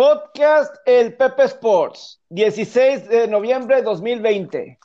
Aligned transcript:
Podcast 0.00 0.76
El 0.86 1.14
Pepe 1.14 1.42
Sports, 1.42 2.22
16 2.30 3.06
de 3.06 3.28
noviembre 3.28 3.76
de 3.76 3.82
2020. 3.82 4.78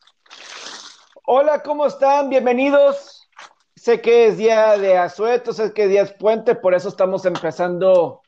Hola, 1.26 1.64
¿cómo 1.64 1.86
están? 1.86 2.30
Bienvenidos. 2.30 3.30
Sé 3.78 4.02
que 4.02 4.28
es 4.28 4.38
día 4.38 4.78
de 4.78 4.98
asueto, 4.98 5.54
sé 5.54 5.72
que 5.72 5.88
día 5.88 6.02
es 6.02 6.12
puente, 6.12 6.54
por 6.54 6.74
eso 6.74 6.90
estamos 6.90 7.26
empezando. 7.26 8.24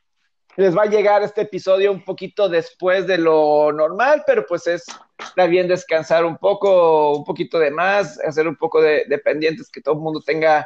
Les 0.56 0.78
va 0.78 0.84
a 0.84 0.90
llegar 0.90 1.24
este 1.24 1.42
episodio 1.42 1.92
un 1.92 2.06
poquito 2.06 2.48
después 2.48 3.06
de 3.06 3.18
lo 3.18 3.74
normal, 3.74 4.24
pero 4.26 4.46
pues 4.46 4.66
es 4.68 4.86
está 5.20 5.46
bien 5.46 5.68
descansar 5.68 6.24
un 6.24 6.38
poco, 6.38 7.18
un 7.18 7.26
poquito 7.26 7.60
de 7.60 7.70
más, 7.70 8.18
hacer 8.22 8.48
un 8.48 8.56
poco 8.56 8.82
de, 8.82 9.04
de 9.10 9.18
pendientes 9.18 9.70
que 9.70 9.82
todo 9.82 9.96
el 9.96 10.00
mundo 10.00 10.22
tenga, 10.26 10.66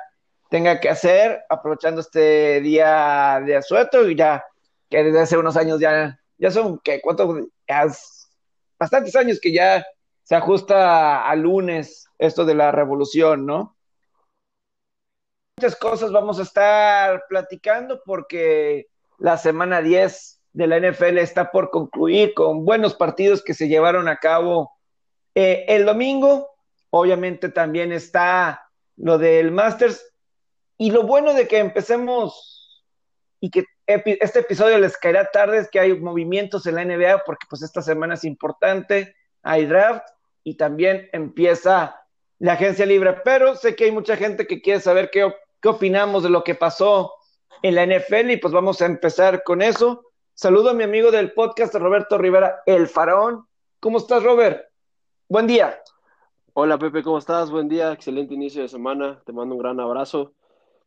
tenga 0.51 0.79
que 0.79 0.89
hacer, 0.89 1.41
aprovechando 1.49 1.99
este 1.99 2.61
día 2.61 3.41
de 3.43 3.55
asueto 3.55 4.07
y 4.07 4.15
ya 4.15 4.45
que 4.91 5.03
desde 5.03 5.21
hace 5.21 5.37
unos 5.37 5.55
años 5.55 5.79
ya, 5.79 6.19
ya 6.37 6.51
son, 6.51 6.77
que 6.79 7.01
¿cuántos? 7.01 7.47
bastantes 8.77 9.15
años 9.15 9.39
que 9.41 9.53
ya 9.53 9.85
se 10.23 10.35
ajusta 10.35 11.27
a 11.27 11.35
lunes 11.35 12.05
esto 12.19 12.45
de 12.45 12.55
la 12.55 12.71
revolución, 12.71 13.45
¿no? 13.45 13.77
Muchas 15.57 15.75
cosas 15.77 16.11
vamos 16.11 16.39
a 16.39 16.43
estar 16.43 17.23
platicando 17.29 18.01
porque 18.05 18.87
la 19.17 19.37
semana 19.37 19.81
10 19.81 20.41
de 20.53 20.67
la 20.67 20.77
NFL 20.79 21.19
está 21.19 21.51
por 21.51 21.69
concluir 21.69 22.33
con 22.33 22.65
buenos 22.65 22.93
partidos 22.95 23.41
que 23.43 23.53
se 23.53 23.69
llevaron 23.69 24.09
a 24.09 24.17
cabo 24.17 24.71
eh, 25.35 25.63
el 25.69 25.85
domingo. 25.85 26.49
Obviamente 26.89 27.47
también 27.47 27.93
está 27.93 28.67
lo 28.97 29.17
del 29.17 29.51
Masters. 29.51 30.05
Y 30.77 30.91
lo 30.91 31.03
bueno 31.03 31.33
de 31.33 31.47
que 31.47 31.59
empecemos 31.59 32.83
y 33.39 33.51
que 33.51 33.65
este 33.93 34.39
episodio 34.39 34.77
les 34.77 34.97
caerá 34.97 35.29
tarde 35.31 35.57
es 35.59 35.69
que 35.69 35.79
hay 35.79 35.99
movimientos 35.99 36.65
en 36.65 36.75
la 36.75 36.85
NBA 36.85 37.23
porque 37.25 37.45
pues 37.49 37.61
esta 37.61 37.81
semana 37.81 38.15
es 38.15 38.23
importante, 38.23 39.15
hay 39.43 39.65
draft 39.65 40.07
y 40.43 40.55
también 40.55 41.09
empieza 41.11 42.01
la 42.39 42.53
agencia 42.53 42.85
libre, 42.85 43.13
pero 43.23 43.55
sé 43.55 43.75
que 43.75 43.85
hay 43.85 43.91
mucha 43.91 44.17
gente 44.17 44.47
que 44.47 44.61
quiere 44.61 44.79
saber 44.79 45.09
qué, 45.11 45.33
qué 45.61 45.69
opinamos 45.69 46.23
de 46.23 46.29
lo 46.29 46.43
que 46.43 46.55
pasó 46.55 47.13
en 47.61 47.75
la 47.75 47.85
NFL 47.85 48.31
y 48.31 48.37
pues 48.37 48.53
vamos 48.53 48.81
a 48.81 48.85
empezar 48.85 49.43
con 49.43 49.61
eso. 49.61 50.03
Saludo 50.33 50.71
a 50.71 50.73
mi 50.73 50.83
amigo 50.83 51.11
del 51.11 51.33
podcast, 51.33 51.75
Roberto 51.75 52.17
Rivera, 52.17 52.63
el 52.65 52.87
faraón. 52.87 53.45
¿Cómo 53.79 53.99
estás, 53.99 54.23
Robert? 54.23 54.65
Buen 55.29 55.45
día. 55.45 55.79
Hola, 56.53 56.77
Pepe, 56.77 57.03
¿cómo 57.03 57.17
estás? 57.17 57.51
Buen 57.51 57.69
día, 57.69 57.91
excelente 57.93 58.33
inicio 58.33 58.63
de 58.63 58.67
semana. 58.67 59.21
Te 59.25 59.33
mando 59.33 59.55
un 59.55 59.61
gran 59.61 59.79
abrazo. 59.79 60.33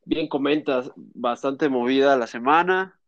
Bien 0.05 0.29
comentas, 0.29 0.91
bastante 0.97 1.69
movida 1.69 2.17
la 2.17 2.27
semana. 2.27 2.99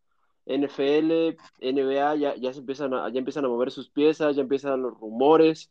NFL, 0.47 1.37
NBA, 1.61 2.15
ya, 2.17 2.37
ya, 2.37 2.53
se 2.53 2.61
empiezan 2.61 2.95
a, 2.95 3.09
ya 3.11 3.19
empiezan 3.19 3.45
a 3.45 3.49
mover 3.49 3.73
sus 3.73 3.91
piezas, 3.91 4.37
ya 4.37 4.43
empiezan 4.43 4.81
los 4.81 4.99
rumores. 4.99 5.71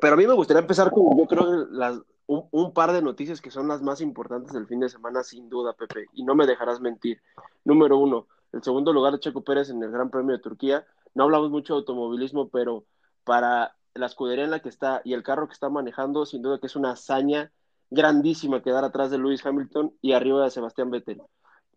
Pero 0.00 0.14
a 0.14 0.16
mí 0.16 0.26
me 0.26 0.34
gustaría 0.34 0.60
empezar 0.60 0.90
con, 0.90 1.16
yo 1.18 1.26
creo, 1.26 1.66
las, 1.70 2.00
un, 2.26 2.46
un, 2.50 2.72
par 2.72 2.92
de 2.92 3.00
noticias 3.00 3.40
que 3.40 3.50
son 3.50 3.68
las 3.68 3.82
más 3.82 4.00
importantes 4.02 4.52
del 4.52 4.66
fin 4.66 4.80
de 4.80 4.88
semana, 4.90 5.22
sin 5.22 5.48
duda, 5.48 5.72
Pepe, 5.72 6.06
y 6.12 6.24
no 6.24 6.34
me 6.34 6.46
dejarás 6.46 6.80
mentir. 6.80 7.22
Número 7.64 7.96
uno, 7.98 8.26
el 8.52 8.62
segundo 8.62 8.92
lugar 8.92 9.14
de 9.14 9.20
Checo 9.20 9.42
Pérez 9.42 9.70
en 9.70 9.82
el 9.82 9.90
Gran 9.90 10.10
Premio 10.10 10.36
de 10.36 10.42
Turquía. 10.42 10.86
No 11.14 11.24
hablamos 11.24 11.50
mucho 11.50 11.74
de 11.74 11.80
automovilismo, 11.80 12.48
pero 12.50 12.84
para 13.24 13.74
la 13.94 14.06
escudería 14.06 14.44
en 14.44 14.50
la 14.50 14.60
que 14.60 14.68
está 14.68 15.00
y 15.04 15.14
el 15.14 15.22
carro 15.22 15.46
que 15.46 15.54
está 15.54 15.68
manejando, 15.68 16.26
sin 16.26 16.42
duda 16.42 16.58
que 16.58 16.66
es 16.66 16.76
una 16.76 16.92
hazaña 16.92 17.50
grandísima 17.92 18.62
quedar 18.62 18.84
atrás 18.84 19.10
de 19.10 19.18
Lewis 19.18 19.44
Hamilton 19.44 19.94
y 20.00 20.12
arriba 20.12 20.42
de 20.42 20.50
Sebastián 20.50 20.90
Vettel. 20.90 21.20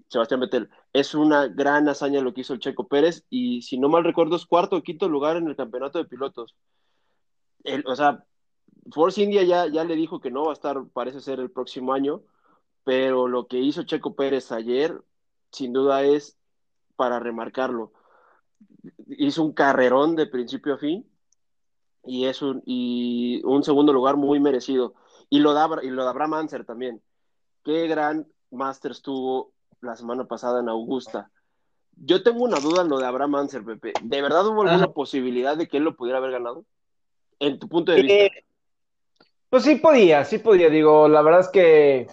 Sebastián 0.07 0.39
Vettel. 0.39 0.69
Es 0.93 1.13
una 1.13 1.47
gran 1.47 1.89
hazaña 1.89 2.21
lo 2.21 2.33
que 2.33 2.41
hizo 2.41 2.53
el 2.53 2.59
Checo 2.59 2.87
Pérez 2.87 3.25
y 3.29 3.61
si 3.61 3.77
no 3.77 3.89
mal 3.89 4.03
recuerdo 4.03 4.35
es 4.35 4.45
cuarto 4.45 4.77
o 4.77 4.83
quinto 4.83 5.09
lugar 5.09 5.37
en 5.37 5.47
el 5.47 5.55
campeonato 5.55 5.97
de 5.97 6.05
pilotos. 6.05 6.55
El, 7.63 7.83
o 7.85 7.95
sea, 7.95 8.23
Force 8.91 9.21
India 9.21 9.43
ya, 9.43 9.67
ya 9.67 9.83
le 9.83 9.95
dijo 9.95 10.21
que 10.21 10.31
no 10.31 10.45
va 10.45 10.51
a 10.51 10.53
estar, 10.53 10.77
parece 10.93 11.19
ser, 11.19 11.39
el 11.39 11.51
próximo 11.51 11.93
año, 11.93 12.21
pero 12.83 13.27
lo 13.27 13.47
que 13.47 13.59
hizo 13.59 13.83
Checo 13.83 14.15
Pérez 14.15 14.51
ayer, 14.51 15.01
sin 15.51 15.73
duda 15.73 16.03
es 16.03 16.37
para 16.95 17.19
remarcarlo. 17.19 17.91
Hizo 19.07 19.43
un 19.43 19.53
carrerón 19.53 20.15
de 20.15 20.27
principio 20.27 20.75
a 20.75 20.77
fin 20.77 21.05
y 22.05 22.25
es 22.25 22.41
un, 22.41 22.61
y 22.65 23.41
un 23.43 23.63
segundo 23.63 23.91
lugar 23.91 24.15
muy 24.15 24.39
merecido. 24.39 24.93
Y 25.29 25.39
lo 25.39 25.53
da, 25.53 25.69
y 25.83 25.89
lo 25.89 26.03
da 26.03 26.11
Abraham 26.11 26.35
Anser 26.35 26.65
también. 26.65 27.01
Qué 27.63 27.87
gran 27.87 28.27
Masters 28.51 29.01
tuvo 29.01 29.51
la 29.81 29.95
semana 29.95 30.25
pasada 30.25 30.59
en 30.59 30.69
Augusta. 30.69 31.29
Yo 31.97 32.23
tengo 32.23 32.43
una 32.43 32.59
duda 32.59 32.81
en 32.81 32.89
lo 32.89 32.99
de 32.99 33.05
Abraham 33.05 33.35
Anser, 33.35 33.63
Pepe. 33.63 33.93
¿De 34.01 34.21
verdad 34.21 34.45
hubo 34.47 34.61
alguna 34.61 34.85
Ajá. 34.85 34.93
posibilidad 34.93 35.57
de 35.57 35.67
que 35.67 35.77
él 35.77 35.83
lo 35.83 35.95
pudiera 35.95 36.17
haber 36.17 36.31
ganado? 36.31 36.65
En 37.39 37.59
tu 37.59 37.67
punto 37.67 37.91
de 37.91 38.01
vista. 38.01 38.23
Eh, 38.23 38.45
pues 39.49 39.63
sí 39.63 39.75
podía, 39.75 40.25
sí 40.25 40.39
podía. 40.39 40.69
Digo, 40.69 41.07
la 41.07 41.21
verdad 41.21 41.41
es 41.41 41.49
que 41.49 42.07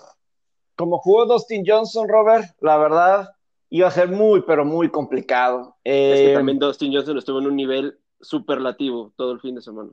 como 0.77 0.99
jugó 0.99 1.27
Dustin 1.27 1.65
Johnson, 1.67 2.09
Robert, 2.09 2.47
la 2.61 2.77
verdad 2.79 3.31
iba 3.71 3.89
a 3.89 3.93
ser 3.93 4.09
muy, 4.09 4.43
pero 4.43 4.65
muy 4.65 4.91
complicado. 4.91 5.77
Eh, 5.85 6.13
es 6.13 6.21
que 6.21 6.35
también 6.35 6.59
Dustin 6.59 6.93
Johnson 6.93 7.19
estuvo 7.19 7.39
en 7.41 7.47
un 7.47 7.57
nivel 7.57 7.99
superlativo 8.21 9.13
todo 9.17 9.33
el 9.33 9.41
fin 9.41 9.55
de 9.55 9.63
semana 9.63 9.91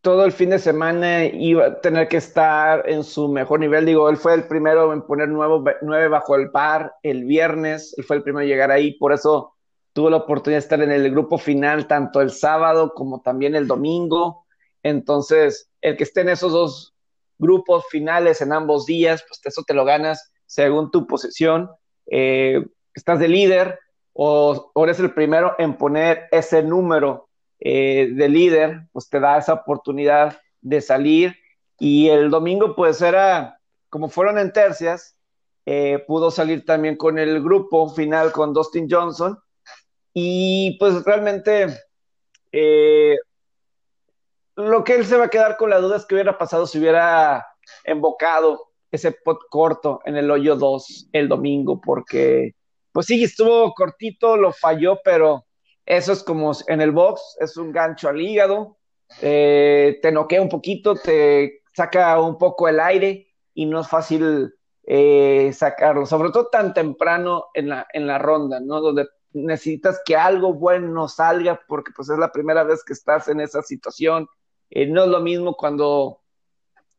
todo 0.00 0.24
el 0.24 0.32
fin 0.32 0.50
de 0.50 0.58
semana 0.58 1.24
iba 1.24 1.66
a 1.66 1.80
tener 1.80 2.08
que 2.08 2.18
estar 2.18 2.88
en 2.88 3.02
su 3.02 3.28
mejor 3.28 3.60
nivel. 3.60 3.84
Digo, 3.84 4.08
él 4.08 4.16
fue 4.16 4.34
el 4.34 4.46
primero 4.46 4.92
en 4.92 5.02
poner 5.02 5.28
nueve 5.28 6.08
bajo 6.08 6.36
el 6.36 6.50
par 6.50 6.94
el 7.02 7.24
viernes, 7.24 7.94
él 7.98 8.04
fue 8.04 8.16
el 8.16 8.22
primero 8.22 8.42
en 8.42 8.48
llegar 8.48 8.70
ahí, 8.70 8.94
por 8.94 9.12
eso 9.12 9.54
tuvo 9.92 10.10
la 10.10 10.18
oportunidad 10.18 10.58
de 10.58 10.62
estar 10.64 10.82
en 10.82 10.92
el 10.92 11.10
grupo 11.10 11.38
final 11.38 11.88
tanto 11.88 12.20
el 12.20 12.30
sábado 12.30 12.94
como 12.94 13.20
también 13.20 13.56
el 13.56 13.66
domingo. 13.66 14.44
Entonces, 14.82 15.70
el 15.80 15.96
que 15.96 16.04
esté 16.04 16.20
en 16.20 16.28
esos 16.28 16.52
dos 16.52 16.94
grupos 17.36 17.84
finales 17.90 18.40
en 18.40 18.52
ambos 18.52 18.86
días, 18.86 19.24
pues 19.26 19.40
eso 19.44 19.64
te 19.66 19.74
lo 19.74 19.84
ganas 19.84 20.32
según 20.46 20.92
tu 20.92 21.06
posición. 21.06 21.70
Eh, 22.06 22.64
estás 22.94 23.18
de 23.18 23.28
líder 23.28 23.80
o, 24.12 24.70
o 24.72 24.84
eres 24.84 25.00
el 25.00 25.12
primero 25.12 25.54
en 25.58 25.76
poner 25.76 26.28
ese 26.30 26.62
número 26.62 27.27
eh, 27.60 28.10
de 28.12 28.28
líder, 28.28 28.88
pues 28.92 29.08
te 29.08 29.20
da 29.20 29.38
esa 29.38 29.54
oportunidad 29.54 30.40
de 30.60 30.80
salir. 30.80 31.36
Y 31.78 32.08
el 32.08 32.30
domingo, 32.30 32.74
pues 32.74 33.02
era, 33.02 33.60
como 33.88 34.08
fueron 34.08 34.38
en 34.38 34.52
tercias, 34.52 35.16
eh, 35.66 36.02
pudo 36.06 36.30
salir 36.30 36.64
también 36.64 36.96
con 36.96 37.18
el 37.18 37.42
grupo 37.42 37.88
final 37.90 38.32
con 38.32 38.52
Dustin 38.52 38.88
Johnson. 38.90 39.38
Y 40.14 40.76
pues 40.78 41.04
realmente 41.04 41.66
eh, 42.52 43.16
lo 44.56 44.82
que 44.82 44.94
él 44.94 45.06
se 45.06 45.16
va 45.16 45.26
a 45.26 45.30
quedar 45.30 45.56
con 45.56 45.70
la 45.70 45.78
duda 45.78 45.96
es 45.96 46.06
que 46.06 46.14
hubiera 46.14 46.38
pasado 46.38 46.66
si 46.66 46.78
hubiera 46.78 47.46
embocado 47.84 48.68
ese 48.90 49.12
pot 49.12 49.38
corto 49.50 50.00
en 50.04 50.16
el 50.16 50.30
hoyo 50.30 50.56
2 50.56 51.10
el 51.12 51.28
domingo, 51.28 51.80
porque 51.80 52.54
pues 52.92 53.06
sí, 53.06 53.22
estuvo 53.22 53.72
cortito, 53.74 54.36
lo 54.36 54.52
falló, 54.52 54.98
pero 55.04 55.44
eso 55.88 56.12
es 56.12 56.22
como 56.22 56.52
en 56.66 56.82
el 56.82 56.92
box, 56.92 57.38
es 57.40 57.56
un 57.56 57.72
gancho 57.72 58.10
al 58.10 58.20
hígado, 58.20 58.76
eh, 59.22 59.98
te 60.02 60.12
noquea 60.12 60.42
un 60.42 60.50
poquito, 60.50 60.94
te 60.94 61.62
saca 61.74 62.20
un 62.20 62.36
poco 62.36 62.68
el 62.68 62.78
aire 62.78 63.28
y 63.54 63.64
no 63.64 63.80
es 63.80 63.88
fácil 63.88 64.54
eh, 64.84 65.50
sacarlo, 65.54 66.04
sobre 66.04 66.30
todo 66.30 66.48
tan 66.48 66.74
temprano 66.74 67.46
en 67.54 67.70
la, 67.70 67.86
en 67.90 68.06
la 68.06 68.18
ronda, 68.18 68.60
¿no? 68.60 68.82
Donde 68.82 69.08
necesitas 69.32 70.02
que 70.04 70.14
algo 70.14 70.52
bueno 70.52 71.08
salga 71.08 71.58
porque 71.66 71.90
pues 71.96 72.10
es 72.10 72.18
la 72.18 72.32
primera 72.32 72.64
vez 72.64 72.84
que 72.84 72.92
estás 72.92 73.28
en 73.28 73.40
esa 73.40 73.62
situación. 73.62 74.28
Eh, 74.68 74.86
no 74.86 75.04
es 75.04 75.08
lo 75.08 75.20
mismo 75.20 75.54
cuando 75.54 76.20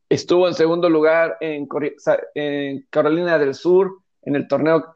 estuvo 0.08 0.48
en 0.48 0.54
segundo 0.54 0.90
lugar 0.90 1.36
en, 1.40 1.68
Carolina 2.90 3.38
del 3.38 3.54
Sur, 3.54 4.00
en 4.22 4.34
el 4.34 4.48
torneo 4.48 4.92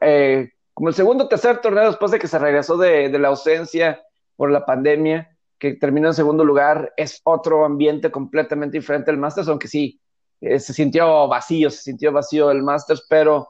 como 0.75 0.89
el 0.89 0.93
segundo 0.93 1.23
o 1.23 1.27
tercer 1.29 1.61
torneo 1.61 1.85
después 1.85 2.11
de 2.11 2.19
que 2.19 2.27
se 2.27 2.37
regresó 2.37 2.75
de, 2.75 3.07
de, 3.07 3.17
la 3.17 3.29
ausencia 3.29 4.03
por 4.35 4.51
la 4.51 4.65
pandemia, 4.65 5.35
que 5.57 5.73
terminó 5.73 6.09
en 6.09 6.13
segundo 6.13 6.43
lugar, 6.43 6.93
es 6.97 7.21
otro 7.23 7.63
ambiente 7.63 8.11
completamente 8.11 8.77
diferente 8.77 9.09
al 9.09 9.17
Masters, 9.17 9.47
aunque 9.47 9.69
sí, 9.69 10.01
eh, 10.41 10.59
se 10.59 10.73
sintió 10.73 11.29
vacío, 11.29 11.69
se 11.69 11.81
sintió 11.81 12.11
vacío 12.11 12.51
el 12.51 12.61
Masters, 12.61 13.05
pero 13.09 13.47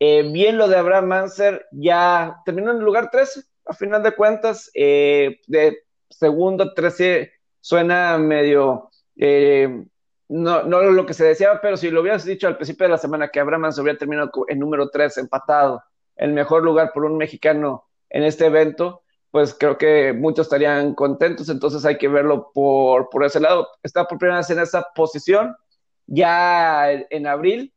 eh, 0.00 0.28
bien 0.32 0.58
lo 0.58 0.66
de 0.66 0.76
Abraham 0.76 1.06
Manser, 1.06 1.64
ya 1.70 2.42
terminó 2.44 2.72
en 2.72 2.78
el 2.78 2.84
lugar 2.84 3.08
13, 3.08 3.42
a 3.66 3.72
final 3.72 4.02
de 4.02 4.16
cuentas, 4.16 4.68
eh, 4.74 5.40
de 5.46 5.78
segundo 6.10 6.74
13 6.74 7.32
suena 7.60 8.18
medio... 8.18 8.90
Eh, 9.16 9.84
no, 10.26 10.62
no 10.64 10.80
lo 10.80 11.06
que 11.06 11.14
se 11.14 11.24
deseaba, 11.24 11.60
pero 11.60 11.76
si 11.76 11.90
lo 11.90 12.00
hubieras 12.00 12.24
dicho 12.24 12.48
al 12.48 12.56
principio 12.56 12.86
de 12.86 12.92
la 12.92 12.98
semana 12.98 13.28
que 13.28 13.38
Abraham 13.38 13.62
Manser 13.62 13.82
hubiera 13.82 13.98
terminado 13.98 14.30
en 14.48 14.58
número 14.58 14.88
3 14.88 15.18
empatado 15.18 15.82
el 16.16 16.32
mejor 16.32 16.62
lugar 16.62 16.92
por 16.92 17.04
un 17.04 17.16
mexicano 17.16 17.86
en 18.10 18.22
este 18.22 18.46
evento, 18.46 19.02
pues 19.30 19.54
creo 19.54 19.76
que 19.76 20.12
muchos 20.12 20.46
estarían 20.46 20.94
contentos, 20.94 21.48
entonces 21.48 21.84
hay 21.84 21.98
que 21.98 22.08
verlo 22.08 22.52
por, 22.54 23.08
por 23.10 23.24
ese 23.24 23.40
lado. 23.40 23.68
Está 23.82 24.06
por 24.06 24.18
primera 24.18 24.38
vez 24.38 24.50
en 24.50 24.60
esa 24.60 24.86
posición, 24.94 25.56
ya 26.06 26.92
en 26.92 27.26
abril, 27.26 27.74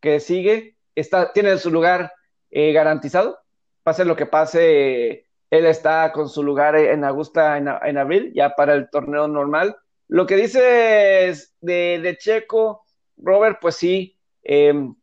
que 0.00 0.20
sigue, 0.20 0.76
está, 0.94 1.32
tiene 1.32 1.56
su 1.58 1.70
lugar 1.70 2.12
eh, 2.50 2.72
garantizado, 2.72 3.38
pase 3.82 4.04
lo 4.04 4.16
que 4.16 4.26
pase, 4.26 5.26
él 5.50 5.66
está 5.66 6.12
con 6.12 6.28
su 6.28 6.42
lugar 6.42 6.76
en 6.76 7.04
Augusta 7.04 7.56
en, 7.56 7.98
abril, 7.98 8.32
ya 8.34 8.54
para 8.54 8.74
el 8.74 8.90
torneo 8.90 9.28
normal. 9.28 9.76
Lo 10.08 10.26
que 10.26 10.36
dices 10.36 11.54
de, 11.60 12.00
de 12.02 12.16
Checo, 12.18 12.84
Robert, 13.16 13.58
pues 13.60 13.76
sí, 13.76 14.18
em, 14.42 14.94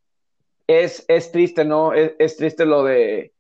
es, 0.68 1.06
es, 1.08 1.32
triste, 1.32 1.66
¿no? 1.66 1.94
Es, 1.94 2.38
triste 2.38 2.66
lo 2.66 2.84
de 2.84 3.34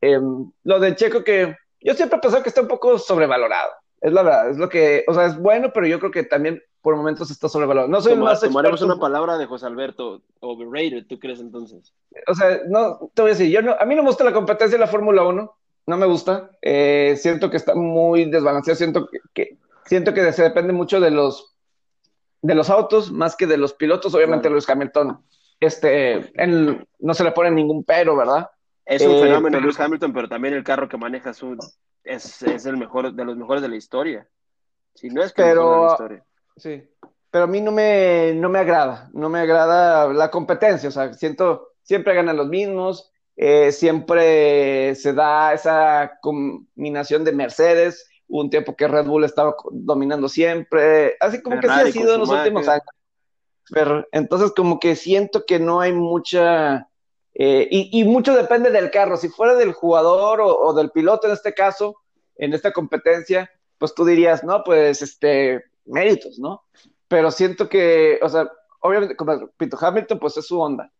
em, 0.00 0.50
lo 0.62 0.80
de 0.80 0.94
Checo 0.94 1.24
que 1.24 1.56
yo 1.80 1.94
siempre 1.94 2.18
he 2.18 2.20
pensado 2.20 2.42
que 2.42 2.48
está 2.48 2.62
un 2.62 2.68
poco 2.68 2.98
sobrevalorado. 2.98 3.72
Es 4.00 4.12
la 4.12 4.22
verdad, 4.22 4.50
es 4.50 4.58
lo 4.58 4.68
que, 4.68 5.04
o 5.06 5.14
sea, 5.14 5.26
es 5.26 5.38
bueno, 5.38 5.70
pero 5.72 5.86
yo 5.86 5.98
creo 5.98 6.10
que 6.10 6.24
también 6.24 6.62
por 6.82 6.96
momentos 6.96 7.30
está 7.30 7.48
sobrevalorado. 7.48 7.88
No 7.88 8.00
soy 8.00 8.16
más 8.16 8.40
Tomaremos 8.40 8.82
una 8.82 8.98
palabra 8.98 9.38
de 9.38 9.46
José 9.46 9.66
Alberto, 9.66 10.22
overrated, 10.40 11.06
¿tú 11.08 11.18
crees 11.18 11.40
entonces? 11.40 11.94
O 12.26 12.34
sea, 12.34 12.60
no, 12.68 13.10
te 13.14 13.22
voy 13.22 13.30
a 13.30 13.34
decir, 13.34 13.50
yo 13.50 13.62
no, 13.62 13.74
a 13.78 13.84
mí 13.86 13.94
no 13.94 14.02
me 14.02 14.08
gusta 14.08 14.24
la 14.24 14.32
competencia 14.32 14.76
de 14.76 14.84
la 14.84 14.90
Fórmula 14.90 15.24
1, 15.24 15.56
no 15.86 15.96
me 15.96 16.06
gusta. 16.06 16.50
Eh, 16.60 17.14
siento 17.16 17.50
que 17.50 17.56
está 17.56 17.74
muy 17.74 18.26
desbalanceado, 18.26 18.76
siento 18.76 19.08
que, 19.32 19.58
siento 19.86 20.12
que 20.12 20.32
se 20.32 20.42
depende 20.42 20.72
mucho 20.72 21.00
de 21.00 21.10
los 21.10 21.54
de 22.42 22.54
los 22.54 22.68
autos 22.68 23.10
más 23.10 23.36
que 23.36 23.46
de 23.46 23.56
los 23.56 23.72
pilotos. 23.72 24.14
Obviamente, 24.14 24.50
Luis 24.50 24.68
Hamilton, 24.68 25.18
este, 25.60 26.32
no 26.98 27.14
se 27.14 27.24
le 27.24 27.32
pone 27.32 27.50
ningún 27.50 27.84
pero, 27.84 28.16
¿verdad? 28.16 28.48
Es 28.84 29.02
un 29.02 29.12
eh, 29.12 29.22
fenómeno 29.22 29.60
Luis 29.60 29.80
Hamilton, 29.80 30.12
pero 30.12 30.28
también 30.28 30.54
el 30.54 30.64
carro 30.64 30.88
que 30.88 30.96
maneja 30.96 31.32
su, 31.32 31.56
es, 32.02 32.42
es, 32.42 32.66
el 32.66 32.76
mejor 32.76 33.14
de 33.14 33.24
los 33.24 33.36
mejores 33.36 33.62
de 33.62 33.68
la 33.68 33.76
historia. 33.76 34.28
Si 34.94 35.08
no 35.08 35.22
es 35.22 35.32
que 35.32 35.42
pero, 35.42 35.70
de 35.70 35.80
la 35.80 35.92
historia. 35.92 36.24
Sí, 36.56 36.88
pero 37.30 37.44
a 37.44 37.48
mí 37.48 37.60
no 37.60 37.72
me, 37.72 38.32
no 38.34 38.48
me 38.48 38.60
agrada, 38.60 39.10
no 39.12 39.28
me 39.28 39.40
agrada 39.40 40.12
la 40.12 40.30
competencia, 40.30 40.88
o 40.88 40.92
sea, 40.92 41.12
siento, 41.14 41.72
siempre 41.82 42.14
ganan 42.14 42.36
los 42.36 42.48
mismos, 42.48 43.10
eh, 43.36 43.72
siempre 43.72 44.94
se 44.94 45.12
da 45.12 45.52
esa 45.52 46.18
combinación 46.20 47.24
de 47.24 47.32
Mercedes, 47.32 48.08
hubo 48.28 48.42
un 48.42 48.50
tiempo 48.50 48.76
que 48.76 48.86
Red 48.86 49.06
Bull 49.06 49.24
estaba 49.24 49.56
dominando 49.72 50.28
siempre, 50.28 51.16
así 51.18 51.42
como 51.42 51.58
que 51.58 51.66
sí 51.66 51.74
ha 51.74 51.86
sido 51.90 52.14
en 52.14 52.20
los 52.20 52.28
últimos 52.28 52.68
años. 52.68 52.84
Pero, 53.70 54.06
entonces 54.12 54.52
como 54.54 54.78
que 54.78 54.96
siento 54.96 55.46
que 55.46 55.58
no 55.58 55.80
hay 55.80 55.92
mucha, 55.92 56.88
eh, 57.34 57.66
y, 57.70 58.04
mucho 58.04 58.34
depende 58.34 58.70
del 58.70 58.90
carro, 58.90 59.16
si 59.16 59.28
fuera 59.28 59.54
del 59.54 59.72
jugador 59.72 60.40
o, 60.42 60.72
del 60.74 60.90
piloto 60.90 61.26
en 61.26 61.32
este 61.32 61.54
caso, 61.54 61.96
en 62.36 62.52
esta 62.52 62.72
competencia, 62.72 63.50
pues 63.78 63.94
tú 63.94 64.04
dirías, 64.04 64.44
no, 64.44 64.62
pues 64.64 65.02
este, 65.02 65.64
méritos, 65.86 66.38
¿no? 66.38 66.64
Pero 67.08 67.30
siento 67.30 67.68
que, 67.68 68.18
o 68.22 68.28
sea, 68.28 68.50
obviamente, 68.80 69.16
como 69.16 69.48
Pito 69.56 69.78
Hamilton, 69.80 70.18
pues 70.18 70.36
es 70.36 70.46
su 70.46 70.60
onda, 70.60 70.90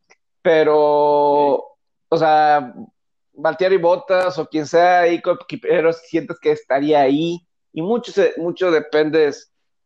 pero, 0.42 0.74
o 2.08 2.16
sea, 2.16 2.74
Valtieri 3.34 3.76
Botas 3.76 4.38
o 4.38 4.46
quien 4.46 4.66
sea 4.66 5.00
ahí, 5.00 5.20
pero 5.60 5.92
sientes 5.92 6.38
que 6.40 6.52
estaría 6.52 7.00
ahí, 7.00 7.46
y 7.72 7.82
mucho, 7.82 8.12
mucho 8.38 8.70
depende 8.70 9.32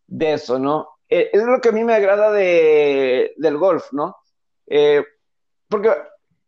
de 0.06 0.32
eso, 0.32 0.58
¿no? 0.58 0.88
Eh, 1.08 1.30
es 1.32 1.42
lo 1.42 1.60
que 1.60 1.70
a 1.70 1.72
mí 1.72 1.84
me 1.84 1.94
agrada 1.94 2.30
de, 2.32 3.34
del 3.36 3.56
golf, 3.56 3.92
¿no? 3.92 4.16
Eh, 4.66 5.02
porque 5.68 5.94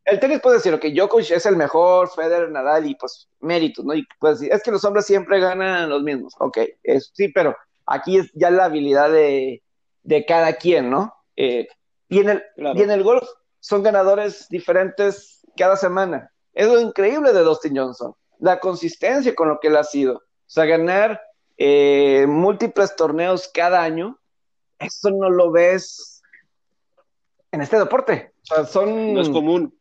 el 0.04 0.20
tenis 0.20 0.40
puede 0.40 0.56
decir, 0.56 0.78
que 0.78 0.92
Djokovic 0.92 1.30
es 1.30 1.46
el 1.46 1.56
mejor, 1.56 2.10
Federer, 2.10 2.50
Nadal, 2.50 2.86
y 2.86 2.94
pues 2.94 3.28
méritos, 3.40 3.84
¿no? 3.84 3.94
Y 3.94 4.06
puedes 4.18 4.40
decir, 4.40 4.54
es 4.54 4.62
que 4.62 4.70
los 4.70 4.84
hombres 4.84 5.06
siempre 5.06 5.40
ganan 5.40 5.88
los 5.88 6.02
mismos, 6.02 6.34
ok, 6.38 6.58
sí, 7.12 7.28
pero 7.28 7.56
Aquí 7.90 8.18
es 8.18 8.30
ya 8.34 8.52
la 8.52 8.66
habilidad 8.66 9.10
de, 9.10 9.62
cada 10.28 10.52
quien, 10.52 10.90
¿no? 10.90 11.12
Eh, 11.34 11.66
y, 12.08 12.20
en 12.20 12.30
el, 12.30 12.42
en 12.56 12.88
el 12.88 13.02
golf 13.02 13.28
son 13.58 13.82
ganadores 13.82 14.46
diferentes 14.48 15.44
cada 15.56 15.76
semana. 15.76 16.32
Es 16.52 16.68
lo 16.68 16.78
increíble 16.78 17.32
de 17.32 17.40
Dustin 17.40 17.76
Johnson, 17.76 18.14
la 18.38 18.60
consistencia 18.60 19.34
con 19.34 19.48
lo 19.48 19.58
que 19.58 19.68
él 19.68 19.76
ha 19.76 19.82
sido. 19.82 20.18
O 20.18 20.22
sea, 20.46 20.66
ganar 20.66 21.20
eh, 21.56 22.26
múltiples 22.28 22.94
torneos 22.94 23.50
cada 23.52 23.82
año, 23.82 24.20
eso 24.80 25.10
no 25.10 25.30
lo 25.30 25.52
ves 25.52 26.22
en 27.52 27.60
este 27.60 27.78
deporte. 27.78 28.32
O 28.42 28.46
sea, 28.46 28.64
son... 28.64 29.14
No 29.14 29.20
es 29.20 29.28
común. 29.28 29.78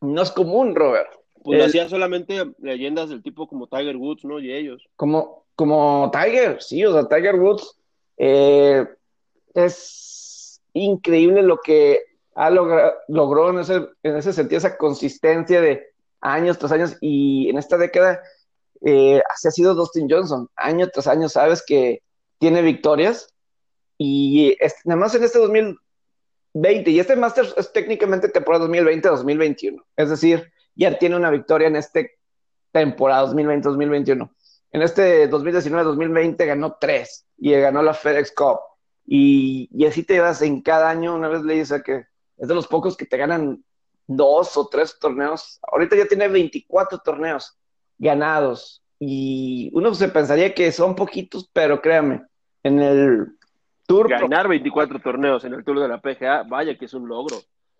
No 0.00 0.22
es 0.22 0.30
común, 0.30 0.74
Robert. 0.74 1.10
Pues 1.42 1.58
lo 1.58 1.64
hacían 1.64 1.88
solamente 1.88 2.52
leyendas 2.58 3.08
del 3.08 3.22
tipo 3.22 3.48
como 3.48 3.66
Tiger 3.66 3.96
Woods, 3.96 4.24
¿no? 4.24 4.40
Y 4.40 4.52
ellos. 4.52 4.86
Como, 4.96 5.46
como 5.56 6.10
Tiger, 6.12 6.62
sí, 6.62 6.84
o 6.84 6.92
sea, 6.92 7.08
Tiger 7.08 7.36
Woods 7.36 7.78
eh, 8.18 8.86
es 9.54 10.60
increíble 10.74 11.42
lo 11.42 11.58
que 11.58 12.00
ha 12.34 12.50
logrado, 12.50 12.92
logró 13.08 13.50
en 13.50 13.60
ese, 13.60 13.88
en 14.02 14.16
ese 14.16 14.32
sentido, 14.32 14.58
esa 14.58 14.76
consistencia 14.76 15.60
de 15.60 15.86
años 16.20 16.58
tras 16.58 16.72
años 16.72 16.96
y 17.00 17.48
en 17.48 17.58
esta 17.58 17.78
década 17.78 18.20
eh, 18.82 19.20
así 19.28 19.48
ha 19.48 19.50
sido 19.50 19.74
Dustin 19.74 20.08
Johnson, 20.08 20.48
año 20.56 20.88
tras 20.88 21.06
año 21.06 21.28
sabes 21.28 21.62
que 21.66 22.02
tiene 22.38 22.62
victorias 22.62 23.29
y 24.02 24.56
nada 24.84 24.98
más 24.98 25.14
en 25.14 25.24
este 25.24 25.38
2020 25.38 26.90
y 26.90 27.00
este 27.00 27.16
Master 27.16 27.46
es 27.56 27.72
técnicamente 27.72 28.28
temporada 28.28 28.66
2020-2021, 28.66 29.84
es 29.96 30.10
decir, 30.10 30.50
ya 30.74 30.98
tiene 30.98 31.16
una 31.16 31.30
victoria 31.30 31.68
en 31.68 31.76
este 31.76 32.18
temporada 32.72 33.26
2020-2021 33.32 34.30
en 34.72 34.82
este 34.82 35.28
2019-2020 35.30 36.46
ganó 36.46 36.76
tres 36.80 37.26
y 37.36 37.52
ganó 37.52 37.82
la 37.82 37.94
FedEx 37.94 38.32
Cup. 38.32 38.60
Y, 39.04 39.84
así 39.84 40.04
te 40.04 40.20
vas 40.20 40.42
en 40.42 40.62
cada 40.62 40.88
año, 40.88 41.14
una 41.14 41.28
vez 41.28 41.42
le 41.42 41.54
dice 41.54 41.82
que 41.82 42.04
es 42.36 42.48
de 42.48 42.54
los 42.54 42.68
pocos 42.68 42.96
que 42.96 43.06
te 43.06 43.16
ganan 43.16 43.64
dos 44.06 44.56
o 44.56 44.68
tres 44.68 44.96
torneos. 45.00 45.58
Ahorita 45.62 45.96
ya 45.96 46.06
tiene 46.06 46.28
24 46.28 46.98
torneos 46.98 47.58
ganados. 47.98 48.82
Y 49.00 49.70
uno 49.72 49.94
se 49.94 50.08
pensaría 50.08 50.54
que 50.54 50.70
son 50.70 50.94
poquitos, 50.94 51.50
pero 51.52 51.80
créame, 51.80 52.22
en 52.62 52.78
el 52.78 53.26
Tour. 53.90 54.08
Ganar 54.08 54.46
24 54.46 55.00
torneos 55.00 55.44
en 55.44 55.52
el 55.52 55.64
Tour 55.64 55.80
de 55.80 55.88
la 55.88 56.00
PGA, 56.00 56.44
vaya 56.44 56.78
que 56.78 56.84
es 56.84 56.94
un 56.94 57.08
logro. 57.08 57.38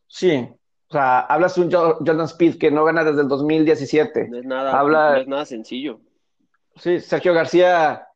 Sí, 0.09 0.49
o 0.89 0.93
sea, 0.93 1.21
hablas 1.21 1.57
un 1.57 1.71
Jordan 1.71 2.23
Speed 2.23 2.59
que 2.59 2.73
no 2.73 2.85
gana 2.85 3.05
desde 3.05 3.23
el 3.23 3.29
2017. 3.29 4.29
No 4.29 4.39
es 4.39 4.45
nada, 4.45 4.83
no 4.83 5.15
es 5.15 5.29
nada 5.29 5.45
sencillo. 5.45 6.01
Sí, 6.75 6.99
Sergio 6.99 7.33
García 7.33 8.09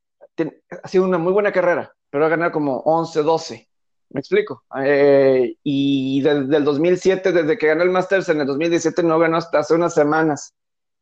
ha 0.82 0.88
sido 0.88 1.04
una 1.04 1.18
muy 1.18 1.32
buena 1.32 1.52
carrera, 1.52 1.94
pero 2.10 2.26
ha 2.26 2.28
ganado 2.28 2.50
como 2.50 2.78
11, 2.78 3.22
12. 3.22 3.68
¿Me 4.10 4.18
explico? 4.18 4.64
Eh, 4.82 5.54
y 5.62 6.20
desde 6.20 6.56
el 6.56 6.64
2007, 6.64 7.30
desde 7.30 7.56
que 7.56 7.68
ganó 7.68 7.84
el 7.84 7.90
Masters 7.90 8.28
en 8.28 8.40
el 8.40 8.46
2017, 8.48 9.04
no 9.04 9.20
ganó 9.20 9.36
hasta 9.36 9.60
hace 9.60 9.74
unas 9.74 9.94
semanas. 9.94 10.52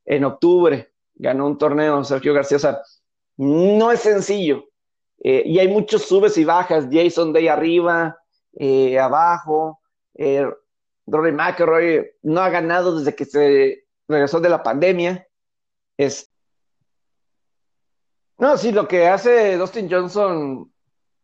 En 0.04 0.24
octubre 0.24 0.92
ganó 1.14 1.46
un 1.46 1.56
torneo 1.56 2.04
Sergio 2.04 2.34
García. 2.34 2.58
O 2.58 2.60
sea, 2.60 2.82
no 3.38 3.90
es 3.90 4.00
sencillo. 4.00 4.66
Eh, 5.24 5.42
y 5.46 5.58
hay 5.58 5.68
muchos 5.68 6.02
subes 6.02 6.36
y 6.38 6.44
bajas. 6.44 6.88
Jason 6.90 7.32
Day 7.32 7.48
arriba, 7.48 8.18
eh, 8.54 8.98
abajo. 8.98 9.80
Rory 11.06 11.32
McIlroy 11.32 12.10
no 12.22 12.40
ha 12.40 12.50
ganado 12.50 12.98
desde 12.98 13.14
que 13.14 13.24
se 13.24 13.84
regresó 14.08 14.40
de 14.40 14.48
la 14.48 14.62
pandemia. 14.62 15.26
Es, 15.96 16.32
no, 18.42 18.56
sí, 18.56 18.72
lo 18.72 18.88
que 18.88 19.06
hace 19.06 19.56
Dustin 19.56 19.88
Johnson 19.88 20.68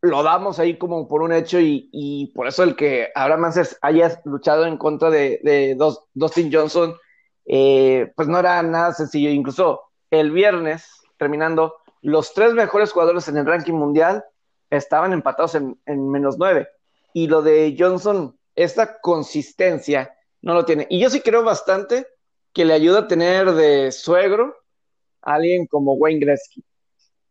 lo 0.03 0.23
damos 0.23 0.61
ahí 0.61 0.79
como 0.79 1.09
por 1.09 1.23
un 1.23 1.33
hecho 1.33 1.59
y, 1.61 2.31
por 2.33 2.47
eso 2.47 2.63
el 2.63 2.77
que 2.77 3.09
Abraham 3.13 3.41
Mansers 3.41 3.77
haya 3.83 4.21
luchado 4.25 4.67
en 4.67 4.77
contra 4.77 5.11
de, 5.11 5.77
Dustin 6.15 6.49
Johnson, 6.53 6.95
eh, 7.45 8.13
pues 8.15 8.29
no 8.29 8.39
era 8.39 8.63
nada 8.63 8.93
sencillo. 8.93 9.31
Incluso 9.31 9.83
el 10.13 10.31
viernes, 10.31 10.89
terminando, 11.17 11.75
los 12.03 12.33
tres 12.35 12.55
mejores 12.55 12.93
jugadores 12.93 13.29
en 13.29 13.37
el 13.37 13.47
ranking 13.47 13.75
mundial 13.75 14.25
estaban 14.71 15.13
empatados 15.13 15.55
en, 15.55 15.81
en 15.87 16.09
menos 16.11 16.37
nueve. 16.39 16.69
Y 17.13 17.27
lo 17.27 17.43
de 17.43 17.75
Johnson, 17.79 18.39
esta 18.55 19.01
consistencia 19.01 20.15
no 20.43 20.55
lo 20.55 20.65
tiene. 20.65 20.87
Y 20.91 21.01
yo 21.01 21.11
sí 21.11 21.21
creo 21.21 21.43
bastante 21.43 22.07
que 22.53 22.65
le 22.65 22.75
ayuda 22.75 23.01
a 23.01 23.09
tener 23.09 23.53
de 23.53 23.93
suegro 23.93 24.55
a 25.23 25.35
alguien 25.35 25.67
como 25.67 25.95
Wayne 25.95 26.21
Gretzky. 26.21 26.65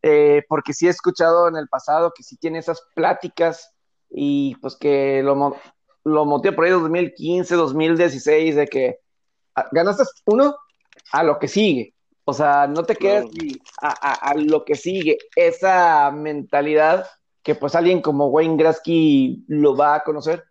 Eh, 0.01 0.43
porque 0.47 0.73
sí 0.73 0.87
he 0.87 0.89
escuchado 0.89 1.47
en 1.47 1.55
el 1.55 1.67
pasado 1.67 2.13
que 2.15 2.23
sí 2.23 2.37
tiene 2.37 2.59
esas 2.59 2.81
pláticas 2.95 3.73
y 4.09 4.55
pues 4.57 4.75
que 4.75 5.21
lo, 5.23 5.57
lo 6.03 6.41
por 6.41 6.65
ahí 6.65 6.71
2015, 6.71 7.55
2016, 7.55 8.55
de 8.55 8.67
que 8.67 8.99
ah, 9.55 9.67
ganaste 9.71 10.03
uno 10.25 10.55
a 11.11 11.23
lo 11.23 11.39
que 11.39 11.47
sigue. 11.47 11.93
O 12.29 12.33
sea, 12.33 12.67
no 12.67 12.83
te 12.83 12.95
quedes 12.95 13.25
a, 13.81 14.33
lo 14.35 14.65
que 14.65 14.75
sigue. 14.75 15.17
Esa 15.35 16.11
mentalidad 16.11 17.07
que 17.41 17.55
pues 17.55 17.73
alguien 17.73 18.01
como 18.01 18.27
Wayne 18.27 18.57
Grasky 18.57 19.45
lo 19.47 19.77
va 19.77 19.95
a 19.95 20.03
conocer. 20.03 20.43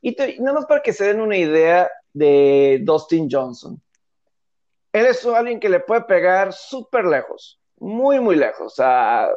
Y 0.00 0.16
nada 0.38 0.52
más 0.52 0.66
para 0.66 0.82
que 0.82 0.92
se 0.92 1.06
den 1.06 1.20
una 1.20 1.36
idea 1.36 1.90
de 2.12 2.80
Dustin 2.84 3.28
Johnson. 3.28 3.80
Él 4.92 5.06
es 5.06 5.26
alguien 5.26 5.58
que 5.58 5.68
le 5.68 5.80
puede 5.80 6.02
pegar 6.02 6.52
súper 6.52 7.04
lejos 7.04 7.58
muy, 7.84 8.20
muy 8.20 8.36
lejos. 8.36 8.72
O 8.72 8.74
sea, 8.74 9.28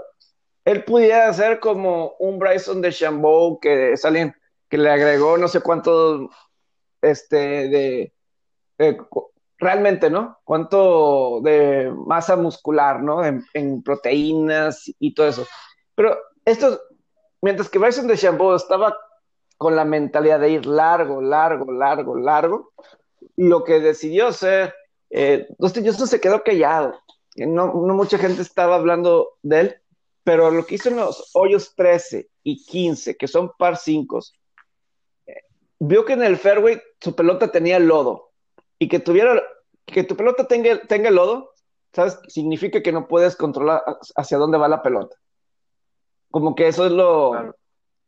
él 0.66 0.84
pudiera 0.84 1.32
ser 1.34 1.60
como 1.60 2.14
un 2.20 2.40
Bryson 2.40 2.82
de 2.82 2.92
Chambeau, 2.92 3.60
que 3.60 3.94
es 3.94 4.06
alguien 4.06 4.36
que 4.70 4.78
le 4.78 4.90
agregó 4.90 5.38
no 5.38 5.48
sé 5.48 5.62
cuánto 5.62 6.30
este, 7.02 7.70
de, 7.70 8.14
realmente, 9.58 10.10
¿no? 10.10 10.40
Cuánto 10.44 11.42
de 11.42 11.92
masa 12.06 12.36
muscular, 12.36 13.02
¿no? 13.02 13.24
En, 13.26 13.82
proteínas 13.84 14.84
y 15.00 15.14
todo 15.14 15.28
eso. 15.28 15.48
Pero 15.96 16.18
esto, 16.46 16.80
mientras 17.42 17.70
que 17.70 17.80
Bryson 17.80 18.08
de 18.08 18.18
Chambeau 18.18 18.56
estaba 18.56 18.96
con 19.58 19.76
la 19.76 19.86
mentalidad 19.86 20.40
de 20.40 20.52
ir 20.52 20.66
largo, 20.66 21.22
largo, 21.22 21.72
largo, 21.72 22.16
largo, 22.16 22.74
lo 23.36 23.64
que 23.64 23.80
decidió 23.80 24.28
hacer, 24.28 24.74
eh, 25.10 25.48
Justin 25.60 25.92
se 25.92 26.22
quedó 26.22 26.44
callado. 26.44 27.00
No, 27.36 27.74
no 27.74 27.94
mucha 27.94 28.18
gente 28.18 28.42
estaba 28.42 28.76
hablando 28.76 29.38
de 29.42 29.60
él, 29.60 29.76
pero 30.24 30.52
lo 30.52 30.66
que 30.66 30.76
hizo 30.76 30.90
en 30.90 30.98
los 30.98 31.32
hoyos 31.34 31.74
13 31.76 32.30
y 32.44 32.64
15, 32.66 33.16
que 33.16 33.28
son 33.28 33.52
par 33.58 33.78
5, 33.78 34.20
eh, 35.26 35.34
vio 35.80 36.06
que 36.06 36.14
en 36.14 36.24
el 36.24 36.38
fairway 36.38 36.82
su 37.00 37.16
pelota 37.16 37.52
tenía 37.52 37.80
lodo 37.80 38.27
y 38.80 38.88
que 38.88 39.00
tuviera 39.00 39.42
que 39.86 40.04
tu 40.04 40.16
pelota 40.16 40.48
tenga, 40.48 40.80
tenga 40.82 41.12
lodo, 41.12 41.54
¿sabes? 41.94 42.20
Significa 42.28 42.82
que 42.82 42.92
no 42.92 43.08
puedes 43.08 43.36
controlar 43.36 43.84
hacia 44.16 44.38
dónde 44.38 44.58
va 44.58 44.68
la 44.68 44.84
pelota. 44.84 45.16
Como 46.30 46.56
que 46.56 46.68
eso 46.68 46.86
es 46.86 46.92
lo. 46.92 47.54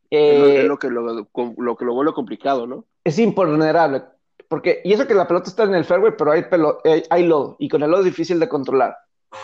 es, 0.09 0.65
lo, 0.65 0.77
que 0.77 0.89
lo, 0.89 1.01
lo, 1.03 1.75
que 1.75 1.85
lo 1.85 1.93
vuelve 1.93 2.13
complicado, 2.13 2.67
¿no? 2.67 2.85
Es 3.03 3.17
imponderable. 3.17 4.03
Porque, 4.47 4.81
y 4.83 4.93
eso 4.93 5.07
que 5.07 5.13
la 5.13 5.27
pelota 5.27 5.49
está 5.49 5.63
en 5.63 5.75
el 5.75 5.85
fairway, 5.85 6.13
pero 6.17 6.31
hay, 6.31 6.45
hay, 6.83 7.03
hay 7.09 7.23
lodo, 7.25 7.55
y 7.59 7.69
con 7.69 7.83
el 7.83 7.91
lodo 7.91 8.01
es 8.01 8.05
difícil 8.05 8.39
de 8.39 8.49
controlar. 8.49 8.97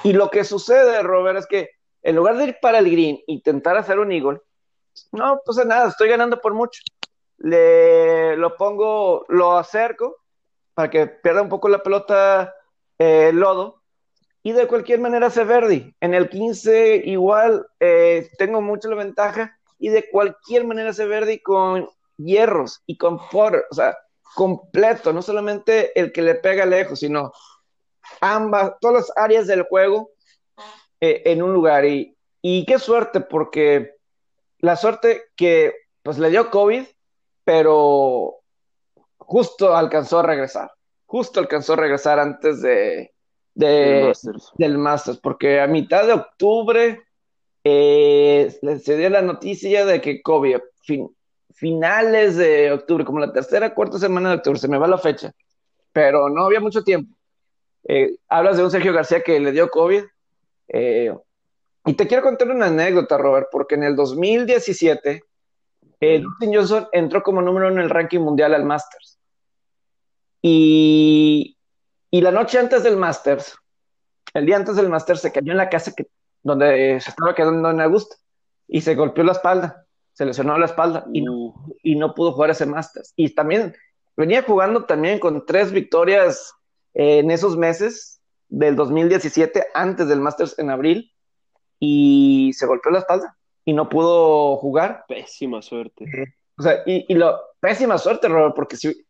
Y 0.03 0.13
lo 0.13 0.29
que 0.31 0.43
sucede, 0.43 1.01
Robert, 1.03 1.37
es 1.37 1.45
que 1.45 1.69
en 2.01 2.15
lugar 2.15 2.37
de 2.37 2.45
ir 2.45 2.57
para 2.61 2.79
el 2.79 2.89
green, 2.89 3.19
intentar 3.27 3.77
hacer 3.77 3.99
un 3.99 4.11
eagle, 4.11 4.41
no 5.11 5.41
pasa 5.45 5.63
nada, 5.63 5.89
estoy 5.89 6.09
ganando 6.09 6.41
por 6.41 6.53
mucho. 6.53 6.81
Le 7.37 8.35
lo 8.37 8.55
pongo, 8.55 9.25
lo 9.29 9.57
acerco 9.57 10.17
para 10.75 10.89
que 10.89 11.07
pierda 11.07 11.41
un 11.41 11.49
poco 11.49 11.69
la 11.69 11.81
pelota 11.81 12.53
eh, 12.99 13.31
lodo. 13.33 13.81
Y 14.43 14.51
de 14.51 14.67
cualquier 14.67 14.99
manera 14.99 15.31
se 15.31 15.43
Verdi. 15.43 15.95
En 15.99 16.13
el 16.13 16.29
15 16.29 17.01
igual 17.05 17.65
eh, 17.79 18.29
tengo 18.37 18.61
mucho 18.61 18.89
la 18.89 18.95
ventaja. 18.95 19.57
Y 19.79 19.89
de 19.89 20.07
cualquier 20.11 20.65
manera 20.65 20.93
se 20.93 21.07
Verdi 21.07 21.39
con 21.39 21.89
hierros 22.17 22.83
y 22.85 22.97
con 22.97 23.17
Potter. 23.29 23.65
O 23.71 23.73
sea, 23.73 23.97
completo. 24.35 25.11
No 25.13 25.23
solamente 25.23 25.99
el 25.99 26.11
que 26.11 26.21
le 26.21 26.35
pega 26.35 26.65
lejos, 26.65 26.99
sino 26.99 27.31
ambas, 28.21 28.73
todas 28.79 29.07
las 29.07 29.17
áreas 29.17 29.47
del 29.47 29.63
juego 29.63 30.11
eh, 30.99 31.23
en 31.25 31.41
un 31.41 31.53
lugar. 31.53 31.85
Y, 31.85 32.15
y 32.41 32.65
qué 32.65 32.77
suerte, 32.77 33.21
porque 33.21 33.95
la 34.59 34.75
suerte 34.75 35.23
que 35.35 35.73
pues 36.03 36.19
le 36.19 36.29
dio 36.29 36.51
COVID, 36.51 36.83
pero 37.43 38.41
justo 39.25 39.75
alcanzó 39.75 40.19
a 40.19 40.23
regresar, 40.23 40.71
justo 41.05 41.39
alcanzó 41.39 41.73
a 41.73 41.77
regresar 41.77 42.19
antes 42.19 42.61
de, 42.61 43.11
del 43.55 44.77
Masters, 44.77 45.17
porque 45.17 45.59
a 45.59 45.67
mitad 45.67 46.05
de 46.05 46.13
octubre 46.13 47.01
eh, 47.63 48.55
se 48.83 48.97
dio 48.97 49.09
la 49.09 49.21
noticia 49.21 49.85
de 49.85 50.01
que 50.01 50.21
COVID, 50.21 50.57
finales 51.53 52.35
de 52.35 52.71
octubre, 52.71 53.05
como 53.05 53.19
la 53.19 53.31
tercera, 53.31 53.73
cuarta 53.73 53.97
semana 53.97 54.29
de 54.29 54.35
octubre, 54.35 54.59
se 54.59 54.67
me 54.67 54.77
va 54.77 54.87
la 54.87 54.97
fecha, 54.97 55.31
pero 55.91 56.29
no 56.29 56.45
había 56.45 56.59
mucho 56.59 56.83
tiempo. 56.83 57.15
Eh, 57.87 58.17
hablas 58.27 58.57
de 58.57 58.63
un 58.63 58.71
Sergio 58.71 58.93
García 58.93 59.21
que 59.21 59.39
le 59.39 59.51
dio 59.51 59.69
COVID. 59.69 60.03
Eh, 60.67 61.13
y 61.85 61.93
te 61.93 62.07
quiero 62.07 62.23
contar 62.23 62.49
una 62.49 62.65
anécdota, 62.65 63.17
Robert, 63.17 63.47
porque 63.51 63.75
en 63.75 63.83
el 63.83 63.95
2017, 63.95 65.23
Dustin 66.01 66.53
Johnson 66.53 66.87
entró 66.91 67.23
como 67.23 67.41
número 67.41 67.67
uno 67.67 67.77
en 67.77 67.83
el 67.83 67.89
ranking 67.89 68.19
mundial 68.19 68.53
al 68.53 68.65
Masters. 68.65 69.14
Y, 70.47 71.57
la 72.11 72.29
noche 72.29 72.59
antes 72.59 72.83
del 72.83 72.97
Masters, 72.97 73.57
el 74.35 74.45
día 74.45 74.57
antes 74.57 74.75
del 74.75 74.89
Masters, 74.89 75.21
se 75.21 75.31
cayó 75.31 75.51
en 75.51 75.57
la 75.57 75.69
casa 75.69 75.91
que, 75.91 76.05
donde 76.43 76.99
se 77.01 77.09
estaba 77.09 77.33
quedando 77.33 77.71
en 77.71 77.81
Augusta 77.81 78.15
y 78.67 78.81
se 78.81 78.93
golpeó 78.93 79.23
la 79.23 79.31
espalda, 79.31 79.87
se 80.13 80.23
lesionó 80.23 80.55
la 80.59 80.67
espalda 80.67 81.07
y, 81.11 81.23
no, 81.23 81.33
uh. 81.33 81.75
y 81.81 81.95
no 81.95 82.13
pudo 82.13 82.33
jugar 82.33 82.51
ese 82.51 82.67
Masters. 82.67 83.11
Y 83.15 83.33
también 83.33 83.75
venía 84.15 84.43
jugando 84.43 84.85
también 84.85 85.17
con 85.17 85.47
tres 85.47 85.71
victorias 85.71 86.53
en 86.93 87.31
esos 87.31 87.57
meses 87.57 88.21
del 88.47 88.75
2017, 88.75 89.65
antes 89.73 90.07
del 90.07 90.21
Masters 90.21 90.59
en 90.59 90.69
abril, 90.69 91.11
y 91.79 92.51
se 92.53 92.67
golpeó 92.67 92.91
la 92.91 92.99
espalda 92.99 93.35
y 93.65 93.73
no 93.73 93.89
pudo 93.89 94.57
jugar. 94.57 95.05
Pésima 95.07 95.63
suerte. 95.63 96.05
O 96.59 96.61
sea, 96.61 96.83
y, 96.85 97.03
y 97.11 97.15
lo, 97.15 97.35
pésima 97.59 97.97
suerte, 97.97 98.27
Robert, 98.27 98.53
porque 98.55 98.77
si, 98.77 99.05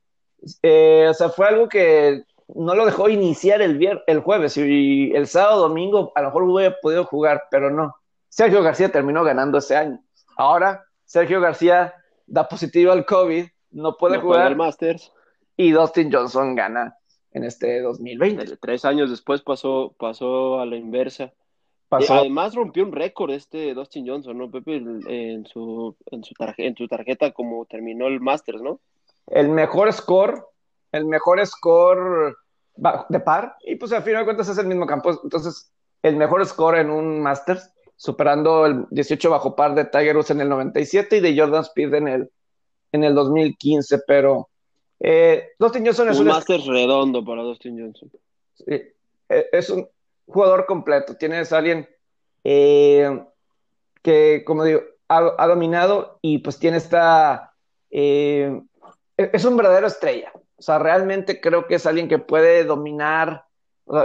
eh, 0.62 1.08
o 1.10 1.14
sea, 1.14 1.30
fue 1.30 1.48
algo 1.48 1.68
que 1.70 2.24
no 2.54 2.76
lo 2.76 2.86
dejó 2.86 3.10
iniciar 3.10 3.62
el, 3.62 4.02
el 4.06 4.20
jueves 4.20 4.58
y 4.58 5.12
el 5.14 5.28
sábado, 5.28 5.68
domingo, 5.68 6.12
a 6.16 6.22
lo 6.22 6.28
mejor 6.28 6.44
hubiera 6.44 6.76
podido 6.82 7.06
jugar, 7.06 7.44
pero 7.50 7.72
no. 7.72 7.96
Sergio 8.30 8.62
García 8.62 8.92
terminó 8.92 9.24
ganando 9.24 9.58
ese 9.58 9.76
año. 9.76 10.04
Ahora, 10.38 10.86
Sergio 11.06 11.40
García 11.40 11.94
da 12.28 12.48
positivo 12.48 12.92
al 12.92 13.06
COVID, 13.06 13.46
no 13.72 13.98
puede 13.98 14.18
jugar. 14.18 14.52
el 14.52 14.58
Masters. 14.58 15.12
Y 15.58 15.72
Dustin 15.72 16.12
Johnson 16.12 16.54
gana 16.54 16.98
en 17.32 17.44
este 17.44 17.82
2020. 17.82 18.58
Tres 18.58 18.86
años 18.86 19.10
después 19.10 19.42
pasó, 19.42 19.96
pasó 19.98 20.60
a 20.60 20.66
la 20.66 20.76
inversa. 20.76 21.32
además 21.90 22.56
rompió 22.56 22.84
un 22.84 22.92
récord 22.92 23.32
este 23.32 23.74
Dustin 23.74 24.08
Johnson, 24.08 24.38
¿no, 24.38 24.52
Pepe? 24.52 24.76
En 24.76 25.46
su, 25.46 25.96
en 26.12 26.24
su, 26.24 26.34
en 26.58 26.76
su 26.76 26.88
tarjeta 26.88 27.32
como 27.32 27.66
terminó 27.66 28.08
el 28.08 28.20
Masters, 28.20 28.62
¿no? 28.62 28.80
El 29.28 29.50
mejor 29.50 29.92
score, 29.94 30.46
el 30.92 31.06
mejor 31.06 31.46
score 31.46 32.36
de 32.76 33.20
par, 33.20 33.56
y 33.62 33.76
pues 33.76 33.92
al 33.94 34.04
final 34.04 34.22
de 34.22 34.26
cuentas 34.26 34.50
es 34.50 34.58
el 34.58 34.68
mismo 34.68 34.86
campo. 34.86 35.20
Entonces, 35.24 35.72
el 36.04 36.16
mejor 36.16 36.46
score 36.46 36.78
en 36.78 36.90
un 36.90 37.22
Masters, 37.22 37.72
superando 37.96 38.66
el 38.66 38.86
18 38.90 39.30
bajo 39.30 39.56
par 39.56 39.74
de 39.76 39.86
Tiger 39.86 40.18
Woods 40.18 40.32
en 40.32 40.42
el 40.42 40.50
97 40.50 41.18
y 41.18 41.20
de 41.22 41.38
Jordan 41.38 41.62
Speed 41.62 41.94
en 41.94 42.08
el, 42.08 42.32
en 42.92 43.04
el 43.04 43.16
2015, 43.16 44.00
pero 44.06 44.50
eh, 45.00 45.50
Dustin 45.58 45.86
Johnson 45.86 46.10
es 46.10 46.20
un, 46.20 46.28
un 46.28 46.34
Masters 46.34 46.66
redondo 46.66 47.24
para 47.24 47.42
Dustin 47.42 47.80
Johnson. 47.80 48.12
Sí, 48.56 48.82
eh, 49.30 49.46
es 49.52 49.70
un 49.70 49.88
jugador 50.28 50.66
completo. 50.66 51.16
Tienes 51.16 51.52
a 51.52 51.58
alguien 51.58 51.88
eh, 52.44 53.26
que, 54.02 54.44
como 54.46 54.64
digo, 54.64 54.82
ha, 55.08 55.48
dominado 55.48 56.20
y 56.22 56.40
pues 56.40 56.58
tiene 56.60 56.78
esta 56.78 57.54
eh, 57.92 58.62
es 59.18 59.46
un 59.46 59.58
verdadero 59.58 59.88
estrella. 59.88 60.32
O 60.58 60.62
sea, 60.62 60.80
realmente 60.80 61.42
creo 61.42 61.68
que 61.68 61.76
es 61.76 61.86
alguien 61.86 62.08
que 62.08 62.20
puede 62.20 62.64
dominar, 62.64 63.46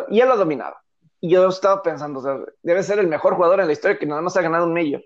y 0.09 0.21
él 0.21 0.29
lo 0.29 0.35
ha 0.35 0.37
dominado. 0.37 0.76
Y 1.21 1.31
yo 1.31 1.49
estaba 1.49 1.83
pensando, 1.83 2.21
o 2.21 2.23
sea, 2.23 2.38
debe 2.62 2.83
ser 2.83 2.99
el 2.99 3.07
mejor 3.07 3.35
jugador 3.35 3.61
en 3.61 3.67
la 3.67 3.73
historia 3.73 3.99
que 3.99 4.07
nada 4.07 4.23
más 4.23 4.37
ha 4.37 4.43
ganado 4.43 4.67
un 4.67 4.73
medio. 4.73 5.02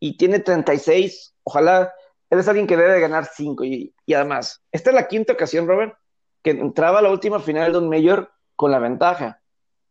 Y 0.00 0.16
tiene 0.16 0.38
36, 0.38 1.34
ojalá, 1.44 1.92
él 2.30 2.38
es 2.38 2.48
alguien 2.48 2.66
que 2.66 2.76
debe 2.76 3.00
ganar 3.00 3.26
5. 3.26 3.64
Y, 3.64 3.94
además, 4.14 4.62
esta 4.72 4.90
es 4.90 4.94
la 4.94 5.08
quinta 5.08 5.34
ocasión, 5.34 5.66
Robert, 5.66 5.94
que 6.42 6.50
entraba 6.50 7.00
a 7.00 7.02
la 7.02 7.10
última 7.10 7.40
final 7.40 7.72
de 7.72 7.78
un 7.78 7.88
mayor 7.88 8.30
con 8.56 8.70
la 8.70 8.78
ventaja 8.78 9.40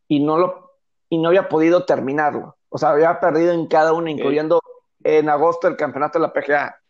y 0.08 0.20
no, 0.20 0.38
lo, 0.38 0.72
y 1.10 1.18
no 1.20 1.30
había 1.30 1.50
podido 1.50 1.86
terminarlo. 1.86 2.58
O 2.70 2.78
sea, 2.78 2.90
había 2.90 3.20
perdido 3.20 3.54
en 3.54 3.68
cada 3.68 3.94
una, 3.94 4.12
incluyendo 4.12 4.62
en 5.04 5.30
agosto 5.30 5.68
el 5.68 5.78
campeonato 5.78 6.20
de 6.20 6.28
la 6.28 6.34
PGA. 6.34 6.82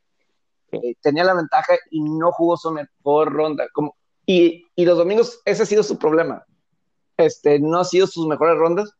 Eh, 0.72 0.96
tenía 1.02 1.24
la 1.24 1.34
ventaja 1.34 1.76
y 1.92 2.02
no 2.02 2.32
jugó 2.32 2.58
su 2.58 2.72
mejor 2.72 3.32
ronda. 3.32 3.68
Como, 3.74 3.96
y, 4.26 4.66
y, 4.76 4.86
los 4.86 4.98
domingos, 4.98 5.42
ese 5.46 5.64
ha 5.64 5.66
sido 5.66 5.84
su 5.84 5.98
problema. 5.98 6.46
Este, 7.16 7.60
no 7.60 7.80
ha 7.80 7.86
sido 7.86 8.08
sus 8.08 8.28
mejores 8.28 8.58
rondas. 8.58 8.92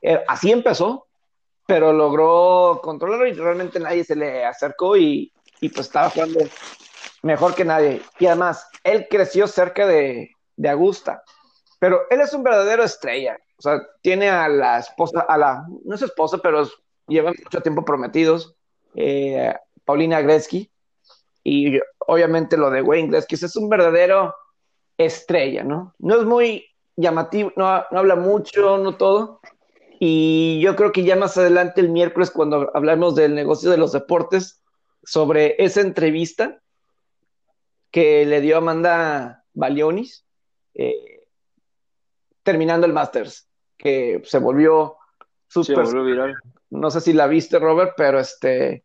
Eh, 0.00 0.22
así 0.28 0.52
empezó, 0.52 1.06
pero 1.66 1.92
logró 1.92 2.80
controlarlo 2.82 3.26
y 3.26 3.32
realmente 3.32 3.80
nadie 3.80 4.04
se 4.04 4.16
le 4.16 4.44
acercó 4.44 4.96
y, 4.96 5.32
y, 5.60 5.68
pues 5.68 5.86
estaba 5.86 6.10
jugando 6.10 6.40
mejor 7.22 7.54
que 7.54 7.64
nadie. 7.64 8.02
Y 8.18 8.26
además, 8.26 8.66
él 8.84 9.06
creció 9.10 9.46
cerca 9.46 9.86
de, 9.86 10.30
de 10.56 10.68
Augusta, 10.68 11.22
pero 11.78 12.02
él 12.10 12.20
es 12.20 12.32
un 12.32 12.42
verdadero 12.42 12.84
estrella. 12.84 13.38
O 13.58 13.62
sea, 13.62 13.80
tiene 14.02 14.30
a 14.30 14.48
la 14.48 14.78
esposa, 14.78 15.20
a 15.28 15.36
la, 15.36 15.66
no 15.84 15.94
es 15.94 16.02
esposa, 16.02 16.38
pero 16.38 16.68
llevan 17.08 17.34
mucho 17.42 17.60
tiempo 17.60 17.84
prometidos, 17.84 18.54
eh, 18.94 19.54
Paulina 19.84 20.20
Gretzky, 20.20 20.70
y 21.48 21.80
obviamente 21.98 22.58
lo 22.58 22.70
de 22.70 22.82
Wayne 22.82 23.24
que 23.26 23.34
es 23.36 23.56
un 23.56 23.70
verdadero 23.70 24.34
estrella, 24.98 25.64
¿no? 25.64 25.94
No 25.98 26.20
es 26.20 26.26
muy 26.26 26.66
llamativo, 26.96 27.52
no, 27.56 27.66
habla 27.66 28.16
mucho, 28.16 28.76
no 28.78 28.96
todo. 28.96 29.40
Y 29.98 30.60
yo 30.60 30.76
creo 30.76 30.92
que 30.92 31.04
ya 31.04 31.16
más 31.16 31.38
adelante, 31.38 31.80
el 31.80 31.88
miércoles, 31.88 32.30
cuando 32.30 32.70
hablamos 32.74 33.14
del 33.14 33.34
negocio 33.34 33.70
de 33.70 33.78
los 33.78 33.92
deportes, 33.92 34.62
sobre 35.02 35.56
esa 35.62 35.80
entrevista 35.80 36.60
que 37.90 38.26
le 38.26 38.42
dio 38.42 38.58
Amanda 38.58 39.44
Balionis, 39.54 40.26
eh, 40.74 41.24
terminando 42.42 42.86
el 42.86 42.92
Masters, 42.92 43.48
que 43.78 44.20
se 44.24 44.38
volvió 44.38 44.96
súper. 45.46 45.78
No 46.70 46.90
sé 46.90 47.00
si 47.00 47.14
la 47.14 47.26
viste, 47.26 47.58
Robert, 47.58 47.94
pero 47.96 48.20
este 48.20 48.84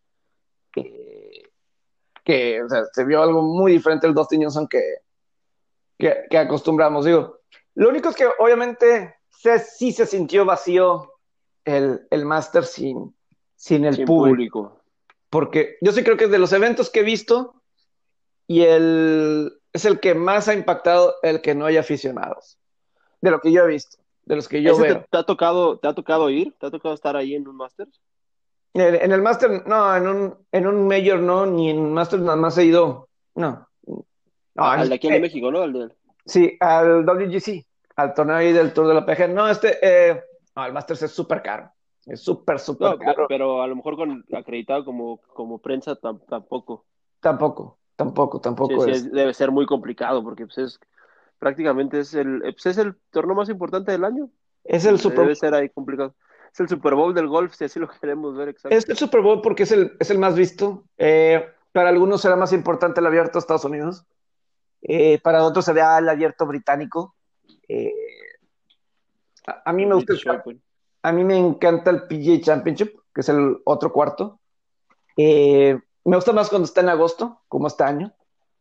que 2.23 2.61
se 2.93 3.03
vio 3.03 3.21
algo 3.21 3.41
muy 3.41 3.71
diferente 3.73 4.07
el 4.07 4.13
Dustin 4.13 4.43
Johnson 4.43 4.67
que, 4.67 4.81
que, 5.97 6.37
acostumbramos. 6.37 7.05
Digo, 7.05 7.39
Lo 7.75 7.89
único 7.89 8.09
es 8.09 8.15
que 8.15 8.27
obviamente 8.39 9.15
se, 9.29 9.59
sí 9.59 9.91
se 9.91 10.05
sintió 10.05 10.45
vacío 10.45 11.13
el, 11.65 12.07
el 12.09 12.25
Master 12.25 12.63
sin, 12.65 13.15
sin 13.55 13.85
el 13.85 13.95
Sin 13.95 14.05
público. 14.05 14.61
público. 14.61 14.83
Porque 15.29 15.77
yo 15.81 15.91
sí 15.91 16.03
creo 16.03 16.17
que 16.17 16.27
de 16.27 16.39
los 16.39 16.53
eventos 16.53 16.89
que 16.89 16.99
he 16.99 17.03
visto, 17.03 17.61
y 18.47 18.61
el, 18.61 19.59
es 19.71 19.85
el 19.85 19.99
que 19.99 20.13
más 20.13 20.47
ha 20.47 20.53
impactado 20.53 21.15
el 21.23 21.41
que 21.41 21.55
no 21.55 21.65
haya 21.65 21.79
aficionados. 21.79 22.57
De 23.21 23.31
lo 23.31 23.39
que 23.39 23.51
yo 23.51 23.63
he 23.63 23.67
visto, 23.67 23.97
de 24.25 24.35
los 24.35 24.47
que 24.47 24.61
yo 24.61 24.73
¿Ese 24.73 24.81
te, 24.81 24.87
veo. 24.89 25.05
te 25.09 25.17
ha 25.17 25.23
tocado, 25.23 25.79
te 25.79 25.87
ha 25.87 25.93
tocado 25.93 26.29
ir? 26.29 26.53
¿Te 26.59 26.67
ha 26.67 26.71
tocado 26.71 26.93
estar 26.93 27.15
ahí 27.15 27.35
en 27.35 27.47
un 27.47 27.55
Masters? 27.55 28.01
En, 28.73 28.95
en 28.95 29.11
el 29.11 29.21
Master, 29.21 29.67
no, 29.67 29.95
en 29.95 30.07
un, 30.07 30.35
en 30.51 30.67
un 30.67 30.87
Major 30.87 31.19
no, 31.19 31.45
ni 31.45 31.69
en 31.69 31.93
Master 31.93 32.19
nada 32.19 32.35
más 32.35 32.57
he 32.57 32.65
ido. 32.65 33.09
No. 33.35 33.67
No, 34.55 34.63
Al 34.63 34.89
de 34.89 34.95
aquí 34.95 35.07
en 35.07 35.13
eh, 35.15 35.19
México, 35.19 35.51
¿no? 35.51 35.61
Al 35.61 35.73
de- 35.73 35.89
Sí, 36.25 36.55
al 36.59 37.05
WGC, 37.05 37.65
al 37.95 38.13
torneo 38.13 38.35
ahí 38.37 38.53
del 38.53 38.71
Tour 38.73 38.87
de 38.87 38.93
la 38.93 39.05
PG. 39.05 39.29
No, 39.29 39.47
este, 39.49 39.77
eh, 39.81 40.23
no, 40.55 40.65
el 40.65 40.73
Masters 40.73 41.03
es 41.03 41.11
súper 41.11 41.41
caro. 41.41 41.71
Es 42.05 42.21
súper, 42.21 42.59
súper 42.59 42.91
No, 42.91 42.97
caro. 42.97 43.13
pero, 43.15 43.27
pero 43.27 43.61
a 43.61 43.67
lo 43.67 43.75
mejor 43.75 43.95
con 43.95 44.23
acreditado 44.33 44.85
como, 44.85 45.17
como 45.33 45.59
prensa 45.59 45.99
tam- 45.99 46.21
tampoco. 46.27 46.85
Tampoco, 47.19 47.77
tampoco, 47.95 48.39
tampoco 48.41 48.83
sí, 48.85 48.91
es. 48.91 48.97
es- 48.97 49.11
debe 49.11 49.33
ser 49.33 49.51
muy 49.51 49.65
complicado 49.65 50.23
porque 50.23 50.45
pues, 50.45 50.57
es 50.57 50.79
prácticamente 51.39 51.99
es 51.99 52.13
el, 52.13 52.39
pues, 52.41 52.65
es 52.65 52.77
el 52.77 52.95
torneo 53.11 53.35
más 53.35 53.49
importante 53.49 53.91
del 53.91 54.03
año. 54.05 54.29
Es 54.63 54.85
el 54.85 54.99
Super 54.99 55.19
Debe 55.19 55.35
ser 55.35 55.53
ahí 55.53 55.69
complicado. 55.69 56.15
Es 56.53 56.59
el 56.59 56.69
Super 56.69 56.93
Bowl 56.93 57.13
del 57.13 57.27
golf, 57.27 57.53
si 57.55 57.65
así 57.65 57.79
lo 57.79 57.89
queremos 57.89 58.35
ver 58.37 58.49
exacto. 58.49 58.75
Es 58.77 58.87
el 58.87 58.95
Super 58.97 59.21
Bowl 59.21 59.41
porque 59.41 59.63
es 59.63 59.71
el, 59.71 59.97
es 59.99 60.09
el 60.11 60.19
más 60.19 60.35
visto. 60.35 60.83
Eh, 60.97 61.43
para 61.71 61.89
algunos 61.89 62.21
será 62.21 62.35
más 62.35 62.53
importante 62.53 62.99
el 62.99 63.07
abierto 63.07 63.33
de 63.33 63.39
Estados 63.39 63.65
Unidos. 63.65 64.05
Eh, 64.83 65.19
para 65.23 65.43
otros 65.43 65.65
será 65.65 65.97
el 65.97 66.07
abierto 66.07 66.45
británico. 66.45 67.15
Eh, 67.67 67.91
a, 69.47 69.63
a 69.69 69.73
mí 69.73 69.85
me 69.85 69.95
gusta, 69.95 70.13
British 70.13 70.27
el- 70.29 70.35
Open. 70.39 70.61
a 71.01 71.11
mí 71.11 71.23
me 71.23 71.37
encanta 71.37 71.89
el 71.89 72.03
PGA 72.03 72.39
Championship, 72.41 72.93
que 73.13 73.21
es 73.21 73.29
el 73.29 73.57
otro 73.65 73.91
cuarto. 73.91 74.39
Eh, 75.17 75.79
me 76.05 76.15
gusta 76.17 76.33
más 76.33 76.49
cuando 76.49 76.65
está 76.65 76.81
en 76.81 76.89
agosto, 76.89 77.41
como 77.47 77.67
este 77.67 77.83
año. 77.83 78.13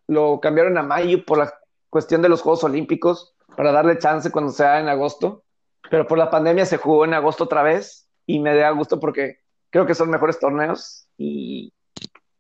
Lo 0.07 0.41
cambiaron 0.41 0.79
a 0.79 0.83
mayo 0.83 1.25
por 1.27 1.39
la 1.39 1.53
cuestión 1.91 2.23
de 2.23 2.29
los 2.31 2.41
Juegos 2.43 2.65
Olímpicos, 2.65 3.35
para 3.57 3.71
darle 3.73 3.99
chance 3.99 4.31
cuando 4.31 4.51
sea 4.51 4.81
en 4.81 4.89
agosto. 4.89 5.45
Pero 5.93 6.07
por 6.07 6.17
la 6.17 6.31
pandemia 6.31 6.65
se 6.65 6.79
jugó 6.79 7.05
en 7.05 7.13
agosto 7.13 7.45
otra 7.45 7.63
vez 7.63 8.09
y 8.25 8.39
me 8.39 8.57
da 8.57 8.71
gusto 8.71 8.99
porque 8.99 9.41
creo 9.69 9.85
que 9.85 9.95
son 9.95 10.09
mejores 10.09 10.39
torneos 10.41 11.07
y 11.19 11.71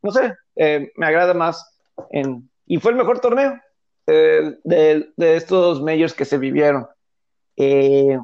no 0.00 0.10
sé, 0.10 0.34
eh, 0.56 0.90
me 0.96 1.04
agrada 1.04 1.34
más. 1.34 1.78
En, 2.10 2.48
y 2.64 2.78
fue 2.78 2.92
el 2.92 2.96
mejor 2.96 3.20
torneo 3.20 3.60
eh, 4.06 4.56
de, 4.64 5.12
de 5.18 5.36
estos 5.36 5.82
majors 5.82 6.14
que 6.14 6.24
se 6.24 6.38
vivieron. 6.38 6.86
Eh, 7.58 8.18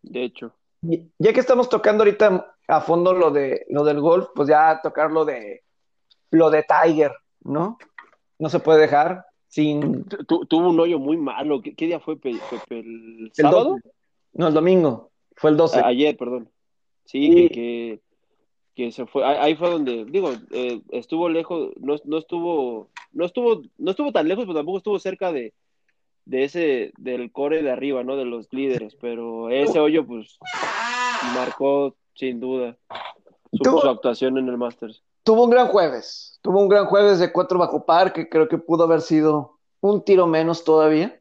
De 0.00 0.24
hecho. 0.24 0.54
ya 0.80 1.32
que 1.34 1.40
estamos 1.40 1.68
tocando 1.68 2.02
ahorita 2.02 2.56
a 2.66 2.80
fondo 2.80 3.12
lo 3.12 3.30
de 3.30 3.66
lo 3.68 3.84
del 3.84 4.00
golf, 4.00 4.28
pues 4.34 4.48
ya 4.48 4.80
tocar 4.82 5.10
lo 5.12 5.26
de 5.26 5.62
lo 6.30 6.48
de 6.48 6.64
Tiger, 6.64 7.12
¿no? 7.42 7.76
No 8.38 8.48
se 8.48 8.60
puede 8.60 8.80
dejar 8.80 9.26
sin 9.46 10.04
Tu- 10.04 10.24
tu- 10.24 10.46
tuvo 10.46 10.70
un 10.70 10.80
hoyo 10.80 10.98
muy 10.98 11.18
malo. 11.18 11.60
¿Qué, 11.60 11.74
qué 11.74 11.84
día 11.84 12.00
fue, 12.00 12.16
Pe- 12.16 12.40
Pepe? 12.48 12.78
¿El 12.80 13.24
el 13.26 13.32
sábado? 13.34 13.64
12. 13.72 13.90
No, 14.32 14.48
el 14.48 14.54
domingo, 14.54 15.10
fue 15.36 15.50
el 15.50 15.56
12. 15.56 15.80
A- 15.80 15.86
ayer, 15.86 16.16
perdón. 16.16 16.48
Sí, 17.04 17.26
Sí. 17.26 17.34
que, 17.34 17.48
que, 17.50 18.00
que 18.76 18.92
se 18.92 19.06
fue. 19.06 19.24
Ahí, 19.24 19.56
fue 19.56 19.70
donde, 19.70 20.04
digo, 20.04 20.30
eh, 20.52 20.80
estuvo 20.90 21.28
lejos, 21.28 21.70
no, 21.80 21.96
no 22.04 22.18
estuvo, 22.18 22.88
no 23.12 23.24
estuvo, 23.24 23.62
no 23.78 23.90
estuvo 23.90 24.12
tan 24.12 24.28
lejos, 24.28 24.44
pero 24.44 24.56
tampoco 24.58 24.78
estuvo 24.78 24.98
cerca 24.98 25.32
de, 25.32 25.52
de 26.24 26.44
ese, 26.44 26.92
del 26.98 27.32
core 27.32 27.62
de 27.62 27.70
arriba, 27.72 28.04
¿no? 28.04 28.16
De 28.16 28.24
los 28.24 28.52
líderes, 28.52 28.94
pero 29.00 29.50
ese 29.50 29.80
hoyo, 29.80 30.06
pues, 30.06 30.38
marcó 31.34 31.96
sin 32.14 32.40
duda 32.40 32.76
su 33.52 33.78
actuación 33.88 34.38
en 34.38 34.48
el 34.48 34.56
Masters. 34.56 35.02
Tuvo 35.24 35.44
un 35.44 35.50
gran 35.50 35.66
jueves, 35.68 36.38
tuvo 36.42 36.60
un 36.60 36.68
gran 36.68 36.86
jueves 36.86 37.18
de 37.18 37.32
cuatro 37.32 37.58
bajo 37.58 37.84
par, 37.84 38.12
que 38.12 38.28
creo 38.28 38.48
que 38.48 38.58
pudo 38.58 38.84
haber 38.84 39.00
sido 39.00 39.58
un 39.80 40.02
tiro 40.04 40.26
menos 40.26 40.64
todavía. 40.64 41.20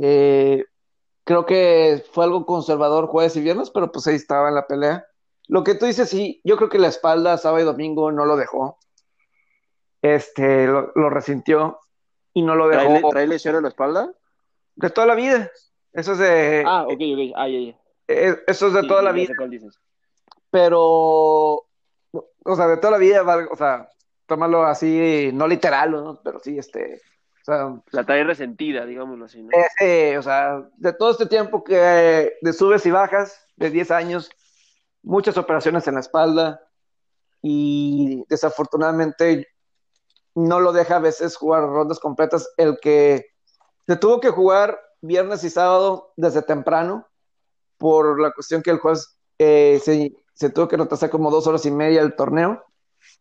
Eh, 0.00 0.64
creo 1.28 1.44
que 1.44 2.02
fue 2.12 2.24
algo 2.24 2.46
conservador 2.46 3.06
jueves 3.06 3.36
y 3.36 3.42
viernes, 3.42 3.68
pero 3.68 3.92
pues 3.92 4.06
ahí 4.06 4.14
estaba 4.14 4.48
en 4.48 4.54
la 4.54 4.66
pelea. 4.66 5.06
Lo 5.46 5.62
que 5.62 5.74
tú 5.74 5.84
dices, 5.84 6.08
sí, 6.08 6.40
yo 6.42 6.56
creo 6.56 6.70
que 6.70 6.78
la 6.78 6.88
espalda 6.88 7.36
sábado 7.36 7.62
y 7.62 7.66
domingo 7.66 8.10
no 8.10 8.24
lo 8.24 8.34
dejó. 8.38 8.78
Este, 10.00 10.66
lo, 10.66 10.90
lo 10.94 11.10
resintió 11.10 11.80
y 12.32 12.40
no 12.40 12.54
lo 12.54 12.70
¿Trae, 12.70 12.90
dejó 12.94 13.10
trae 13.10 13.26
lesión 13.26 13.56
en 13.56 13.64
la 13.64 13.68
espalda? 13.68 14.10
de 14.76 14.88
toda 14.88 15.06
la 15.06 15.14
vida. 15.16 15.50
Eso 15.92 16.12
es 16.12 16.18
de, 16.18 16.64
Ah, 16.66 16.84
ok, 16.84 16.92
ok, 16.92 17.32
ah, 17.36 17.48
eso 18.46 18.68
es 18.68 18.72
de 18.72 18.80
Sí, 18.80 18.88
toda 18.88 19.02
la 19.02 19.12
vida. 19.12 19.34
pero, 20.48 20.70
o 20.80 22.56
sea, 22.56 22.68
de 22.68 22.78
toda 22.78 22.92
la 22.92 22.98
vida, 22.98 23.22
o 23.50 23.56
sea, 23.56 23.86
tómalo 24.24 24.62
así, 24.64 25.28
no 25.34 25.46
literal, 25.46 25.90
¿no? 25.90 26.20
Pero 26.24 26.40
sí, 26.40 26.56
este, 26.56 27.02
sea, 27.52 27.82
La 27.92 28.04
trae 28.04 28.24
resentida, 28.24 28.84
digámoslo 28.84 29.24
así, 29.24 29.42
¿no? 29.42 29.50
ese, 29.52 30.18
o 30.18 30.22
sea, 30.22 30.68
de 30.76 30.92
todo 30.92 31.10
este 31.10 31.26
tiempo 31.26 31.64
que 31.64 32.34
de 32.40 32.52
subes 32.52 32.84
y 32.86 32.90
bajas, 32.90 33.46
de 33.56 33.70
10 33.70 33.90
años, 33.90 34.30
muchas 35.02 35.36
operaciones 35.38 35.86
en 35.88 35.94
la 35.94 36.00
espalda 36.00 36.60
y 37.42 38.24
desafortunadamente 38.28 39.48
no 40.34 40.60
lo 40.60 40.72
deja 40.72 40.96
a 40.96 41.00
veces 41.00 41.36
jugar 41.36 41.62
rondas 41.62 41.98
completas. 41.98 42.48
El 42.56 42.78
que 42.80 43.26
se 43.86 43.96
tuvo 43.96 44.20
que 44.20 44.30
jugar 44.30 44.78
viernes 45.00 45.42
y 45.44 45.50
sábado 45.50 46.12
desde 46.16 46.42
temprano 46.42 47.06
por 47.78 48.20
la 48.20 48.32
cuestión 48.32 48.62
que 48.62 48.70
el 48.70 48.78
jueves 48.78 49.16
eh, 49.38 49.80
se, 49.82 50.12
se 50.34 50.50
tuvo 50.50 50.68
que 50.68 50.76
retrasar 50.76 51.10
como 51.10 51.30
dos 51.30 51.46
horas 51.46 51.64
y 51.66 51.70
media 51.70 52.02
el 52.02 52.14
torneo. 52.14 52.64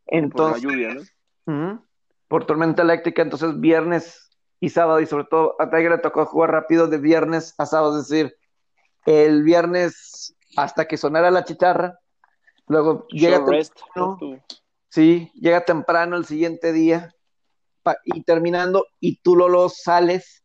Por 0.05 0.13
la 0.13 0.19
Entonces, 0.19 0.61
lluvia, 0.63 0.95
¿no? 1.45 1.86
Por 2.27 2.45
tormenta 2.45 2.81
eléctrica, 2.81 3.21
entonces 3.21 3.59
viernes 3.59 4.29
y 4.59 4.69
sábado, 4.69 4.99
y 4.99 5.05
sobre 5.05 5.25
todo 5.25 5.55
a 5.59 5.69
Tiger 5.69 5.91
le 5.91 5.97
tocó 5.99 6.25
jugar 6.25 6.51
rápido 6.51 6.87
de 6.87 6.97
viernes 6.97 7.53
a 7.57 7.65
sábado, 7.65 7.99
es 7.99 8.07
decir, 8.07 8.35
el 9.05 9.43
viernes 9.43 10.35
hasta 10.55 10.85
que 10.85 10.97
sonara 10.97 11.31
la 11.31 11.43
chicharra, 11.43 11.99
luego 12.67 13.07
llega 13.09 13.37
temprano, 13.45 13.85
¿no? 13.95 14.17
Tú- 14.19 14.39
sí, 14.89 15.31
llega 15.35 15.63
temprano 15.63 16.17
el 16.17 16.25
siguiente 16.25 16.73
día 16.73 17.13
y 18.03 18.23
terminando, 18.23 18.85
y 18.99 19.21
tú 19.21 19.35
Lolo 19.37 19.69
sales, 19.69 20.43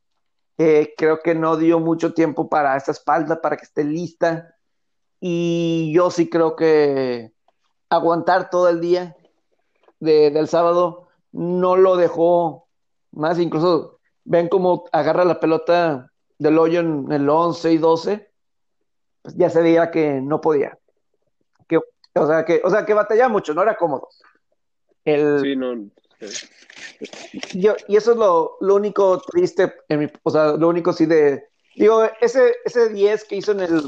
eh, 0.58 0.94
creo 0.96 1.18
que 1.20 1.34
no 1.34 1.56
dio 1.56 1.80
mucho 1.80 2.12
tiempo 2.14 2.48
para 2.48 2.76
esa 2.76 2.92
espalda, 2.92 3.40
para 3.40 3.56
que 3.56 3.64
esté 3.64 3.82
lista, 3.82 4.54
y 5.18 5.92
yo 5.92 6.10
sí 6.10 6.28
creo 6.30 6.54
que 6.54 7.32
aguantar 7.88 8.50
todo 8.50 8.68
el 8.68 8.80
día 8.80 9.16
de- 9.98 10.30
del 10.30 10.46
sábado 10.48 11.01
no 11.32 11.76
lo 11.76 11.96
dejó 11.96 12.68
más, 13.12 13.38
incluso 13.38 13.98
ven 14.24 14.48
cómo 14.48 14.84
agarra 14.92 15.24
la 15.24 15.40
pelota 15.40 16.10
del 16.38 16.58
hoyo 16.58 16.80
en 16.80 17.10
el 17.12 17.28
11 17.28 17.72
y 17.72 17.78
12, 17.78 18.30
pues 19.22 19.34
ya 19.36 19.50
se 19.50 19.62
veía 19.62 19.90
que 19.90 20.20
no 20.20 20.40
podía. 20.40 20.78
Que, 21.68 21.76
o, 21.78 22.26
sea, 22.26 22.44
que, 22.44 22.60
o 22.64 22.70
sea, 22.70 22.84
que 22.86 22.94
batallaba 22.94 23.28
mucho, 23.28 23.54
no 23.54 23.62
era 23.62 23.76
cómodo. 23.76 24.08
El, 25.04 25.40
Sí, 25.40 25.56
no. 25.56 25.74
yo- 27.54 27.74
y 27.88 27.96
eso 27.96 28.12
es 28.12 28.16
lo, 28.18 28.56
lo 28.60 28.74
único 28.76 29.20
triste, 29.20 29.74
en 29.88 30.00
mi- 30.00 30.12
o 30.22 30.30
sea, 30.30 30.52
lo 30.52 30.68
único 30.68 30.92
sí 30.92 31.06
de... 31.06 31.48
Digo, 31.74 32.02
ese, 32.20 32.56
ese 32.64 32.90
10 32.90 33.24
que 33.24 33.36
hizo 33.36 33.52
en 33.52 33.60
el 33.60 33.82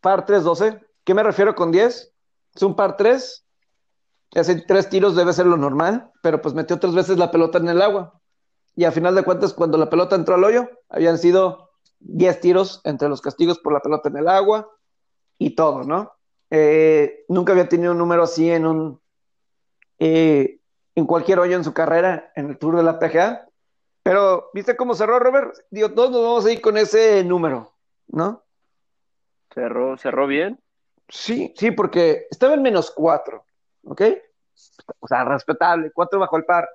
par 0.00 0.24
3-12, 0.26 0.80
¿qué 1.04 1.14
me 1.14 1.22
refiero 1.22 1.54
con 1.54 1.70
10? 1.70 2.12
Es 2.54 2.62
un 2.62 2.74
par 2.74 2.96
3, 2.96 3.44
hace 4.34 4.62
tres 4.62 4.88
tiros 4.88 5.16
debe 5.16 5.32
ser 5.32 5.46
lo 5.46 5.56
normal, 5.56 6.10
pero 6.22 6.42
pues 6.42 6.54
metió 6.54 6.78
tres 6.78 6.94
veces 6.94 7.18
la 7.18 7.30
pelota 7.30 7.58
en 7.58 7.68
el 7.68 7.80
agua. 7.80 8.20
Y 8.74 8.84
a 8.84 8.92
final 8.92 9.14
de 9.14 9.22
cuentas, 9.22 9.54
cuando 9.54 9.78
la 9.78 9.88
pelota 9.88 10.16
entró 10.16 10.34
al 10.34 10.44
hoyo, 10.44 10.68
habían 10.88 11.18
sido 11.18 11.70
10 12.00 12.40
tiros 12.40 12.80
entre 12.84 13.08
los 13.08 13.22
castigos 13.22 13.58
por 13.58 13.72
la 13.72 13.80
pelota 13.80 14.10
en 14.10 14.18
el 14.18 14.28
agua 14.28 14.68
y 15.38 15.54
todo, 15.54 15.82
¿no? 15.84 16.12
Eh, 16.50 17.24
nunca 17.28 17.52
había 17.52 17.68
tenido 17.68 17.92
un 17.92 17.98
número 17.98 18.22
así 18.24 18.50
en 18.50 18.66
un... 18.66 19.00
eh, 19.98 20.60
en 20.94 21.06
cualquier 21.06 21.38
hoyo 21.38 21.56
en 21.56 21.64
su 21.64 21.72
carrera 21.72 22.32
en 22.36 22.50
el 22.50 22.58
Tour 22.58 22.76
de 22.76 22.82
la 22.82 22.98
PGA. 22.98 23.48
Pero, 24.02 24.50
¿viste 24.52 24.76
cómo 24.76 24.94
cerró 24.94 25.18
Robert? 25.18 25.54
Digo, 25.70 25.92
todos 25.92 26.10
nos 26.10 26.22
vamos 26.22 26.46
a 26.46 26.52
ir 26.52 26.60
con 26.60 26.76
ese 26.76 27.24
número, 27.24 27.74
¿no? 28.08 28.44
Cerró, 29.52 29.96
cerró 29.96 30.26
bien. 30.26 30.60
Sí, 31.08 31.54
sí, 31.56 31.70
porque 31.70 32.26
estaba 32.30 32.54
en 32.54 32.62
menos 32.62 32.90
cuatro, 32.90 33.45
¿ok? 33.86 34.02
O 35.00 35.08
sea, 35.08 35.24
respetable, 35.24 35.90
cuatro 35.92 36.18
bajo 36.18 36.36
el 36.36 36.44
par. 36.44 36.68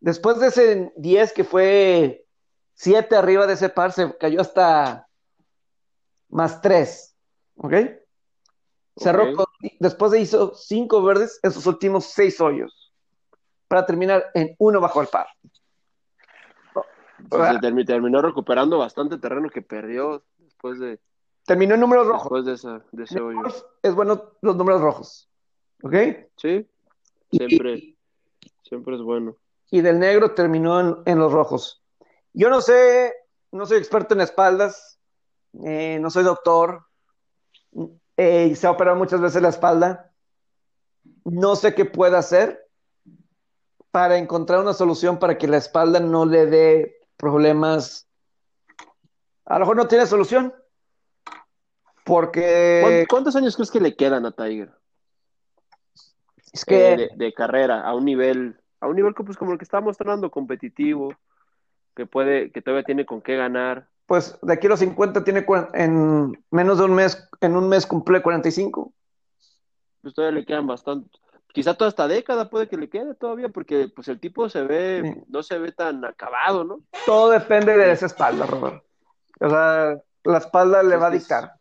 Después 0.00 0.38
de 0.38 0.48
ese 0.48 0.92
10 0.96 1.32
que 1.32 1.44
fue 1.44 2.24
siete 2.74 3.16
arriba 3.16 3.46
de 3.46 3.54
ese 3.54 3.68
par, 3.68 3.92
se 3.92 4.16
cayó 4.18 4.40
hasta 4.40 5.08
más 6.28 6.60
tres, 6.60 7.16
¿ok? 7.56 7.74
Cerró 8.96 9.34
con- 9.34 9.46
después 9.80 10.12
de 10.12 10.20
hizo 10.20 10.54
cinco 10.54 11.02
verdes 11.02 11.38
en 11.42 11.52
sus 11.52 11.66
últimos 11.66 12.06
seis 12.06 12.40
hoyos, 12.40 12.92
para 13.68 13.86
terminar 13.86 14.26
en 14.34 14.54
uno 14.58 14.80
bajo 14.80 15.00
el 15.00 15.08
par. 15.08 15.26
terminó 17.84 18.22
recuperando 18.22 18.78
bastante 18.78 19.18
terreno 19.18 19.50
que 19.50 19.62
perdió 19.62 20.24
después 20.38 20.78
de. 20.78 21.00
Terminó 21.44 21.74
en 21.74 21.80
números 21.80 22.06
rojos. 22.06 22.44
Después 22.44 22.62
de, 22.92 23.04
ese 23.04 23.20
hoyo. 23.20 23.40
Es 23.82 23.94
bueno 23.94 24.34
los 24.42 24.56
números 24.56 24.80
rojos. 24.80 25.27
¿Ok? 25.82 25.94
Sí. 26.36 26.68
Siempre, 27.30 27.96
siempre 28.62 28.96
es 28.96 29.02
bueno. 29.02 29.36
Y 29.70 29.80
del 29.80 29.98
negro 29.98 30.34
terminó 30.34 31.02
en, 31.04 31.18
los 31.18 31.32
rojos. 31.32 31.82
Yo 32.32 32.48
no 32.48 32.60
sé, 32.60 33.12
no 33.52 33.66
soy 33.66 33.78
experto 33.78 34.14
en 34.14 34.22
espaldas, 34.22 34.98
eh, 35.64 35.98
no 36.00 36.10
soy 36.10 36.24
doctor, 36.24 36.86
eh, 38.16 38.54
se 38.56 38.66
ha 38.66 38.70
operado 38.70 38.96
muchas 38.96 39.20
veces 39.20 39.42
la 39.42 39.50
espalda. 39.50 40.12
No 41.24 41.54
sé 41.54 41.74
qué 41.74 41.84
puede 41.84 42.16
hacer 42.16 42.66
para 43.90 44.18
encontrar 44.18 44.60
una 44.60 44.74
solución 44.74 45.18
para 45.18 45.38
que 45.38 45.48
la 45.48 45.58
espalda 45.58 46.00
no 46.00 46.24
le 46.24 46.46
dé 46.46 46.96
problemas. 47.16 48.08
A 49.44 49.54
lo 49.54 49.60
mejor 49.60 49.76
no 49.76 49.88
tiene 49.88 50.06
solución. 50.06 50.54
Porque. 52.04 53.06
¿Cuántos 53.08 53.36
años 53.36 53.54
crees 53.54 53.70
que 53.70 53.80
le 53.80 53.94
quedan 53.94 54.24
a 54.24 54.32
Tiger? 54.32 54.72
Es 56.58 56.64
que. 56.64 56.92
Eh, 56.94 57.10
de, 57.14 57.32
carrera, 57.32 57.82
a 57.82 57.94
un 57.94 58.04
nivel. 58.04 58.56
A 58.80 58.86
un 58.86 58.96
nivel 58.96 59.14
pues, 59.14 59.36
como 59.36 59.52
el 59.52 59.58
que 59.58 59.64
está 59.64 59.80
mostrando, 59.80 60.30
competitivo, 60.30 61.14
que 61.96 62.06
puede, 62.06 62.52
que 62.52 62.62
todavía 62.62 62.84
tiene 62.84 63.06
con 63.06 63.20
qué 63.20 63.36
ganar. 63.36 63.88
Pues 64.06 64.38
de 64.40 64.52
aquí 64.52 64.66
a 64.66 64.70
los 64.70 64.80
50 64.80 65.24
tiene 65.24 65.44
en 65.74 66.44
menos 66.50 66.78
de 66.78 66.84
un 66.84 66.94
mes, 66.94 67.28
en 67.40 67.56
un 67.56 67.68
mes 67.68 67.86
cumple 67.86 68.22
45. 68.22 68.92
Pues 70.00 70.14
todavía 70.14 70.40
le 70.40 70.46
quedan 70.46 70.66
bastante 70.66 71.18
quizá 71.58 71.74
toda 71.74 71.88
esta 71.88 72.06
década 72.06 72.50
puede 72.50 72.68
que 72.68 72.76
le 72.76 72.88
quede 72.88 73.16
todavía, 73.16 73.48
porque 73.48 73.90
pues 73.94 74.06
el 74.06 74.20
tipo 74.20 74.48
se 74.48 74.62
ve, 74.62 75.24
no 75.28 75.42
se 75.42 75.58
ve 75.58 75.72
tan 75.72 76.04
acabado, 76.04 76.62
¿no? 76.62 76.80
Todo 77.04 77.30
depende 77.30 77.76
de 77.76 77.90
esa 77.90 78.06
espalda, 78.06 78.46
Robert. 78.46 78.84
O 79.40 79.48
sea, 79.48 80.00
la 80.22 80.38
espalda 80.38 80.84
le 80.84 80.96
va 80.96 81.08
a 81.08 81.10
dictar. 81.10 81.57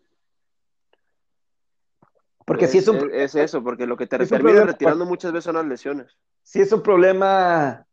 Porque 2.48 2.68
si 2.68 2.78
es 2.78 2.88
un... 2.88 3.12
Es, 3.14 3.36
eso, 3.36 3.62
porque 3.62 3.86
lo 3.86 3.98
que 3.98 4.08
te 4.08 4.26
termina 4.26 4.64
retirando 4.64 5.06
muchas 5.06 5.34
veces 5.34 5.44
son 5.44 5.56
las 5.56 5.66
lesiones. 5.66 6.18
Sí 6.44 6.62
es 6.62 6.72
un 6.72 6.82
problema 6.82 7.86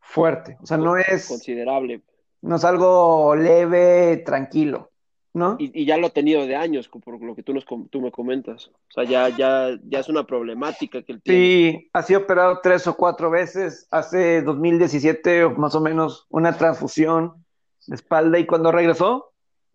fuerte, 0.00 0.58
o 0.60 0.66
sea, 0.66 0.76
no 0.76 0.96
es... 0.96 1.28
Considerable. 1.28 2.02
No 2.42 2.56
es 2.56 2.64
algo 2.64 3.36
leve, 3.36 4.24
tranquilo. 4.26 4.90
¿no? 5.34 5.54
Y, 5.60 5.84
ya 5.84 5.98
lo 5.98 6.08
ha 6.08 6.10
tenido 6.10 6.46
de 6.46 6.56
años, 6.56 6.88
por 6.88 7.22
lo 7.22 7.36
que 7.36 7.44
tú, 7.44 7.54
nos, 7.54 7.64
tú 7.64 8.00
me 8.00 8.10
comentas. 8.10 8.72
O 8.88 8.92
sea, 8.92 9.04
ya, 9.04 9.28
ya, 9.28 9.78
ya 9.84 10.00
es 10.00 10.08
una 10.08 10.26
problemática 10.26 11.02
que 11.02 11.12
él 11.12 11.22
tiene. 11.22 11.38
Sí, 11.38 11.90
ha 11.92 12.02
sido 12.02 12.20
operado 12.20 12.58
tres 12.60 12.88
o 12.88 12.96
cuatro 12.96 13.30
veces. 13.30 13.86
Hace 13.92 14.42
2017, 14.42 15.50
más 15.50 15.76
o 15.76 15.80
menos, 15.80 16.26
una 16.28 16.56
transfusión 16.56 17.44
de 17.86 17.94
espalda. 17.94 18.38
Y 18.40 18.46
cuando 18.46 18.72
regresó, 18.72 19.14
o 19.14 19.32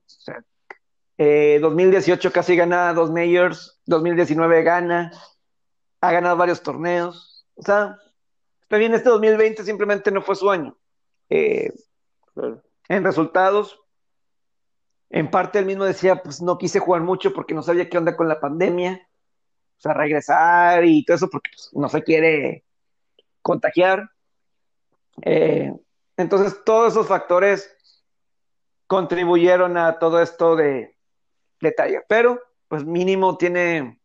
2018 0.08 0.51
eh, 1.24 1.62
casi 2.34 2.56
gana 2.56 2.94
dos 2.94 3.12
Majors, 3.12 3.80
2019 3.86 4.64
gana, 4.64 5.12
ha 6.02 6.12
ganado 6.12 6.36
varios 6.36 6.64
torneos. 6.64 7.46
O 7.54 7.62
sea, 7.62 8.00
está 8.62 8.78
bien, 8.78 8.96
este 8.96 9.10
2020 9.10 9.64
simplemente 9.64 10.10
no 10.10 10.24
fue 10.24 10.36
su 10.36 10.50
año. 10.50 10.76
Eh, 11.30 11.72
en 12.88 13.04
resultados, 13.04 13.80
en 15.12 15.30
parte 15.30 15.60
él 15.60 15.66
mismo 15.66 15.84
decía, 15.84 16.24
pues 16.24 16.42
no 16.42 16.58
quise 16.58 16.80
jugar 16.80 17.04
mucho 17.04 17.34
porque 17.34 17.54
no 17.54 17.62
sabía 17.62 17.88
qué 17.88 18.00
onda 18.00 18.18
con 18.18 18.28
la 18.28 18.40
pandemia, 18.40 19.08
o 19.78 19.82
sea, 19.82 19.94
regresar 19.94 20.86
y 20.86 21.06
todo 21.06 21.18
eso 21.18 21.30
porque 21.30 21.52
pues, 21.54 21.70
no 21.74 21.88
se 21.88 22.02
quiere 22.02 22.66
contagiar. 23.44 24.10
Eh, 25.22 25.72
entonces, 26.18 26.64
todos 26.66 26.94
esos 26.94 27.08
factores 27.08 27.78
contribuyeron 28.88 29.78
a 29.78 30.00
todo 30.00 30.20
esto 30.20 30.56
de, 30.56 30.98
de 31.62 32.04
pero 32.08 32.42
pues 32.68 32.86
mínimo 32.86 33.38
tiene, 33.38 34.00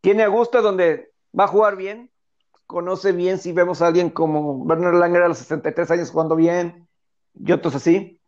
tiene 0.00 0.24
a 0.24 0.28
donde 0.28 1.12
va 1.38 1.44
a 1.44 1.48
jugar 1.48 1.76
bien, 1.76 2.10
conoce 2.66 3.12
bien 3.12 3.38
si 3.38 3.52
vemos 3.52 3.82
a 3.82 3.88
alguien 3.88 4.10
como 4.10 4.64
Bernard 4.64 4.94
Langer 4.94 5.22
a 5.22 5.28
los 5.28 5.38
63 5.38 5.90
años 5.90 6.10
jugando 6.10 6.36
bien 6.36 6.88
y 7.34 7.52
otros 7.52 7.74
así 7.74 8.20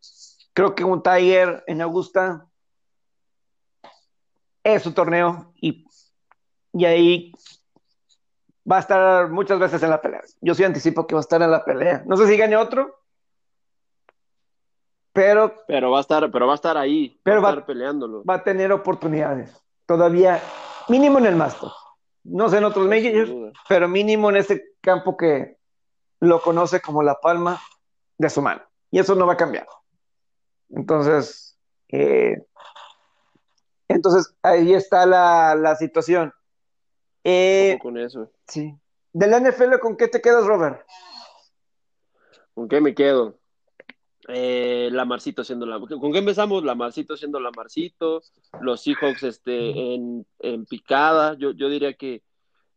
Creo 0.55 0.77
que 0.77 0.85
un 0.85 1.03
Tiger 1.03 1.65
en 1.67 1.83
Augusta 1.83 2.47
es 4.63 4.83
su 4.83 4.93
torneo 4.93 5.53
y, 5.61 5.85
y 6.73 6.85
ahí 6.85 7.33
va 8.71 8.77
a 8.77 8.81
estar 8.81 9.31
muchas 9.31 9.59
veces 9.59 9.83
en 9.83 9.91
la 9.91 10.01
pelea. 10.01 10.23
Yo 10.41 10.55
sí 10.55 10.63
anticipo 10.63 11.09
que 11.09 11.17
va 11.17 11.21
a 11.21 11.23
estar 11.23 11.43
en 11.43 11.51
la 11.51 11.65
pelea. 11.65 12.05
No 12.07 12.17
sé 12.17 12.29
si 12.29 12.37
gane 12.37 12.57
otro, 12.57 13.04
pero 15.15 15.55
pero 15.67 15.91
va 15.93 15.99
a 15.99 16.01
estar 16.03 16.31
pero 16.31 16.47
va 16.47 16.53
a 16.53 16.57
estar 16.57 16.77
ahí, 16.77 17.19
pero 17.23 17.41
va 17.41 17.49
a 17.49 17.51
estar 17.53 17.67
peleándolo. 17.67 18.23
Va 18.25 18.35
a 18.35 18.45
tener 18.45 18.71
oportunidades. 18.73 19.59
Todavía 19.87 20.43
mínimo 20.89 21.19
en 21.19 21.27
el 21.27 21.37
Masters. 21.37 21.73
No 22.25 22.49
sé 22.49 22.59
en 22.59 22.65
otros 22.65 22.87
medios, 22.87 23.31
pero 23.69 23.87
mínimo 23.87 24.31
en 24.31 24.37
ese 24.37 24.75
campo 24.81 25.17
que 25.17 25.59
lo 26.21 26.43
conoce 26.43 26.81
como 26.81 27.03
la 27.03 27.21
palma 27.21 27.61
de 28.19 28.31
su 28.31 28.43
mano. 28.43 28.63
Y 28.91 28.99
eso 28.99 29.15
no 29.15 29.27
va 29.27 29.35
a 29.35 29.37
cambiar. 29.37 29.67
Entonces, 30.71 31.59
eh, 31.89 32.43
entonces 33.89 34.35
ahí 34.43 34.75
está 34.75 35.07
la, 35.07 35.77
situación. 35.77 36.33
Eh, 37.23 37.79
con 37.81 37.99
eso. 37.99 38.31
Sí. 38.49 38.75
De 39.13 39.27
la 39.27 39.39
NFL, 39.39 39.79
¿con 39.79 39.97
qué 39.97 40.09
te 40.09 40.21
quedas, 40.21 40.47
Robert? 40.47 40.85
¿Con 42.55 42.69
qué 42.69 42.81
me 42.81 42.95
quedo? 42.95 43.39
Eh, 44.29 44.89
la 44.93 45.05
Marcito 45.05 45.45
siendo 45.45 45.67
la. 45.67 45.79
¿Con 45.79 46.13
qué 46.13 46.19
empezamos? 46.19 46.65
La 46.65 46.75
Marcito 46.75 47.17
siendo 47.17 47.41
la 47.41 47.51
Marcito, 47.51 48.23
los 48.61 48.83
Seahawks 48.83 49.23
este, 49.23 49.95
en, 49.95 50.27
picada. 50.67 51.35
Yo, 51.35 51.53
yo 51.53 51.69
diría 51.69 51.93
que 51.95 52.23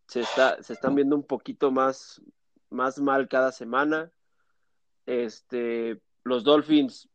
se, 0.07 0.21
está, 0.21 0.61
se 0.61 0.73
están 0.73 0.95
viendo 0.95 1.15
un 1.15 1.23
poquito 1.23 1.71
más, 1.71 2.21
más 2.69 2.99
mal 2.99 3.27
cada 3.27 3.51
semana. 3.51 4.11
Este, 5.05 6.01
los 6.23 6.43
Dolphins 6.43 7.09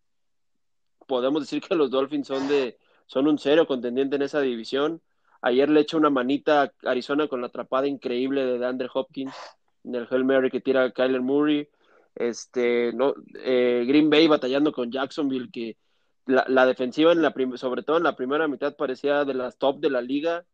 podemos 1.07 1.43
decir 1.43 1.61
que 1.61 1.75
los 1.75 1.91
Dolphins 1.91 2.27
son 2.27 2.49
de 2.49 2.79
son 3.07 3.29
un 3.29 3.39
cero 3.39 3.67
contendiente 3.67 4.17
en 4.17 4.23
esa 4.23 4.41
división. 4.41 5.03
Ayer 5.43 5.69
le 5.69 5.81
echa 5.81 5.99
una 5.99 6.09
manita 6.09 6.63
a 6.63 6.73
Arizona 6.91 7.29
con 7.29 7.43
la 7.43 7.49
atrapada 7.49 7.87
increíble 7.87 8.47
de 8.47 8.65
Andrew 8.65 8.89
Hopkins 8.95 9.35
en 9.85 9.95
el 9.95 10.07
Hail 10.11 10.25
Mary 10.25 10.51
que 10.51 10.61
tira 10.61 10.91
Kyler 10.93 11.21
Murray. 11.21 11.69
Este, 12.15 12.93
no, 12.93 13.15
eh, 13.43 13.85
Green 13.87 14.11
Bay 14.11 14.27
batallando 14.27 14.73
con 14.73 14.91
Jacksonville, 14.91 15.51
que 15.53 15.77
la, 16.27 16.67
defensiva, 16.67 17.13
en 17.13 17.23
la 17.23 17.35
sobre 17.57 17.83
todo 17.83 17.97
en 17.97 18.05
la 18.05 18.17
primera 18.17 18.47
mitad, 18.49 18.77
parecía 18.77 19.25
de 19.25 19.35
las 19.35 19.59
top 19.59 19.81
de 19.81 19.91
la 19.91 20.01
liga. 20.01 20.45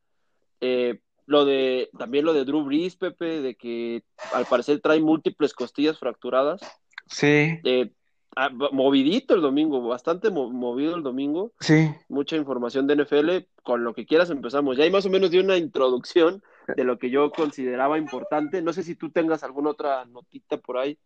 Eh, 0.60 1.00
lo 1.26 1.44
de, 1.44 1.90
también 1.98 2.24
lo 2.24 2.32
de 2.32 2.44
Drew 2.44 2.64
Brees, 2.64 2.96
Pepe, 2.96 3.42
de 3.42 3.54
que 3.54 4.02
al 4.32 4.46
parecer 4.46 4.80
trae 4.80 5.00
múltiples 5.00 5.52
costillas 5.52 5.98
fracturadas. 5.98 6.60
Sí. 7.06 7.60
Eh, 7.64 7.92
Ah, 8.40 8.50
movidito 8.50 9.34
el 9.34 9.40
domingo, 9.40 9.80
bastante 9.82 10.30
movido 10.30 10.94
el 10.94 11.02
domingo. 11.02 11.52
Sí. 11.58 11.90
Mucha 12.08 12.36
información 12.36 12.86
de 12.86 12.94
NFL. 12.94 13.48
Con 13.64 13.82
lo 13.82 13.94
que 13.94 14.06
quieras 14.06 14.30
empezamos. 14.30 14.76
Ya 14.76 14.84
hay 14.84 14.92
más 14.92 15.06
o 15.06 15.10
menos 15.10 15.32
de 15.32 15.40
una 15.40 15.56
introducción 15.56 16.40
de 16.76 16.84
lo 16.84 17.00
que 17.00 17.10
yo 17.10 17.32
consideraba 17.32 17.98
importante. 17.98 18.62
No 18.62 18.72
sé 18.72 18.84
si 18.84 18.94
tú 18.94 19.10
tengas 19.10 19.42
alguna 19.42 19.70
otra 19.70 20.04
notita 20.04 20.56
por 20.56 20.78
ahí. 20.78 20.96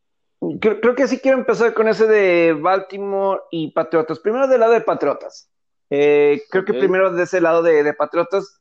Creo, 0.61 0.97
que 0.97 1.07
sí 1.07 1.21
quiero 1.21 1.39
empezar 1.39 1.73
con 1.73 1.87
ese 1.87 2.07
de 2.09 2.53
Baltimore 2.53 3.43
y 3.53 3.71
Patriotas. 3.71 4.19
Primero 4.19 4.49
del 4.49 4.59
lado 4.59 4.73
de 4.73 4.81
Patriotas. 4.81 5.49
Eh, 5.89 6.43
creo 6.51 6.65
que 6.65 6.75
primero 6.75 7.13
de 7.13 7.23
ese 7.23 7.41
lado 7.41 7.63
de, 7.63 7.95
Patriotas. 7.95 8.61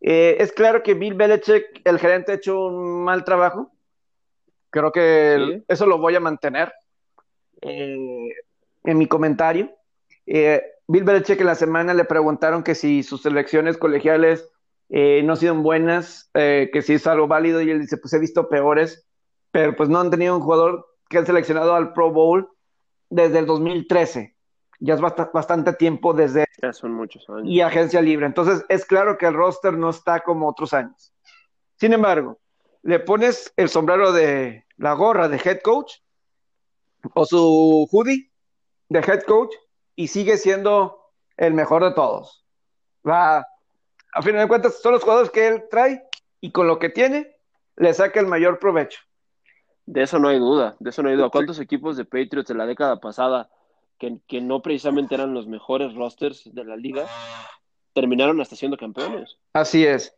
Eh, 0.00 0.36
es 0.40 0.50
claro 0.52 0.82
que 0.82 0.94
Bill 0.94 1.12
Belichick, 1.12 1.82
el 1.84 1.98
gerente, 1.98 2.32
ha 2.32 2.36
hecho 2.36 2.68
un 2.68 3.04
mal 3.04 3.22
trabajo. 3.22 3.70
Creo 4.70 4.92
que 4.92 5.62
eso 5.68 5.86
lo 5.86 5.98
voy 5.98 6.14
a 6.16 6.20
mantener 6.20 6.72
eh, 7.60 8.28
en 8.84 8.98
mi 8.98 9.06
comentario. 9.06 9.70
Bill 10.24 11.04
Belichick 11.04 11.40
en 11.40 11.46
la 11.46 11.54
semana 11.54 11.92
le 11.92 12.04
preguntaron 12.04 12.62
que 12.62 12.74
si 12.74 13.02
sus 13.02 13.20
selecciones 13.20 13.76
colegiales 13.76 14.48
no 14.88 15.32
han 15.32 15.36
sido 15.36 15.54
buenas, 15.56 16.30
que 16.32 16.82
si 16.82 16.94
es 16.94 17.06
algo 17.06 17.28
válido, 17.28 17.60
y 17.60 17.70
él 17.70 17.82
dice, 17.82 17.98
pues 17.98 18.14
he 18.14 18.18
visto 18.18 18.48
peores, 18.48 19.06
pero 19.50 19.76
pues 19.76 19.90
no 19.90 20.00
han 20.00 20.10
tenido 20.10 20.34
un 20.34 20.42
jugador 20.42 20.93
que 21.08 21.18
han 21.18 21.26
seleccionado 21.26 21.74
al 21.74 21.92
Pro 21.92 22.10
Bowl 22.10 22.50
desde 23.10 23.38
el 23.38 23.46
2013. 23.46 24.34
Ya 24.80 24.94
es 24.94 25.00
bastante 25.00 25.72
tiempo 25.72 26.12
desde... 26.12 26.46
son 26.72 26.92
muchos 26.92 27.28
años. 27.28 27.44
Y 27.44 27.60
agencia 27.60 28.00
libre. 28.00 28.26
Entonces 28.26 28.64
es 28.68 28.84
claro 28.84 29.16
que 29.16 29.26
el 29.26 29.34
roster 29.34 29.74
no 29.74 29.90
está 29.90 30.20
como 30.20 30.48
otros 30.48 30.72
años. 30.72 31.14
Sin 31.76 31.92
embargo, 31.92 32.38
le 32.82 33.00
pones 33.00 33.52
el 33.56 33.68
sombrero 33.68 34.12
de 34.12 34.66
la 34.76 34.92
gorra 34.92 35.28
de 35.28 35.40
head 35.42 35.60
coach 35.62 35.94
o 37.14 37.24
su 37.24 37.88
hoodie 37.90 38.30
de 38.88 38.98
head 39.00 39.22
coach 39.22 39.54
y 39.96 40.08
sigue 40.08 40.36
siendo 40.36 41.12
el 41.36 41.54
mejor 41.54 41.84
de 41.84 41.92
todos. 41.92 42.44
Va, 43.06 43.46
a 44.12 44.22
fin 44.22 44.36
de 44.36 44.48
cuentas, 44.48 44.80
son 44.80 44.92
los 44.92 45.02
jugadores 45.02 45.30
que 45.30 45.46
él 45.46 45.64
trae 45.70 46.02
y 46.40 46.52
con 46.52 46.66
lo 46.66 46.78
que 46.78 46.88
tiene 46.88 47.36
le 47.76 47.92
saca 47.94 48.20
el 48.20 48.26
mayor 48.26 48.58
provecho. 48.58 49.00
De 49.86 50.02
eso 50.02 50.18
no 50.18 50.28
hay 50.28 50.38
duda, 50.38 50.76
de 50.80 50.90
eso 50.90 51.02
no 51.02 51.10
hay 51.10 51.16
duda. 51.16 51.30
¿Cuántos 51.30 51.60
equipos 51.60 51.96
de 51.96 52.04
Patriots 52.04 52.48
de 52.48 52.54
la 52.54 52.66
década 52.66 53.00
pasada, 53.00 53.50
que, 53.98 54.18
que 54.26 54.40
no 54.40 54.62
precisamente 54.62 55.14
eran 55.14 55.34
los 55.34 55.46
mejores 55.46 55.94
rosters 55.94 56.48
de 56.52 56.64
la 56.64 56.76
liga, 56.76 57.06
terminaron 57.92 58.40
hasta 58.40 58.56
siendo 58.56 58.76
campeones? 58.76 59.36
Así 59.52 59.86
es. 59.86 60.14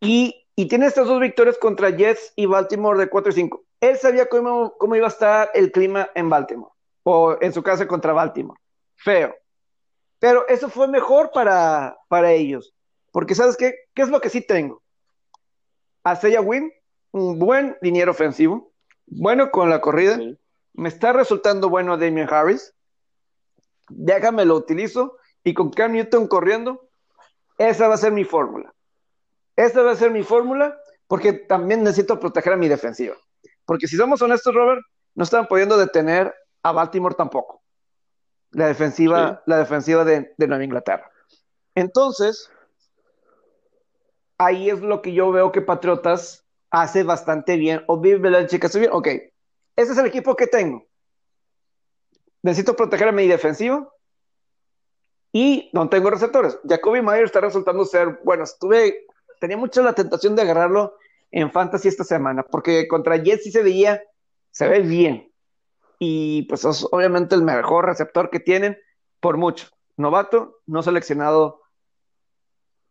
Y, 0.00 0.46
y 0.54 0.66
tiene 0.66 0.86
estas 0.86 1.06
dos 1.06 1.20
victorias 1.20 1.56
contra 1.58 1.90
Jets 1.90 2.32
y 2.36 2.46
Baltimore 2.46 2.98
de 2.98 3.08
4 3.08 3.30
y 3.30 3.34
5. 3.34 3.64
Él 3.80 3.96
sabía 3.96 4.28
cómo, 4.28 4.74
cómo 4.78 4.96
iba 4.96 5.06
a 5.06 5.10
estar 5.10 5.50
el 5.54 5.72
clima 5.72 6.10
en 6.14 6.28
Baltimore, 6.28 6.72
o 7.02 7.36
en 7.40 7.52
su 7.52 7.62
casa 7.62 7.86
contra 7.86 8.12
Baltimore. 8.12 8.60
Feo. 8.96 9.34
Pero 10.18 10.46
eso 10.48 10.68
fue 10.68 10.88
mejor 10.88 11.30
para, 11.30 11.96
para 12.08 12.32
ellos. 12.32 12.74
Porque, 13.12 13.34
¿sabes 13.34 13.56
qué? 13.56 13.74
¿Qué 13.94 14.02
es 14.02 14.08
lo 14.08 14.20
que 14.20 14.30
sí 14.30 14.40
tengo? 14.40 14.82
A 16.04 16.18
Win, 16.40 16.72
un 17.12 17.38
buen 17.38 17.76
liniero 17.80 18.12
ofensivo, 18.12 18.72
bueno 19.06 19.50
con 19.50 19.70
la 19.70 19.80
corrida. 19.80 20.16
Sí. 20.16 20.38
Me 20.74 20.88
está 20.88 21.12
resultando 21.12 21.68
bueno 21.68 21.96
Damian 21.96 22.28
Harris. 22.32 22.74
Déjame 23.88 24.44
lo 24.44 24.56
utilizo. 24.56 25.16
Y 25.44 25.54
con 25.54 25.70
Cam 25.70 25.92
Newton 25.92 26.26
corriendo, 26.26 26.88
esa 27.56 27.86
va 27.88 27.94
a 27.94 27.98
ser 27.98 28.12
mi 28.12 28.24
fórmula. 28.24 28.74
Esa 29.54 29.82
va 29.82 29.92
a 29.92 29.96
ser 29.96 30.10
mi 30.10 30.22
fórmula 30.24 30.76
porque 31.06 31.32
también 31.32 31.84
necesito 31.84 32.18
proteger 32.18 32.52
a 32.52 32.56
mi 32.56 32.68
defensiva. 32.68 33.14
Porque 33.64 33.86
si 33.86 33.96
somos 33.96 34.20
honestos, 34.22 34.54
Robert, 34.54 34.82
no 35.14 35.24
están 35.24 35.46
pudiendo 35.46 35.78
detener 35.78 36.34
a 36.62 36.72
Baltimore 36.72 37.14
tampoco. 37.14 37.62
La 38.50 38.66
defensiva, 38.66 39.36
Sí. 39.36 39.50
la 39.50 39.58
defensiva 39.58 40.04
de, 40.04 40.34
de 40.36 40.46
Nueva 40.48 40.64
Inglaterra. 40.64 41.10
Entonces, 41.74 42.50
ahí 44.38 44.70
es 44.70 44.80
lo 44.80 45.02
que 45.02 45.12
yo 45.12 45.30
veo 45.30 45.52
que 45.52 45.60
Patriotas 45.62 46.45
hace 46.70 47.02
bastante 47.02 47.56
bien. 47.56 47.82
O 47.86 47.98
Bill 48.00 48.18
Belichick 48.18 48.64
hace 48.64 48.78
bien. 48.80 48.92
Ok, 48.92 49.08
ese 49.08 49.92
es 49.92 49.98
el 49.98 50.06
equipo 50.06 50.36
que 50.36 50.46
tengo. 50.46 50.86
Necesito 52.42 52.76
proteger 52.76 53.08
a 53.08 53.12
mi 53.12 53.26
defensiva 53.26 53.88
y 55.32 55.70
no 55.72 55.88
tengo 55.88 56.10
receptores. 56.10 56.58
Jacoby 56.68 57.02
Myers 57.02 57.26
está 57.26 57.40
resultando 57.40 57.84
ser, 57.84 58.20
bueno, 58.24 58.44
estuve, 58.44 59.06
tenía 59.40 59.56
mucho 59.56 59.82
la 59.82 59.92
tentación 59.92 60.36
de 60.36 60.42
agarrarlo 60.42 60.96
en 61.30 61.50
Fantasy 61.50 61.88
esta 61.88 62.04
semana, 62.04 62.42
porque 62.44 62.86
contra 62.88 63.16
Jets 63.16 63.44
sí 63.44 63.50
se 63.50 63.62
veía, 63.62 64.02
se 64.50 64.68
ve 64.68 64.80
bien. 64.80 65.32
Y 65.98 66.42
pues 66.42 66.64
es 66.64 66.86
obviamente 66.90 67.34
el 67.34 67.42
mejor 67.42 67.86
receptor 67.86 68.30
que 68.30 68.40
tienen 68.40 68.78
por 69.20 69.36
mucho. 69.36 69.68
Novato, 69.96 70.60
no 70.66 70.82
seleccionado 70.82 71.62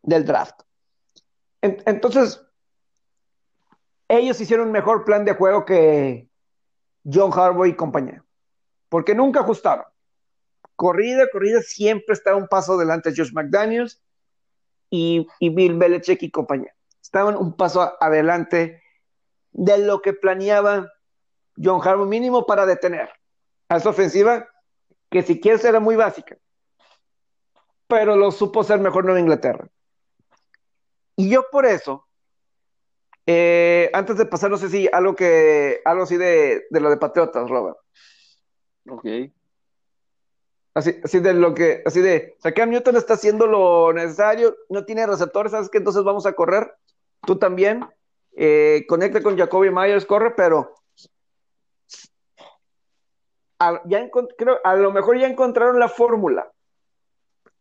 del 0.01 0.25
draft. 0.25 0.61
En- 1.61 1.81
entonces, 1.85 2.44
ellos 4.07 4.39
hicieron 4.39 4.67
un 4.67 4.71
mejor 4.71 5.03
plan 5.03 5.25
de 5.25 5.33
juego 5.33 5.65
que 5.65 6.29
John 7.03 7.31
Harbaugh 7.33 7.65
y 7.65 7.75
compañía, 7.75 8.23
porque 8.89 9.15
nunca 9.15 9.41
ajustaron. 9.41 9.85
Corrida, 10.75 11.27
corrida, 11.31 11.61
siempre 11.61 12.13
está 12.13 12.35
un 12.35 12.47
paso 12.47 12.77
delante 12.77 13.09
de 13.09 13.15
Josh 13.15 13.31
McDaniels 13.33 14.01
y, 14.89 15.27
Bill 15.39 15.77
Belichick 15.77 16.21
y 16.23 16.31
compañía. 16.31 16.75
Estaban 17.01 17.37
un 17.37 17.55
paso 17.55 17.95
adelante 18.01 18.81
de 19.51 19.77
lo 19.77 20.01
que 20.01 20.13
planeaba 20.13 20.91
John 21.61 21.81
Harbaugh 21.81 22.07
mínimo 22.07 22.45
para 22.45 22.65
detener 22.65 23.09
a 23.69 23.77
esa 23.77 23.89
ofensiva 23.89 24.47
que 25.09 25.21
si 25.21 25.39
quieres 25.39 25.63
era 25.63 25.79
muy 25.79 25.95
básica, 25.95 26.37
pero 27.87 28.15
lo 28.15 28.31
supo 28.31 28.63
ser 28.63 28.79
mejor 28.79 29.05
Nueva 29.05 29.19
Inglaterra. 29.19 29.69
Y 31.15 31.29
yo 31.29 31.45
por 31.49 31.65
eso, 31.65 32.04
eh, 33.25 33.89
antes 33.93 34.17
de 34.17 34.25
pasar, 34.25 34.51
no 34.51 34.57
sé 34.57 34.69
si 34.69 34.87
algo 34.91 35.15
que, 35.15 35.81
algo 35.85 36.03
así 36.03 36.17
de, 36.17 36.65
de 36.69 36.79
lo 36.79 36.89
de 36.89 36.97
Patriotas, 36.97 37.49
Robert. 37.49 37.77
Ok. 38.87 39.05
Así, 40.75 40.99
así 41.03 41.19
de 41.19 41.33
lo 41.33 41.53
que, 41.53 41.81
así 41.85 42.01
de, 42.01 42.35
o 42.37 42.41
sea, 42.41 42.53
Cam 42.53 42.69
Newton 42.69 42.97
está 42.97 43.13
haciendo 43.13 43.47
lo 43.47 43.93
necesario, 43.93 44.55
no 44.69 44.83
tiene 44.83 45.07
receptores, 45.07 45.53
¿sabes 45.53 45.69
qué? 45.69 45.77
Entonces 45.77 46.03
vamos 46.03 46.25
a 46.25 46.33
correr, 46.33 46.75
tú 47.25 47.37
también, 47.37 47.87
eh, 48.35 48.83
conecta 48.87 49.23
con 49.23 49.37
Jacoby 49.37 49.71
Myers, 49.71 50.05
corre, 50.05 50.31
pero 50.35 50.75
a, 53.57 53.81
ya 53.85 54.09
creo, 54.37 54.59
a 54.65 54.75
lo 54.75 54.91
mejor 54.91 55.17
ya 55.17 55.27
encontraron 55.27 55.79
la 55.79 55.87
fórmula, 55.87 56.51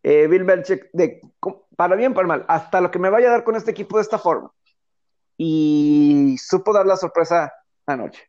eh, 0.03 0.27
Bill 0.27 0.43
Belichick, 0.43 0.91
de, 0.93 1.21
para 1.77 1.95
bien, 1.95 2.15
para 2.15 2.27
mal, 2.27 2.45
hasta 2.49 2.81
lo 2.81 2.91
que 2.91 2.99
me 2.99 3.11
vaya 3.11 3.29
a 3.29 3.33
dar 3.33 3.45
con 3.45 3.55
este 3.55 3.71
equipo 3.71 3.97
de 3.97 4.03
esta 4.03 4.19
forma. 4.19 4.53
Y 5.37 6.37
supo 6.39 6.73
dar 6.73 6.87
la 6.87 6.97
sorpresa 6.97 7.53
anoche. 7.87 8.23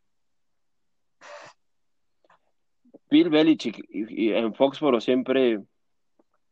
Bill 3.08 3.30
Belichick 3.30 3.78
y, 3.88 4.26
y 4.26 4.32
en 4.32 4.54
Foxborough 4.54 5.00
siempre, 5.00 5.62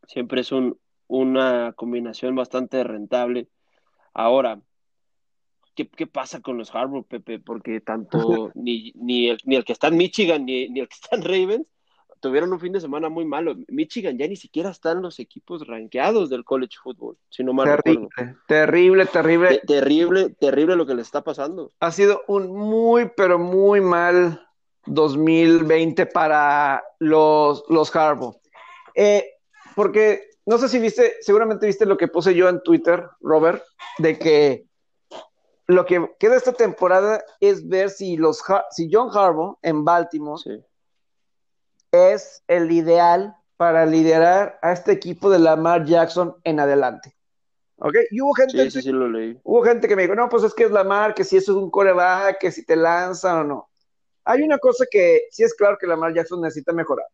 siempre 0.07 0.43
es 0.43 0.53
un, 0.53 0.79
una 1.09 1.73
combinación 1.73 2.35
bastante 2.37 2.85
rentable. 2.85 3.49
Ahora, 4.13 4.61
¿qué, 5.75 5.89
qué 5.89 6.07
pasa 6.07 6.41
con 6.41 6.57
los 6.57 6.75
Harbaugh, 6.75 7.07
Pepe? 7.07 7.41
Porque 7.41 7.81
tanto 7.81 8.53
ni, 8.55 8.93
ni, 8.95 9.29
el, 9.29 9.39
ni 9.45 9.57
el 9.57 9.65
que 9.65 9.73
está 9.73 9.89
en 9.89 9.97
Michigan 9.97 10.45
ni, 10.45 10.69
ni 10.69 10.81
el 10.81 10.89
que 10.89 10.95
está 10.95 11.17
en 11.17 11.23
Ravens 11.23 11.67
tuvieron 12.29 12.53
un 12.53 12.59
fin 12.61 12.73
de 12.73 12.81
semana 12.81 13.09
muy 13.11 13.25
malo. 13.27 13.55
Michigan 13.69 14.17
ya 14.17 14.27
ni 14.27 14.37
siquiera 14.37 14.71
está 14.71 14.93
en 14.93 15.03
los 15.03 15.21
equipos 15.21 15.67
rankeados 15.67 16.31
del 16.31 16.43
college 16.45 16.77
football, 16.83 17.17
si 17.29 17.45
no 17.45 17.53
mal 17.53 17.67
recuerdo. 17.77 18.09
Terrible, 18.17 18.35
terrible, 18.49 19.07
terrible. 19.07 19.49
Te- 19.59 19.67
terrible, 19.67 20.31
terrible 20.41 20.77
lo 20.77 20.87
que 20.87 20.95
le 20.95 21.03
está 21.03 21.23
pasando. 21.23 21.71
ha 21.81 21.91
sido 21.93 22.23
un 22.27 22.51
muy, 22.51 23.11
pero 23.15 23.39
muy 23.39 23.81
mal 23.83 24.41
2020 24.87 26.07
para 26.07 26.83
los, 26.99 27.65
los 27.69 27.95
Harbaugh. 27.95 28.37
Eh, 28.95 29.25
porque 29.77 30.23
no 30.47 30.59
sé 30.59 30.69
si 30.69 30.79
viste, 30.79 31.15
seguramente 31.21 31.67
viste 31.67 31.87
lo 31.87 31.97
que 31.97 32.09
puse 32.09 32.35
yo 32.35 32.49
en 32.49 32.63
Twitter, 32.63 33.05
Robert, 33.21 33.63
de 33.99 34.19
que 34.19 34.65
lo 35.67 35.87
que 35.87 36.11
queda 36.19 36.37
esta 36.37 36.53
temporada 36.53 37.23
es 37.41 37.67
ver 37.69 37.91
si 37.91 38.17
los 38.17 38.43
si 38.71 38.89
John 38.93 39.09
Harbaugh 39.13 39.59
en 39.63 39.85
Baltimore 39.85 40.41
Sí. 40.43 40.51
Es 41.95 42.43
el 42.49 42.71
ideal 42.73 43.37
para 43.57 43.87
liderar 43.87 44.59
a 44.63 44.73
este 44.73 44.93
equipo 44.93 45.31
de 45.31 45.39
Lamar 45.39 45.85
Jackson 45.85 46.37
en 46.45 46.61
adelante. 46.61 47.15
¿Ok? 47.79 47.95
Y 48.11 48.21
hubo 48.21 48.33
gente 48.35 48.65
Sí, 48.65 48.71
sí, 48.71 48.83
sí 48.83 48.93
lo 48.93 49.09
leí. 49.09 49.39
Hubo 49.43 49.63
gente 49.63 49.89
que 49.89 49.97
me 49.97 50.03
dijo, 50.03 50.15
no, 50.15 50.29
pues 50.29 50.43
es 50.45 50.55
que 50.55 50.65
es 50.65 50.71
Lamar, 50.71 51.15
que 51.15 51.25
si 51.25 51.37
eso 51.37 51.53
es 51.53 51.59
un 51.59 51.71
coreback, 51.71 52.39
que 52.39 52.51
si 52.51 52.65
te 52.65 52.77
lanza 52.77 53.41
o 53.41 53.45
no. 53.45 53.69
Hay 54.25 54.43
una 54.43 54.59
cosa 54.59 54.87
que 54.91 55.23
sí 55.31 55.43
es 55.43 55.55
claro 55.55 55.77
que 55.79 55.87
Lamar 55.87 56.15
Jackson 56.15 56.41
necesita 56.41 56.73
mejorar, 56.73 57.07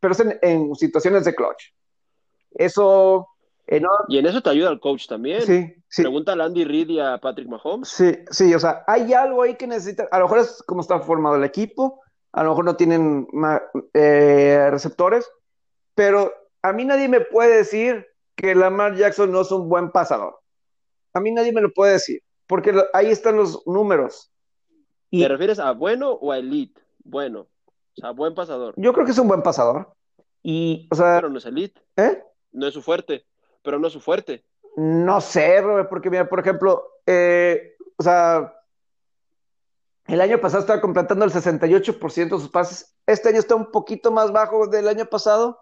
pero 0.00 0.12
es 0.12 0.20
en, 0.20 0.38
en 0.42 0.74
situaciones 0.74 1.24
de 1.24 1.34
clutch. 1.34 1.72
Eso, 2.52 3.28
eh, 3.66 3.80
no, 3.80 3.88
Y 4.08 4.18
en 4.18 4.26
eso 4.26 4.42
te 4.42 4.50
ayuda 4.50 4.70
el 4.70 4.78
coach 4.80 5.06
también. 5.08 5.42
sí, 5.42 5.74
sí, 5.88 6.02
Pregunta 6.02 6.32
a 6.32 6.44
Andy 6.44 6.64
Reid 6.64 6.88
y 6.90 7.00
a 7.00 7.18
Patrick 7.18 7.48
Mahomes. 7.48 7.88
sí, 7.88 8.18
sí, 8.30 8.54
o 8.54 8.60
sea, 8.60 8.84
hay 8.86 9.12
algo 9.14 9.42
ahí 9.42 9.56
que 9.56 9.66
necesita, 9.66 10.06
a 10.10 10.18
lo 10.18 10.26
mejor 10.26 10.38
es 10.40 10.62
como 10.66 10.82
está 10.82 11.00
formado 11.00 11.36
el 11.36 11.44
equipo, 11.44 12.02
a 12.34 12.42
lo 12.42 12.50
mejor 12.50 12.64
no 12.64 12.76
tienen 12.76 13.26
eh, 13.94 14.68
receptores, 14.70 15.30
pero 15.94 16.32
a 16.62 16.72
mí 16.72 16.84
nadie 16.84 17.08
me 17.08 17.20
puede 17.20 17.56
decir 17.58 18.06
que 18.36 18.54
Lamar 18.54 18.96
Jackson 18.96 19.30
no 19.30 19.42
es 19.42 19.50
un 19.52 19.68
buen 19.68 19.90
pasador. 19.92 20.38
A 21.12 21.20
mí 21.20 21.30
nadie 21.30 21.52
me 21.52 21.60
lo 21.60 21.72
puede 21.72 21.92
decir, 21.92 22.20
porque 22.46 22.72
lo- 22.72 22.86
ahí 22.92 23.10
están 23.10 23.36
los 23.36 23.64
números. 23.66 24.32
Y 25.10 25.22
¿Te 25.22 25.28
refieres 25.28 25.58
a 25.60 25.70
bueno 25.72 26.10
o 26.10 26.32
a 26.32 26.38
elite? 26.38 26.80
Bueno. 27.04 27.40
O 27.96 28.00
sea, 28.00 28.10
buen 28.10 28.34
pasador. 28.34 28.74
yo 28.76 28.92
creo 28.92 29.06
que 29.06 29.12
es 29.12 29.18
un 29.18 29.28
buen 29.28 29.42
pasador. 29.42 29.94
Y, 30.42 30.88
o 30.90 30.96
sea, 30.96 31.14
Pero 31.16 31.28
no 31.30 31.38
es 31.38 31.46
elite. 31.46 31.80
¿eh? 31.96 32.20
No 32.50 32.66
es 32.66 32.74
su 32.74 32.82
fuerte. 32.82 33.24
Pero 33.62 33.78
no 33.78 33.86
es 33.86 33.92
su 33.92 34.00
fuerte. 34.00 34.44
No 34.76 35.20
sé, 35.20 35.60
Robert, 35.60 35.88
porque 35.88 36.10
mira, 36.10 36.28
por 36.28 36.40
ejemplo, 36.40 36.84
eh, 37.06 37.76
o 37.96 38.02
sea, 38.02 38.52
el 40.06 40.20
año 40.20 40.40
pasado 40.40 40.60
estaba 40.60 40.80
completando 40.80 41.24
el 41.24 41.32
68% 41.32 42.24
de 42.36 42.40
sus 42.40 42.50
pases. 42.50 42.94
Este 43.06 43.28
año 43.30 43.38
está 43.38 43.54
un 43.54 43.70
poquito 43.70 44.10
más 44.10 44.32
bajo 44.32 44.66
del 44.66 44.88
año 44.88 45.06
pasado 45.06 45.60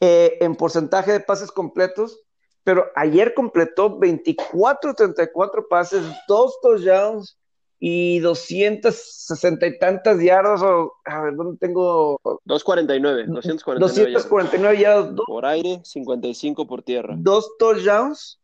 eh, 0.00 0.36
en 0.40 0.56
porcentaje 0.56 1.12
de 1.12 1.20
pases 1.20 1.50
completos, 1.52 2.20
pero 2.64 2.86
ayer 2.96 3.34
completó 3.34 3.98
24, 3.98 4.94
34 4.94 5.68
pases, 5.68 6.02
dos 6.26 6.58
touchdowns 6.62 7.38
y 7.78 8.18
260 8.20 9.66
y 9.66 9.78
tantas 9.78 10.20
yardas. 10.20 10.62
O, 10.62 10.94
a 11.04 11.20
ver, 11.22 11.34
¿dónde 11.36 11.58
tengo? 11.58 12.18
249. 12.44 13.26
249. 13.28 14.12
yardas. 14.12 14.30
249 14.30 14.78
yardas, 14.78 15.20
Por 15.26 15.46
aire, 15.46 15.80
55 15.84 16.66
por 16.66 16.82
tierra. 16.82 17.14
dos 17.18 17.52
touchdowns 17.58 18.40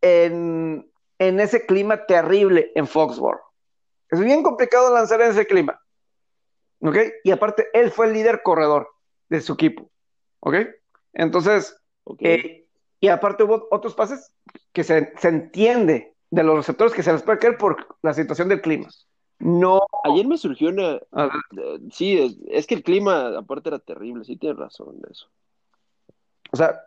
en, 0.00 0.90
en 1.18 1.40
ese 1.40 1.66
clima 1.66 2.06
terrible 2.06 2.70
en 2.74 2.86
Foxborough. 2.86 3.40
Es 4.10 4.20
bien 4.20 4.42
complicado 4.42 4.92
lanzar 4.92 5.20
en 5.20 5.30
ese 5.30 5.46
clima. 5.46 5.80
¿Ok? 6.80 6.96
Y 7.24 7.30
aparte, 7.30 7.68
él 7.72 7.90
fue 7.90 8.06
el 8.06 8.12
líder 8.12 8.42
corredor 8.42 8.88
de 9.28 9.40
su 9.40 9.54
equipo. 9.54 9.90
¿Ok? 10.40 10.56
Entonces, 11.12 11.76
Ok. 12.04 12.20
eh, 12.22 12.66
y 13.00 13.08
aparte 13.08 13.44
hubo 13.44 13.68
otros 13.70 13.94
pases 13.94 14.32
que 14.72 14.84
se, 14.84 15.12
se 15.18 15.28
entiende 15.28 16.14
de 16.30 16.42
los 16.42 16.56
receptores 16.56 16.92
que 16.92 17.02
se 17.02 17.12
les 17.12 17.22
puede 17.22 17.38
caer 17.38 17.56
por 17.56 17.98
la 18.02 18.14
situación 18.14 18.48
del 18.48 18.60
clima. 18.60 18.88
no. 19.38 19.80
Ayer 20.04 20.26
me 20.26 20.38
surgió 20.38 20.68
una. 20.70 20.94
Eh, 20.96 21.78
sí, 21.92 22.38
es, 22.48 22.66
que 22.66 22.74
el 22.74 22.82
clima, 22.82 23.38
aparte, 23.38 23.68
era 23.68 23.78
terrible. 23.78 24.24
Sí, 24.24 24.36
tienes 24.36 24.58
razón 24.58 25.00
de 25.00 25.08
eso. 25.10 25.28
O 26.50 26.56
sea, 26.56 26.80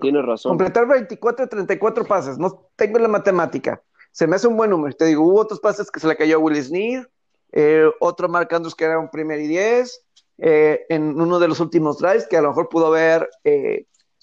tiene, 0.00 0.22
razón. 0.22 0.50
Completar 0.50 0.86
24 0.86 1.48
34 1.48 2.04
pases. 2.06 2.38
No 2.38 2.68
tengo 2.76 2.98
la 2.98 3.08
matemática. 3.08 3.82
Se 4.12 4.26
me 4.26 4.36
hace 4.36 4.46
un 4.46 4.56
buen 4.56 4.70
número. 4.70 4.94
Te 4.94 5.06
digo, 5.06 5.24
hubo 5.24 5.40
otros 5.40 5.60
pases 5.60 5.90
que 5.90 6.00
se 6.00 6.06
le 6.06 6.16
cayó 6.16 6.36
a 6.36 6.38
Will 6.38 6.62
Sneed, 6.62 7.04
eh, 7.52 7.90
otro 8.00 8.28
Mark 8.28 8.48
Andrews 8.54 8.74
que 8.74 8.84
era 8.84 8.98
un 8.98 9.10
primer 9.10 9.40
y 9.40 9.48
10, 9.48 10.04
eh, 10.38 10.86
en 10.88 11.20
uno 11.20 11.38
de 11.38 11.48
los 11.48 11.60
últimos 11.60 11.98
drives 11.98 12.26
que 12.28 12.36
a 12.36 12.42
lo 12.42 12.48
mejor 12.48 12.68
pudo 12.68 12.86
haber 12.86 13.28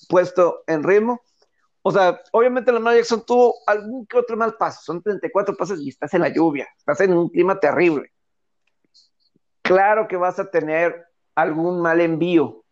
puesto 0.07 0.63
en 0.67 0.83
ritmo. 0.83 1.21
O 1.81 1.91
sea, 1.91 2.21
obviamente 2.31 2.71
Lamar 2.71 2.95
Jackson 2.95 3.25
tuvo 3.25 3.55
algún 3.65 4.05
que 4.05 4.17
otro 4.17 4.35
mal 4.35 4.55
paso, 4.55 4.81
son 4.83 5.01
34 5.01 5.55
pases 5.55 5.79
y 5.79 5.89
estás 5.89 6.13
en 6.13 6.21
la 6.21 6.29
lluvia, 6.29 6.67
estás 6.77 6.99
en 7.01 7.13
un 7.13 7.29
clima 7.29 7.59
terrible. 7.59 8.11
Claro 9.61 10.07
que 10.07 10.17
vas 10.17 10.39
a 10.39 10.49
tener 10.49 11.05
algún 11.35 11.81
mal 11.81 12.01
envío, 12.01 12.63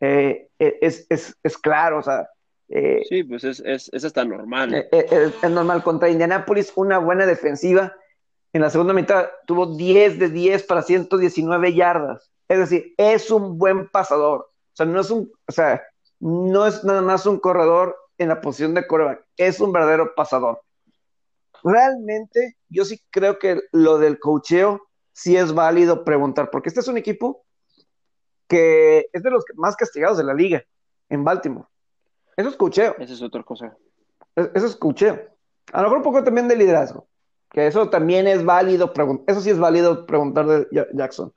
eh, 0.00 0.50
eh, 0.58 0.78
es, 0.82 1.06
es, 1.08 1.36
es, 1.42 1.56
claro, 1.58 1.98
o 1.98 2.02
sea. 2.02 2.28
Eh, 2.68 3.02
sí, 3.08 3.24
pues 3.24 3.44
es, 3.44 3.60
es, 3.60 3.90
eso 3.92 4.06
está 4.06 4.24
normal. 4.24 4.88
es 4.92 5.50
normal. 5.50 5.82
Contra 5.82 6.08
Indianapolis, 6.08 6.72
una 6.76 6.98
buena 6.98 7.26
defensiva. 7.26 7.94
En 8.52 8.62
la 8.62 8.70
segunda 8.70 8.92
mitad 8.92 9.28
tuvo 9.46 9.76
10 9.76 10.18
de 10.18 10.28
10 10.28 10.62
para 10.64 10.82
119 10.82 11.74
yardas. 11.74 12.30
Es 12.48 12.58
decir, 12.58 12.94
es 12.96 13.30
un 13.30 13.58
buen 13.58 13.88
pasador. 13.88 14.40
O 14.40 14.76
sea, 14.76 14.86
no 14.86 15.00
es 15.00 15.10
un, 15.10 15.30
o 15.46 15.52
sea, 15.52 15.82
no 16.20 16.66
es 16.66 16.84
nada 16.84 17.02
más 17.02 17.26
un 17.26 17.38
corredor 17.38 17.96
en 18.18 18.28
la 18.28 18.40
posición 18.40 18.74
de 18.74 18.86
coreback, 18.86 19.24
es 19.36 19.60
un 19.60 19.72
verdadero 19.72 20.14
pasador. 20.14 20.60
Realmente, 21.62 22.56
yo 22.68 22.84
sí 22.84 23.00
creo 23.10 23.38
que 23.38 23.60
lo 23.72 23.98
del 23.98 24.18
cocheo 24.18 24.82
sí 25.12 25.36
es 25.36 25.52
válido 25.52 26.04
preguntar, 26.04 26.50
porque 26.50 26.68
este 26.68 26.80
es 26.80 26.88
un 26.88 26.98
equipo 26.98 27.44
que 28.48 29.06
es 29.12 29.22
de 29.22 29.30
los 29.30 29.44
más 29.54 29.76
castigados 29.76 30.18
de 30.18 30.24
la 30.24 30.34
liga 30.34 30.64
en 31.08 31.24
Baltimore. 31.24 31.66
Eso 32.36 32.48
es 32.48 32.56
cocheo. 32.56 32.96
Esa 32.98 33.12
es 33.12 33.22
otra 33.22 33.42
cosa. 33.42 33.76
Eso 34.34 34.66
es 34.66 34.76
cocheo. 34.76 35.20
A 35.72 35.78
lo 35.78 35.84
mejor 35.84 35.98
un 35.98 36.04
poco 36.04 36.24
también 36.24 36.48
de 36.48 36.56
liderazgo, 36.56 37.08
que 37.50 37.66
eso 37.66 37.88
también 37.88 38.26
es 38.26 38.44
válido, 38.44 38.92
eso 39.26 39.40
sí 39.40 39.50
es 39.50 39.58
válido 39.58 40.06
preguntar 40.06 40.46
de 40.46 40.88
Jackson. 40.92 41.32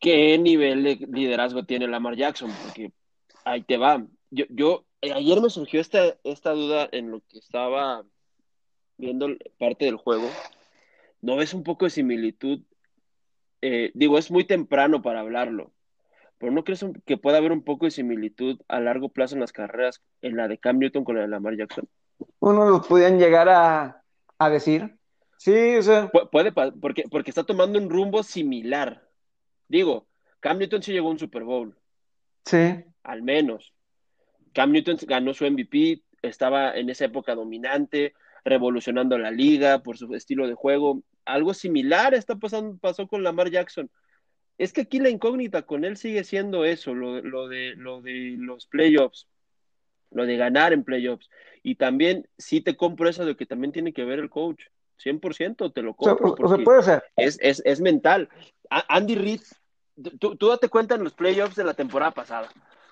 ¿Qué 0.00 0.38
nivel 0.38 0.84
de 0.84 1.06
liderazgo 1.10 1.64
tiene 1.64 1.88
Lamar 1.88 2.16
Jackson? 2.16 2.50
Porque 2.64 2.92
ahí 3.44 3.62
te 3.62 3.76
va. 3.76 4.04
Yo, 4.30 4.44
yo 4.48 4.84
eh, 5.00 5.12
ayer 5.12 5.40
me 5.40 5.50
surgió 5.50 5.80
esta, 5.80 6.16
esta 6.24 6.52
duda 6.52 6.88
en 6.92 7.10
lo 7.10 7.20
que 7.28 7.38
estaba 7.38 8.04
viendo 8.96 9.28
parte 9.58 9.84
del 9.84 9.96
juego. 9.96 10.28
¿No 11.20 11.36
ves 11.36 11.54
un 11.54 11.62
poco 11.62 11.84
de 11.84 11.90
similitud? 11.90 12.60
Eh, 13.60 13.90
digo, 13.94 14.18
es 14.18 14.30
muy 14.30 14.44
temprano 14.44 15.02
para 15.02 15.20
hablarlo, 15.20 15.72
pero 16.38 16.52
¿no 16.52 16.64
crees 16.64 16.84
que 17.04 17.16
pueda 17.16 17.38
haber 17.38 17.52
un 17.52 17.62
poco 17.62 17.84
de 17.84 17.90
similitud 17.90 18.60
a 18.68 18.80
largo 18.80 19.08
plazo 19.08 19.34
en 19.34 19.40
las 19.40 19.52
carreras 19.52 20.02
en 20.22 20.36
la 20.36 20.48
de 20.48 20.58
Cam 20.58 20.78
Newton 20.78 21.04
con 21.04 21.16
la 21.16 21.22
de 21.22 21.28
Lamar 21.28 21.56
Jackson? 21.56 21.88
Uno 22.38 22.68
lo 22.68 22.82
podían 22.82 23.18
llegar 23.18 23.48
a, 23.48 24.02
a 24.38 24.50
decir. 24.50 24.96
Sí, 25.36 25.76
o 25.76 25.82
sea. 25.82 26.10
puede, 26.30 26.52
porque, 26.52 27.04
porque 27.10 27.30
está 27.30 27.44
tomando 27.44 27.78
un 27.78 27.90
rumbo 27.90 28.22
similar. 28.22 29.08
Digo, 29.68 30.06
Cam 30.40 30.58
Newton 30.58 30.82
sí 30.82 30.92
llegó 30.92 31.08
a 31.08 31.12
un 31.12 31.18
Super 31.18 31.44
Bowl. 31.44 31.76
Sí. 32.44 32.84
Al 33.02 33.22
menos. 33.22 33.72
Cam 34.52 34.72
Newton 34.72 34.96
ganó 35.06 35.34
su 35.34 35.44
MVP, 35.44 36.02
estaba 36.22 36.76
en 36.76 36.90
esa 36.90 37.04
época 37.04 37.34
dominante, 37.34 38.14
revolucionando 38.44 39.18
la 39.18 39.30
liga 39.30 39.82
por 39.82 39.98
su 39.98 40.12
estilo 40.14 40.46
de 40.46 40.54
juego. 40.54 41.02
Algo 41.24 41.54
similar 41.54 42.14
está 42.14 42.36
pasando, 42.36 42.78
pasó 42.78 43.06
con 43.06 43.22
Lamar 43.22 43.50
Jackson. 43.50 43.90
Es 44.58 44.72
que 44.72 44.82
aquí 44.82 44.98
la 44.98 45.08
incógnita 45.08 45.62
con 45.62 45.84
él 45.84 45.96
sigue 45.96 46.24
siendo 46.24 46.64
eso, 46.64 46.94
lo, 46.94 47.14
de, 47.14 47.22
lo 47.76 48.02
de 48.02 48.34
los 48.36 48.66
playoffs, 48.66 49.28
lo 50.10 50.26
de 50.26 50.36
ganar 50.36 50.72
en 50.72 50.84
playoffs. 50.84 51.30
Y 51.62 51.76
también 51.76 52.28
sí 52.36 52.60
te 52.60 52.76
compro 52.76 53.08
eso 53.08 53.24
de 53.24 53.36
que 53.36 53.46
también 53.46 53.72
tiene 53.72 53.92
que 53.92 54.04
ver 54.04 54.18
el 54.18 54.30
coach. 54.30 54.62
100% 55.02 55.72
te 55.72 55.82
lo 55.82 55.94
compro. 55.94 56.32
O 56.32 56.64
puede 56.64 56.82
ser. 56.82 57.04
Es, 57.16 57.38
es, 57.40 57.80
mental. 57.80 58.28
Andy 58.68 59.14
Reid, 59.14 59.42
tú, 60.18 60.34
tú 60.34 60.48
date 60.48 60.68
cuenta 60.68 60.96
en 60.96 61.04
los 61.04 61.14
playoffs 61.14 61.54
de 61.54 61.62
la 61.62 61.74
temporada 61.74 62.10
pasada. 62.10 62.48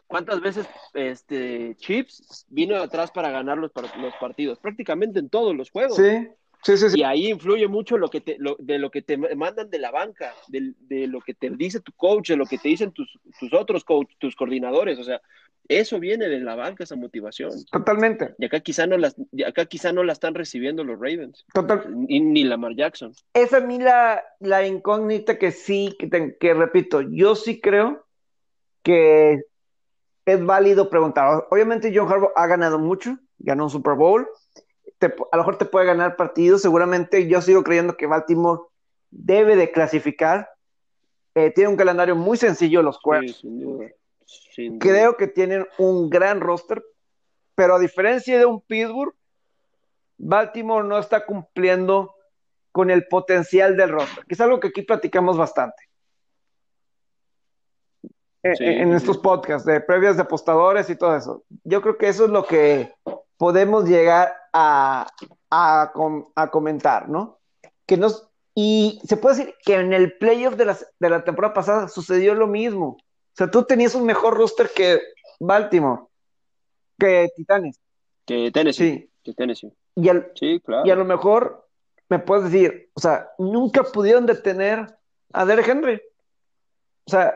¿Cuántas 0.06 0.40
veces 0.40 0.68
este, 0.94 1.74
Chips 1.78 2.46
vino 2.48 2.76
atrás 2.76 3.10
para 3.10 3.30
ganar 3.30 3.58
los, 3.58 3.72
los 3.74 4.14
partidos? 4.20 4.58
Prácticamente 4.60 5.18
en 5.18 5.28
todos 5.28 5.54
los 5.56 5.70
juegos. 5.70 5.96
Sí, 5.96 6.28
sí, 6.62 6.76
sí. 6.76 6.86
Y 6.98 7.02
ahí 7.02 7.28
influye 7.28 7.68
mucho 7.68 7.98
lo 7.98 8.08
que 8.08 8.20
te, 8.20 8.38
de 8.58 8.78
lo 8.78 8.90
que 8.90 9.02
te 9.02 9.16
mandan 9.16 9.70
de 9.70 9.78
la 9.78 9.90
banca, 9.90 10.34
de, 10.48 11.06
lo 11.06 11.20
que 11.20 11.34
te 11.34 11.50
dice 11.50 11.80
tu 11.80 11.92
coach, 11.92 12.30
de 12.30 12.36
lo 12.36 12.46
que 12.46 12.58
te 12.58 12.68
dicen 12.68 12.92
tus, 12.92 13.18
tus 13.38 13.52
otros 13.52 13.84
coach, 13.84 14.10
tus 14.18 14.34
coordinadores. 14.34 14.98
O 14.98 15.04
sea, 15.04 15.20
eso 15.68 15.98
viene 15.98 16.28
de 16.28 16.40
la 16.40 16.54
banca, 16.54 16.84
esa 16.84 16.96
motivación. 16.96 17.52
Totalmente. 17.70 18.34
Y 18.38 18.46
acá 18.46 18.60
quizá 18.60 18.86
no, 18.86 18.96
las, 18.96 19.16
acá 19.46 19.66
quizá 19.66 19.92
no 19.92 20.04
la 20.04 20.12
están 20.12 20.34
recibiendo 20.34 20.84
los 20.84 20.98
Ravens. 20.98 21.44
Total. 21.52 21.84
Ni, 21.94 22.20
ni 22.20 22.44
Lamar 22.44 22.74
Jackson. 22.74 23.12
Esa 23.34 23.58
es 23.58 23.62
a 23.62 23.66
mí 23.66 23.78
la, 23.78 24.22
la 24.40 24.66
incógnita 24.66 25.38
que 25.38 25.50
sí, 25.50 25.96
que, 25.98 26.36
que 26.38 26.54
repito, 26.54 27.00
yo 27.02 27.34
sí 27.34 27.60
creo 27.60 28.06
que 28.82 29.42
es 30.24 30.44
válido 30.44 30.90
preguntar. 30.90 31.46
Obviamente 31.50 31.92
John 31.94 32.10
Harbaugh 32.10 32.32
ha 32.36 32.46
ganado 32.46 32.78
mucho, 32.78 33.18
ganó 33.38 33.64
un 33.64 33.70
Super 33.70 33.94
Bowl, 33.94 34.28
a 35.00 35.36
lo 35.36 35.42
mejor 35.42 35.58
te 35.58 35.64
puede 35.64 35.86
ganar 35.86 36.16
partidos, 36.16 36.62
seguramente 36.62 37.26
yo 37.28 37.40
sigo 37.42 37.62
creyendo 37.62 37.96
que 37.96 38.06
Baltimore 38.06 38.62
debe 39.10 39.56
de 39.56 39.70
clasificar. 39.70 40.48
Eh, 41.34 41.50
tiene 41.50 41.68
un 41.68 41.76
calendario 41.76 42.16
muy 42.16 42.36
sencillo 42.36 42.82
los 42.82 42.98
Cuervos. 42.98 43.44
Creo 44.80 45.16
que 45.16 45.26
tienen 45.26 45.66
un 45.78 46.08
gran 46.08 46.40
roster, 46.40 46.82
pero 47.54 47.74
a 47.74 47.78
diferencia 47.78 48.38
de 48.38 48.46
un 48.46 48.60
Pittsburgh, 48.62 49.14
Baltimore 50.16 50.86
no 50.86 50.98
está 50.98 51.26
cumpliendo 51.26 52.14
con 52.72 52.90
el 52.90 53.06
potencial 53.06 53.76
del 53.76 53.90
roster, 53.90 54.24
que 54.24 54.34
es 54.34 54.40
algo 54.40 54.60
que 54.60 54.68
aquí 54.68 54.82
platicamos 54.82 55.36
bastante. 55.36 55.82
Eh, 58.42 58.82
en 58.82 58.92
estos 58.92 59.18
podcasts 59.18 59.66
de 59.66 59.80
previas 59.80 60.16
de 60.16 60.22
apostadores 60.22 60.88
y 60.88 60.96
todo 60.96 61.16
eso. 61.16 61.44
Yo 61.64 61.82
creo 61.82 61.98
que 61.98 62.08
eso 62.08 62.26
es 62.26 62.30
lo 62.30 62.46
que 62.46 62.94
podemos 63.36 63.88
llegar 63.88 64.34
a, 64.56 65.06
a, 65.50 66.50
comentar, 66.50 67.08
¿no? 67.08 67.38
Que 67.84 67.96
nos, 67.96 68.28
y 68.54 69.00
se 69.04 69.16
puede 69.16 69.36
decir 69.36 69.54
que 69.64 69.74
en 69.74 69.92
el 69.92 70.16
playoff 70.16 70.56
de 70.56 70.64
la, 70.64 70.78
de 70.98 71.10
la 71.10 71.24
temporada 71.24 71.54
pasada 71.54 71.88
sucedió 71.88 72.34
lo 72.34 72.46
mismo. 72.46 72.96
O 72.96 73.34
sea, 73.34 73.50
tú 73.50 73.64
tenías 73.64 73.94
un 73.94 74.06
mejor 74.06 74.34
roster 74.34 74.70
que 74.74 75.00
Baltimore, 75.38 76.02
que 76.98 77.28
Titanes. 77.36 77.78
Que 78.24 78.50
Tennessee. 78.50 79.10
Que 79.22 79.34
Tennessee. 79.34 79.72
Y, 79.94 80.08
sí, 80.34 80.60
claro. 80.64 80.86
y 80.86 80.90
a 80.90 80.96
lo 80.96 81.04
mejor 81.04 81.68
me 82.08 82.18
puedes 82.18 82.50
decir, 82.50 82.90
o 82.94 83.00
sea, 83.00 83.28
nunca 83.38 83.82
pudieron 83.82 84.26
detener 84.26 84.96
a 85.32 85.44
Derek 85.44 85.68
Henry. 85.68 86.00
O 87.06 87.10
sea, 87.10 87.34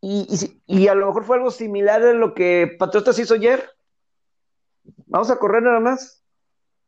y, 0.00 0.88
a 0.88 0.94
lo 0.94 1.06
mejor 1.06 1.24
fue 1.24 1.36
algo 1.36 1.50
similar 1.50 2.02
a 2.02 2.12
lo 2.12 2.34
que 2.34 2.76
Patriotas 2.78 3.18
hizo 3.18 3.34
ayer. 3.34 3.70
Vamos 5.06 5.30
a 5.30 5.38
correr 5.38 5.62
nada 5.62 5.80
más. 5.80 6.23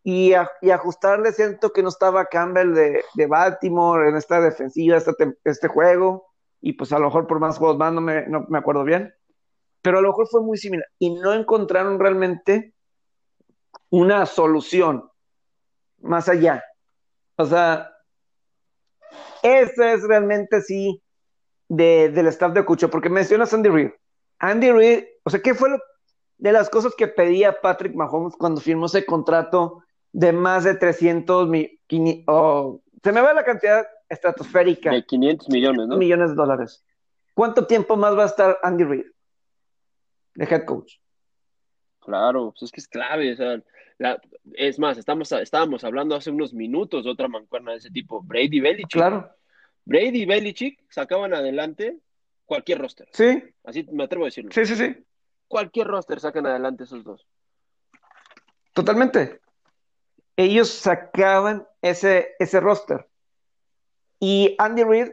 Y, 0.08 0.34
ajustarle, 0.34 1.32
siento 1.32 1.72
que 1.72 1.82
no 1.82 1.88
estaba 1.88 2.26
Campbell 2.26 2.74
de, 2.74 3.26
Baltimore 3.26 4.08
en 4.08 4.14
esta 4.14 4.40
defensiva, 4.40 4.96
este, 4.96 5.12
este, 5.42 5.66
juego. 5.66 6.28
Y 6.60 6.74
pues 6.74 6.92
a 6.92 7.00
lo 7.00 7.06
mejor 7.06 7.26
por 7.26 7.40
más 7.40 7.58
juegos 7.58 7.76
más 7.76 7.92
no 7.92 8.00
me, 8.00 8.24
no 8.28 8.46
me 8.48 8.56
acuerdo 8.56 8.84
bien. 8.84 9.12
Pero 9.82 9.98
a 9.98 10.02
lo 10.02 10.10
mejor 10.10 10.28
fue 10.28 10.42
muy 10.42 10.58
similar. 10.58 10.86
Y 11.00 11.12
no 11.12 11.32
encontraron 11.32 11.98
realmente 11.98 12.72
una 13.90 14.26
solución 14.26 15.10
más 15.98 16.28
allá. 16.28 16.62
O 17.34 17.44
sea, 17.44 17.90
eso 19.42 19.82
es 19.82 20.04
realmente 20.04 20.60
sí 20.60 21.02
de, 21.68 22.10
del 22.10 22.28
staff 22.28 22.52
de 22.52 22.64
Cucho, 22.64 22.90
porque 22.90 23.08
mencionas 23.08 23.52
Andy 23.52 23.70
Reid. 23.70 23.90
Andy 24.38 24.70
Reid, 24.70 25.04
o 25.24 25.30
sea, 25.30 25.42
¿qué 25.42 25.52
fue 25.52 25.70
lo, 25.70 25.78
de 26.38 26.52
las 26.52 26.70
cosas 26.70 26.94
que 26.94 27.08
pedía 27.08 27.60
Patrick 27.60 27.96
Mahomes 27.96 28.36
cuando 28.36 28.60
firmó 28.60 28.86
ese 28.86 29.04
contrato 29.04 29.82
de 30.16 30.32
más 30.32 30.64
de 30.64 30.74
300 30.74 31.46
mil, 31.46 31.78
se 31.86 33.12
me 33.12 33.20
va 33.20 33.34
la 33.34 33.44
cantidad 33.44 33.86
estratosférica. 34.08 34.90
De 34.90 35.04
500 35.04 35.50
millones, 35.50 35.88
¿no? 35.88 35.98
Millones 35.98 36.30
de 36.30 36.36
dólares. 36.36 36.82
¿Cuánto 37.34 37.66
tiempo 37.66 37.96
más 37.96 38.16
va 38.16 38.22
a 38.22 38.26
estar 38.26 38.58
Andy 38.62 38.84
Reid 38.84 39.06
de 40.34 40.44
head 40.46 40.64
coach? 40.64 40.94
Claro, 42.00 42.52
pues 42.52 42.62
es 42.62 42.72
que 42.72 42.80
es 42.80 42.88
clave. 42.88 43.30
O 43.30 43.36
sea, 43.36 43.62
es 44.54 44.78
más, 44.78 44.96
estamos, 44.96 45.30
estábamos 45.32 45.84
hablando 45.84 46.14
hace 46.14 46.30
unos 46.30 46.54
minutos 46.54 47.04
de 47.04 47.10
otra 47.10 47.28
mancuerna 47.28 47.72
de 47.72 47.78
ese 47.78 47.90
tipo, 47.90 48.22
Brady 48.22 48.60
Belichick. 48.60 48.92
Claro. 48.92 49.30
Brady 49.84 50.22
y 50.22 50.26
Belichick 50.26 50.82
sacaban 50.88 51.34
adelante 51.34 51.98
cualquier 52.46 52.78
roster. 52.78 53.06
Sí. 53.12 53.44
Así 53.64 53.86
me 53.92 54.04
atrevo 54.04 54.24
a 54.24 54.28
decirlo. 54.28 54.50
Sí, 54.50 54.64
sí, 54.64 54.76
sí. 54.76 54.96
Cualquier 55.46 55.88
roster 55.88 56.20
sacan 56.20 56.46
adelante 56.46 56.84
esos 56.84 57.04
dos. 57.04 57.26
Totalmente. 58.72 59.40
Ellos 60.36 60.70
sacaban 60.70 61.66
ese, 61.80 62.34
ese 62.38 62.60
roster. 62.60 63.08
Y 64.20 64.54
Andy 64.58 64.84
Reid, 64.84 65.12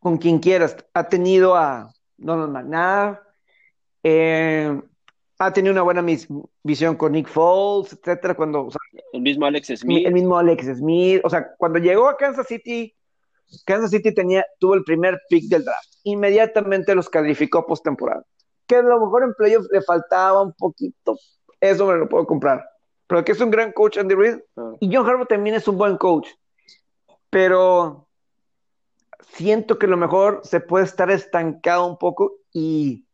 con 0.00 0.18
quien 0.18 0.38
quieras, 0.38 0.76
ha 0.94 1.08
tenido 1.08 1.56
a 1.56 1.92
Donald 2.16 2.52
McNabb, 2.52 3.20
eh, 4.02 4.80
ha 5.38 5.52
tenido 5.52 5.72
una 5.72 5.82
buena 5.82 6.04
visión 6.62 6.96
con 6.96 7.12
Nick 7.12 7.28
Foles, 7.28 7.92
etcétera, 7.92 8.34
cuando 8.34 8.68
el 9.12 9.20
mismo 9.22 9.46
Alex 9.46 9.72
Smith, 9.76 10.06
el 10.06 10.12
mismo 10.12 10.38
Alex 10.38 10.66
Smith, 10.76 11.20
o 11.24 11.30
sea, 11.30 11.54
cuando 11.56 11.78
llegó 11.78 12.08
a 12.08 12.16
Kansas 12.16 12.46
City, 12.46 12.94
Kansas 13.66 13.90
City 13.90 14.14
tenía, 14.14 14.44
tuvo 14.58 14.74
el 14.74 14.84
primer 14.84 15.20
pick 15.28 15.44
del 15.48 15.64
draft, 15.64 15.88
inmediatamente 16.04 16.94
los 16.94 17.08
calificó 17.08 17.66
postemporada, 17.66 18.24
que 18.66 18.76
a 18.76 18.82
lo 18.82 19.00
mejor 19.00 19.24
en 19.24 19.34
playoffs 19.34 19.68
le 19.72 19.82
faltaba 19.82 20.42
un 20.42 20.52
poquito, 20.52 21.18
eso 21.60 21.86
me 21.86 21.94
lo 21.94 22.08
puedo 22.08 22.26
comprar, 22.26 22.64
pero 23.06 23.24
que 23.24 23.32
es 23.32 23.40
un 23.40 23.50
gran 23.50 23.72
coach 23.72 23.98
Andy 23.98 24.14
Reid, 24.14 24.38
ah. 24.56 24.72
y 24.80 24.94
John 24.94 25.06
Harbaugh 25.06 25.26
también 25.26 25.56
es 25.56 25.68
un 25.68 25.78
buen 25.78 25.96
coach, 25.96 26.28
pero 27.30 28.08
siento 29.20 29.78
que 29.78 29.86
a 29.86 29.90
lo 29.90 29.96
mejor 29.96 30.40
se 30.44 30.60
puede 30.60 30.84
estar 30.84 31.10
estancado 31.10 31.86
un 31.86 31.98
poco 31.98 32.36
y 32.52 33.04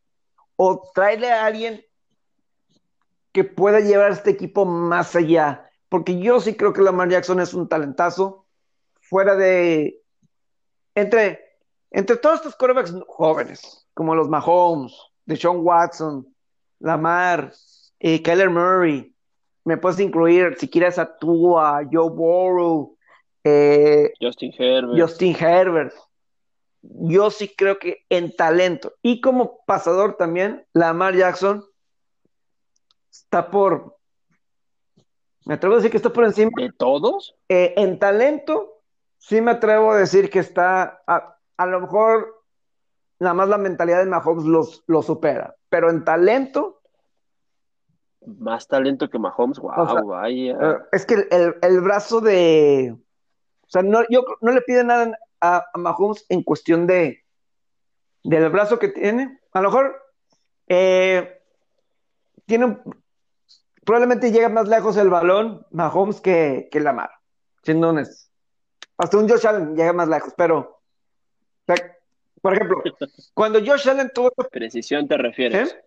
o 0.56 0.90
traerle 0.94 1.32
a 1.32 1.46
alguien 1.46 1.82
que 3.32 3.44
pueda 3.44 3.80
llevar 3.80 4.10
a 4.10 4.14
este 4.14 4.30
equipo 4.30 4.64
más 4.64 5.14
allá. 5.16 5.70
Porque 5.88 6.18
yo 6.20 6.40
sí 6.40 6.54
creo 6.54 6.72
que 6.72 6.82
Lamar 6.82 7.08
Jackson 7.08 7.40
es 7.40 7.54
un 7.54 7.68
talentazo. 7.68 8.46
Fuera 9.00 9.34
de. 9.36 10.02
Entre, 10.94 11.40
entre 11.90 12.16
todos 12.16 12.36
estos 12.36 12.56
quarterbacks 12.56 12.94
jóvenes, 13.08 13.86
como 13.94 14.14
los 14.14 14.28
Mahomes, 14.28 14.92
de 15.24 15.36
Sean 15.36 15.60
Watson, 15.60 16.26
Lamar, 16.80 17.52
eh, 17.98 18.22
Kyler 18.22 18.50
Murray, 18.50 19.14
me 19.70 19.76
puedes 19.76 20.00
incluir 20.00 20.56
si 20.58 20.68
quieres 20.68 20.98
a 20.98 21.16
tú, 21.16 21.56
a 21.56 21.82
Joe 21.88 22.10
Burrow, 22.10 22.96
eh, 23.44 24.12
Justin 24.20 24.52
Herbert. 24.58 25.00
Justin 25.00 25.36
Herbert. 25.38 25.94
Yo 26.82 27.30
sí 27.30 27.54
creo 27.56 27.78
que 27.78 28.04
en 28.08 28.34
talento 28.34 28.94
y 29.00 29.20
como 29.20 29.60
pasador 29.66 30.16
también, 30.16 30.66
Lamar 30.72 31.14
Jackson 31.14 31.64
está 33.12 33.48
por. 33.48 33.96
Me 35.44 35.54
atrevo 35.54 35.74
a 35.74 35.76
decir 35.76 35.92
que 35.92 35.98
está 35.98 36.12
por 36.12 36.24
encima. 36.24 36.50
¿De 36.56 36.72
todos? 36.72 37.36
Eh, 37.48 37.72
en 37.76 38.00
talento, 38.00 38.82
sí 39.18 39.40
me 39.40 39.52
atrevo 39.52 39.92
a 39.92 39.98
decir 39.98 40.30
que 40.30 40.40
está. 40.40 41.00
A, 41.06 41.66
lo 41.66 41.80
mejor 41.80 42.42
nada 43.20 43.34
más 43.34 43.48
la 43.48 43.58
mentalidad 43.58 44.00
de 44.00 44.06
Mahomes 44.06 44.46
los, 44.46 44.82
lo 44.88 45.00
supera. 45.00 45.54
Pero 45.68 45.90
en 45.90 46.04
talento. 46.04 46.79
Más 48.26 48.68
talento 48.68 49.08
que 49.08 49.18
Mahomes, 49.18 49.58
wow, 49.58 50.06
vaya. 50.06 50.58
Eh, 50.60 50.78
es 50.92 51.06
que 51.06 51.26
el, 51.30 51.80
brazo 51.80 52.20
de. 52.20 52.94
O 53.62 53.68
sea, 53.68 53.82
no, 53.82 54.00
yo 54.10 54.24
no 54.40 54.52
le 54.52 54.60
pide 54.62 54.84
nada 54.84 55.18
a, 55.40 55.64
a 55.72 55.78
Mahomes 55.78 56.26
en 56.28 56.42
cuestión 56.42 56.86
de 56.86 57.24
del 58.22 58.48
brazo 58.50 58.78
que 58.78 58.88
tiene. 58.88 59.40
A 59.52 59.60
lo 59.60 59.70
mejor 59.70 59.96
eh, 60.68 61.42
tiene 62.46 62.78
probablemente 63.84 64.30
llega 64.30 64.48
más 64.48 64.68
lejos 64.68 64.96
el 64.96 65.08
balón 65.08 65.66
Mahomes 65.70 66.20
que, 66.20 66.68
que 66.70 66.80
Lamar, 66.80 67.10
siendo 67.62 67.88
honesto. 67.88 68.30
Hasta 68.98 69.16
un 69.16 69.28
Josh 69.28 69.46
Allen 69.46 69.74
llega 69.74 69.92
más 69.92 70.08
lejos, 70.08 70.34
pero 70.36 70.80
por 72.40 72.54
ejemplo, 72.54 72.82
cuando 73.34 73.60
Josh 73.64 73.88
Allen 73.88 74.10
tuvo 74.14 74.30
precisión 74.50 75.08
te 75.08 75.16
refieres. 75.16 75.72
¿Eh? 75.72 75.84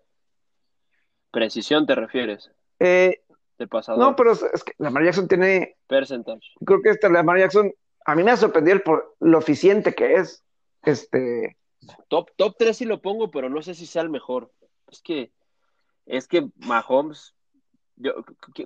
Precisión 1.33 1.87
te 1.87 1.95
refieres. 1.95 2.51
Eh, 2.79 3.23
del. 3.57 3.97
No, 3.97 4.15
pero 4.15 4.33
es 4.33 4.63
que 4.63 4.73
Lamar 4.77 5.03
Jackson 5.03 5.27
tiene 5.27 5.77
percentage. 5.87 6.51
Creo 6.63 6.81
que 6.83 6.91
este 6.91 7.09
Lamar 7.09 7.39
Jackson 7.39 7.73
a 8.05 8.15
mí 8.15 8.23
me 8.23 8.29
ha 8.29 8.37
sorprendido 8.37 8.79
por 8.81 9.15
lo 9.19 9.39
eficiente 9.39 9.95
que 9.95 10.15
es. 10.15 10.43
Este 10.83 11.57
top 12.07 12.29
top 12.35 12.55
3 12.59 12.77
sí 12.77 12.85
lo 12.85 13.01
pongo, 13.01 13.31
pero 13.31 13.49
no 13.49 13.63
sé 13.63 13.73
si 13.73 13.87
sea 13.87 14.03
el 14.03 14.09
mejor. 14.09 14.51
Es 14.91 15.01
que 15.01 15.31
es 16.05 16.27
que 16.27 16.49
Mahomes 16.57 17.33
yo, 17.95 18.13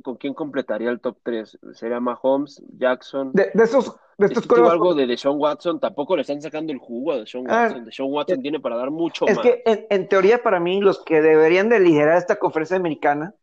¿Con 0.03 0.15
quién 0.15 0.33
completaría 0.33 0.89
el 0.89 0.99
top 0.99 1.17
3? 1.23 1.59
¿Sería 1.73 1.99
Mahomes, 1.99 2.61
Jackson? 2.77 3.31
De, 3.33 3.51
esos, 3.55 3.95
de 4.17 4.27
estos 4.27 4.47
algo 4.59 4.95
de 4.95 5.05
Deshaun 5.05 5.39
Watson, 5.39 5.79
tampoco 5.79 6.15
le 6.15 6.21
están 6.21 6.41
sacando 6.41 6.71
el 6.71 6.79
jugo 6.79 7.11
a 7.11 7.17
Deshaun 7.17 7.49
ah, 7.49 7.63
Watson. 7.63 7.85
Deshaun 7.85 8.13
Watson 8.13 8.41
tiene 8.41 8.59
para 8.59 8.77
dar 8.77 8.89
mucho 8.89 9.25
más. 9.25 9.37
Es 9.37 9.39
que 9.39 9.63
en, 9.65 10.07
teoría 10.07 10.41
para 10.41 10.59
mí 10.59 10.79
los 10.79 11.03
que 11.03 11.21
deberían 11.21 11.69
de 11.69 11.79
liderar 11.79 12.17
esta 12.17 12.37
conferencia 12.37 12.77
americana, 12.77 13.33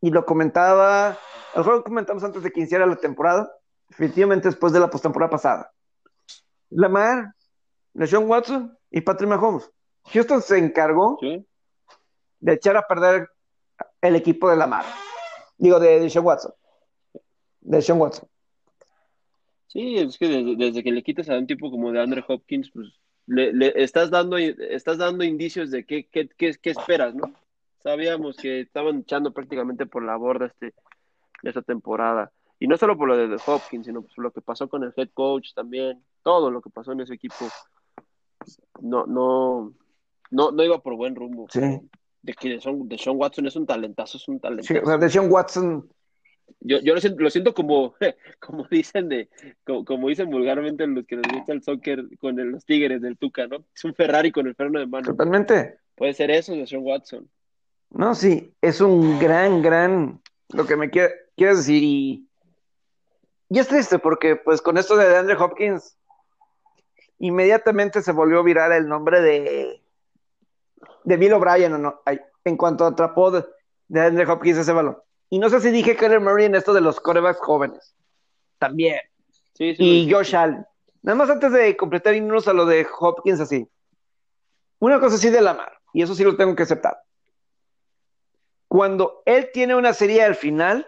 y 0.00 0.10
lo 0.10 0.26
comentaba, 0.26 1.10
a 1.10 1.18
lo 1.54 1.58
mejor 1.58 1.74
lo 1.76 1.84
comentamos 1.84 2.24
antes 2.24 2.42
de 2.42 2.50
que 2.50 2.60
iniciara 2.60 2.86
la 2.86 2.96
temporada, 2.96 3.50
definitivamente 3.88 4.48
después 4.48 4.72
de 4.72 4.80
la 4.80 4.90
postemporada 4.90 5.30
pasada. 5.30 5.72
Lamar, 6.70 7.34
Deshaun 7.94 8.28
Watson 8.28 8.76
y 8.90 9.00
Patrick 9.00 9.30
Mahomes. 9.30 9.70
Houston 10.12 10.42
se 10.42 10.58
encargó 10.58 11.18
de 12.40 12.52
echar 12.52 12.76
a 12.76 12.82
perder 12.82 13.28
el 14.00 14.16
equipo 14.16 14.50
de 14.50 14.56
Lamar. 14.56 14.84
Digo, 15.62 15.78
de, 15.78 16.10
Sean 16.10 16.24
Watson. 16.24 16.52
De 17.60 17.80
Sean 17.80 18.00
Watson. 18.00 18.28
Sí, 19.68 19.96
es 19.96 20.18
que 20.18 20.26
desde, 20.26 20.82
que 20.82 20.90
le 20.90 21.04
quitas 21.04 21.30
a 21.30 21.38
un 21.38 21.46
tipo 21.46 21.70
como 21.70 21.92
de 21.92 22.02
Andre 22.02 22.24
Hopkins, 22.26 22.68
pues 22.72 22.88
le, 23.26 23.72
estás 23.80 24.10
dando 24.10 24.36
estás 24.38 24.98
dando 24.98 25.22
indicios 25.22 25.70
de 25.70 25.86
qué, 25.86 26.08
qué, 26.08 26.28
qué, 26.36 26.52
qué, 26.60 26.70
esperas, 26.70 27.14
¿no? 27.14 27.32
Sabíamos 27.80 28.36
que 28.38 28.60
estaban 28.60 28.98
echando 28.98 29.32
prácticamente 29.32 29.86
por 29.86 30.02
la 30.02 30.16
borda 30.16 30.46
este, 30.46 30.74
esta 31.44 31.62
temporada. 31.62 32.32
Y 32.58 32.66
no 32.66 32.76
solo 32.76 32.98
por 32.98 33.06
lo 33.06 33.16
de 33.16 33.40
Hopkins, 33.46 33.86
sino 33.86 34.02
por 34.02 34.18
lo 34.18 34.32
que 34.32 34.40
pasó 34.40 34.68
con 34.68 34.82
el 34.82 34.92
head 34.96 35.10
coach 35.14 35.54
también, 35.54 36.02
todo 36.24 36.50
lo 36.50 36.60
que 36.60 36.70
pasó 36.70 36.90
en 36.90 37.02
ese 37.02 37.14
equipo. 37.14 37.46
No, 38.80 39.06
no, 39.06 39.72
no, 40.32 40.50
no 40.50 40.64
iba 40.64 40.82
por 40.82 40.96
buen 40.96 41.14
rumbo. 41.14 41.46
Sí 41.50 41.60
de 42.22 42.34
que 42.34 42.48
de 42.50 42.98
Sean 42.98 43.16
Watson 43.16 43.46
es 43.46 43.56
un 43.56 43.66
talentazo, 43.66 44.16
es 44.16 44.28
un 44.28 44.40
talentazo. 44.40 44.72
Sí, 44.72 44.80
o 44.80 44.86
sea, 44.86 44.96
de 44.96 45.10
Sean 45.10 45.30
Watson. 45.30 45.88
Yo, 46.60 46.78
yo 46.80 46.94
lo, 46.94 47.00
siento, 47.00 47.22
lo 47.22 47.30
siento 47.30 47.54
como, 47.54 47.94
como 48.40 48.66
dicen 48.70 49.08
de, 49.08 49.28
como, 49.64 50.08
dicen 50.08 50.30
vulgarmente 50.30 50.86
los 50.86 51.04
que 51.06 51.16
les 51.16 51.32
gusta 51.32 51.52
el 51.52 51.62
soccer 51.62 52.04
con 52.18 52.36
los 52.52 52.64
Tigres 52.64 53.02
del 53.02 53.18
Tuca, 53.18 53.46
¿no? 53.48 53.64
Es 53.74 53.84
un 53.84 53.94
Ferrari 53.94 54.30
con 54.30 54.46
el 54.46 54.54
freno 54.54 54.78
de 54.78 54.86
mano. 54.86 55.06
Totalmente. 55.06 55.78
Puede 55.96 56.14
ser 56.14 56.30
eso 56.30 56.52
de 56.52 56.66
Sean 56.66 56.82
Watson. 56.84 57.28
No, 57.90 58.14
sí, 58.14 58.54
es 58.60 58.80
un 58.80 59.18
gran, 59.18 59.60
gran, 59.60 60.20
lo 60.50 60.66
que 60.66 60.76
me 60.76 60.88
quiere, 60.88 61.12
quieres 61.36 61.58
decir, 61.58 61.82
y, 61.82 62.26
y 63.50 63.58
es 63.58 63.68
triste 63.68 63.98
porque 63.98 64.36
pues 64.36 64.62
con 64.62 64.78
esto 64.78 64.96
de 64.96 65.14
Andre 65.14 65.36
Hopkins, 65.36 65.98
inmediatamente 67.18 68.00
se 68.00 68.12
volvió 68.12 68.42
viral 68.42 68.72
el 68.72 68.88
nombre 68.88 69.20
de 69.20 69.81
de 71.04 71.16
Bill 71.16 71.34
O'Brien 71.34 71.80
no, 71.80 72.00
en 72.44 72.56
cuanto 72.56 72.84
atrapó 72.84 73.30
de, 73.30 73.44
de 73.88 74.00
Andrew 74.00 74.30
Hopkins 74.30 74.58
ese 74.58 74.72
balón. 74.72 74.98
Y 75.30 75.38
no 75.38 75.48
sé 75.48 75.60
si 75.60 75.70
dije 75.70 75.96
Kyler 75.96 76.20
Murray 76.20 76.46
en 76.46 76.54
esto 76.54 76.72
de 76.72 76.80
los 76.80 77.00
corebacks 77.00 77.40
jóvenes. 77.40 77.94
También. 78.58 79.00
Sí, 79.54 79.74
y 79.78 80.12
Josh 80.12 80.36
Allen. 80.36 80.66
Nada 81.02 81.16
más 81.16 81.30
antes 81.30 81.52
de 81.52 81.76
completar 81.76 82.14
irnos 82.14 82.46
a 82.48 82.52
lo 82.52 82.66
de 82.66 82.86
Hopkins 82.98 83.40
así. 83.40 83.68
Una 84.78 85.00
cosa 85.00 85.16
así 85.16 85.30
de 85.30 85.40
la 85.40 85.54
mar, 85.54 85.72
y 85.92 86.02
eso 86.02 86.14
sí 86.14 86.24
lo 86.24 86.36
tengo 86.36 86.54
que 86.54 86.64
aceptar. 86.64 86.98
Cuando 88.68 89.22
él 89.26 89.50
tiene 89.52 89.74
una 89.74 89.92
serie 89.92 90.22
al 90.22 90.34
final, 90.34 90.86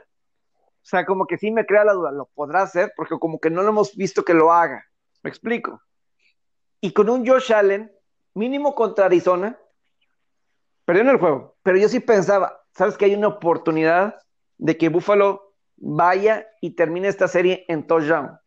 o 0.85 0.87
sea, 0.87 1.07
como 1.07 1.27
que 1.27 1.39
sí 1.39 1.51
me 1.51 1.65
crea 1.65 1.85
la 1.85 1.93
duda, 1.93 2.13
lo 2.13 2.27
podrá 2.35 2.63
hacer, 2.63 2.93
porque 2.97 3.19
como 3.19 3.39
que 3.39 3.51
no 3.51 3.63
lo 3.63 3.71
hemos 3.71 3.95
visto 3.97 4.25
que 4.25 4.35
lo 4.35 4.53
haga. 4.53 4.85
¿Me 5.23 5.31
explico? 5.31 5.81
Y 6.81 6.93
con 6.93 7.09
un 7.09 7.27
Josh 7.27 7.53
Allen, 7.53 7.91
mínimo 8.35 8.75
contra 8.75 9.07
Arizona, 9.07 9.59
Perdió 10.85 11.03
en 11.03 11.09
el 11.09 11.19
juego, 11.19 11.57
pero 11.63 11.79
yo 11.79 11.89
sí 11.89 12.01
pensaba, 12.01 12.61
¿sabes 12.75 12.97
que 12.97 13.07
hay 13.07 13.15
una 13.15 13.29
oportunidad 13.29 14.21
de 14.59 14.77
que 14.77 14.91
Buffalo 14.91 15.55
vaya 15.77 16.47
y 16.61 16.71
termine 16.71 17.09
esta 17.09 17.27
serie 17.27 17.65
en 17.69 17.87
touchdown? 17.87 18.39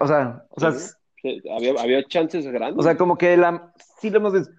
O 0.00 0.06
sea, 0.06 0.44
o 0.50 0.60
sea 0.60 0.72
había, 1.54 2.04
chances 2.06 2.46
grandes. 2.46 2.78
O 2.78 2.82
sea, 2.82 2.96
como 2.96 3.16
que 3.16 3.36
la, 3.36 3.72
sí 4.00 4.10
lo 4.10 4.18
hemos 4.18 4.32
visto. 4.32 4.52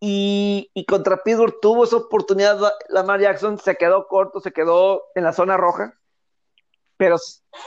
Y, 0.00 0.70
y, 0.74 0.84
contra 0.84 1.22
Pittsburgh 1.22 1.58
tuvo 1.60 1.84
esa 1.84 1.96
oportunidad 1.96 2.58
Lamar 2.90 3.20
Jackson, 3.20 3.58
se 3.58 3.76
quedó 3.76 4.06
corto, 4.06 4.40
se 4.40 4.52
quedó 4.52 5.02
en 5.14 5.24
la 5.24 5.32
zona 5.32 5.56
roja, 5.56 5.98
pero 6.98 7.16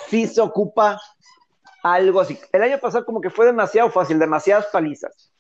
sí 0.08 0.28
se 0.28 0.39
ocupa 0.39 1.00
algo 1.84 2.22
así. 2.22 2.39
El 2.52 2.62
año 2.62 2.80
pasado 2.80 3.06
como 3.06 3.20
que 3.20 3.32
fue 3.32 3.47
demasiado 3.47 3.89
fácil, 3.89 4.20
demasiadas 4.20 4.68
palizas 4.68 5.32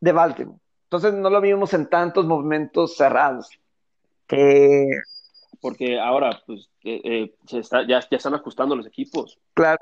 de 0.00 0.12
Baltimore. 0.12 0.58
Entonces 0.84 1.14
no 1.14 1.30
lo 1.30 1.40
vimos 1.40 1.72
en 1.72 1.88
tantos 1.88 2.26
momentos 2.26 2.96
cerrados. 2.96 3.48
Porque 5.60 6.00
ahora, 6.00 6.42
pues, 6.46 6.68
eh, 6.84 7.00
eh, 7.04 7.34
se 7.46 7.58
está, 7.58 7.86
ya, 7.86 8.00
ya, 8.00 8.16
están 8.16 8.34
ajustando 8.34 8.74
los 8.74 8.86
equipos. 8.86 9.38
Claro. 9.54 9.78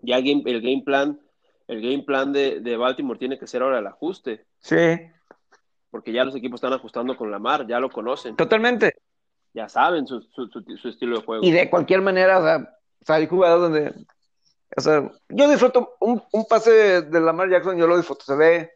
Ya 0.00 0.18
el 0.18 0.24
game, 0.24 0.42
el 0.46 0.60
game 0.60 0.82
plan, 0.84 1.20
el 1.68 1.80
game 1.80 2.02
plan 2.02 2.32
de, 2.32 2.60
de, 2.60 2.76
Baltimore 2.76 3.18
tiene 3.18 3.38
que 3.38 3.46
ser 3.46 3.62
ahora 3.62 3.78
el 3.78 3.86
ajuste. 3.86 4.44
Sí. 4.58 4.98
Porque 5.90 6.12
ya 6.12 6.24
los 6.24 6.34
equipos 6.34 6.58
están 6.58 6.72
ajustando 6.72 7.16
con 7.16 7.30
la 7.30 7.38
mar, 7.38 7.66
ya 7.66 7.78
lo 7.78 7.88
conocen. 7.88 8.36
Totalmente. 8.36 8.94
Ya 9.54 9.68
saben 9.68 10.06
su, 10.06 10.22
su, 10.22 10.48
su, 10.48 10.88
estilo 10.88 11.18
de 11.18 11.24
juego. 11.24 11.44
Y 11.44 11.50
de 11.52 11.70
cualquier 11.70 12.00
manera, 12.00 12.38
o 12.38 12.42
sea, 12.42 13.14
hay 13.14 13.26
jugadores 13.26 13.62
donde 13.62 14.06
O 14.76 14.80
sea, 14.80 15.10
yo 15.28 15.48
disfruto 15.48 15.96
un, 16.00 16.22
un 16.32 16.44
pase 16.46 17.02
de 17.02 17.20
Lamar 17.20 17.50
Jackson, 17.50 17.76
yo 17.76 17.86
lo 17.86 17.96
disfruto, 17.96 18.24
se 18.24 18.34
ve 18.34 18.70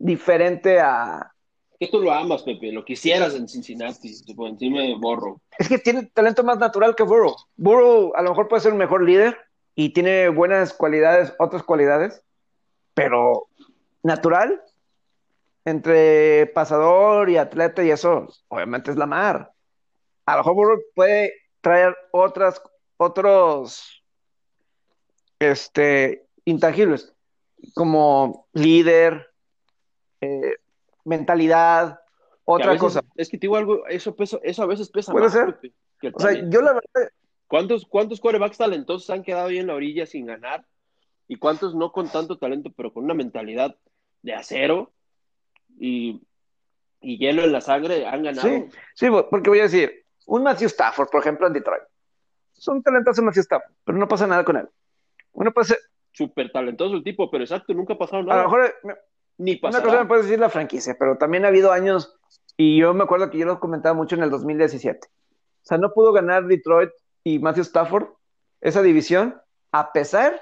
diferente 0.00 0.80
a, 0.80 1.32
que 1.80 1.88
tú 1.88 1.98
lo 2.02 2.12
amas, 2.12 2.42
Pepe, 2.42 2.72
lo 2.72 2.84
quisieras 2.84 3.34
en 3.34 3.48
Cincinnati, 3.48 4.14
por 4.36 4.50
encima 4.50 4.82
de 4.82 4.96
Burrow. 4.96 5.40
Es 5.58 5.66
que 5.66 5.78
tiene 5.78 6.04
talento 6.12 6.44
más 6.44 6.58
natural 6.58 6.94
que 6.94 7.04
Burrow. 7.04 7.34
Burrow 7.56 8.12
a 8.14 8.20
lo 8.20 8.28
mejor 8.28 8.48
puede 8.48 8.60
ser 8.60 8.72
un 8.72 8.78
mejor 8.78 9.02
líder 9.02 9.38
y 9.74 9.88
tiene 9.94 10.28
buenas 10.28 10.74
cualidades, 10.74 11.32
otras 11.38 11.62
cualidades, 11.62 12.22
pero 12.92 13.48
natural, 14.02 14.62
entre 15.64 16.48
pasador 16.48 17.30
y 17.30 17.38
atleta 17.38 17.82
y 17.82 17.90
eso, 17.90 18.28
obviamente 18.48 18.90
es 18.90 18.98
la 18.98 19.06
mar. 19.06 19.50
A 20.26 20.32
lo 20.32 20.38
mejor 20.40 20.54
Burrow 20.54 20.80
puede 20.94 21.32
traer 21.62 21.96
otras, 22.10 22.60
otros, 22.98 24.04
este, 25.38 26.26
intangibles, 26.44 27.14
como 27.72 28.48
líder, 28.52 29.29
eh, 30.20 30.56
mentalidad, 31.04 32.00
otra 32.44 32.76
cosa. 32.76 33.02
Es 33.16 33.28
que 33.28 33.38
te 33.38 33.42
digo 33.42 33.56
algo, 33.56 33.86
eso, 33.86 34.14
eso 34.42 34.62
a 34.62 34.66
veces 34.66 34.90
pesa 34.90 35.12
¿Puede 35.12 35.30
ser? 35.30 35.58
o 36.12 36.20
sea, 36.20 36.32
yo 36.32 36.60
la 36.62 36.74
verdad... 36.74 37.12
¿Cuántos, 37.46 37.84
¿Cuántos 37.84 38.20
quarterbacks 38.20 38.58
talentosos 38.58 39.10
han 39.10 39.24
quedado 39.24 39.48
ahí 39.48 39.58
en 39.58 39.66
la 39.66 39.74
orilla 39.74 40.06
sin 40.06 40.26
ganar? 40.26 40.64
¿Y 41.26 41.36
cuántos 41.36 41.74
no 41.74 41.90
con 41.90 42.08
tanto 42.08 42.38
talento, 42.38 42.70
pero 42.76 42.92
con 42.92 43.04
una 43.04 43.14
mentalidad 43.14 43.76
de 44.22 44.34
acero 44.34 44.92
y, 45.78 46.22
y 47.00 47.18
hielo 47.18 47.42
en 47.42 47.50
la 47.50 47.60
sangre 47.60 48.06
han 48.06 48.22
ganado? 48.22 48.48
Sí, 48.48 48.66
sí, 48.94 49.08
porque 49.30 49.50
voy 49.50 49.58
a 49.58 49.64
decir, 49.64 50.04
un 50.26 50.44
Matthew 50.44 50.68
Stafford, 50.68 51.08
por 51.08 51.20
ejemplo, 51.20 51.48
en 51.48 51.52
Detroit. 51.54 51.82
Es 52.56 52.68
un 52.68 52.82
talentoso 52.84 53.20
Matthew 53.22 53.42
Stafford, 53.42 53.72
pero 53.84 53.98
no 53.98 54.06
pasa 54.06 54.28
nada 54.28 54.44
con 54.44 54.56
él. 54.56 54.68
Uno 55.32 55.52
puede 55.52 55.68
ser... 55.68 55.78
Súper 56.12 56.52
talentoso 56.52 56.94
el 56.94 57.02
tipo, 57.02 57.30
pero 57.30 57.42
exacto, 57.42 57.74
nunca 57.74 57.94
ha 57.94 57.98
pasado 57.98 58.22
nada. 58.22 58.40
A 58.40 58.44
lo 58.44 58.50
mejor 58.50 58.74
ni 59.40 59.58
Una 59.62 59.82
cosa 59.82 60.00
me 60.00 60.06
puedes 60.06 60.26
decir 60.26 60.38
la 60.38 60.50
franquicia, 60.50 60.96
pero 60.98 61.16
también 61.16 61.46
ha 61.46 61.48
habido 61.48 61.72
años, 61.72 62.14
y 62.58 62.78
yo 62.78 62.92
me 62.92 63.04
acuerdo 63.04 63.30
que 63.30 63.38
yo 63.38 63.46
lo 63.46 63.58
comentaba 63.58 63.94
mucho 63.94 64.14
en 64.14 64.22
el 64.22 64.30
2017. 64.30 65.08
O 65.08 65.10
sea, 65.62 65.78
no 65.78 65.92
pudo 65.94 66.12
ganar 66.12 66.46
Detroit 66.46 66.90
y 67.24 67.38
Matthew 67.38 67.62
Stafford 67.62 68.08
esa 68.60 68.82
división, 68.82 69.40
a 69.72 69.92
pesar 69.92 70.38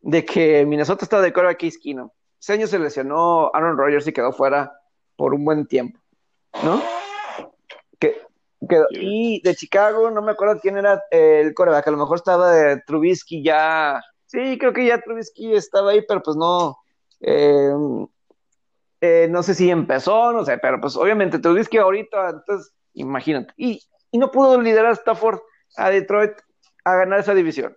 de 0.00 0.24
que 0.24 0.64
Minnesota 0.64 1.04
estaba 1.04 1.22
de 1.22 1.28
acuerdo 1.28 1.50
aquí 1.50 1.66
esquino. 1.66 2.14
Ese 2.40 2.54
año 2.54 2.66
se 2.66 2.78
lesionó 2.78 3.50
Aaron 3.52 3.76
Rodgers 3.76 4.06
y 4.06 4.12
quedó 4.12 4.32
fuera 4.32 4.72
por 5.16 5.34
un 5.34 5.44
buen 5.44 5.66
tiempo, 5.66 6.00
¿no? 6.64 6.82
Que, 7.98 8.22
y 8.92 9.42
de 9.42 9.54
Chicago, 9.54 10.10
no 10.10 10.22
me 10.22 10.32
acuerdo 10.32 10.58
quién 10.60 10.78
era 10.78 11.02
el 11.10 11.52
coreback, 11.52 11.86
a 11.86 11.90
lo 11.90 11.98
mejor 11.98 12.16
estaba 12.16 12.50
de 12.50 12.80
Trubisky 12.86 13.44
ya. 13.44 14.02
Sí, 14.24 14.56
creo 14.58 14.72
que 14.72 14.86
ya 14.86 15.02
Trubisky 15.02 15.54
estaba 15.54 15.90
ahí, 15.90 16.02
pero 16.08 16.22
pues 16.22 16.36
no, 16.36 16.78
eh, 17.20 17.72
eh, 19.00 19.28
no 19.30 19.42
sé 19.42 19.54
si 19.54 19.70
empezó, 19.70 20.32
no 20.32 20.44
sé, 20.44 20.58
pero 20.58 20.80
pues 20.80 20.96
obviamente 20.96 21.38
te 21.38 21.64
que 21.64 21.78
ahorita, 21.78 22.30
entonces 22.30 22.72
imagínate. 22.94 23.52
Y, 23.56 23.82
no 24.12 24.30
pudo 24.30 24.58
liderar 24.58 24.92
Stafford 24.92 25.40
a 25.76 25.90
Detroit 25.90 26.32
a 26.84 26.94
ganar 26.94 27.20
esa 27.20 27.34
división. 27.34 27.76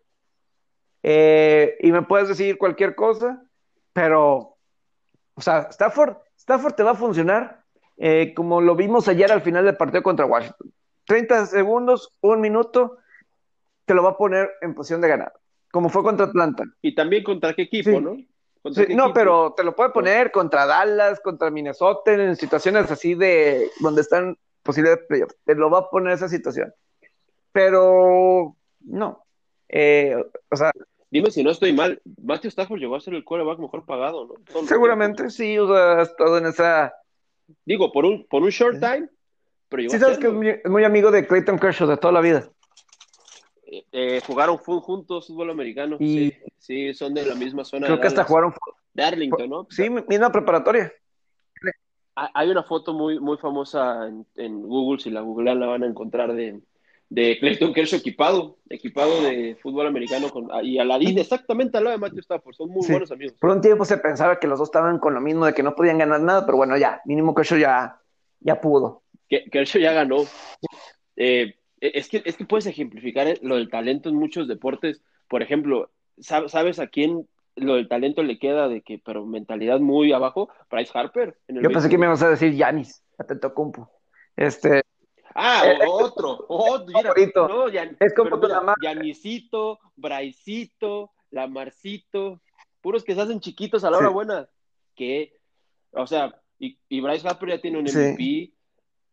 Eh, 1.04 1.76
y 1.82 1.92
me 1.92 2.04
puedes 2.04 2.30
decir 2.30 2.58
cualquier 2.58 2.96
cosa, 2.96 3.44
pero, 3.92 4.56
o 5.34 5.42
sea, 5.42 5.68
Stafford, 5.70 6.16
Stafford 6.38 6.76
te 6.76 6.84
va 6.84 6.92
a 6.92 6.96
funcionar 6.96 7.60
como 8.38 8.62
lo 8.62 8.78
vimos 8.78 9.10
ayer 9.10 9.30
al 9.30 9.42
final 9.42 9.66
del 9.66 9.76
partido 9.76 10.02
contra 10.02 10.26
Washington. 10.26 10.72
30 11.04 11.48
segundos, 11.48 12.14
un 12.22 12.40
minuto, 12.40 13.00
te 13.84 13.94
lo 13.94 14.02
va 14.02 14.12
a 14.12 14.18
poner 14.18 14.50
en 14.62 14.74
posición 14.74 15.02
de 15.02 15.10
ganar, 15.10 15.34
como 15.72 15.90
fue 15.90 16.04
contra 16.04 16.28
Atlanta. 16.28 16.64
Y 16.82 16.96
también 16.96 17.26
contra 17.26 17.54
qué 17.54 17.64
equipo, 17.64 18.00
¿no? 18.00 18.16
No, 18.90 19.14
pero 19.14 19.54
te 19.56 19.64
lo 19.64 19.76
puede 19.76 19.92
poner 19.92 20.32
contra 20.32 20.66
Dallas, 20.66 21.20
contra 21.22 21.50
Minnesota, 21.50 22.14
en 22.14 22.36
situaciones 22.36 22.92
así 22.92 23.16
de 23.16 23.70
donde 23.80 24.02
están 24.02 24.38
posibles 24.64 25.00
playoffs. 25.08 25.36
Te 25.46 25.56
lo 25.56 25.70
va 25.70 25.80
a 25.80 25.90
poner 25.90 26.14
esa 26.14 26.28
situación. 26.28 26.74
Pero 27.52 28.56
no. 28.82 29.24
Eh, 29.70 30.16
o 30.50 30.56
sea. 30.56 30.72
Dime 31.12 31.32
si 31.32 31.44
no 31.44 31.52
estoy 31.52 31.74
mal. 31.74 32.02
Matthew 32.22 32.50
Stafford 32.50 32.80
llegó 32.80 32.96
a 32.96 33.00
ser 33.00 33.16
el 33.16 33.24
quarterback 33.24 33.60
mejor 33.60 33.86
pagado, 33.86 34.28
¿no? 34.28 34.68
Seguramente 34.68 35.30
sí, 35.32 35.58
o 35.58 35.68
sea, 35.68 36.02
has 36.02 36.10
estado 36.10 36.38
en 36.38 36.46
esa. 36.46 36.94
Digo, 37.66 37.92
por 37.92 38.06
un, 38.06 38.28
por 38.28 38.44
un 38.44 38.50
short 38.50 38.80
time. 38.80 39.10
Pero 39.70 39.90
sí, 39.90 40.00
sabes 40.00 40.18
que 40.18 40.28
es 40.28 40.70
muy, 40.70 40.84
amigo 40.84 41.12
de 41.12 41.26
Clayton 41.26 41.60
Kershaw 41.60 41.88
de 41.88 41.98
toda 41.98 42.14
la 42.14 42.22
vida. 42.22 42.50
Eh, 43.72 43.86
eh, 43.92 44.22
jugaron 44.26 44.58
juntos 44.58 45.28
fútbol 45.28 45.52
americano. 45.52 45.98
Y 46.00 46.34
sí, 46.58 46.94
son 46.94 47.14
de 47.14 47.26
la 47.26 47.36
misma 47.36 47.64
zona. 47.64 47.86
Creo 47.86 48.00
que 48.00 48.08
hasta 48.08 48.24
jugaron. 48.24 48.54
Darlington, 48.94 49.50
¿no? 49.50 49.68
Sí, 49.70 49.90
misma 49.90 50.32
preparatoria. 50.32 50.92
Hay 52.16 52.50
una 52.50 52.64
foto 52.64 52.94
muy, 52.94 53.20
muy 53.20 53.38
famosa 53.38 54.10
en, 54.36 54.62
Google, 54.64 55.00
si 55.00 55.10
la 55.10 55.22
googlean 55.22 55.60
la 55.60 55.68
van 55.68 55.84
a 55.84 55.88
encontrar, 55.88 56.34
de, 56.34 56.60
de 57.08 57.38
Clayton 57.40 57.74
Kershaw 57.74 58.00
equipado, 58.00 58.58
equipado 58.70 59.22
de 59.22 59.56
fútbol 59.62 59.88
americano 59.88 60.30
con, 60.30 60.50
y 60.64 60.80
Aladín, 60.80 61.18
exactamente 61.18 61.78
al 61.78 61.86
lado 61.86 61.96
de 61.96 62.02
Matthew 62.02 62.20
Stafford, 62.20 62.56
son 62.56 62.72
muy 62.72 62.86
buenos 62.86 63.12
amigos. 63.12 63.38
Por 63.40 63.52
un 63.52 63.62
tiempo 63.62 63.86
se 63.86 64.00
pensaba 64.00 64.38
que 64.38 64.48
los 64.48 64.60
dos 64.60 64.68
estaban 64.68 65.00
con 65.00 65.14
lo 65.14 65.22
mismo, 65.22 65.46
de 65.46 65.54
que 65.54 65.64
no 65.64 65.76
podían 65.76 66.00
ganar 66.00 66.20
nada, 66.20 66.46
pero 66.46 66.58
bueno, 66.58 66.76
ya, 66.76 67.00
mínimo 67.06 67.34
Kershaw 67.34 67.58
ya, 67.58 68.02
ya 68.42 68.60
pudo. 68.60 69.04
Kershaw 69.30 69.80
ya 69.80 69.94
ganó. 69.94 70.26
Eh, 71.16 71.59
es, 71.82 72.10
que, 72.10 72.22
es 72.26 72.38
que 72.38 72.46
puedes 72.46 72.66
ejemplificar 72.66 73.28
lo 73.42 73.56
del 73.56 73.70
talento 73.70 74.10
en 74.10 74.16
muchos 74.16 74.48
deportes. 74.48 75.02
Por 75.28 75.42
ejemplo, 75.42 75.92
¿sabes 76.20 76.80
a 76.80 76.88
quién 76.88 77.28
lo 77.56 77.76
del 77.76 77.88
talento 77.88 78.24
le 78.24 78.40
queda 78.40 78.68
de 78.68 78.82
que, 78.82 79.00
pero 79.00 79.26
mentalidad 79.26 79.80
muy 79.80 80.12
abajo? 80.12 80.50
Bryce 80.70 80.92
Harper. 80.94 81.38
Yo 81.48 81.70
pensé 81.70 81.90
que 81.90 81.98
me 81.98 82.06
ibas 82.06 82.24
a 82.24 82.30
decir 82.30 82.54
Yanis, 82.54 83.04
atento 83.18 83.54
compu. 83.54 83.88
Este. 84.36 84.82
Ah, 85.36 85.64
eh, 85.66 85.78
otro, 85.88 86.46
otro, 86.48 86.86
mira, 86.88 87.14
no, 87.14 87.96
es 88.00 88.14
como 88.16 88.38
mira, 88.38 88.76
Yanisito, 88.82 89.80
Braicito, 89.96 91.12
Lamarcito, 91.30 92.42
puros 92.82 93.04
que 93.04 93.14
se 93.14 93.22
hacen 93.22 93.40
chiquitos 93.40 93.84
a 93.84 93.92
la 93.92 94.00
hora 94.00 94.10
buena. 94.10 94.50
Que, 94.96 95.38
o 95.92 96.08
sea, 96.08 96.36
y, 96.58 96.78
y, 96.90 97.00
Bryce 97.00 97.28
Harper 97.28 97.50
ya 97.50 97.62
tiene 97.62 97.78
un 97.78 97.86
MVP, 97.86 98.54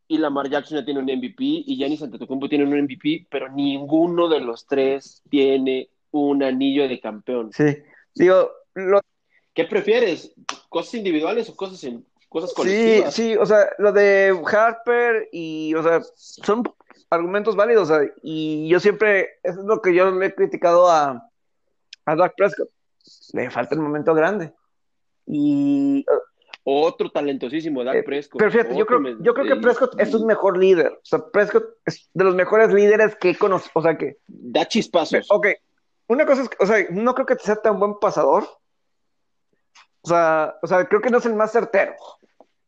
y 0.08 0.18
Lamar 0.18 0.48
Jackson 0.48 0.78
ya 0.78 0.84
tiene 0.84 1.00
un 1.00 1.06
MVP, 1.06 1.34
y 1.38 1.76
Giannis 1.76 2.02
Antetokounmpo 2.02 2.48
tiene 2.48 2.64
un 2.64 2.82
MVP, 2.82 3.26
pero 3.30 3.50
ninguno 3.50 4.28
de 4.28 4.40
los 4.40 4.66
tres 4.66 5.22
tiene 5.28 5.90
un 6.10 6.42
anillo 6.42 6.88
de 6.88 7.00
campeón. 7.00 7.50
Sí, 7.52 7.76
digo, 8.14 8.50
lo... 8.74 9.00
¿qué 9.54 9.64
prefieres? 9.64 10.34
¿Cosas 10.68 10.94
individuales 10.94 11.48
o 11.48 11.56
cosas 11.56 11.82
en 11.84 12.06
cosas 12.28 12.52
colectivas? 12.54 13.14
Sí, 13.14 13.30
sí, 13.30 13.36
o 13.36 13.46
sea, 13.46 13.68
lo 13.78 13.92
de 13.92 14.38
Harper 14.46 15.28
y, 15.32 15.74
o 15.74 15.82
sea, 15.82 16.00
son 16.14 16.62
argumentos 17.10 17.56
válidos, 17.56 17.90
o 17.90 17.94
sea, 17.94 18.08
y 18.22 18.68
yo 18.68 18.80
siempre, 18.80 19.38
eso 19.42 19.60
es 19.60 19.66
lo 19.66 19.80
que 19.80 19.94
yo 19.94 20.10
le 20.10 20.26
he 20.26 20.34
criticado 20.34 20.88
a, 20.88 21.28
a 22.04 22.14
Doug 22.14 22.32
Prescott, 22.36 22.70
le 23.32 23.50
falta 23.50 23.74
el 23.74 23.80
momento 23.80 24.14
grande. 24.14 24.52
Y 25.26 26.04
otro 26.68 27.10
talentosísimo, 27.10 27.84
Doug 27.84 27.94
eh, 27.94 28.02
Prescott. 28.02 28.40
Pero 28.40 28.50
fíjate, 28.50 28.76
yo 28.76 28.84
creo, 28.86 29.00
yo 29.20 29.34
creo 29.34 29.46
que 29.46 29.56
Prescott 29.56 30.00
es 30.00 30.12
un 30.14 30.26
mejor 30.26 30.58
líder. 30.58 30.92
O 30.92 31.04
sea, 31.04 31.20
Prescott 31.32 31.64
es 31.84 32.10
de 32.12 32.24
los 32.24 32.34
mejores 32.34 32.72
líderes 32.72 33.14
que 33.14 33.30
he 33.30 33.36
conocido. 33.36 33.70
O 33.74 33.82
sea, 33.82 33.96
que. 33.96 34.16
Da 34.26 34.66
chispazos. 34.66 35.30
Ok, 35.30 35.46
una 36.08 36.26
cosa 36.26 36.42
es, 36.42 36.50
o 36.58 36.66
sea, 36.66 36.84
no 36.90 37.14
creo 37.14 37.26
que 37.26 37.36
sea 37.36 37.56
tan 37.56 37.78
buen 37.78 38.00
pasador. 38.00 38.44
O 40.02 40.08
sea, 40.08 40.56
o 40.60 40.66
sea, 40.66 40.84
creo 40.86 41.00
que 41.00 41.10
no 41.10 41.18
es 41.18 41.26
el 41.26 41.34
más 41.34 41.52
certero, 41.52 41.94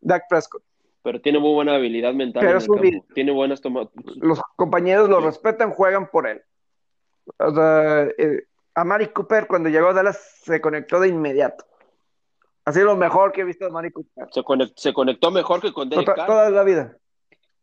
Dak 0.00 0.28
Prescott. 0.28 0.62
Pero 1.02 1.20
tiene 1.20 1.40
muy 1.40 1.52
buena 1.52 1.74
habilidad 1.74 2.12
mental. 2.14 2.40
Pero 2.40 2.58
el 2.58 2.66
campo. 2.66 3.06
Tiene 3.14 3.32
buenas 3.32 3.60
tomas. 3.60 3.88
Los 4.16 4.40
compañeros 4.54 5.08
lo 5.08 5.20
respetan, 5.20 5.72
juegan 5.72 6.08
por 6.08 6.28
él. 6.28 6.40
O 7.38 7.50
sea, 7.52 8.04
eh, 8.16 8.44
a 8.74 8.84
Mari 8.84 9.08
Cooper 9.08 9.48
cuando 9.48 9.68
llegó 9.68 9.88
a 9.88 9.92
Dallas 9.92 10.40
se 10.44 10.60
conectó 10.60 11.00
de 11.00 11.08
inmediato. 11.08 11.64
Ha 12.68 12.72
sido 12.74 12.84
lo 12.84 12.96
mejor 12.96 13.32
que 13.32 13.40
he 13.40 13.44
visto 13.44 13.64
de 13.64 13.90
Cooper. 13.90 14.28
Se 14.76 14.92
conectó, 14.92 15.30
mejor 15.30 15.62
que 15.62 15.72
con 15.72 15.88
Derek 15.88 16.14
Toda 16.26 16.50
la 16.50 16.62
vida. 16.64 16.98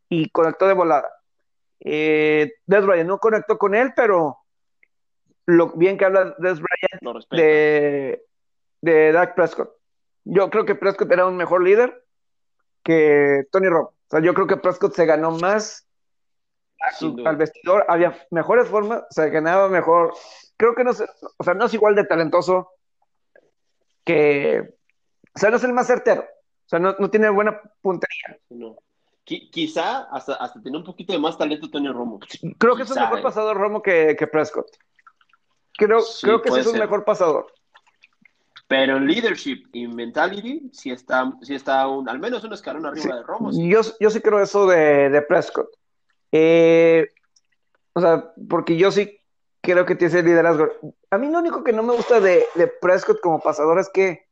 Y 0.08 0.28
conectó 0.30 0.66
de 0.66 0.74
volada. 0.74 1.08
Eh, 1.78 2.54
Des 2.66 3.06
no 3.06 3.18
conectó 3.18 3.56
con 3.56 3.76
él, 3.76 3.92
pero 3.94 4.38
lo 5.44 5.68
bien 5.74 5.96
que 5.96 6.06
habla 6.06 6.34
Des 6.38 6.60
Bryant 6.60 7.24
de, 7.30 8.20
de 8.80 9.12
Dak 9.12 9.36
Prescott. 9.36 9.76
Yo 10.24 10.50
creo 10.50 10.64
que 10.64 10.74
Prescott 10.74 11.12
era 11.12 11.26
un 11.26 11.36
mejor 11.36 11.62
líder 11.62 12.04
que 12.82 13.44
Tony 13.52 13.68
Robb. 13.68 13.90
O 13.90 14.10
sea, 14.10 14.18
yo 14.18 14.34
creo 14.34 14.48
que 14.48 14.56
Prescott 14.56 14.94
se 14.94 15.06
ganó 15.06 15.30
más 15.30 15.86
al 17.24 17.36
vestidor, 17.36 17.84
había 17.86 18.26
mejores 18.32 18.66
formas, 18.66 19.04
se 19.10 19.30
ganaba 19.30 19.68
mejor. 19.68 20.14
Creo 20.56 20.74
que 20.74 20.82
no, 20.82 20.90
o 20.90 21.44
sea, 21.44 21.54
no 21.54 21.66
es 21.66 21.74
igual 21.74 21.94
de 21.94 22.06
talentoso 22.06 22.72
que, 24.04 24.75
o 25.36 25.38
sea, 25.38 25.50
no 25.50 25.56
es 25.56 25.64
el 25.64 25.74
más 25.74 25.86
certero, 25.86 26.22
o 26.22 26.68
sea, 26.68 26.78
no, 26.78 27.10
tiene 27.10 27.28
buena 27.28 27.60
puntería. 27.82 28.38
Quizá 29.24 30.04
hasta, 30.04 30.34
hasta 30.34 30.62
tiene 30.62 30.78
un 30.78 30.84
poquito 30.84 31.12
de 31.12 31.18
más 31.18 31.36
talento 31.36 31.68
Tony 31.68 31.88
Romo. 31.88 32.18
Creo 32.58 32.74
que 32.74 32.84
es 32.84 32.90
un 32.90 33.00
mejor 33.00 33.18
¿eh? 33.18 33.22
pasado 33.22 33.52
Romo 33.52 33.82
que, 33.82 34.16
que 34.18 34.26
Prescott. 34.26 34.66
creo, 35.76 36.00
creo 36.22 36.40
que 36.40 36.50
sí 36.52 36.60
es 36.60 36.66
un 36.66 36.78
mejor 36.78 37.04
pasador. 37.04 37.52
Pero 38.66 38.96
en 38.96 39.06
leadership 39.06 39.68
y 39.72 39.86
mentality 39.86 40.70
sí 40.72 40.90
está, 40.90 41.30
sí 41.42 41.54
está 41.54 41.86
un, 41.86 42.08
al 42.08 42.18
menos 42.18 42.42
un 42.42 42.52
escalón 42.52 42.86
arriba 42.86 43.16
de 43.16 43.22
Romo. 43.22 43.50
Yo, 43.52 43.82
yo 44.00 44.10
sí 44.10 44.20
creo 44.20 44.40
eso 44.40 44.66
de, 44.66 45.10
de 45.10 45.22
Prescott. 45.22 45.68
Eh, 46.32 47.10
o 47.92 48.00
sea, 48.00 48.32
porque 48.48 48.76
yo 48.76 48.90
sí 48.90 49.20
creo 49.60 49.84
que 49.84 49.96
tiene 49.96 50.14
ese 50.14 50.22
liderazgo. 50.22 50.68
A 51.10 51.18
mí 51.18 51.30
lo 51.30 51.38
único 51.38 51.62
que 51.62 51.72
no 51.72 51.82
me 51.82 51.94
gusta 51.94 52.20
de, 52.20 52.46
de 52.54 52.66
Prescott 52.66 53.20
como 53.20 53.40
pasador 53.40 53.78
es 53.78 53.88
que 53.88 54.25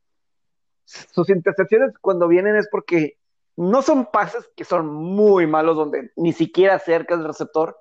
sus 0.85 1.29
intercepciones 1.29 1.97
cuando 1.99 2.27
vienen 2.27 2.55
es 2.55 2.67
porque 2.69 3.17
no 3.57 3.81
son 3.81 4.11
pases 4.11 4.49
que 4.55 4.65
son 4.65 4.87
muy 4.87 5.47
malos 5.47 5.75
donde 5.75 6.11
ni 6.15 6.33
siquiera 6.33 6.75
acerca 6.75 7.15
el 7.15 7.23
receptor, 7.23 7.77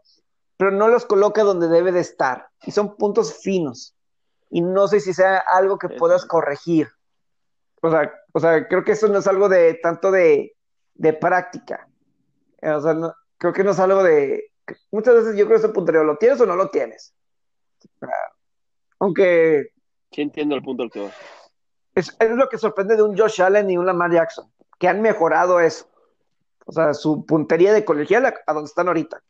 pero 0.56 0.70
no 0.70 0.88
los 0.88 1.04
coloca 1.04 1.42
donde 1.42 1.68
debe 1.68 1.92
de 1.92 2.00
estar. 2.00 2.48
Y 2.64 2.70
son 2.70 2.96
puntos 2.96 3.40
finos. 3.42 3.94
Y 4.50 4.60
no 4.60 4.86
sé 4.86 5.00
si 5.00 5.12
sea 5.12 5.38
algo 5.38 5.78
que 5.78 5.88
puedas 5.88 6.24
corregir. 6.24 6.88
O 7.82 7.90
sea, 7.90 8.12
o 8.32 8.40
sea, 8.40 8.68
creo 8.68 8.84
que 8.84 8.92
eso 8.92 9.08
no 9.08 9.18
es 9.18 9.26
algo 9.26 9.48
de 9.48 9.74
tanto 9.74 10.10
de, 10.10 10.54
de 10.94 11.12
práctica. 11.12 11.88
O 12.62 12.80
sea, 12.80 12.96
creo 13.36 13.52
que 13.52 13.64
no 13.64 13.72
es 13.72 13.78
algo 13.78 14.02
de. 14.02 14.52
Muchas 14.90 15.14
veces 15.14 15.36
yo 15.36 15.46
creo 15.46 15.58
que 15.58 15.66
ese 15.66 15.74
puntería 15.74 16.02
lo 16.02 16.16
tienes 16.16 16.40
o 16.40 16.46
no 16.46 16.56
lo 16.56 16.70
tienes. 16.70 17.14
Aunque. 19.00 19.72
Sí, 20.12 20.22
entiendo 20.22 20.54
el 20.54 20.62
punto 20.62 20.84
al 20.84 20.90
que 20.90 21.00
vas. 21.00 21.14
Es, 21.94 22.16
es, 22.18 22.30
lo 22.30 22.48
que 22.48 22.58
sorprende 22.58 22.96
de 22.96 23.02
un 23.02 23.16
Josh 23.16 23.42
Allen 23.42 23.70
y 23.70 23.76
un 23.76 23.86
Lamar 23.86 24.12
Jackson, 24.12 24.50
que 24.78 24.88
han 24.88 25.00
mejorado 25.00 25.60
eso. 25.60 25.86
O 26.66 26.72
sea, 26.72 26.94
su 26.94 27.24
puntería 27.26 27.72
de 27.72 27.84
colegial 27.84 28.26
a, 28.26 28.34
a 28.46 28.52
donde 28.52 28.68
están 28.68 28.88
ahorita. 28.88 29.22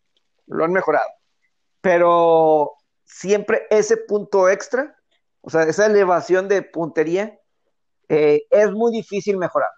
Lo 0.46 0.64
han 0.64 0.72
mejorado. 0.72 1.08
Pero 1.80 2.72
siempre 3.04 3.66
ese 3.70 3.96
punto 3.96 4.48
extra, 4.48 4.96
o 5.40 5.50
sea, 5.50 5.64
esa 5.64 5.86
elevación 5.86 6.48
de 6.48 6.62
puntería, 6.62 7.38
eh, 8.08 8.44
es 8.50 8.70
muy 8.72 8.92
difícil 8.92 9.36
mejorar. 9.36 9.70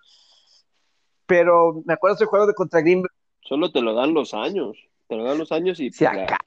Pero 1.26 1.82
me 1.84 1.94
acuerdo 1.94 2.16
ese 2.16 2.26
juego 2.26 2.46
de 2.46 2.54
contra 2.54 2.80
Green 2.80 3.04
Solo 3.42 3.70
te 3.70 3.80
lo 3.80 3.94
dan 3.94 4.14
los 4.14 4.34
años. 4.34 4.76
Te 5.08 5.14
lo 5.14 5.24
dan 5.24 5.38
los 5.38 5.52
años 5.52 5.78
y 5.78 5.90
si 5.92 6.04
la, 6.04 6.38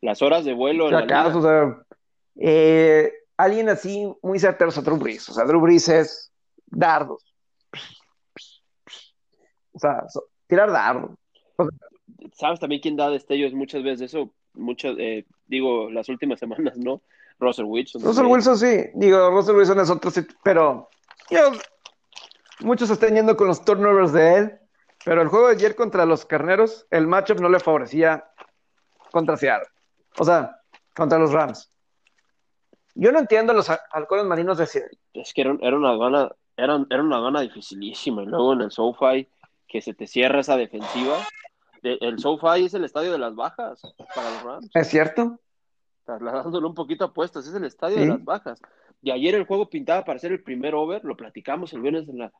las 0.00 0.20
horas 0.22 0.44
de 0.44 0.52
vuelo. 0.52 0.86
O 0.86 1.42
sea, 1.42 1.84
eh, 2.36 3.12
alguien 3.42 3.68
así 3.68 4.12
muy 4.22 4.38
certero 4.38 4.70
a 4.74 4.80
Drew 4.80 4.96
Brees. 4.96 5.28
O 5.28 5.32
sea, 5.32 5.44
Drew 5.44 5.60
Brees 5.60 5.88
es 5.88 6.32
dardos. 6.66 7.24
O 9.72 9.78
sea, 9.78 10.04
tirar 10.46 10.70
dardos. 10.70 11.12
O 11.56 11.64
sea, 11.64 11.72
¿Sabes 12.34 12.60
también 12.60 12.80
quién 12.80 12.96
da 12.96 13.10
destellos 13.10 13.52
muchas 13.52 13.82
veces 13.82 14.12
eso? 14.12 14.32
Muchas, 14.54 14.96
eh, 14.98 15.26
digo, 15.46 15.90
las 15.90 16.08
últimas 16.08 16.38
semanas, 16.40 16.76
¿no? 16.76 17.02
Russell 17.38 17.64
Wilson. 17.64 18.02
Russell 18.02 18.26
Wilson 18.26 18.58
sí, 18.58 18.90
digo, 18.94 19.30
Russell 19.30 19.56
Wilson 19.56 19.80
es 19.80 19.88
otro, 19.88 20.10
pero 20.44 20.90
yo, 21.30 21.52
muchos 22.60 22.90
están 22.90 23.14
yendo 23.14 23.34
con 23.34 23.46
los 23.46 23.64
turnovers 23.64 24.12
de 24.12 24.34
él, 24.34 24.58
pero 25.06 25.22
el 25.22 25.28
juego 25.28 25.46
de 25.46 25.54
ayer 25.54 25.74
contra 25.74 26.04
los 26.04 26.26
carneros, 26.26 26.86
el 26.90 27.06
matchup 27.06 27.40
no 27.40 27.48
le 27.48 27.58
favorecía 27.58 28.30
contra 29.10 29.38
Seattle. 29.38 29.68
O 30.18 30.24
sea, 30.24 30.60
contra 30.94 31.18
los 31.18 31.32
Rams. 31.32 31.69
Yo 32.94 33.12
no 33.12 33.18
entiendo 33.18 33.52
los 33.52 33.70
halcones 33.92 34.24
marinos 34.26 34.58
de 34.58 34.66
Seattle. 34.66 34.98
Es 35.14 35.32
que 35.32 35.42
era, 35.42 35.52
una 35.52 35.90
aduana, 35.90 36.30
era, 36.56 36.84
era 36.90 37.02
una 37.02 37.16
aduana 37.16 37.40
dificilísima. 37.40 38.22
Y 38.22 38.26
luego 38.26 38.52
en 38.52 38.62
el 38.62 38.70
SoFi, 38.70 39.28
que 39.68 39.80
se 39.80 39.94
te 39.94 40.06
cierra 40.06 40.40
esa 40.40 40.56
defensiva. 40.56 41.18
De, 41.82 41.98
el 42.00 42.18
SoFi 42.18 42.66
es 42.66 42.74
el 42.74 42.84
estadio 42.84 43.12
de 43.12 43.18
las 43.18 43.34
bajas 43.34 43.80
para 44.14 44.30
los 44.30 44.42
Rams. 44.42 44.70
¿Es 44.74 44.88
cierto? 44.88 45.38
Trasladándolo 46.04 46.68
un 46.68 46.74
poquito 46.74 47.04
a 47.04 47.12
puestas, 47.12 47.46
es 47.46 47.54
el 47.54 47.64
estadio 47.64 47.96
¿Sí? 47.96 48.02
de 48.02 48.08
las 48.08 48.24
bajas. 48.24 48.60
Y 49.02 49.12
ayer 49.12 49.34
el 49.34 49.46
juego 49.46 49.70
pintaba 49.70 50.04
para 50.04 50.18
ser 50.18 50.32
el 50.32 50.42
primer 50.42 50.74
over, 50.74 51.02
lo 51.04 51.16
platicamos 51.16 51.72
el 51.72 51.80
viernes 51.80 52.08
en 52.08 52.18
la, 52.18 52.32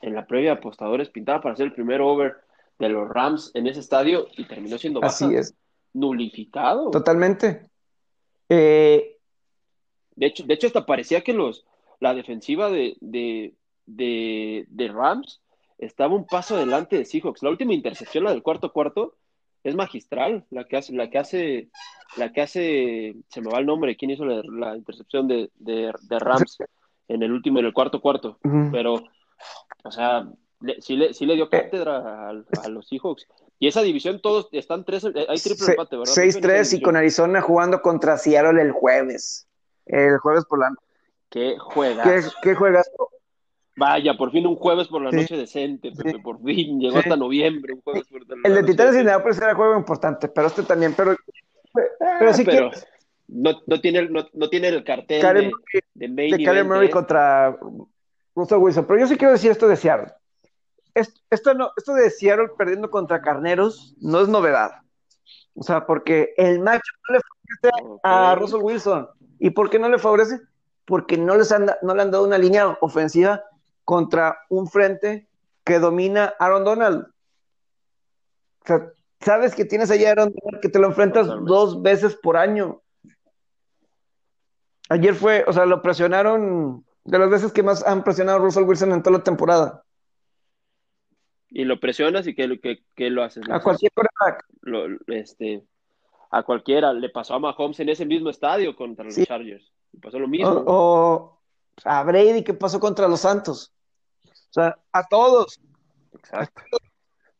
en 0.00 0.14
la 0.14 0.26
previa 0.26 0.52
apostadores, 0.52 1.10
pintaba 1.10 1.42
para 1.42 1.56
ser 1.56 1.66
el 1.66 1.74
primer 1.74 2.00
over 2.00 2.36
de 2.78 2.88
los 2.88 3.08
Rams 3.08 3.50
en 3.54 3.66
ese 3.66 3.80
estadio 3.80 4.28
y 4.36 4.46
terminó 4.46 4.78
siendo 4.78 5.00
baja. 5.00 5.12
Así 5.12 5.34
es. 5.34 5.54
Nulificado. 5.92 6.90
Totalmente. 6.90 7.68
Eh... 8.48 9.17
De, 10.18 10.26
hecho, 10.26 10.42
de 10.44 10.54
hecho, 10.54 10.66
hasta 10.66 10.84
parecía 10.84 11.22
que 11.22 11.32
los, 11.32 11.64
la 12.00 12.12
defensiva 12.12 12.70
de, 12.70 12.96
de, 13.00 13.54
de, 13.86 14.66
de 14.68 14.88
Rams 14.88 15.40
estaba 15.78 16.14
un 16.14 16.26
paso 16.26 16.56
adelante 16.56 16.98
de 16.98 17.04
Seahawks. 17.04 17.42
La 17.42 17.50
última 17.50 17.72
intercepción, 17.72 18.24
la 18.24 18.32
del 18.32 18.42
cuarto 18.42 18.72
cuarto, 18.72 19.14
es 19.62 19.76
magistral, 19.76 20.44
la 20.50 20.64
que 20.64 20.76
hace, 20.76 20.92
la 20.92 21.08
que 21.08 21.18
hace, 21.18 21.68
la 22.16 22.32
que 22.32 22.40
hace, 22.40 23.16
se 23.28 23.40
me 23.40 23.50
va 23.50 23.58
el 23.58 23.66
nombre, 23.66 23.96
quién 23.96 24.10
hizo 24.10 24.24
la, 24.24 24.42
la 24.44 24.76
intercepción 24.76 25.28
de, 25.28 25.50
de, 25.54 25.92
de, 26.08 26.18
Rams 26.18 26.58
en 27.06 27.22
el 27.22 27.32
último, 27.32 27.60
en 27.60 27.66
el 27.66 27.72
cuarto 27.72 28.00
cuarto, 28.00 28.38
uh 28.44 28.48
-huh. 28.48 28.70
pero, 28.72 28.94
o 29.84 29.90
sea, 29.90 30.28
le, 30.60 30.80
sí, 30.80 30.96
le, 30.96 31.14
sí 31.14 31.26
le 31.26 31.36
dio 31.36 31.48
cátedra 31.48 31.98
a, 31.98 32.30
a, 32.30 32.68
los 32.68 32.88
Seahawks. 32.88 33.26
Y 33.60 33.68
esa 33.68 33.82
división 33.82 34.20
todos 34.20 34.48
están 34.52 34.84
tres, 34.84 35.04
hay 35.04 35.38
triple 35.38 35.66
empate, 35.70 35.96
¿verdad? 35.96 36.12
6-3 36.12 36.78
y 36.78 36.82
con 36.82 36.96
Arizona 36.96 37.40
jugando 37.40 37.82
contra 37.82 38.16
Seattle 38.16 38.60
el 38.62 38.72
jueves. 38.72 39.48
El 39.88 40.18
jueves 40.18 40.44
por 40.44 40.60
la 40.60 40.70
¿Qué 41.30 41.56
juegas? 41.58 42.06
¿Qué, 42.42 42.50
qué 42.50 42.54
juegas? 42.54 42.90
Vaya, 43.76 44.14
por 44.16 44.32
fin 44.32 44.46
un 44.46 44.56
jueves 44.56 44.88
por 44.88 45.02
la 45.02 45.12
noche 45.12 45.28
sí. 45.28 45.36
decente, 45.36 45.92
Pepe, 45.92 46.12
sí. 46.12 46.18
por 46.18 46.42
fin, 46.42 46.80
llegó 46.80 46.98
hasta 46.98 47.16
noviembre, 47.16 47.74
un 47.74 47.80
jueves 47.82 48.04
por 48.08 48.26
la 48.26 48.36
El 48.42 48.54
de 48.54 48.62
Titanes 48.64 48.94
y 48.96 48.98
Indianapolis 48.98 49.38
era 49.38 49.54
juego 49.54 49.76
importante, 49.76 50.28
pero 50.28 50.48
este 50.48 50.64
también, 50.64 50.94
pero, 50.96 51.14
pero 52.18 52.34
sí 52.34 52.44
pero 52.44 52.70
que... 52.70 52.78
No, 53.28 53.52
no, 53.66 53.80
tiene, 53.80 54.08
no, 54.08 54.26
no, 54.32 54.48
tiene 54.48 54.68
el 54.68 54.82
cartel 54.82 55.20
Karen, 55.20 55.52
de, 55.72 55.84
de, 55.94 56.08
main 56.08 56.36
de 56.36 56.44
Karen 56.44 56.66
Murray 56.66 56.90
contra 56.90 57.56
Russell 58.34 58.58
Wilson, 58.58 58.86
pero 58.86 59.00
yo 59.00 59.06
sí 59.06 59.16
quiero 59.16 59.32
decir 59.32 59.50
esto 59.50 59.68
de 59.68 59.76
Seattle. 59.76 60.12
Esto, 60.94 61.54
no, 61.54 61.70
esto 61.76 61.94
de 61.94 62.10
Seattle 62.10 62.48
perdiendo 62.56 62.90
contra 62.90 63.20
Carneros 63.20 63.94
no 64.00 64.20
es 64.22 64.28
novedad. 64.28 64.72
O 65.54 65.62
sea, 65.62 65.86
porque 65.86 66.34
el 66.36 66.58
match 66.58 66.82
no 67.08 67.14
le 67.14 67.18
okay. 67.18 67.37
A 68.02 68.34
Russell 68.34 68.62
Wilson. 68.62 69.08
¿Y 69.38 69.50
por 69.50 69.70
qué 69.70 69.78
no 69.78 69.88
le 69.88 69.98
favorece? 69.98 70.40
Porque 70.84 71.16
no, 71.16 71.36
les 71.36 71.52
han, 71.52 71.66
no 71.82 71.94
le 71.94 72.02
han 72.02 72.10
dado 72.10 72.24
una 72.24 72.38
línea 72.38 72.76
ofensiva 72.80 73.44
contra 73.84 74.38
un 74.48 74.66
frente 74.66 75.28
que 75.64 75.78
domina 75.78 76.34
Aaron 76.38 76.64
Donald. 76.64 77.06
O 78.62 78.66
sea, 78.66 78.92
sabes 79.20 79.54
que 79.54 79.64
tienes 79.64 79.90
allá 79.90 80.08
a 80.08 80.12
Aaron 80.12 80.34
Donald 80.34 80.62
que 80.62 80.68
te 80.68 80.78
lo 80.78 80.86
enfrentas 80.86 81.26
Totalmente. 81.26 81.50
dos 81.50 81.82
veces 81.82 82.16
por 82.16 82.36
año. 82.36 82.82
Ayer 84.88 85.14
fue, 85.14 85.44
o 85.46 85.52
sea, 85.52 85.66
lo 85.66 85.82
presionaron 85.82 86.84
de 87.04 87.18
las 87.18 87.30
veces 87.30 87.52
que 87.52 87.62
más 87.62 87.86
han 87.86 88.04
presionado 88.04 88.38
a 88.38 88.40
Russell 88.40 88.64
Wilson 88.64 88.92
en 88.92 89.02
toda 89.02 89.18
la 89.18 89.24
temporada. 89.24 89.84
Y 91.50 91.64
lo 91.64 91.80
presionas 91.80 92.26
y 92.26 92.34
que, 92.34 92.60
que, 92.60 92.84
que 92.94 93.10
lo 93.10 93.22
haces. 93.22 93.44
A 93.50 93.60
cualquier 93.60 93.92
quarterback. 93.92 94.44
Lo, 94.62 94.86
este, 95.06 95.64
a 96.30 96.42
cualquiera. 96.42 96.92
Le 96.92 97.08
pasó 97.08 97.34
a 97.34 97.38
Mahomes 97.38 97.80
en 97.80 97.88
ese 97.88 98.06
mismo 98.06 98.30
estadio 98.30 98.74
contra 98.76 99.04
los 99.04 99.14
sí. 99.14 99.26
Chargers. 99.26 99.72
Le 99.92 100.00
pasó 100.00 100.18
lo 100.18 100.28
mismo. 100.28 100.50
O, 100.50 100.64
o 100.66 101.38
a 101.84 102.02
Brady, 102.02 102.42
¿qué 102.42 102.54
pasó 102.54 102.80
contra 102.80 103.08
los 103.08 103.20
Santos? 103.20 103.72
O 104.24 104.52
sea, 104.52 104.78
a 104.92 105.06
todos. 105.06 105.60
Exacto. 106.12 106.62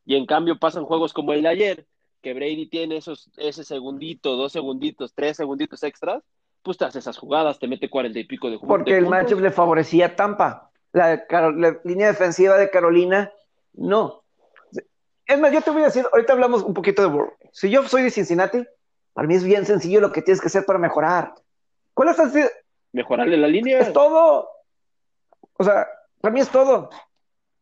Y 0.05 0.17
en 0.17 0.27
cambio 0.27 0.59
pasan 0.59 0.85
juegos 0.85 1.13
como 1.13 1.33
el 1.33 1.43
de 1.43 1.49
ayer, 1.49 1.87
que 2.23 2.35
Brady 2.35 2.69
tiene 2.69 2.97
esos, 2.97 3.31
ese 3.37 3.65
segundito, 3.65 4.37
dos 4.37 4.53
segunditos, 4.53 5.15
tres 5.15 5.37
segunditos 5.37 5.83
extras, 5.83 6.23
pues 6.63 6.79
te 6.79 6.85
hace 6.85 6.99
esas 6.99 7.19
jugadas, 7.19 7.59
te 7.59 7.69
mete 7.69 7.91
cuarenta 7.91 8.19
y 8.19 8.25
pico 8.25 8.51
de 8.51 8.57
juegos. 8.57 8.79
Porque 8.79 8.97
el 8.97 9.07
matchup 9.07 9.41
le 9.41 9.51
favorecía 9.51 10.07
a 10.07 10.17
Tampa. 10.17 10.71
La, 10.93 11.27
la, 11.31 11.79
línea 11.85 12.09
defensiva 12.09 12.57
de 12.57 12.71
Carolina, 12.71 13.31
no. 13.75 14.23
Es 15.27 15.39
más, 15.39 15.53
yo 15.53 15.61
te 15.61 15.71
voy 15.71 15.83
a 15.83 15.87
decir, 15.87 16.07
ahorita 16.11 16.33
hablamos 16.33 16.63
un 16.63 16.73
poquito 16.73 17.03
de 17.03 17.09
Burrow. 17.09 17.35
Si 17.53 17.69
yo 17.69 17.87
soy 17.87 18.03
de 18.03 18.11
Cincinnati, 18.11 18.65
para 19.19 19.27
mí 19.27 19.35
es 19.35 19.43
bien 19.43 19.67
sencillo 19.67 20.01
lo 20.01 20.13
que 20.13 20.23
tienes 20.23 20.41
que 20.41 20.47
hacer 20.47 20.65
para 20.65 20.79
mejorar. 20.79 21.35
¿Cuál 21.93 22.11
es 22.11 22.21
el... 22.21 22.49
Mejorarle 22.93 23.37
la 23.37 23.49
línea. 23.49 23.81
Es 23.81 23.93
todo. 23.93 24.49
O 25.55 25.65
sea, 25.65 25.89
para 26.21 26.33
mí 26.33 26.39
es 26.39 26.49
todo. 26.49 26.89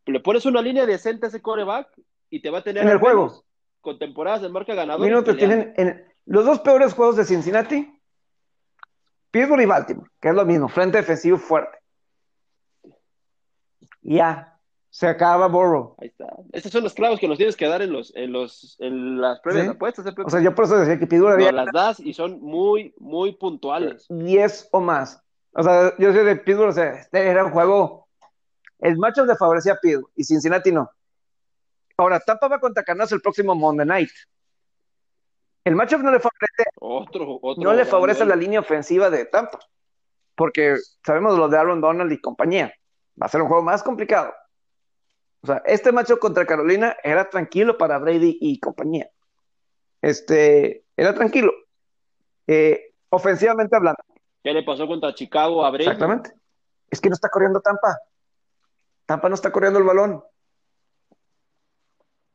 Le 0.04 0.20
pones 0.20 0.44
una 0.44 0.60
línea 0.60 0.84
decente 0.84 1.24
a 1.24 1.28
ese 1.30 1.40
coreback 1.40 1.88
y 2.28 2.42
te 2.42 2.50
va 2.50 2.58
a 2.58 2.62
tener 2.62 2.82
en 2.82 2.90
el 2.90 2.98
juego 2.98 3.42
con 3.80 3.98
temporadas 3.98 4.42
de 4.42 4.50
marca 4.50 4.74
ganadora. 4.74 5.08
Minutos 5.08 5.34
tienen 5.38 5.72
en 5.78 6.04
los 6.26 6.44
dos 6.44 6.60
peores 6.60 6.92
juegos 6.92 7.16
de 7.16 7.24
Cincinnati, 7.24 7.90
Pittsburgh 9.30 9.62
y 9.62 9.64
Baltimore, 9.64 10.10
que 10.20 10.28
es 10.28 10.34
lo 10.34 10.44
mismo, 10.44 10.68
frente 10.68 10.98
defensivo 10.98 11.38
fuerte. 11.38 11.78
Ya, 14.02 14.55
se 14.96 15.06
acaba 15.06 15.46
Burrow. 15.46 15.94
Ahí 16.00 16.08
está. 16.08 16.24
Estos 16.52 16.72
son 16.72 16.82
los 16.82 16.94
clavos 16.94 17.20
que 17.20 17.28
nos 17.28 17.36
tienes 17.36 17.54
que 17.54 17.68
dar 17.68 17.82
en 17.82 17.92
los, 17.92 18.16
en 18.16 18.32
los, 18.32 18.76
en 18.80 19.20
las 19.20 19.40
previas 19.40 19.66
¿Sí? 19.66 19.72
apuestas. 19.72 20.06
¿eh? 20.06 20.14
O 20.24 20.30
sea, 20.30 20.40
yo 20.40 20.54
por 20.54 20.64
eso 20.64 20.78
decía 20.78 20.98
que 20.98 21.06
Pittsburgh. 21.06 21.38
No, 21.38 21.52
las 21.52 21.68
das 21.70 22.00
y 22.00 22.14
son 22.14 22.40
muy, 22.40 22.94
muy 22.96 23.32
puntuales. 23.32 24.06
10 24.08 24.70
o 24.72 24.80
más. 24.80 25.22
O 25.52 25.62
sea, 25.62 25.92
yo 25.98 26.14
soy 26.14 26.24
de 26.24 26.36
Pittsburgh, 26.36 26.70
o 26.70 26.72
sea, 26.72 26.94
este 26.94 27.28
era 27.28 27.44
un 27.44 27.50
juego 27.50 28.08
el 28.78 28.96
matchup 28.96 29.26
le 29.26 29.36
favorecía 29.36 29.74
a 29.74 29.76
Pittsburgh 29.76 30.10
y 30.16 30.24
Cincinnati 30.24 30.72
no. 30.72 30.90
Ahora, 31.98 32.18
Tampa 32.18 32.48
va 32.48 32.58
contra 32.58 32.82
Canas 32.82 33.12
el 33.12 33.20
próximo 33.20 33.54
Monday 33.54 33.86
Night. 33.86 34.10
El 35.64 35.74
matchup 35.74 36.00
no 36.00 36.10
le 36.10 36.20
favorece, 36.20 36.70
otro, 36.80 37.38
otro 37.42 37.62
no 37.62 37.74
le 37.74 37.84
favorece 37.84 38.24
la 38.24 38.36
línea 38.36 38.60
ofensiva 38.60 39.10
de 39.10 39.26
Tampa, 39.26 39.58
porque 40.34 40.76
sabemos 41.04 41.36
lo 41.36 41.48
de 41.48 41.58
Aaron 41.58 41.82
Donald 41.82 42.10
y 42.12 42.20
compañía. 42.20 42.72
Va 43.20 43.26
a 43.26 43.28
ser 43.28 43.42
un 43.42 43.48
juego 43.48 43.62
más 43.62 43.82
complicado. 43.82 44.32
O 45.46 45.48
sea, 45.48 45.62
este 45.64 45.92
matchup 45.92 46.18
contra 46.18 46.44
Carolina 46.44 46.96
era 47.04 47.30
tranquilo 47.30 47.78
para 47.78 47.98
Brady 47.98 48.36
y 48.40 48.58
compañía. 48.58 49.08
Este, 50.02 50.82
era 50.96 51.14
tranquilo. 51.14 51.52
Eh, 52.48 52.94
ofensivamente 53.10 53.76
hablando. 53.76 54.02
¿Qué 54.42 54.52
le 54.52 54.64
pasó 54.64 54.88
contra 54.88 55.14
Chicago 55.14 55.64
a 55.64 55.70
Brady? 55.70 55.84
Exactamente. 55.84 56.32
Es 56.90 57.00
que 57.00 57.08
no 57.08 57.14
está 57.14 57.28
corriendo 57.28 57.60
Tampa. 57.60 57.96
Tampa 59.06 59.28
no 59.28 59.36
está 59.36 59.52
corriendo 59.52 59.78
el 59.78 59.84
balón. 59.84 60.24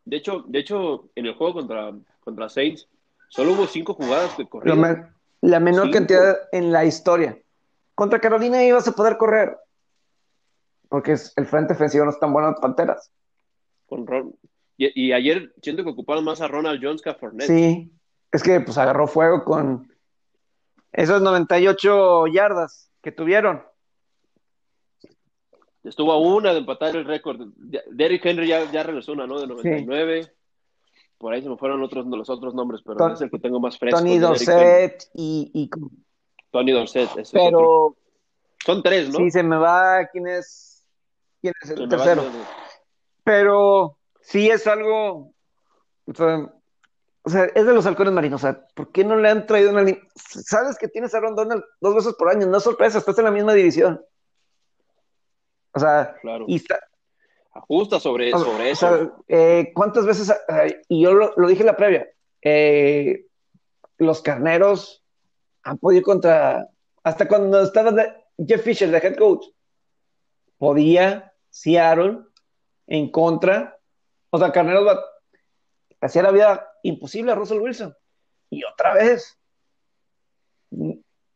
De 0.05 0.15
hecho, 0.15 0.45
de 0.47 0.59
hecho 0.59 1.09
en 1.13 1.25
el 1.25 1.33
juego 1.33 1.55
contra, 1.55 1.91
contra 2.21 2.47
Saints, 2.47 2.87
solo 3.27 3.51
hubo 3.51 3.67
cinco 3.67 3.93
jugadas 3.93 4.37
de 4.37 4.47
correr. 4.47 5.11
La, 5.41 5.59
menor 5.59 5.91
cantidad 5.91 6.37
en 6.53 6.71
la 6.71 6.85
historia. 6.85 7.37
Contra 7.93 8.21
Carolina 8.21 8.63
ibas 8.63 8.87
a 8.87 8.93
poder 8.93 9.17
correr. 9.17 9.57
Porque 10.91 11.15
el 11.37 11.45
frente 11.45 11.71
ofensivo 11.71 12.03
no 12.03 12.11
es 12.11 12.19
tan 12.19 12.33
bueno 12.33 12.51
las 12.51 12.59
Panteras. 12.59 13.13
Con 13.85 14.05
y, 14.75 15.13
ayer 15.13 15.53
siento 15.61 15.85
que 15.85 15.91
ocuparon 15.91 16.25
más 16.25 16.41
a 16.41 16.49
Ronald 16.49 16.83
Jones 16.83 17.01
que 17.01 17.11
a 17.11 17.15
Fournette. 17.15 17.47
Sí, 17.47 17.93
es 18.29 18.43
que 18.43 18.59
pues 18.59 18.77
agarró 18.77 19.07
fuego 19.07 19.45
con 19.45 19.89
esos 20.91 21.21
98 21.21 22.27
yardas 22.27 22.91
que 23.01 23.13
tuvieron. 23.13 23.63
Estuvo 25.85 26.11
a 26.11 26.19
una 26.19 26.51
de 26.51 26.59
empatar 26.59 26.93
el 26.93 27.05
récord. 27.05 27.39
Derrick 27.91 28.25
Henry 28.25 28.47
ya, 28.47 28.83
regresó 28.83 29.13
una, 29.13 29.25
¿no? 29.25 29.39
De 29.39 29.47
99. 29.47 30.29
Por 31.17 31.33
ahí 31.33 31.41
se 31.41 31.47
me 31.47 31.55
fueron 31.55 31.81
otros, 31.83 32.05
los 32.05 32.29
otros 32.29 32.53
nombres, 32.53 32.81
pero 32.85 33.13
es 33.13 33.21
el 33.21 33.31
que 33.31 33.39
tengo 33.39 33.61
más 33.61 33.77
fresco. 33.77 33.97
Tony 33.97 34.19
Dorset 34.19 35.09
y, 35.13 35.69
Tony 36.51 36.73
Dorset. 36.73 37.09
pero... 37.31 37.95
Son 38.65 38.83
tres, 38.83 39.09
¿no? 39.09 39.19
Sí, 39.19 39.31
se 39.31 39.41
me 39.41 39.57
va 39.57 40.05
quién 40.11 40.27
es, 40.27 40.70
quién 41.41 41.53
es 41.61 41.69
el 41.71 41.89
tercero. 41.89 42.23
Pero 43.23 43.97
sí 44.21 44.49
es 44.49 44.67
algo... 44.67 45.33
O 47.23 47.29
sea, 47.29 47.45
es 47.45 47.65
de 47.65 47.73
los 47.73 47.85
halcones 47.85 48.13
marinos. 48.13 48.43
O 48.43 48.47
sea, 48.47 48.65
¿por 48.75 48.91
qué 48.91 49.03
no 49.03 49.15
le 49.15 49.29
han 49.29 49.45
traído 49.45 49.71
una 49.71 49.83
línea? 49.83 50.01
Sabes 50.15 50.77
que 50.77 50.87
tienes 50.87 51.13
a 51.13 51.17
Aaron 51.17 51.35
Donald 51.35 51.63
dos 51.79 51.95
veces 51.95 52.15
por 52.15 52.29
año, 52.29 52.47
no 52.47 52.57
es 52.57 52.63
sorpresa, 52.63 52.97
estás 52.97 53.17
en 53.19 53.25
la 53.25 53.31
misma 53.31 53.53
división. 53.53 54.03
O 55.73 55.79
sea, 55.79 56.15
y 56.47 56.55
está, 56.55 56.79
ajusta 57.53 57.99
sobre, 57.99 58.31
sobre 58.31 58.71
eso. 58.71 59.23
Eh, 59.27 59.71
¿Cuántas 59.73 60.05
veces? 60.05 60.33
y 60.89 61.03
yo 61.03 61.13
lo, 61.13 61.47
dije 61.47 61.61
en 61.61 61.67
la 61.67 61.77
previa. 61.77 62.07
Eh, 62.41 63.25
los 63.97 64.21
carneros 64.21 65.03
han 65.63 65.77
podido 65.77 66.03
contra. 66.03 66.67
Hasta 67.03 67.27
cuando 67.27 67.61
estaba 67.61 67.93
Jeff 68.37 68.63
Fisher, 68.63 68.89
de 68.89 68.97
head 68.97 69.15
coach, 69.15 69.45
podía 70.57 71.30
Seattle 71.51 72.21
en 72.87 73.11
contra. 73.11 73.77
O 74.31 74.39
sea, 74.39 74.51
carneros 74.51 74.87
va, 74.87 74.99
hacía 75.99 76.23
la 76.23 76.31
vida 76.31 76.67
imposible 76.81 77.31
a 77.31 77.35
Russell 77.35 77.59
Wilson. 77.59 77.95
Y 78.49 78.63
otra 78.63 78.95
vez, 78.95 79.39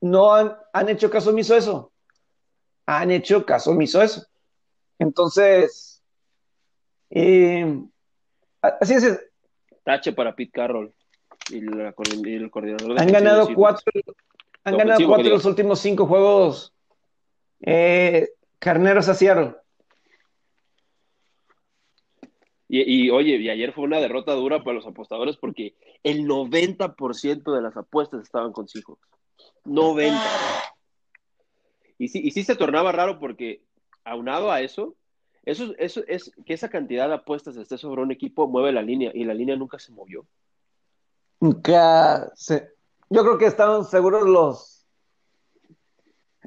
no 0.02 0.34
han, 0.34 0.58
han 0.74 0.90
hecho 0.90 1.12
caso 1.12 1.30
omiso 1.30 1.56
eso. 1.56 1.92
Han 2.88 3.12
hecho 3.12 3.46
caso 3.46 3.72
omiso 3.72 4.02
eso. 4.02 4.26
Entonces, 4.98 6.02
eh, 7.10 7.82
así 8.62 8.94
es. 8.96 9.20
Tache 9.84 10.14
para 10.14 10.36
Pete 10.36 10.52
Carroll 10.52 10.94
y, 11.50 11.58
el 11.58 12.50
coordinador 12.50 13.00
Han 13.00 13.12
ganado 13.12 13.54
cuatro, 13.54 13.84
han 14.64 14.78
ganado 14.78 15.08
cuatro 15.08 15.26
de 15.26 15.30
los 15.30 15.46
últimos 15.46 15.80
cinco 15.80 16.08
juegos 16.08 16.74
eh, 17.62 18.30
carneros 18.60 19.08
a 19.10 19.14
Seattle. 19.14 19.56
Y, 22.68 23.12
oye, 23.12 23.36
y 23.38 23.50
ayer 23.50 23.74
fue 23.74 23.84
una 23.84 24.00
derrota 24.00 24.34
dura 24.34 24.64
para 24.64 24.76
los 24.76 24.88
apostadores 24.88 25.38
porque 25.38 25.76
el 26.04 26.26
90% 26.26 27.56
de 27.56 27.62
las 27.62 27.78
apuestas 27.78 28.24
estaban 28.24 28.54
con 28.54 28.68
Seahawks. 28.68 29.08
90. 29.66 30.20
Y 32.00 32.08
sí, 32.08 32.22
y 32.24 32.32
sí 32.32 32.44
se 32.44 32.56
tornaba 32.56 32.92
raro 32.92 33.20
porque 33.20 33.62
aunado 34.04 34.52
a 34.52 34.62
eso, 34.62 34.96
eso, 35.44 35.76
eso 35.78 36.02
es 36.08 36.32
que 36.46 36.54
esa 36.54 36.70
cantidad 36.70 37.08
de 37.08 37.16
apuestas 37.16 37.56
esté 37.56 37.78
sobre 37.78 38.02
un 38.02 38.12
equipo 38.12 38.48
mueve 38.48 38.72
la 38.72 38.82
línea 38.82 39.12
y 39.14 39.26
la 39.26 39.36
línea 39.36 39.56
nunca 39.56 39.78
se 39.78 39.92
movió. 39.92 40.26
Nunca 41.40 42.32
se... 42.36 42.74
Yo 43.10 43.22
creo 43.22 43.38
que 43.38 43.46
estaban 43.46 43.86
seguros 43.86 44.24
los, 44.24 44.88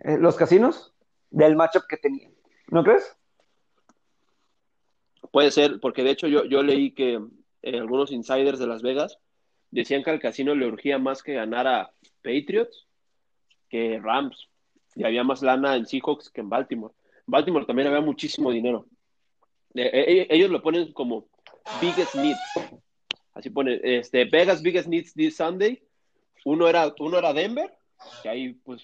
eh, 0.02 0.18
los 0.18 0.34
casinos 0.34 0.92
del 1.30 1.54
matchup 1.54 1.84
que 1.88 1.96
tenían. 1.96 2.34
¿No 2.70 2.82
crees? 2.82 3.16
Puede 5.30 5.50
ser, 5.50 5.80
porque 5.80 6.02
de 6.02 6.10
hecho 6.10 6.28
yo, 6.28 6.44
yo 6.44 6.62
leí 6.62 6.92
que 6.92 7.20
eh, 7.62 7.78
algunos 7.78 8.12
insiders 8.12 8.58
de 8.58 8.66
Las 8.66 8.82
Vegas 8.82 9.18
decían 9.70 10.02
que 10.02 10.10
al 10.10 10.20
casino 10.20 10.54
le 10.54 10.66
urgía 10.66 10.98
más 10.98 11.22
que 11.22 11.34
ganar 11.34 11.66
a 11.66 11.92
Patriots 12.22 12.86
que 13.68 14.00
Rams. 14.02 14.48
Y 14.94 15.04
había 15.04 15.24
más 15.24 15.42
lana 15.42 15.76
en 15.76 15.86
Seahawks 15.86 16.30
que 16.30 16.40
en 16.40 16.48
Baltimore. 16.48 16.94
Baltimore 17.26 17.66
también 17.66 17.88
había 17.88 18.00
muchísimo 18.00 18.50
dinero. 18.50 18.86
Eh, 19.74 19.90
eh, 19.92 20.26
ellos 20.30 20.50
lo 20.50 20.62
ponen 20.62 20.92
como 20.92 21.28
biggest 21.80 22.14
needs. 22.14 22.40
Así 23.34 23.50
pone, 23.50 23.78
este, 23.82 24.24
Vegas 24.24 24.62
biggest 24.62 24.88
needs 24.88 25.12
this 25.14 25.36
Sunday. 25.36 25.80
Uno 26.44 26.66
era, 26.68 26.92
uno 26.98 27.18
era 27.18 27.32
Denver, 27.32 27.72
que 28.22 28.28
ahí 28.28 28.54
pues 28.54 28.82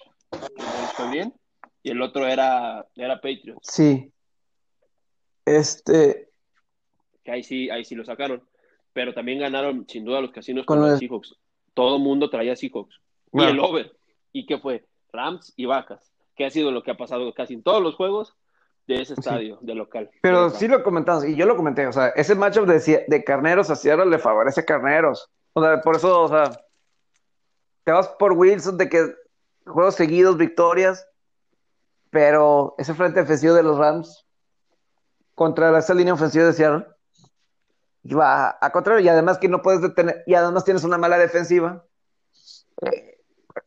fue 0.95 1.11
bien, 1.11 1.35
y 1.83 1.91
el 1.91 2.03
otro 2.03 2.27
era, 2.27 2.87
era 2.95 3.17
Patriots. 3.17 3.61
Sí. 3.63 4.13
Este. 5.45 6.31
Que 7.23 7.33
ahí 7.33 7.43
sí, 7.43 7.71
ahí 7.71 7.85
sí 7.85 7.95
lo 7.95 8.05
sacaron. 8.05 8.43
Pero 8.93 9.13
también 9.13 9.41
ganaron 9.41 9.87
sin 9.89 10.05
duda 10.05 10.21
los 10.21 10.31
casinos 10.31 10.67
con, 10.67 10.81
los 10.81 10.99
Seahawks. 10.99 11.37
Todo 11.75 11.97
el 11.97 12.03
mundo 12.03 12.31
traía 12.31 12.55
Seahawks. 12.55 13.01
Y 13.33 13.43
el 13.43 13.59
over. 13.59 13.97
¿Y 14.33 14.47
qué 14.47 14.59
fue? 14.59 14.85
Rams 15.13 15.53
y 15.57 15.67
vacas 15.67 16.15
que 16.37 16.45
ha 16.45 16.51
sido 16.51 16.71
lo 16.71 16.83
que 16.83 16.91
ha 16.91 16.97
pasado 16.97 17.33
casi 17.35 17.55
en 17.55 17.63
todos 17.63 17.83
los 17.83 17.95
juegos 17.95 18.37
de 18.87 19.01
ese 19.01 19.15
estadio, 19.15 19.59
de 19.63 19.75
local. 19.75 20.11
Pero 20.21 20.51
sí 20.51 20.69
lo 20.69 20.83
comentamos, 20.83 21.25
y 21.25 21.37
yo 21.37 21.47
lo 21.47 21.57
comenté, 21.57 21.87
o 21.87 21.93
sea, 21.93 22.09
ese 22.09 22.35
matchup 22.35 22.67
de, 22.67 23.05
de 23.09 23.25
Carneros 23.25 23.71
a 23.71 23.77
Seattle 23.77 24.07
le 24.07 24.19
favorece 24.19 24.61
a 24.61 24.65
Carneros. 24.65 25.31
O 25.55 25.63
sea, 25.63 25.81
por 25.81 25.97
eso, 25.97 26.23
o 26.23 26.29
sea, 26.29 26.51
te 27.85 27.93
vas 27.93 28.09
por 28.19 28.33
Wilson 28.33 28.77
de 28.77 28.89
que 28.89 29.15
juegos 29.65 29.95
seguidos, 29.95 30.37
victorias, 30.37 31.07
pero 32.11 32.75
ese 32.77 32.95
frente 32.95 33.21
ofensivo 33.21 33.55
de 33.55 33.63
los 33.63 33.79
Rams 33.79 34.27
contra 35.35 35.77
esa 35.79 35.95
línea 35.95 36.15
ofensiva 36.15 36.45
de 36.45 36.53
Seattle 36.53 36.87
iba 38.05 38.57
a, 38.61 38.71
contrario, 38.71 39.05
y 39.05 39.09
además 39.09 39.39
que 39.39 39.49
no 39.49 39.63
puedes 39.63 39.81
detener, 39.81 40.23
y 40.27 40.35
además 40.35 40.65
tienes 40.65 40.85
una 40.85 40.99
mala 40.99 41.19
defensiva, 41.19 41.85
eh, 42.83 43.19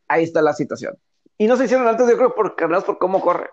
ahí 0.08 0.24
está 0.24 0.42
la 0.42 0.54
situación. 0.54 0.96
Y 1.38 1.48
no 1.48 1.56
se 1.56 1.66
hicieron 1.66 1.88
altos, 1.88 2.10
yo 2.10 2.18
creo, 2.18 2.36
por, 2.36 2.56
por 2.56 2.98
cómo 2.98 3.22
corre. 3.22 3.50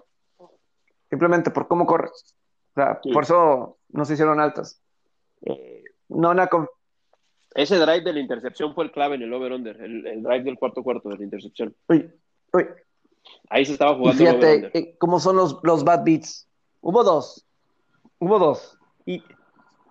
Simplemente 1.08 1.50
por 1.50 1.68
cómo 1.68 1.86
corre. 1.86 2.08
O 2.08 2.74
sea, 2.74 3.00
por 3.12 3.24
eso 3.24 3.78
no 3.90 4.04
se 4.04 4.14
hicieron 4.14 4.40
altas. 4.40 4.80
Eh, 5.42 5.84
no 6.08 6.30
una 6.30 6.48
Ese 7.54 7.76
drive 7.76 8.02
de 8.02 8.12
la 8.12 8.20
intercepción 8.20 8.74
fue 8.74 8.84
el 8.84 8.92
clave 8.92 9.14
en 9.16 9.22
el 9.22 9.32
over-under, 9.32 9.80
el, 9.80 10.22
drive 10.22 10.44
del 10.44 10.58
cuarto 10.58 10.82
cuarto 10.82 11.08
de 11.10 11.18
la 11.18 11.24
intercepción. 11.24 11.74
Uy, 11.88 12.10
uy. 12.52 12.66
Ahí 13.48 13.64
se 13.64 13.72
estaba 13.72 13.96
jugando. 13.96 14.18
fíjate 14.18 14.70
eh, 14.78 14.96
cómo 14.98 15.18
son 15.18 15.36
los, 15.36 15.58
los 15.62 15.84
bad 15.84 16.04
beats. 16.04 16.48
Hubo 16.80 17.04
dos. 17.04 17.46
Hubo 18.24 18.38
dos. 18.38 18.78
Y 19.04 19.22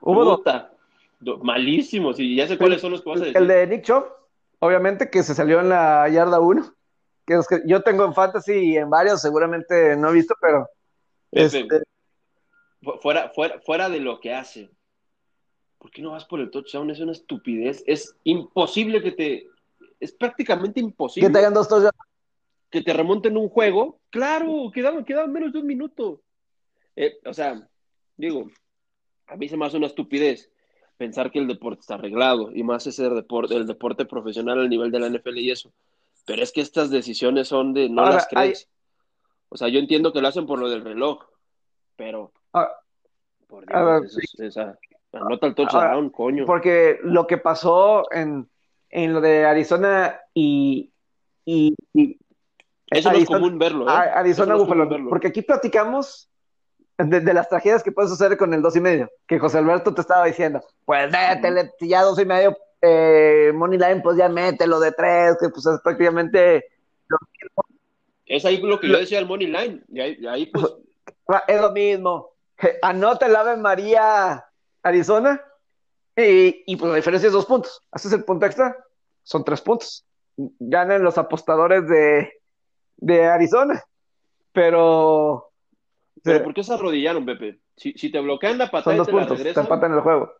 hubo 0.01 0.25
dos. 0.25 0.41
Malísimos. 1.43 2.19
Y 2.19 2.35
ya 2.35 2.47
sé 2.47 2.57
cuáles 2.57 2.81
son 2.81 2.91
los 2.91 3.01
que 3.03 3.09
vas 3.09 3.21
a 3.21 3.25
decir. 3.25 3.37
El 3.37 3.47
de 3.47 3.67
Nick 3.67 3.83
Chop, 3.83 4.07
obviamente, 4.59 5.11
que 5.11 5.21
se 5.21 5.35
salió 5.35 5.59
en 5.59 5.69
la 5.69 6.09
yarda 6.09 6.39
1 6.39 6.73
que, 7.25 7.39
yo 7.65 7.81
tengo 7.83 8.05
en 8.05 8.13
Fantasy 8.13 8.53
y 8.53 8.77
en 8.77 8.89
varios, 8.89 9.21
seguramente 9.21 9.95
no 9.95 10.09
he 10.09 10.13
visto, 10.13 10.35
pero. 10.41 10.67
Este... 11.31 11.67
Fuera, 13.01 13.29
fuera, 13.29 13.61
fuera 13.61 13.87
de 13.87 13.99
lo 13.99 14.19
que 14.19 14.33
hace. 14.33 14.69
¿Por 15.77 15.91
qué 15.91 16.01
no 16.01 16.11
vas 16.11 16.25
por 16.25 16.39
el 16.39 16.49
touchdown? 16.49 16.89
Es 16.89 16.99
una 16.99 17.13
estupidez. 17.13 17.83
Es 17.85 18.15
imposible 18.23 19.01
que 19.01 19.11
te. 19.11 19.47
Es 19.99 20.11
prácticamente 20.11 20.79
imposible. 20.79 21.27
Que 21.27 21.33
te 21.33 21.39
hagan 21.39 21.53
dos 21.53 21.69
touchdowns. 21.69 21.93
Que 22.69 22.81
te 22.81 22.91
remonten 22.91 23.37
un 23.37 23.47
juego. 23.47 23.99
Claro, 24.09 24.71
quedaban, 24.73 25.05
quedaban 25.05 25.31
menos 25.31 25.53
de 25.53 25.59
un 25.59 25.67
minuto. 25.67 26.21
Eh, 26.95 27.19
o 27.25 27.33
sea, 27.33 27.69
digo, 28.17 28.49
a 29.27 29.35
mí 29.35 29.49
se 29.49 29.57
me 29.57 29.65
hace 29.65 29.77
una 29.77 29.87
estupidez 29.87 30.51
pensar 30.97 31.31
que 31.31 31.39
el 31.39 31.47
deporte 31.47 31.81
está 31.81 31.95
arreglado 31.95 32.51
y 32.53 32.63
más 32.63 32.87
ese 32.87 33.09
deporte, 33.09 33.55
el 33.55 33.67
deporte 33.67 34.05
profesional 34.05 34.59
al 34.59 34.69
nivel 34.69 34.91
de 34.91 34.99
la 34.99 35.09
NFL 35.09 35.37
y 35.37 35.51
eso. 35.51 35.73
Pero 36.25 36.41
es 36.41 36.51
que 36.51 36.61
estas 36.61 36.89
decisiones 36.89 37.47
son 37.47 37.73
de 37.73 37.89
no 37.89 38.05
las 38.05 38.27
crees. 38.27 38.69
O 39.49 39.57
sea, 39.57 39.67
yo 39.67 39.79
entiendo 39.79 40.13
que 40.13 40.21
lo 40.21 40.27
hacen 40.27 40.45
por 40.45 40.59
lo 40.59 40.69
del 40.69 40.83
reloj, 40.83 41.25
pero 41.95 42.31
ah, 42.53 42.69
por 43.47 43.65
Dios, 43.65 44.57
anota 45.11 45.47
el 45.47 45.55
touchdown, 45.55 46.09
coño. 46.09 46.45
Porque 46.45 46.99
lo 47.03 47.27
que 47.27 47.37
pasó 47.37 48.11
en, 48.11 48.49
en 48.89 49.13
lo 49.13 49.21
de 49.21 49.45
Arizona 49.45 50.19
y, 50.33 50.91
y, 51.45 51.75
eso 52.89 53.11
no 53.11 53.17
es 53.17 53.25
común 53.25 53.59
verlo, 53.59 53.87
¿eh? 53.87 53.91
Arizona 53.91 54.55
Buffalo, 54.55 54.87
porque 55.09 55.27
aquí 55.27 55.41
platicamos 55.41 56.29
de, 56.97 57.33
las 57.33 57.49
tragedias 57.49 57.83
que 57.83 57.91
pueden 57.91 58.09
suceder 58.09 58.37
con 58.37 58.53
el 58.53 58.61
dos 58.61 58.75
y 58.75 58.81
medio, 58.81 59.09
que 59.27 59.39
José 59.39 59.57
Alberto 59.57 59.93
te 59.93 60.01
estaba 60.01 60.25
diciendo, 60.25 60.63
pues 60.85 61.11
métele, 61.11 61.71
ya 61.81 62.03
dos 62.03 62.19
y 62.19 62.25
medio, 62.25 62.55
eh, 62.81 63.51
Money 63.53 63.79
Line, 63.79 64.01
pues 64.01 64.17
ya 64.17 64.29
mételo 64.29 64.79
de 64.79 64.91
tres, 64.91 65.37
que 65.39 65.49
pues 65.49 65.65
es 65.65 65.79
prácticamente 65.81 66.65
Es 68.25 68.45
ahí 68.45 68.61
lo 68.61 68.79
que 68.79 68.89
yo 68.89 68.97
decía 68.97 69.19
el 69.19 69.25
Money 69.25 69.47
Line, 69.47 69.81
y 69.89 70.27
ahí, 70.27 70.45
pues... 70.47 70.65
Es 71.47 71.61
lo 71.61 71.71
mismo, 71.71 72.31
anota 72.81 73.25
el 73.25 73.35
Ave 73.35 73.55
María 73.57 74.45
Arizona, 74.83 75.41
y, 76.15 76.63
y 76.65 76.75
pues 76.75 76.89
la 76.89 76.97
diferencia 76.97 77.27
es 77.27 77.33
dos 77.33 77.45
puntos, 77.45 77.81
haces 77.91 78.11
el 78.13 78.23
punto 78.23 78.45
extra, 78.45 78.75
son 79.23 79.43
tres 79.43 79.61
puntos, 79.61 80.05
ganan 80.37 81.03
los 81.03 81.17
apostadores 81.17 81.87
de, 81.87 82.33
de 82.97 83.25
Arizona, 83.25 83.83
pero 84.51 85.52
¿Pero 86.23 86.43
por 86.43 86.53
qué 86.53 86.63
se 86.63 86.73
arrodillaron, 86.73 87.25
Pepe? 87.25 87.59
Si, 87.75 87.93
si 87.93 88.11
te 88.11 88.19
bloquean 88.19 88.57
la 88.57 88.71
patada 88.71 88.95
Son 88.95 88.97
dos 88.97 89.09
puntos, 89.09 89.43
te 89.43 89.59
empatan 89.59 89.93
el 89.93 89.99
juego. 90.01 90.33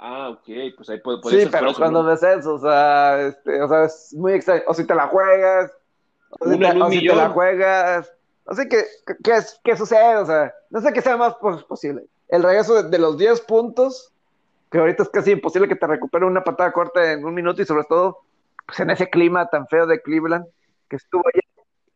Ah, 0.00 0.28
ok, 0.28 0.76
pues 0.76 0.88
ahí 0.90 1.00
puede, 1.00 1.20
puede 1.20 1.42
sí, 1.42 1.48
pero 1.50 1.74
cuando 1.74 2.04
ves 2.04 2.22
eso, 2.22 2.54
o 2.54 2.58
sea, 2.58 3.20
este, 3.20 3.60
o 3.60 3.68
sea, 3.68 3.84
es 3.84 4.14
muy 4.16 4.32
extraño. 4.32 4.62
O 4.68 4.74
si 4.74 4.86
te 4.86 4.94
la 4.94 5.08
juegas, 5.08 5.72
o, 6.30 6.48
si, 6.48 6.58
te, 6.58 6.82
o 6.82 6.90
si 6.90 7.06
te, 7.06 7.16
la 7.16 7.28
juegas. 7.30 8.12
No 8.46 8.54
sé 8.54 8.68
qué, 8.68 8.84
qué, 9.24 9.40
qué, 9.64 9.76
sucede, 9.76 10.16
o 10.16 10.24
sea, 10.24 10.54
no 10.70 10.80
sé 10.80 10.92
qué 10.92 11.02
sea 11.02 11.16
más 11.16 11.34
posible. 11.34 12.04
El 12.28 12.44
regreso 12.44 12.80
de, 12.82 12.98
los 12.98 13.18
10 13.18 13.40
puntos, 13.40 14.12
que 14.70 14.78
ahorita 14.78 15.02
es 15.02 15.08
casi 15.08 15.32
imposible 15.32 15.66
que 15.66 15.76
te 15.76 15.86
recupere 15.86 16.24
una 16.24 16.44
patada 16.44 16.72
corta 16.72 17.12
en 17.12 17.24
un 17.24 17.34
minuto 17.34 17.60
y 17.60 17.66
sobre 17.66 17.84
todo 17.84 18.20
pues, 18.66 18.78
en 18.78 18.90
ese 18.90 19.10
clima 19.10 19.48
tan 19.48 19.66
feo 19.66 19.86
de 19.86 20.00
Cleveland 20.00 20.46
que 20.88 20.96
estuvo 20.96 21.24
allá 21.26 21.47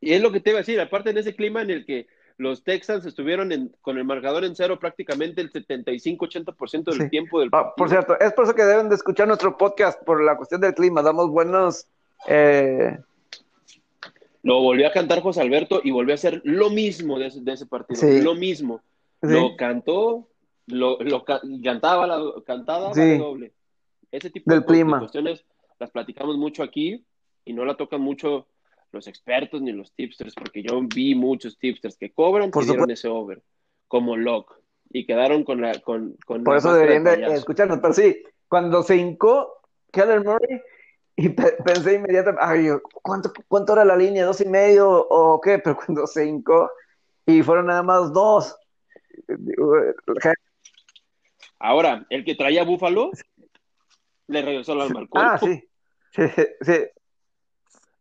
y 0.03 0.13
es 0.13 0.21
lo 0.21 0.33
que 0.33 0.41
te 0.41 0.51
iba 0.51 0.59
a 0.59 0.63
decir, 0.63 0.81
aparte 0.81 1.11
en 1.11 1.19
ese 1.19 1.35
clima 1.35 1.63
en 1.63 1.71
el 1.71 1.87
que 1.87 2.09
los 2.37 2.65
Texans 2.65 3.07
estuvieron 3.07 3.73
con 3.81 3.99
el 3.99 4.05
marcador 4.05 4.45
en 4.45 4.57
cero 4.57 4.79
prácticamente 4.81 5.41
el 5.41 5.53
75-80% 5.53 6.97
del 6.97 7.09
tiempo 7.09 7.39
del 7.39 7.51
partido. 7.51 7.75
por 7.77 7.89
cierto, 7.89 8.19
es 8.19 8.33
por 8.33 8.45
eso 8.45 8.55
que 8.55 8.65
deben 8.65 8.89
de 8.89 8.97
escuchar 8.97 9.29
nuestro 9.29 9.57
podcast 9.57 10.03
por 10.03 10.23
la 10.23 10.37
cuestión 10.37 10.61
del 10.61 10.75
clima. 10.75 11.03
Damos 11.03 11.31
buenos... 11.31 11.87
Eh... 12.27 12.99
Lo 14.43 14.61
volvió 14.61 14.89
a 14.89 14.91
cantar 14.91 15.21
José 15.21 15.41
Alberto 15.41 15.81
y 15.85 15.93
volvió 15.93 16.15
a 16.15 16.17
hacer 16.17 16.41
lo 16.43 16.69
mismo 16.69 17.17
de 17.21 17.29
ese, 17.29 17.67
partido. 17.67 18.25
Lo 18.25 18.35
mismo. 18.35 18.83
Lo 19.21 19.57
cantó, 19.57 20.27
lo, 20.67 20.99
cantaba, 21.63 22.09
la, 22.09 22.21
cantaba 22.45 22.91
doble. 22.93 23.53
Ese 24.11 24.31
tipo 24.31 24.53
de, 24.53 24.65
clima. 24.65 24.99
cuestiones 24.99 25.45
las 25.79 25.93
platicamos 25.93 26.37
mucho 26.39 26.65
aquí 26.65 27.05
y 27.45 27.53
no 27.53 27.65
la 27.65 27.77
tocan 27.77 28.01
mucho 28.01 28.49
los 28.93 29.07
expertos 29.07 29.61
ni 29.63 29.73
los 29.73 29.93
tipsters, 29.93 30.35
porque 30.35 30.63
yo 30.63 30.81
vi 30.83 31.15
muchos 31.15 31.59
tipsters 31.59 31.97
que 31.97 32.13
cobran 32.13 32.51
Por 32.51 32.65
dieron 32.65 32.91
ese 32.91 33.09
over, 33.09 33.43
como 33.89 34.17
Locke, 34.17 34.55
y 34.91 35.07
quedaron 35.07 35.45
con 35.45 35.61
la. 35.61 35.81
Con, 35.81 36.17
con 36.27 36.45
Por 36.45 36.57
eso 36.57 36.75
deberían 36.75 37.05
de 37.05 37.35
escucharnos, 37.35 37.79
pero 37.81 37.95
sí, 37.95 38.23
cuando 38.49 38.83
se 38.83 38.97
hincó 38.97 39.61
Keller 39.91 40.23
Murray, 40.23 40.61
y 41.17 41.29
pensé 41.31 41.95
inmediatamente, 41.95 42.45
ay, 42.45 42.69
¿cuánto, 43.03 43.33
¿cuánto 43.49 43.73
era 43.75 43.85
la 43.85 43.97
línea? 43.97 44.25
¿Dos 44.25 44.41
y 44.41 44.47
medio 44.47 44.89
o 44.91 45.41
qué? 45.41 45.59
Pero 45.59 45.77
cuando 45.77 46.07
se 46.07 46.27
hincó 46.27 46.71
y 47.27 47.43
fueron 47.43 47.67
nada 47.67 47.83
más 47.83 48.13
dos. 48.13 48.57
Ahora, 51.59 52.07
el 52.11 52.25
que 52.25 52.35
traía 52.35 52.65
Búfalo 52.65 53.11
le 54.27 54.43
regresó 54.43 54.73
el 54.73 54.81
alma 54.81 55.01
al 55.01 55.09
Ah, 55.13 55.39
sí. 55.39 55.63
Sí, 56.11 56.23
sí. 56.61 56.73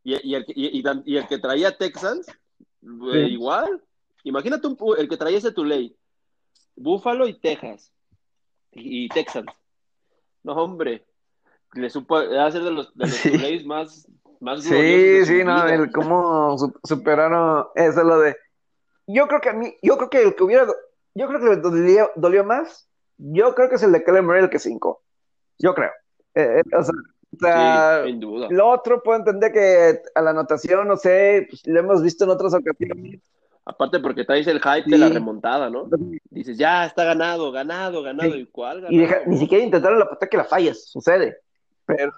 Y, 0.03 0.13
el, 0.33 0.45
y, 0.47 1.15
el, 1.17 1.27
que 1.27 1.37
traía 1.37 1.77
Texans, 1.77 2.27
eh, 3.13 3.27
igual. 3.29 3.81
Imagínate 4.23 4.67
el 4.97 5.09
que 5.09 5.17
traía 5.17 5.37
ese 5.37 5.51
Tuley. 5.51 5.95
Búfalo 6.75 7.27
y 7.27 7.39
Texas. 7.39 7.91
Y, 8.71 9.09
Texans. 9.09 9.51
No, 10.43 10.53
hombre. 10.53 11.05
Le 11.73 11.89
supo, 11.89 12.19
ser 12.19 12.63
de 12.63 12.71
los, 12.71 12.95
de 12.95 13.07
los 13.07 13.65
más, 13.65 14.07
más 14.39 14.63
Sí, 14.63 15.25
sí, 15.25 15.43
no, 15.43 15.65
el 15.67 15.91
cómo 15.91 16.57
superaron 16.83 17.67
eso 17.75 18.03
lo 18.03 18.19
de. 18.19 18.35
Yo 19.07 19.27
creo 19.27 19.41
que 19.41 19.49
a 19.49 19.53
mí, 19.53 19.73
yo 19.81 19.97
creo 19.97 20.09
que 20.09 20.21
el 20.21 20.35
que 20.35 20.43
hubiera, 20.43 20.65
yo 21.13 21.27
creo 21.27 21.39
que 21.39 21.45
le 21.47 21.55
dolió, 21.57 22.11
dolió 22.15 22.43
más, 22.43 22.89
yo 23.17 23.55
creo 23.55 23.69
que 23.69 23.75
es 23.75 23.83
el 23.83 23.91
de 23.91 24.03
Kellen 24.03 24.25
Murray 24.25 24.43
el 24.43 24.49
que 24.49 24.59
cinco. 24.59 25.03
Yo 25.59 25.73
creo. 25.73 25.91
Eh, 26.35 26.61
eh, 26.61 26.75
o 26.75 26.83
sea, 26.83 26.93
o 27.33 27.39
sea, 27.39 28.03
sin 28.05 28.19
duda. 28.19 28.47
Lo 28.49 28.69
otro 28.69 29.01
puedo 29.01 29.19
entender 29.19 29.51
que 29.51 30.01
a 30.13 30.21
la 30.21 30.31
anotación, 30.31 30.87
no 30.87 30.97
sé, 30.97 31.47
pues, 31.49 31.65
lo 31.65 31.79
hemos 31.79 32.03
visto 32.03 32.25
en 32.25 32.31
otras 32.31 32.53
ocasiones. 32.53 33.21
Aparte 33.63 33.99
porque 33.99 34.25
traes 34.25 34.47
el 34.47 34.59
hype 34.59 34.89
de 34.89 34.97
la 34.97 35.09
remontada, 35.09 35.69
¿no? 35.69 35.87
Dices, 36.29 36.57
ya 36.57 36.85
está 36.85 37.03
ganado, 37.03 37.51
ganado, 37.51 38.01
ganado. 38.01 38.35
¿Y 38.35 38.47
cuál 38.47 38.85
Y 38.89 39.07
ni 39.27 39.37
siquiera 39.37 39.63
intentaron 39.63 39.99
la 39.99 40.09
patada 40.09 40.29
que 40.29 40.37
la 40.37 40.45
fallas, 40.45 40.85
sucede. 40.85 41.37
Pero 41.85 42.11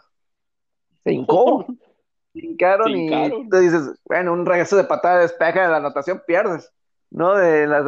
se 1.03 1.11
hincó. 1.11 1.65
se 2.33 2.45
hincaron 2.45 2.95
y 2.95 3.49
tú 3.49 3.57
dices, 3.57 3.91
bueno, 4.05 4.33
un 4.33 4.45
regreso 4.45 4.77
de 4.77 4.85
patada 4.85 5.19
despeja 5.19 5.63
de 5.63 5.69
la 5.69 5.77
anotación, 5.77 6.23
pierdes, 6.25 6.71
¿no? 7.11 7.35
De 7.35 7.67
las... 7.67 7.85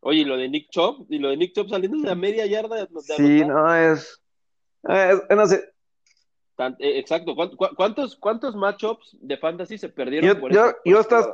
Oye, 0.00 0.20
y 0.20 0.24
lo 0.24 0.36
de 0.36 0.48
Nick 0.48 0.70
Chop, 0.70 1.06
y 1.10 1.18
lo 1.18 1.28
de 1.28 1.36
Nick 1.36 1.54
Chop 1.54 1.68
saliendo 1.68 1.98
de 1.98 2.08
la 2.08 2.14
media 2.14 2.46
yarda. 2.46 2.76
De 2.76 2.88
sí, 3.02 3.44
no, 3.44 3.74
es... 3.74 4.20
es 4.84 5.20
no 5.30 5.46
sé, 5.46 5.73
eh, 6.58 6.98
exacto. 6.98 7.34
¿Cuántos, 7.76 8.16
cuántos 8.16 8.56
matchups 8.56 9.16
de 9.20 9.36
fantasy 9.36 9.78
se 9.78 9.88
perdieron 9.88 10.28
yo, 10.28 10.40
por 10.40 10.52
yo, 10.52 10.72
yo 10.84 11.00
estás, 11.00 11.28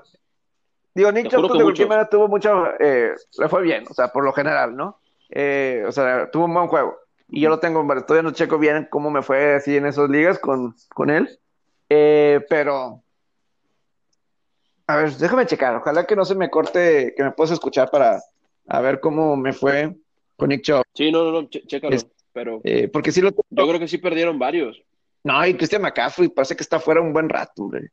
Digo, 0.94 1.12
Nick 1.12 1.28
Chubb 1.28 1.56
de 1.56 1.64
última 1.64 2.08
tuvo 2.08 2.26
mucho, 2.26 2.66
eh, 2.80 3.14
le 3.38 3.48
fue 3.48 3.62
bien, 3.62 3.84
o 3.88 3.94
sea, 3.94 4.08
por 4.08 4.24
lo 4.24 4.32
general, 4.32 4.76
¿no? 4.76 4.98
Eh, 5.28 5.84
o 5.86 5.92
sea, 5.92 6.30
tuvo 6.30 6.46
un 6.46 6.54
buen 6.54 6.66
juego. 6.66 6.98
Y 7.28 7.40
yo 7.42 7.48
lo 7.48 7.60
tengo, 7.60 7.86
todavía 8.02 8.22
no 8.22 8.32
checo 8.32 8.58
bien 8.58 8.88
cómo 8.90 9.08
me 9.10 9.22
fue 9.22 9.54
así 9.54 9.76
en 9.76 9.86
esas 9.86 10.10
ligas 10.10 10.40
con, 10.40 10.74
con 10.92 11.10
él. 11.10 11.28
pero, 11.88 13.02
a 14.88 14.96
ver, 14.96 15.12
déjame 15.12 15.46
checar. 15.46 15.76
Ojalá 15.76 16.04
que 16.06 16.16
no 16.16 16.24
se 16.24 16.34
me 16.34 16.50
corte, 16.50 17.14
que 17.16 17.22
me 17.22 17.30
puedas 17.30 17.52
escuchar 17.52 17.88
para 17.90 18.20
a 18.66 18.80
ver 18.80 18.98
cómo 18.98 19.36
me 19.36 19.52
fue 19.52 19.94
con 20.36 20.48
Nick 20.48 20.62
Chubb. 20.62 20.82
Sí, 20.94 21.12
no, 21.12 21.22
no, 21.30 21.42
no, 21.42 21.48
chécalo. 21.48 21.96
pero, 22.32 22.60
porque 22.92 23.12
sí 23.12 23.20
lo 23.20 23.30
Yo 23.30 23.68
creo 23.68 23.78
que 23.78 23.86
sí 23.86 23.98
perdieron 23.98 24.40
varios. 24.40 24.82
No, 25.22 25.46
y 25.46 25.54
Cristian 25.54 25.82
McCaffrey 25.82 26.28
parece 26.28 26.56
que 26.56 26.62
está 26.62 26.80
fuera 26.80 27.00
un 27.00 27.12
buen 27.12 27.28
rato, 27.28 27.64
hombre. 27.64 27.90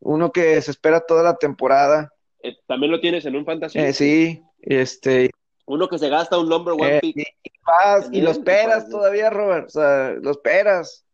Uno 0.00 0.32
que 0.32 0.60
se 0.60 0.70
espera 0.70 1.00
toda 1.00 1.22
la 1.22 1.36
temporada. 1.36 2.12
Eh, 2.42 2.56
¿También 2.66 2.92
lo 2.92 3.00
tienes 3.00 3.24
en 3.24 3.36
un 3.36 3.44
fantasy? 3.44 3.78
Eh, 3.78 3.92
sí, 3.92 4.42
este. 4.60 5.30
Uno 5.66 5.88
que 5.88 5.98
se 5.98 6.08
gasta 6.08 6.38
un 6.38 6.48
number 6.48 6.74
one 6.74 6.96
eh, 6.96 7.00
pick. 7.00 7.16
Y, 8.10 8.20
lo 8.20 8.30
esperas 8.30 8.88
todavía, 8.88 9.30
Robert. 9.30 9.66
O 9.66 9.70
sea, 9.70 10.10
lo 10.20 10.32
esperas. 10.32 11.04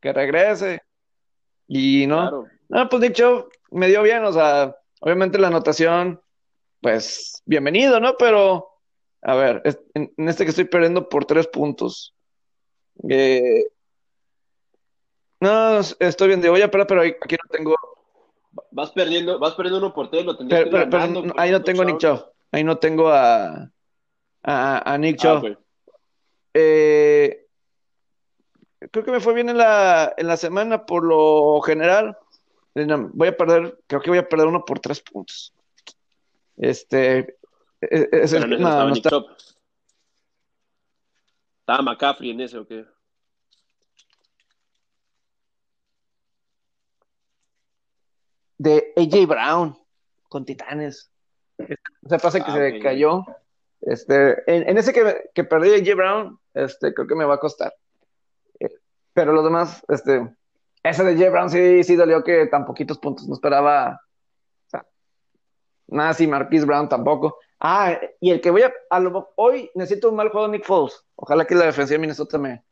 Que 0.00 0.12
regrese. 0.12 0.82
Y 1.66 2.06
no. 2.06 2.46
No, 2.68 2.88
pues 2.88 3.02
dicho, 3.02 3.48
me 3.70 3.88
dio 3.88 4.02
bien. 4.02 4.24
O 4.24 4.32
sea, 4.32 4.76
obviamente 5.00 5.38
la 5.38 5.48
anotación, 5.48 6.20
pues, 6.80 7.42
bienvenido, 7.46 7.98
¿no? 7.98 8.14
Pero, 8.18 8.68
a 9.22 9.34
ver, 9.34 9.62
en, 9.94 10.12
este 10.28 10.44
que 10.44 10.50
estoy 10.50 10.66
perdiendo 10.66 11.08
por 11.08 11.24
tres 11.24 11.46
puntos. 11.48 12.14
Eh, 13.08 13.64
no, 15.44 15.80
estoy 15.80 16.28
bien, 16.28 16.40
digo, 16.40 16.54
oye, 16.54 16.68
pero, 16.68 16.86
pero 16.86 17.02
aquí 17.02 17.36
no 17.36 17.48
tengo. 17.50 17.74
Vas 18.70 18.92
perdiendo, 18.92 19.38
vas 19.38 19.54
perdiendo 19.54 19.78
uno 19.78 19.92
por 19.92 20.10
tres, 20.10 20.24
lo 20.24 20.36
tendrías 20.36 20.64
pero, 20.70 20.88
pero, 20.88 21.34
ahí 21.36 21.50
no 21.50 21.62
tengo 21.62 21.82
a 21.82 21.84
Nick 21.84 21.98
Cho. 21.98 22.32
Ahí 22.50 22.64
no 22.64 22.78
tengo 22.78 23.10
a, 23.10 23.70
a, 24.42 24.98
Nick 24.98 25.18
Cho. 25.18 25.42
Ah, 25.44 25.58
eh, 26.54 27.46
creo 28.90 29.04
que 29.04 29.10
me 29.10 29.20
fue 29.20 29.34
bien 29.34 29.50
en 29.50 29.58
la, 29.58 30.14
en 30.16 30.28
la 30.28 30.36
semana 30.36 30.86
por 30.86 31.04
lo 31.04 31.60
general. 31.60 32.16
Voy 32.74 33.28
a 33.28 33.36
perder, 33.36 33.78
creo 33.86 34.00
que 34.00 34.10
voy 34.10 34.18
a 34.18 34.28
perder 34.28 34.46
uno 34.46 34.64
por 34.64 34.80
tres 34.80 35.00
puntos. 35.00 35.52
Este. 36.56 37.36
E, 37.80 37.86
e, 37.90 38.08
es, 38.12 38.32
no, 38.32 38.46
no, 38.46 38.92
está... 38.94 39.20
¿Estaba 41.60 41.82
McCaffrey 41.82 42.30
en 42.30 42.40
ese 42.40 42.58
o 42.58 42.66
qué? 42.66 42.86
De 48.64 48.92
AJ 48.96 49.26
Brown 49.26 49.78
con 50.28 50.44
Titanes. 50.44 51.10
O 51.58 52.08
sea, 52.08 52.18
pasa 52.18 52.40
que 52.40 52.50
ah, 52.50 52.54
se 52.54 52.80
cayó. 52.80 53.24
Este, 53.82 54.42
en, 54.46 54.76
ese 54.78 54.92
que, 54.92 55.30
que 55.34 55.44
perdí 55.44 55.74
AJ 55.74 55.94
Brown, 55.94 56.38
este, 56.54 56.94
creo 56.94 57.06
que 57.06 57.14
me 57.14 57.26
va 57.26 57.34
a 57.34 57.40
costar. 57.40 57.74
Eh, 58.58 58.70
pero 59.12 59.32
los 59.32 59.44
demás, 59.44 59.84
este, 59.88 60.34
ese 60.82 61.04
de 61.04 61.12
AJ 61.12 61.30
Brown 61.30 61.50
sí, 61.50 61.84
sí 61.84 61.94
dolió 61.94 62.24
que 62.24 62.46
tan 62.46 62.64
poquitos 62.64 62.98
puntos. 62.98 63.28
No 63.28 63.34
esperaba. 63.34 64.00
O 64.66 64.70
sea, 64.70 64.86
nada 65.86 66.14
si 66.14 66.26
Marquise 66.26 66.64
Brown 66.64 66.88
tampoco. 66.88 67.38
Ah, 67.60 67.98
y 68.20 68.30
el 68.30 68.40
que 68.40 68.50
voy 68.50 68.62
a, 68.62 68.72
a 68.90 69.00
lo, 69.00 69.32
hoy 69.36 69.70
necesito 69.74 70.08
un 70.08 70.16
mal 70.16 70.30
juego 70.30 70.48
de 70.48 70.58
Nick 70.58 70.66
Foles. 70.66 71.04
Ojalá 71.16 71.46
que 71.46 71.54
la 71.54 71.66
defensa 71.66 71.94
de 71.94 71.98
Minnesota 71.98 72.38
me, 72.38 72.64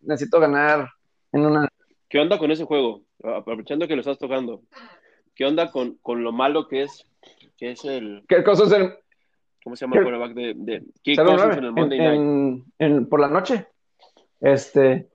necesito 0.00 0.40
ganar 0.40 0.88
en 1.32 1.46
una. 1.46 1.68
¿Qué 2.08 2.18
onda 2.18 2.38
con 2.38 2.50
ese 2.50 2.64
juego? 2.64 3.02
Aprovechando 3.22 3.86
que 3.86 3.94
lo 3.94 4.00
estás 4.00 4.18
tocando. 4.18 4.62
¿Qué 5.34 5.44
onda 5.44 5.70
con, 5.70 5.96
con 6.02 6.24
lo 6.24 6.32
malo 6.32 6.66
que 6.66 6.82
es, 6.82 7.06
que 7.56 7.72
es 7.72 7.84
el. 7.84 8.24
¿Qué 8.28 8.42
cosas 8.42 8.72
en. 8.72 8.94
¿Cómo 9.62 9.76
se 9.76 9.84
llama 9.84 9.96
el 9.96 10.02
quarterback 10.02 10.34
de, 10.34 10.54
de 10.56 10.84
¿Qué 11.02 11.16
cosas 11.16 11.58
en 11.58 11.64
el 11.64 11.72
Monday 11.72 11.98
Night? 11.98 12.64
En, 12.78 13.08
por 13.08 13.20
la 13.20 13.28
noche. 13.28 13.66
Este. 14.40 15.08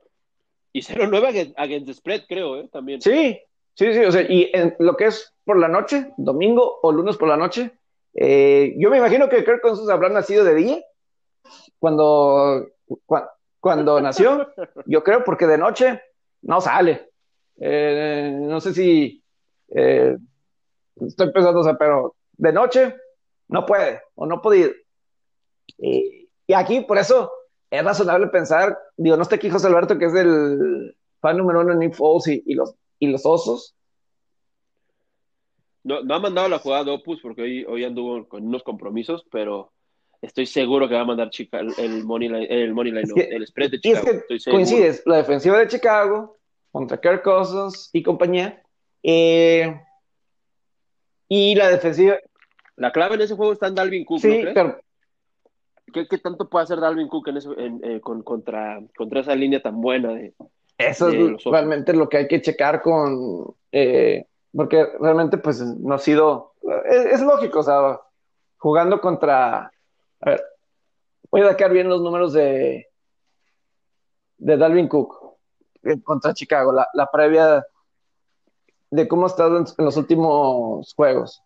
Y 0.72 0.82
0-9 0.82 1.54
against 1.58 1.88
the 1.88 1.94
spread, 1.94 2.22
creo, 2.28 2.58
¿eh? 2.58 2.70
También. 2.72 3.02
Sí, 3.02 3.39
sí, 3.74 3.94
sí. 3.94 4.00
O 4.06 4.12
sea, 4.12 4.22
y 4.22 4.52
en 4.54 4.76
lo 4.80 4.96
que 4.96 5.06
es 5.06 5.34
por 5.46 5.58
la 5.58 5.68
noche, 5.68 6.12
domingo 6.18 6.80
o 6.82 6.91
lunes 6.91 7.18
por 7.18 7.28
la 7.28 7.38
noche, 7.38 7.72
eh, 8.14 8.76
yo 8.78 8.89
me 8.89 8.98
imagino 8.98 9.30
que 9.30 9.44
Kirk 9.44 9.62
Cousins 9.62 9.89
habrá 9.89 10.10
nacido 10.10 10.44
de 10.44 10.56
día 10.56 10.78
cuando, 11.80 12.68
cuando, 13.60 14.02
nació. 14.02 14.48
Yo 14.86 15.04
creo 15.04 15.24
porque 15.24 15.48
de 15.48 15.58
noche 15.58 16.02
no 16.44 16.62
sale. 16.62 17.10
Eh, 17.60 18.32
no 18.34 18.62
sé 18.62 18.74
si 18.74 19.24
eh, 19.70 20.18
estoy 20.96 21.32
pensando, 21.32 21.60
o 21.60 21.64
sea, 21.64 21.78
pero 21.78 22.16
de 22.34 22.54
noche 22.54 22.96
no 23.48 23.66
puede 23.66 24.02
o 24.16 24.26
no 24.26 24.41
puede 24.41 24.60
ir. 24.60 26.28
y 26.48 26.54
aquí, 26.54 26.82
por 26.82 26.98
eso, 26.98 27.32
es 27.70 27.84
razonable 27.84 28.28
pensar, 28.28 28.78
digo, 28.98 29.16
no 29.16 29.24
está 29.24 29.36
aquí 29.36 29.50
José 29.50 29.68
Alberto, 29.68 29.98
que 29.98 30.06
es 30.06 30.14
el 30.14 30.96
fan 31.20 31.38
número 31.38 31.62
uno 31.62 31.74
en 31.74 31.80
Nick 31.80 31.98
y, 32.28 32.54
los, 32.54 32.76
y 33.00 33.08
los 33.08 33.26
osos. 33.26 33.76
No, 35.84 36.02
no 36.04 36.16
ha 36.16 36.20
mandado 36.20 36.48
la 36.48 36.60
jugada 36.60 36.86
de 36.86 36.91
Opus 36.91 37.20
porque 37.22 37.41
hoy, 37.41 37.66
hoy 37.66 37.84
anduvo 37.84 38.28
con 38.28 38.46
unos 38.46 38.64
compromisos, 38.64 39.26
pero 39.32 39.72
estoy 40.24 40.45
seguro 40.45 40.88
que 40.88 40.95
va 40.95 41.01
a 41.01 41.05
mandar 41.05 41.30
Chica, 41.30 41.59
el, 41.59 42.03
money 42.03 42.30
line, 42.30 42.47
el 42.49 42.74
money 42.74 42.91
line, 42.91 43.11
el 43.15 43.45
spread 43.45 43.71
de 43.71 43.80
Chicago. 43.80 44.07
Es 44.30 44.45
que 44.45 44.51
coincides, 44.51 45.03
la 45.05 45.17
defensiva 45.17 45.59
de 45.59 45.67
Chicago 45.67 46.38
contra 46.71 46.99
Kirk 46.99 47.21
Cousins 47.21 47.89
y 47.93 48.01
compañía, 48.01 48.61
eh, 49.03 49.80
y 51.28 51.55
la 51.55 51.69
defensiva. 51.69 52.17
La 52.76 52.91
clave 52.91 53.15
en 53.15 53.21
ese 53.21 53.36
juego 53.36 53.53
está 53.53 53.67
en 53.67 53.76
Dalvin 53.76 54.03
Cook, 54.03 54.19
sí, 54.19 54.41
Pero, 54.53 54.80
¿Qué, 55.93 56.17
tanto 56.17 56.49
puede 56.49 56.63
hacer 56.63 56.80
Dalvin 56.80 57.07
Cook 57.07 57.28
en 57.28 57.82
eh, 57.84 58.01
contra, 58.01 58.82
contra 58.97 59.19
esa 59.19 59.36
línea 59.36 59.61
tan 59.61 59.80
buena? 59.80 60.13
De, 60.13 60.34
eso 60.78 61.09
es 61.09 61.43
realmente 61.43 61.93
lo 61.93 62.09
que 62.09 62.17
hay 62.17 62.28
que 62.28 62.41
checar 62.41 62.82
con. 62.82 63.53
Eh, 63.71 64.26
porque 64.55 64.86
realmente, 64.99 65.38
pues, 65.38 65.61
no 65.61 65.93
ha 65.93 65.99
sido. 65.99 66.53
Es, 66.86 67.21
lógico, 67.21 67.59
o 67.59 67.63
sea, 67.63 67.99
jugando 68.57 68.99
contra. 68.99 69.71
A 70.26 70.30
ver, 70.30 70.43
voy 71.30 71.41
a 71.41 71.49
sacar 71.49 71.71
bien 71.71 71.89
los 71.89 72.01
números 72.01 72.34
de. 72.34 72.88
de 74.38 74.57
Dalvin 74.57 74.88
Cook 74.88 75.38
eh, 75.84 76.01
contra 76.01 76.34
Chicago, 76.34 76.71
la, 76.71 76.88
la 76.93 77.11
previa 77.11 77.65
de 78.89 79.07
cómo 79.07 79.26
ha 79.26 79.28
estado 79.28 79.57
en, 79.57 79.65
los 79.78 79.97
últimos 79.97 80.93
juegos. 80.93 81.41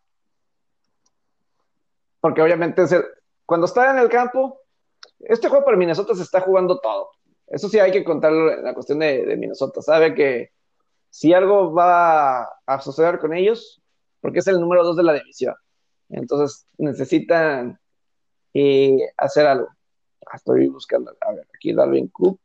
Porque 2.20 2.42
obviamente 2.42 2.84
cuando 3.46 3.66
está 3.66 3.90
en 3.92 4.00
el 4.00 4.10
campo, 4.10 4.60
este 5.20 5.48
juego 5.48 5.64
para 5.64 5.78
Minnesota 5.78 6.14
se 6.14 6.24
está 6.24 6.42
jugando 6.42 6.80
todo. 6.80 7.10
Eso 7.48 7.70
sí 7.70 7.80
hay 7.80 7.92
que 7.92 8.04
contarlo 8.04 8.52
en 8.52 8.64
la 8.64 8.74
cuestión 8.74 9.00
de, 9.00 9.36
Minnesota. 9.38 9.82
Sabe 9.82 10.14
que 10.14 10.52
si 11.10 11.34
algo 11.34 11.74
va 11.74 12.44
a 12.66 12.82
suceder 12.82 13.18
con 13.18 13.34
ellos, 13.34 13.82
porque 14.20 14.40
es 14.40 14.48
el 14.48 14.60
número 14.60 14.84
dos 14.84 14.98
de 14.98 15.04
la 15.04 15.14
división. 15.14 15.56
Entonces 16.10 16.68
necesitan 16.78 17.80
eh, 18.60 19.14
hacer 19.18 19.46
algo. 19.46 19.68
Ah, 20.26 20.36
estoy 20.36 20.68
buscando, 20.68 21.16
a 21.22 21.32
ver, 21.32 21.48
aquí 21.54 21.74
Darwin 21.74 22.08
Cook. 22.08 22.40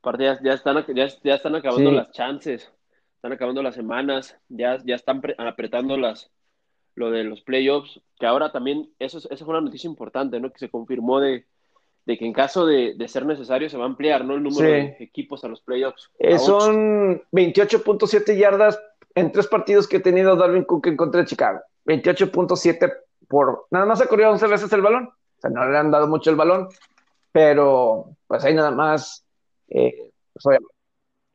Aparte, 0.00 0.24
ya, 0.42 0.52
están, 0.54 0.84
ya, 0.94 1.34
están 1.34 1.54
acabando 1.54 1.92
las 1.92 2.10
chances, 2.10 2.72
están 3.16 3.32
acabando 3.32 3.62
las 3.62 3.74
semanas, 3.74 4.36
ya, 4.48 4.78
ya 4.84 4.94
están 4.94 5.22
apretando 5.38 5.96
las, 5.96 6.30
lo 6.94 7.10
de 7.10 7.22
los 7.22 7.42
playoffs, 7.42 8.00
que 8.18 8.26
ahora 8.26 8.50
también, 8.50 8.90
eso, 8.98 9.18
esa 9.18 9.44
fue 9.44 9.54
una 9.54 9.60
noticia 9.60 9.88
importante, 9.88 10.40
¿no? 10.40 10.50
Que 10.50 10.58
se 10.58 10.70
confirmó 10.70 11.20
de, 11.20 11.46
que 12.06 12.24
en 12.24 12.32
caso 12.32 12.66
de, 12.66 12.96
ser 13.08 13.26
necesario 13.26 13.68
se 13.68 13.76
va 13.76 13.84
a 13.84 13.88
ampliar, 13.88 14.24
¿no? 14.24 14.34
El 14.34 14.42
número 14.42 14.68
de 14.68 14.96
equipos 15.00 15.44
a 15.44 15.48
los 15.48 15.60
playoffs. 15.60 16.10
Eh, 16.18 16.38
son 16.38 17.22
28.7 17.30 18.36
yardas 18.36 18.80
en 19.14 19.30
tres 19.30 19.46
partidos 19.46 19.86
que 19.86 19.98
ha 19.98 20.02
tenido 20.02 20.34
Darwin 20.34 20.64
Cook 20.64 20.86
en 20.88 20.96
contra 20.96 21.20
de 21.20 21.26
Chicago. 21.26 21.60
28.7 21.86 22.92
por... 23.28 23.66
Nada 23.70 23.86
más 23.86 24.00
ha 24.00 24.06
corrido 24.06 24.30
11 24.30 24.46
veces 24.46 24.72
el 24.72 24.82
balón. 24.82 25.06
O 25.06 25.40
sea, 25.40 25.50
no 25.50 25.68
le 25.68 25.78
han 25.78 25.90
dado 25.90 26.06
mucho 26.06 26.30
el 26.30 26.36
balón, 26.36 26.68
pero 27.32 28.16
pues 28.26 28.44
ahí 28.44 28.54
nada 28.54 28.70
más... 28.70 29.24
Eh, 29.68 30.10
pues, 30.42 30.58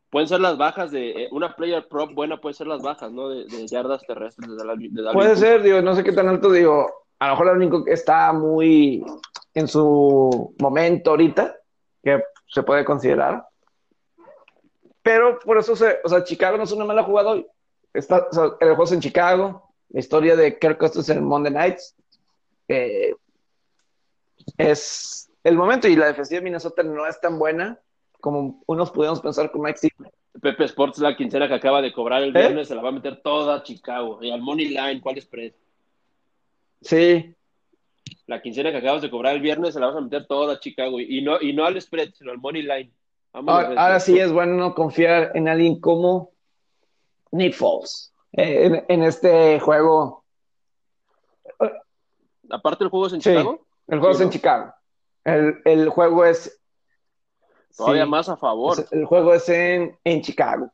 pueden 0.10 0.28
ser 0.28 0.40
las 0.40 0.58
bajas 0.58 0.92
de 0.92 1.10
eh, 1.10 1.28
una 1.32 1.56
player 1.56 1.88
prop 1.88 2.14
buena, 2.14 2.40
puede 2.40 2.54
ser 2.54 2.68
las 2.68 2.82
bajas, 2.82 3.12
¿no? 3.12 3.30
De, 3.30 3.68
yardas 3.68 4.02
terrestres 4.08 4.50
de, 4.50 5.12
Puede 5.12 5.36
ser, 5.36 5.62
digo, 5.62 5.82
no 5.82 5.96
sé 5.96 6.04
qué 6.04 6.12
tan 6.12 6.30
alto, 6.30 6.52
digo, 6.52 6.90
a 7.20 7.28
lo 7.28 7.34
mejor 7.34 7.50
el 7.50 7.58
único 7.58 7.84
que 7.84 7.94
está 7.94 8.32
muy 8.32 9.04
en 9.54 9.68
su 9.68 10.56
momento 10.60 11.12
ahorita, 11.12 11.56
que 12.04 12.24
se 12.48 12.64
puede 12.64 12.86
considerar. 12.86 13.46
Pero 15.02 15.38
por 15.40 15.58
eso, 15.58 15.76
se, 15.76 16.00
o 16.04 16.10
sea, 16.10 16.24
Chicago 16.24 16.58
no 16.58 16.64
es 16.64 16.72
una 16.72 16.86
mala 16.86 17.04
jugada 17.04 17.36
Está, 17.94 18.28
el 18.60 18.68
juego 18.70 18.84
es 18.84 18.92
en 18.92 19.00
Chicago, 19.00 19.65
la 19.96 20.02
historia 20.02 20.36
de 20.36 20.60
Kirk 20.60 20.78
Cousins 20.78 21.08
en 21.08 21.24
Monday 21.24 21.54
Nights. 21.54 21.96
Eh, 22.68 23.16
es 24.58 25.32
el 25.42 25.56
momento 25.56 25.88
y 25.88 25.96
la 25.96 26.08
defensiva 26.08 26.40
de 26.40 26.44
Minnesota 26.44 26.84
no 26.84 27.08
es 27.08 27.20
tan 27.22 27.40
buena 27.40 27.80
como 28.20 28.62
unos 28.66 28.92
pudimos 28.92 29.22
pensar 29.22 29.50
con 29.52 29.62
Mike 29.62 29.88
Pepe 30.42 30.66
Sports, 30.66 31.00
la 31.00 31.16
quincena 31.16 31.48
que 31.48 31.54
acaba 31.54 31.82
de 31.82 31.94
cobrar 31.94 32.24
el 32.24 32.36
¿Eh? 32.36 32.40
viernes, 32.40 32.68
se 32.68 32.76
la 32.76 32.82
va 32.82 32.90
a 32.90 32.92
meter 32.92 33.22
toda 33.22 33.56
a 33.56 33.64
Chicago. 33.64 34.20
Y 34.22 34.32
al 34.32 34.42
Money 34.42 34.68
Line, 34.68 35.00
¿cuál 35.00 35.18
es 35.18 35.24
spread? 35.24 35.54
Sí. 36.82 37.34
La 38.28 38.42
quincena 38.42 38.72
que 38.72 38.78
acabas 38.78 39.02
de 39.02 39.10
cobrar 39.10 39.36
el 39.36 39.42
viernes 39.42 39.76
se 39.76 39.80
la 39.80 39.88
vas 39.88 39.96
a 39.96 40.02
meter 40.02 40.28
toda 40.28 40.56
a 40.56 40.60
Chicago. 40.60 41.00
Y 41.00 41.22
no, 41.22 41.40
y 41.40 41.54
no 41.54 41.64
al 41.64 41.82
spread, 41.82 42.10
sino 42.16 42.32
al 42.32 42.40
Money 42.40 42.64
Line. 42.64 42.92
Ahora, 43.32 44.02
sí 44.02 44.20
es 44.20 44.34
bueno 44.34 44.76
confiar 44.76 45.32
en 45.36 45.48
alguien 45.48 45.80
como 45.80 46.32
Nick 47.32 47.54
Foles 47.54 48.12
en, 48.38 49.04
este 49.04 49.60
juego. 49.60 50.24
Aparte, 52.50 52.84
el 52.84 52.90
juego 52.90 53.08
es 53.08 53.14
en 53.14 53.22
Chicago. 53.22 53.66
El 53.88 54.00
juego 54.00 54.16
es 54.16 54.22
en 54.22 54.30
Chicago. 54.30 54.74
El, 55.24 55.62
el, 55.66 55.90
juego 55.90 56.26
es 56.26 56.60
Todavía 57.76 58.06
más 58.06 58.30
a 58.30 58.38
favor. 58.38 58.86
El 58.92 59.06
juego 59.06 59.34
es 59.34 59.50
en, 59.50 60.22
Chicago. 60.22 60.72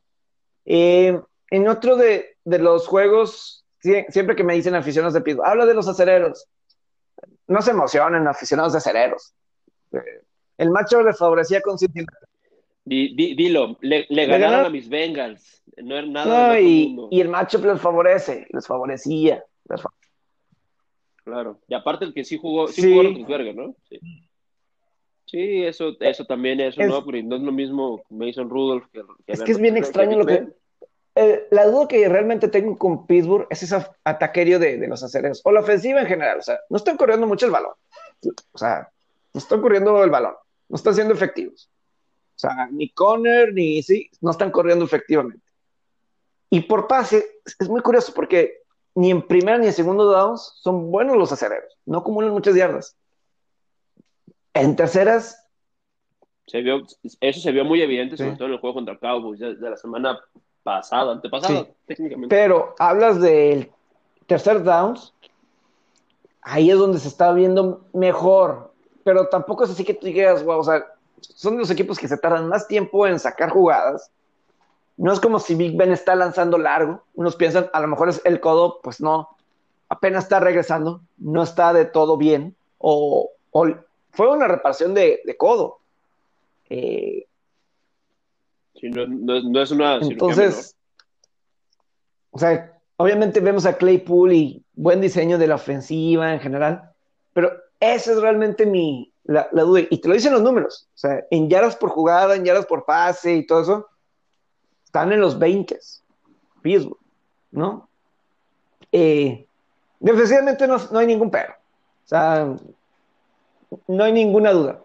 Eh, 0.64 1.20
en 1.50 1.68
otro 1.68 1.96
de, 1.96 2.36
los 2.44 2.86
juegos, 2.86 3.64
siempre 3.80 4.36
que 4.36 4.44
me 4.44 4.54
dicen 4.54 4.74
aficionados 4.74 5.14
de 5.14 5.20
pido, 5.20 5.44
habla 5.44 5.66
de 5.66 5.74
los 5.74 5.88
acereros. 5.88 6.46
No 7.48 7.60
se 7.60 7.72
emocionen, 7.72 8.26
aficionados 8.28 8.72
de 8.72 8.78
acereros. 8.78 9.34
Eh, 9.92 10.22
el 10.58 10.70
macho 10.70 11.02
le 11.02 11.12
favorecía 11.12 11.60
con 11.60 11.78
Cincinnati. 11.78 12.14
Dilo, 12.84 13.78
le, 13.80 14.06
ganaron 14.26 14.66
a 14.66 14.70
mis 14.70 14.88
Bengals. 14.88 15.62
No 15.82 15.96
era 15.96 16.06
nada. 16.06 16.60
y, 16.60 16.96
y, 17.10 17.20
el 17.20 17.28
macho 17.28 17.58
les 17.58 17.80
favorece, 17.80 18.46
les 18.50 18.66
favorecía. 18.66 19.44
Claro. 21.24 21.60
Y 21.68 21.74
aparte 21.74 22.04
el 22.04 22.12
que 22.12 22.24
sí 22.24 22.38
jugó, 22.38 22.68
sí, 22.68 22.92
jugó 22.92 23.38
¿no? 23.54 23.74
Sí. 23.88 23.98
Sí, 25.32 25.64
eso, 25.64 25.96
eso 26.00 26.26
también 26.26 26.60
es, 26.60 26.76
¿no? 26.76 26.84
no 26.86 27.36
es 27.36 27.42
lo 27.42 27.52
mismo 27.52 28.02
Mason 28.10 28.50
Rudolph 28.50 28.84
que, 28.92 29.02
Es 29.26 29.42
que 29.42 29.52
es 29.52 29.58
bien 29.58 29.78
extraño 29.78 30.18
lo 30.18 30.26
que... 30.26 30.46
Eh, 31.14 31.46
la 31.50 31.66
duda 31.66 31.88
que 31.88 32.06
realmente 32.06 32.48
tengo 32.48 32.76
con 32.76 33.06
Pittsburgh 33.06 33.46
es 33.48 33.62
ese 33.62 33.76
ataquerio 34.04 34.58
de, 34.58 34.76
de, 34.76 34.88
los 34.88 35.02
acereros, 35.02 35.40
o 35.44 35.52
la 35.52 35.60
ofensiva 35.60 36.00
en 36.00 36.06
general, 36.06 36.38
o 36.38 36.42
sea, 36.42 36.58
no 36.68 36.76
están 36.76 36.98
corriendo 36.98 37.26
mucho 37.26 37.46
el 37.46 37.52
balón, 37.52 37.72
o 38.52 38.58
sea, 38.58 38.90
no 39.32 39.38
están 39.38 39.60
corriendo 39.60 40.02
el 40.04 40.10
balón, 40.10 40.34
no 40.68 40.76
están 40.76 40.94
siendo 40.94 41.12
efectivos, 41.12 41.70
sea, 42.42 42.68
ni 42.70 42.88
Conner 42.90 43.52
ni 43.52 43.82
sí, 43.82 44.10
no 44.20 44.30
están 44.30 44.50
corriendo 44.50 44.84
efectivamente. 44.84 45.44
Y 46.50 46.60
por 46.60 46.86
pase, 46.86 47.24
es 47.58 47.68
muy 47.68 47.80
curioso 47.80 48.12
porque 48.14 48.62
ni 48.94 49.10
en 49.10 49.22
primera 49.22 49.58
ni 49.58 49.66
en 49.66 49.72
segundo 49.72 50.04
downs 50.04 50.52
son 50.60 50.90
buenos 50.90 51.16
los 51.16 51.32
acereros, 51.32 51.78
no 51.86 51.98
acumulan 51.98 52.30
muchas 52.30 52.54
yardas. 52.54 52.96
En 54.54 54.76
terceras. 54.76 55.48
Se 56.46 56.60
vio, 56.60 56.82
eso 57.20 57.40
se 57.40 57.52
vio 57.52 57.64
muy 57.64 57.80
evidente, 57.80 58.16
sobre 58.16 58.36
todo 58.36 58.48
en 58.48 58.54
el 58.54 58.60
juego 58.60 58.74
contra 58.74 58.98
Cowboys 58.98 59.40
de, 59.40 59.54
la 59.54 59.76
semana 59.76 60.20
pasada, 60.62 61.12
antepasada, 61.12 61.68
técnicamente. 61.86 62.34
Pero 62.34 62.74
hablas 62.78 63.20
del 63.20 63.70
tercer 64.26 64.62
downs, 64.62 65.14
ahí 66.42 66.70
es 66.70 66.76
donde 66.76 66.98
se 66.98 67.08
está 67.08 67.32
viendo 67.32 67.86
mejor. 67.94 68.74
Pero 69.04 69.28
tampoco 69.28 69.64
es 69.64 69.70
así 69.70 69.84
que 69.84 69.94
tú 69.94 70.06
digas, 70.06 70.44
wow, 70.44 70.58
o 70.58 70.64
sea, 70.64 70.84
son 71.22 71.58
los 71.58 71.70
equipos 71.70 71.98
que 71.98 72.08
se 72.08 72.18
tardan 72.18 72.48
más 72.48 72.68
tiempo 72.68 73.06
en 73.06 73.18
sacar 73.18 73.50
jugadas. 73.50 74.10
No 74.96 75.12
es 75.12 75.20
como 75.20 75.38
si 75.38 75.54
Big 75.54 75.76
Ben 75.76 75.92
está 75.92 76.14
lanzando 76.14 76.58
largo. 76.58 77.02
Unos 77.14 77.36
piensan, 77.36 77.70
a 77.72 77.80
lo 77.80 77.88
mejor 77.88 78.08
es 78.08 78.20
el 78.24 78.40
codo, 78.40 78.80
pues 78.82 79.00
no, 79.00 79.28
apenas 79.88 80.24
está 80.24 80.40
regresando, 80.40 81.02
no 81.18 81.42
está 81.42 81.72
de 81.72 81.84
todo 81.84 82.16
bien. 82.16 82.54
O, 82.78 83.30
o 83.50 83.66
fue 84.10 84.30
una 84.30 84.48
reparación 84.48 84.94
de, 84.94 85.20
codo. 85.38 85.78
Eh, 86.68 87.26
no, 88.82 89.62
es 89.62 89.70
una. 89.70 89.96
Entonces, 89.96 90.76
o 92.30 92.38
sea, 92.38 92.78
obviamente 92.96 93.40
vemos 93.40 93.66
a 93.66 93.76
Claypool 93.76 94.32
y 94.32 94.64
buen 94.74 95.00
diseño 95.00 95.38
de 95.38 95.46
la 95.46 95.56
ofensiva 95.56 96.32
en 96.32 96.40
general, 96.40 96.90
pero 97.32 97.52
esa 97.80 98.12
es 98.12 98.20
realmente 98.20 98.66
mi, 98.66 99.11
la, 99.24 99.48
duda. 99.52 99.82
Y 99.90 100.00
te 100.00 100.08
lo 100.08 100.14
dicen 100.14 100.32
los 100.32 100.42
números. 100.42 100.88
O 100.94 100.98
sea, 100.98 101.24
en 101.30 101.48
yardas 101.48 101.76
por 101.76 101.90
jugada, 101.90 102.34
en 102.34 102.44
yardas 102.44 102.66
por 102.66 102.84
pase 102.84 103.34
y 103.36 103.46
todo 103.46 103.62
eso, 103.62 103.86
están 104.84 105.12
en 105.12 105.20
los 105.20 105.38
20. 105.38 105.78
Pittsburgh, 106.60 106.98
¿no? 107.50 107.88
Eh, 108.92 109.46
defensivamente 109.98 110.66
no, 110.66 110.76
no 110.90 110.98
hay 110.98 111.06
ningún 111.06 111.30
pero. 111.30 111.52
O 111.52 112.08
sea, 112.08 112.54
no 113.86 114.04
hay 114.04 114.12
ninguna 114.12 114.52
duda. 114.52 114.80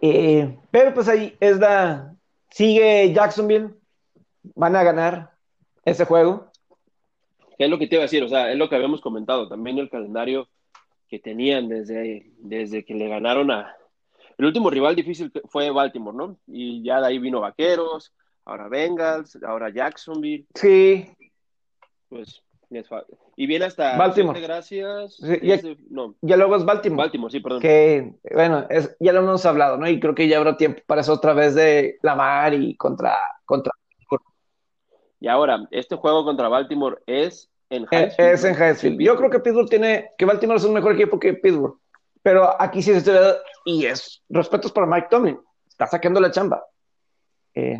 Eh, 0.00 0.56
pero 0.70 0.94
pues 0.94 1.08
ahí 1.08 1.36
es 1.40 1.58
la. 1.58 2.14
Sigue 2.50 3.12
Jacksonville. 3.12 3.74
Van 4.54 4.76
a 4.76 4.82
ganar 4.82 5.32
ese 5.84 6.04
juego. 6.04 6.50
Es 7.58 7.70
lo 7.70 7.78
que 7.78 7.86
te 7.86 7.94
iba 7.94 8.02
a 8.02 8.06
decir, 8.06 8.22
o 8.22 8.28
sea, 8.28 8.50
es 8.50 8.58
lo 8.58 8.68
que 8.68 8.76
habíamos 8.76 9.00
comentado 9.00 9.48
también 9.48 9.78
el 9.78 9.88
calendario 9.88 10.48
que 11.08 11.18
tenían 11.18 11.68
desde, 11.68 12.30
desde 12.38 12.84
que 12.84 12.94
le 12.94 13.08
ganaron 13.08 13.50
a. 13.50 13.76
El 14.36 14.46
último 14.46 14.70
rival 14.70 14.96
difícil 14.96 15.32
fue 15.48 15.70
Baltimore, 15.70 16.16
¿no? 16.16 16.38
Y 16.46 16.82
ya 16.82 17.00
de 17.00 17.06
ahí 17.06 17.18
vino 17.18 17.40
Vaqueros, 17.40 18.12
ahora 18.44 18.68
Bengals, 18.68 19.38
ahora 19.44 19.70
Jacksonville. 19.70 20.46
Sí. 20.54 21.08
Pues 22.08 22.44
y 23.36 23.46
viene 23.46 23.66
hasta 23.66 23.96
Baltimore. 23.96 24.40
Gracias. 24.40 25.18
ya, 25.42 25.60
no. 25.90 26.14
ya, 26.22 26.36
luego 26.36 26.56
es 26.56 26.64
Baltimore. 26.64 27.02
Baltimore, 27.02 27.30
sí, 27.30 27.40
perdón. 27.40 27.60
Que, 27.60 28.14
bueno, 28.32 28.66
es, 28.70 28.96
ya 29.00 29.12
lo 29.12 29.20
hemos 29.20 29.44
hablado, 29.46 29.76
¿no? 29.76 29.88
Y 29.88 30.00
creo 30.00 30.14
que 30.14 30.28
ya 30.28 30.38
habrá 30.38 30.56
tiempo 30.56 30.82
para 30.86 31.02
eso 31.02 31.12
otra 31.12 31.34
vez 31.34 31.54
de 31.54 31.98
Lamar 32.02 32.54
y 32.54 32.76
contra, 32.76 33.16
contra. 33.44 33.72
Y 35.20 35.28
ahora, 35.28 35.66
este 35.70 35.96
juego 35.96 36.24
contra 36.24 36.48
Baltimore 36.48 36.98
es 37.06 37.50
en 37.76 37.82
Highfield. 37.84 38.14
Es, 38.18 38.44
en 38.44 38.54
Highfield. 38.54 39.00
Yo 39.00 39.16
creo 39.16 39.30
que 39.30 39.40
Pittsburgh 39.40 39.68
tiene, 39.68 40.10
que 40.16 40.24
Baltimore 40.24 40.58
es 40.58 40.64
un 40.64 40.74
mejor 40.74 40.94
equipo 40.94 41.18
que 41.18 41.34
Pittsburgh. 41.34 41.78
Pero 42.22 42.60
aquí 42.60 42.80
sí 42.80 42.98
se 43.00 43.12
y 43.66 43.86
es, 43.86 44.22
respetos 44.28 44.72
para 44.72 44.86
Mike 44.86 45.08
Tomlin. 45.10 45.38
Está 45.68 45.86
sacando 45.86 46.20
la 46.20 46.30
chamba. 46.30 46.64
Eh, 47.54 47.78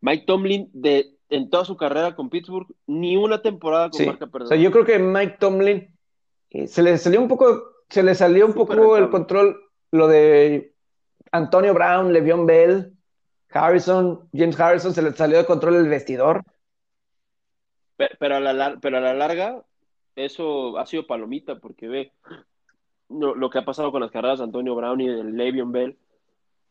Mike 0.00 0.24
Tomlin 0.26 0.70
de 0.72 1.14
en 1.30 1.50
toda 1.50 1.64
su 1.64 1.76
carrera 1.76 2.14
con 2.14 2.30
Pittsburgh, 2.30 2.68
ni 2.86 3.16
una 3.16 3.42
temporada 3.42 3.90
con 3.90 4.06
marca 4.06 4.26
perdida. 4.26 4.46
O 4.46 4.48
sea, 4.48 4.56
yo 4.56 4.70
creo 4.70 4.84
que 4.84 4.98
Mike 4.98 5.36
Tomlin 5.40 5.94
eh, 6.50 6.66
se 6.66 6.82
le 6.82 6.96
salió 6.98 7.20
un 7.20 7.28
poco, 7.28 7.62
se 7.88 8.02
le 8.02 8.14
salió 8.14 8.46
un 8.46 8.52
poco 8.52 8.96
el 8.96 9.10
control 9.10 9.60
lo 9.90 10.08
de 10.08 10.74
Antonio 11.32 11.74
Brown, 11.74 12.12
Le'Veon 12.12 12.46
Bell, 12.46 12.92
Harrison, 13.50 14.28
James 14.32 14.58
Harrison, 14.58 14.94
se 14.94 15.02
le 15.02 15.12
salió 15.12 15.38
de 15.38 15.46
control 15.46 15.76
el 15.76 15.88
vestidor. 15.88 16.44
Pero, 17.96 18.36
a, 18.36 18.40
la, 18.40 18.78
pero 18.80 18.98
a 18.98 19.00
la 19.00 19.14
larga, 19.14 19.62
eso 20.16 20.78
ha 20.78 20.86
sido 20.86 21.06
palomita, 21.06 21.58
porque 21.58 21.88
ve 21.88 22.12
lo, 23.08 23.50
que 23.50 23.58
ha 23.58 23.64
pasado 23.64 23.92
con 23.92 24.00
las 24.00 24.10
carreras 24.10 24.38
de 24.38 24.44
Antonio 24.44 24.74
Brown 24.74 25.00
y 25.00 25.08
de 25.08 25.24
Le'Veon 25.24 25.72
Bell. 25.72 25.96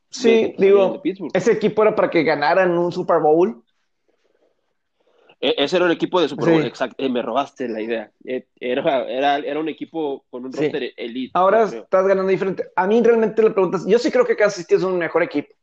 Sí, 0.10 0.54
digo, 0.58 1.02
ese 1.34 1.54
equipo 1.54 1.82
era 1.82 1.96
para 1.96 2.10
que 2.10 2.24
ganaran 2.24 2.78
un 2.78 2.92
Super 2.92 3.20
Bowl 3.20 3.64
e, 5.44 5.56
ese 5.58 5.76
era 5.76 5.86
un 5.86 5.92
equipo 5.92 6.22
de 6.22 6.30
Super 6.30 6.52
Bowl, 6.52 6.66
exacto. 6.66 6.96
Eh, 7.04 7.10
me 7.10 7.22
robaste 7.22 7.68
la 7.68 7.82
idea. 7.82 8.10
Eh, 8.24 8.48
era, 8.58 9.04
era, 9.10 9.38
era 9.40 9.60
un 9.60 9.68
equipo 9.68 10.24
con 10.30 10.46
un 10.46 10.54
roster 10.54 10.94
elite. 10.96 11.32
Ahora 11.34 11.64
estás 11.64 12.08
ganando 12.08 12.32
diferente. 12.32 12.72
A 12.78 12.88
mí 12.88 13.04
realmente 13.04 13.44
la 13.44 13.54
pregunta 13.54 13.76
es, 13.76 13.86
yo 13.86 14.00
sí 14.00 14.10
creo 14.10 14.26
que 14.26 14.38
Kansas 14.38 14.62
City 14.62 14.76
es 14.76 14.84
un 14.84 14.98
mejor 14.98 15.22
equipo. 15.22 15.54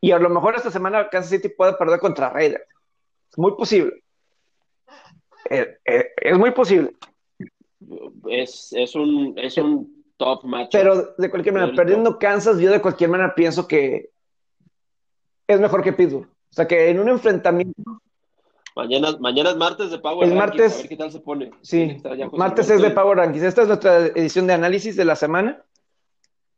Y 0.00 0.12
a 0.12 0.20
lo 0.20 0.30
mejor 0.30 0.54
esta 0.54 0.70
semana 0.70 1.08
Kansas 1.08 1.30
City 1.30 1.48
puede 1.48 1.72
perder 1.72 1.98
contra 1.98 2.30
Raiders. 2.30 2.62
Es 3.28 3.36
muy 3.36 3.56
posible. 3.56 3.94
Eh, 5.50 5.78
es 6.16 6.38
muy 6.38 6.50
posible. 6.50 6.92
Es, 8.28 8.72
es, 8.72 8.94
un, 8.94 9.34
es 9.36 9.56
un 9.58 10.04
top 10.16 10.44
match. 10.44 10.70
Pero 10.72 11.14
de 11.16 11.30
cualquier 11.30 11.54
manera, 11.54 11.74
perdiendo 11.74 12.18
Kansas, 12.18 12.58
yo 12.58 12.70
de 12.70 12.80
cualquier 12.80 13.10
manera 13.10 13.34
pienso 13.34 13.66
que 13.66 14.10
es 15.46 15.60
mejor 15.60 15.82
que 15.82 15.92
Pittsburgh. 15.92 16.26
O 16.26 16.54
sea, 16.56 16.66
que 16.66 16.90
en 16.90 17.00
un 17.00 17.08
enfrentamiento 17.08 17.82
Mañana, 18.76 19.16
mañana 19.20 19.50
es 19.50 19.56
martes 19.56 19.90
de 19.90 19.98
Power 19.98 20.28
el 20.28 20.34
Martes, 20.34 20.74
a 20.74 20.76
ver 20.80 20.88
qué 20.90 20.96
tal 20.98 21.10
se 21.10 21.20
pone. 21.20 21.50
Sí, 21.62 21.96
martes 22.32 22.68
es 22.68 22.82
de 22.82 22.90
Power 22.90 23.16
Rankings. 23.16 23.42
Esta 23.42 23.62
es 23.62 23.68
nuestra 23.68 24.08
edición 24.08 24.46
de 24.46 24.52
análisis 24.52 24.96
de 24.96 25.06
la 25.06 25.16
semana 25.16 25.64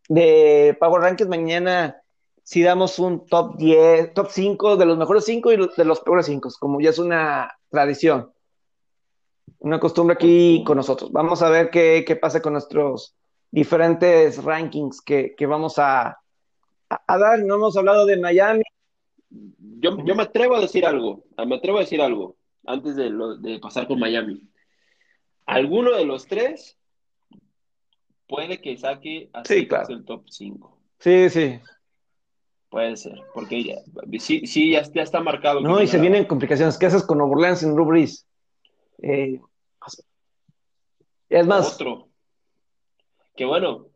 de 0.09 0.77
Power 0.81 1.01
Rankings. 1.01 1.31
Mañana 1.31 2.03
sí 2.43 2.61
damos 2.65 2.99
un 2.99 3.25
top 3.25 3.57
10, 3.57 4.15
top 4.15 4.31
5 4.33 4.77
de 4.77 4.87
los 4.87 4.99
mejores 4.99 5.27
5 5.27 5.53
y 5.53 5.69
de 5.77 5.85
los 5.85 6.01
peores 6.01 6.27
5, 6.27 6.49
como 6.59 6.81
ya 6.81 6.91
es 6.91 6.99
una 6.99 7.57
tradición, 7.71 8.33
una 9.61 9.81
costumbre 9.81 10.15
aquí 10.15 10.63
con 10.67 10.77
nosotros. 10.77 11.11
Vamos 11.13 11.43
a 11.43 11.51
ver 11.51 11.71
qué, 11.71 12.05
qué 12.07 12.17
pasa 12.17 12.41
con 12.41 12.53
nuestros 12.53 13.15
diferentes 13.51 14.43
rankings 14.43 15.01
que, 15.01 15.35
que 15.37 15.47
vamos 15.47 15.79
a, 15.79 16.19
a 16.89 17.19
dar. 17.19 17.41
No 17.41 17.57
hemos 17.57 17.77
hablado 17.77 18.07
de 18.07 18.19
Miami, 18.19 18.63
yo, 19.31 19.97
me 19.97 20.23
atrevo 20.23 20.57
a 20.57 20.61
decir 20.61 20.85
algo, 20.87 21.25
me 21.47 21.57
atrevo 21.57 21.79
a 21.79 21.83
decir 21.83 22.01
algo 22.01 22.37
antes 22.67 22.97
de, 22.97 23.59
pasar 23.61 23.87
con 23.87 23.99
Miami. 23.99 24.43
Alguno 25.47 25.97
de 25.97 26.05
los 26.05 26.27
tres 26.27 26.77
puede 28.27 28.61
que 28.61 28.77
saque 28.77 29.31
a 29.33 29.45
sí, 29.45 29.69
el 29.89 30.05
top 30.05 30.25
5. 30.29 30.79
Sí, 30.99 31.31
sí. 31.31 31.61
Puede 32.69 32.97
ser, 32.97 33.23
porque 33.33 33.65
ya, 33.65 33.77
sí, 34.19 34.47
sí 34.47 34.73
ya, 34.73 34.81
está 34.81 35.21
marcado. 35.21 35.61
No, 35.61 35.81
y 35.81 35.87
se 35.87 35.99
vienen 35.99 36.27
complicaciones. 36.27 36.77
¿Qué 36.77 36.87
haces 36.87 37.03
con 37.03 37.21
Overland 37.21 37.57
sin 37.57 37.77
Rubris? 37.77 38.27
Eh, 39.01 39.41
es 41.29 41.47
más. 41.47 41.75
Otro. 41.75 42.09
Que 43.37 43.45
bueno, 43.45 43.87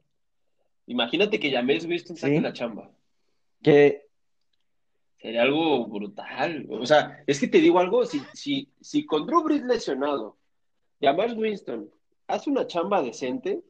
imagínate 0.87 1.41
que 1.41 1.51
James 1.51 1.85
Winston 1.85 2.17
saque 2.17 2.41
la 2.41 2.53
chamba. 2.53 2.91
Que 3.63 4.03
Sería 5.23 5.43
algo 5.43 5.87
brutal. 5.87 6.67
O 6.69 6.85
sea, 6.85 7.23
es 7.29 7.39
que 7.39 7.47
te 7.47 7.59
digo 7.59 7.79
algo, 7.79 8.05
si, 8.05 8.21
si, 8.35 8.69
si 8.81 9.07
con 9.07 9.25
Drew 9.25 9.45
Brees 9.45 9.63
lesionado, 9.63 10.37
Jamal 11.01 11.39
Winston 11.39 11.89
hace 12.27 12.51
una 12.51 12.67
chamba 12.67 13.03
decente, 13.03 13.63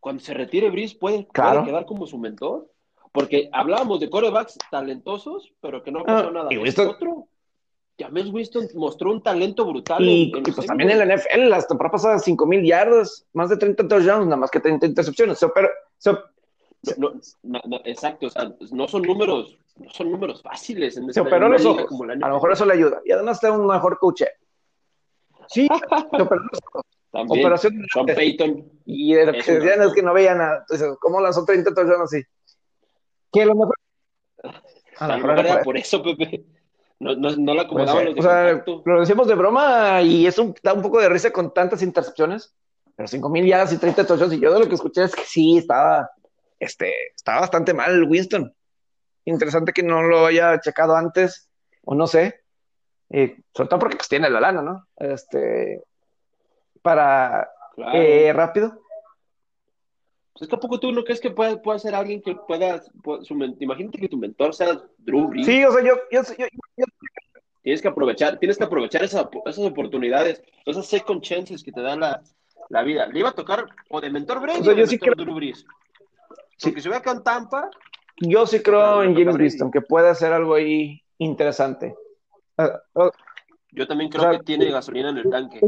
cuando 0.00 0.20
se 0.20 0.34
retire 0.34 0.70
Brees 0.70 0.94
puede, 0.96 1.28
quedar 1.32 1.86
como 1.86 2.08
su 2.08 2.18
mentor. 2.18 2.68
Porque 3.12 3.48
hablábamos 3.52 4.00
de 4.00 4.10
corebacks 4.10 4.58
talentosos, 4.68 5.52
pero 5.60 5.84
que 5.84 5.92
no 5.92 6.02
pasó 6.02 6.28
ah, 6.28 6.32
nada. 6.32 6.48
Y 6.52 6.56
Winston... 6.56 6.88
Otro, 6.88 7.28
James 7.98 8.28
Winston 8.32 8.68
mostró 8.74 9.12
un 9.12 9.22
talento 9.22 9.64
brutal. 9.64 10.02
Y, 10.02 10.32
pues 10.32 10.66
también 10.66 10.90
en 10.90 10.98
la 10.98 11.16
NFL, 11.16 11.48
las 11.48 11.68
temporadas 11.68 12.02
pasadas 12.02 12.24
5 12.24 12.46
mil 12.46 12.64
yardas, 12.64 13.26
más 13.32 13.50
de 13.50 13.56
30 13.56 13.86
touchdowns, 13.86 14.26
nada 14.26 14.36
más 14.36 14.50
que 14.50 14.60
30 14.60 14.86
intercepciones. 14.86 15.38
pero, 15.54 15.68
no, 16.98 17.12
no, 17.42 17.80
exacto, 17.84 18.26
o 18.26 18.30
sea, 18.30 18.52
no 18.72 18.88
son 18.88 19.02
números, 19.02 19.56
no 19.76 19.90
son 19.90 20.10
números 20.10 20.42
fáciles. 20.42 20.96
En 20.96 21.12
se 21.12 21.20
operó 21.20 21.48
los 21.48 21.64
ojos, 21.64 21.86
a 21.90 22.28
lo 22.28 22.34
mejor 22.34 22.52
eso 22.52 22.64
le 22.64 22.74
ayuda. 22.74 23.00
Y 23.04 23.12
además 23.12 23.36
está 23.36 23.52
un 23.52 23.66
mejor 23.66 23.98
coach. 23.98 24.22
Sí, 25.48 25.68
se 26.16 26.22
operó 26.22 26.42
los 26.42 26.60
ojos. 26.66 26.82
También, 27.10 27.46
Operación 27.46 27.86
Sean 27.92 28.06
Payton. 28.06 28.72
Y 28.86 29.14
de 29.14 29.26
lo 29.26 29.32
que 29.34 29.42
se 29.42 29.60
decían 29.60 29.82
es 29.82 29.92
que 29.92 30.02
no 30.02 30.12
veía 30.12 30.34
nada. 30.34 30.58
Entonces, 30.68 30.96
¿cómo 31.00 31.20
lanzó 31.20 31.44
30 31.44 31.72
touchdowns 31.72 32.12
así? 32.12 32.22
Que 33.32 33.46
lo 33.46 33.54
mejor... 33.54 33.76
A 34.98 35.08
la 35.08 35.16
mejor 35.16 35.38
era 35.40 35.62
por 35.62 35.76
eso, 35.76 36.02
Pepe. 36.02 36.44
No, 37.04 37.14
no, 37.16 37.36
no 37.36 37.54
la 37.54 37.62
acomodaban 37.62 38.06
los 38.06 38.18
O 38.18 38.22
sea, 38.22 38.64
lo 38.84 39.00
decimos 39.00 39.28
de 39.28 39.34
broma 39.34 40.00
y 40.00 40.26
eso 40.26 40.54
da 40.62 40.72
un 40.72 40.80
poco 40.80 41.00
de 41.00 41.10
risa 41.10 41.30
con 41.30 41.52
tantas 41.52 41.82
intercepciones. 41.82 42.54
Pero 42.96 43.08
5 43.08 43.28
mil 43.28 43.44
yardas 43.44 43.72
y 43.74 43.78
30 43.78 44.06
touchdowns. 44.06 44.32
Y 44.32 44.40
yo 44.40 44.54
de 44.54 44.60
lo 44.60 44.68
que 44.68 44.76
escuché 44.76 45.04
es 45.04 45.14
que 45.14 45.24
sí, 45.24 45.58
estaba 45.58 46.10
este, 46.58 46.92
estaba 47.14 47.40
bastante 47.40 47.74
mal 47.74 48.04
Winston. 48.04 48.54
Interesante 49.26 49.72
que 49.72 49.82
no 49.82 50.02
lo 50.02 50.26
haya 50.26 50.58
checado 50.60 50.96
antes, 50.96 51.50
o 51.84 51.94
no 51.94 52.06
sé. 52.06 52.40
Eh, 53.10 53.36
sobre 53.54 53.68
todo 53.68 53.80
porque 53.80 53.96
pues, 53.96 54.08
tiene 54.08 54.30
la 54.30 54.40
lana, 54.40 54.62
¿no? 54.62 54.86
Este, 54.96 55.82
para 56.80 57.50
eh, 57.92 58.32
rápido. 58.32 58.80
Pues 60.36 60.50
tampoco 60.50 60.80
tú 60.80 60.90
no 60.90 61.04
crees 61.04 61.20
que 61.20 61.30
pueda, 61.30 61.60
pueda 61.62 61.78
ser 61.78 61.94
alguien 61.94 62.20
que 62.20 62.34
pueda, 62.34 62.82
imagínate 63.60 63.98
que 63.98 64.08
tu 64.08 64.16
mentor 64.16 64.52
sea 64.52 64.82
Drew 64.98 65.28
Brees. 65.28 65.46
Sí, 65.46 65.64
o 65.64 65.70
sea, 65.72 65.84
yo, 65.84 65.94
yo, 66.10 66.22
tienes 67.62 67.80
que 67.80 67.88
aprovechar, 67.88 68.38
tienes 68.38 68.58
que 68.58 68.64
aprovechar 68.64 69.04
esas 69.04 69.26
oportunidades, 69.58 70.42
esas 70.66 70.86
second 70.86 71.22
chances 71.22 71.62
que 71.62 71.70
te 71.70 71.80
dan 71.80 72.00
la, 72.00 72.20
la 72.68 72.82
vida. 72.82 73.06
Le 73.06 73.20
iba 73.20 73.28
a 73.28 73.34
tocar 73.34 73.64
o 73.90 74.00
de 74.00 74.10
mentor 74.10 74.40
Brady 74.40 74.68
o, 74.68 74.72
yo 74.72 74.86
sí 74.86 74.98
creo, 74.98 75.14
Drew 75.14 75.34
Brees. 75.34 75.64
Porque 76.60 76.80
si 76.80 76.88
ve 76.88 77.02
con 77.02 77.22
Tampa. 77.22 77.70
Yo 78.20 78.46
sí 78.46 78.60
creo 78.60 79.02
en 79.02 79.14
James 79.14 79.36
Winston, 79.36 79.72
que 79.72 79.80
puede 79.80 80.08
hacer 80.08 80.32
algo 80.32 80.54
ahí 80.54 81.02
interesante. 81.18 81.94
Oh. 82.94 83.10
Yo 83.74 83.88
también 83.88 84.08
creo 84.08 84.30
que 84.30 84.38
tiene 84.44 84.70
gasolina 84.70 85.10
en 85.10 85.18
el 85.18 85.30
tanque. 85.30 85.60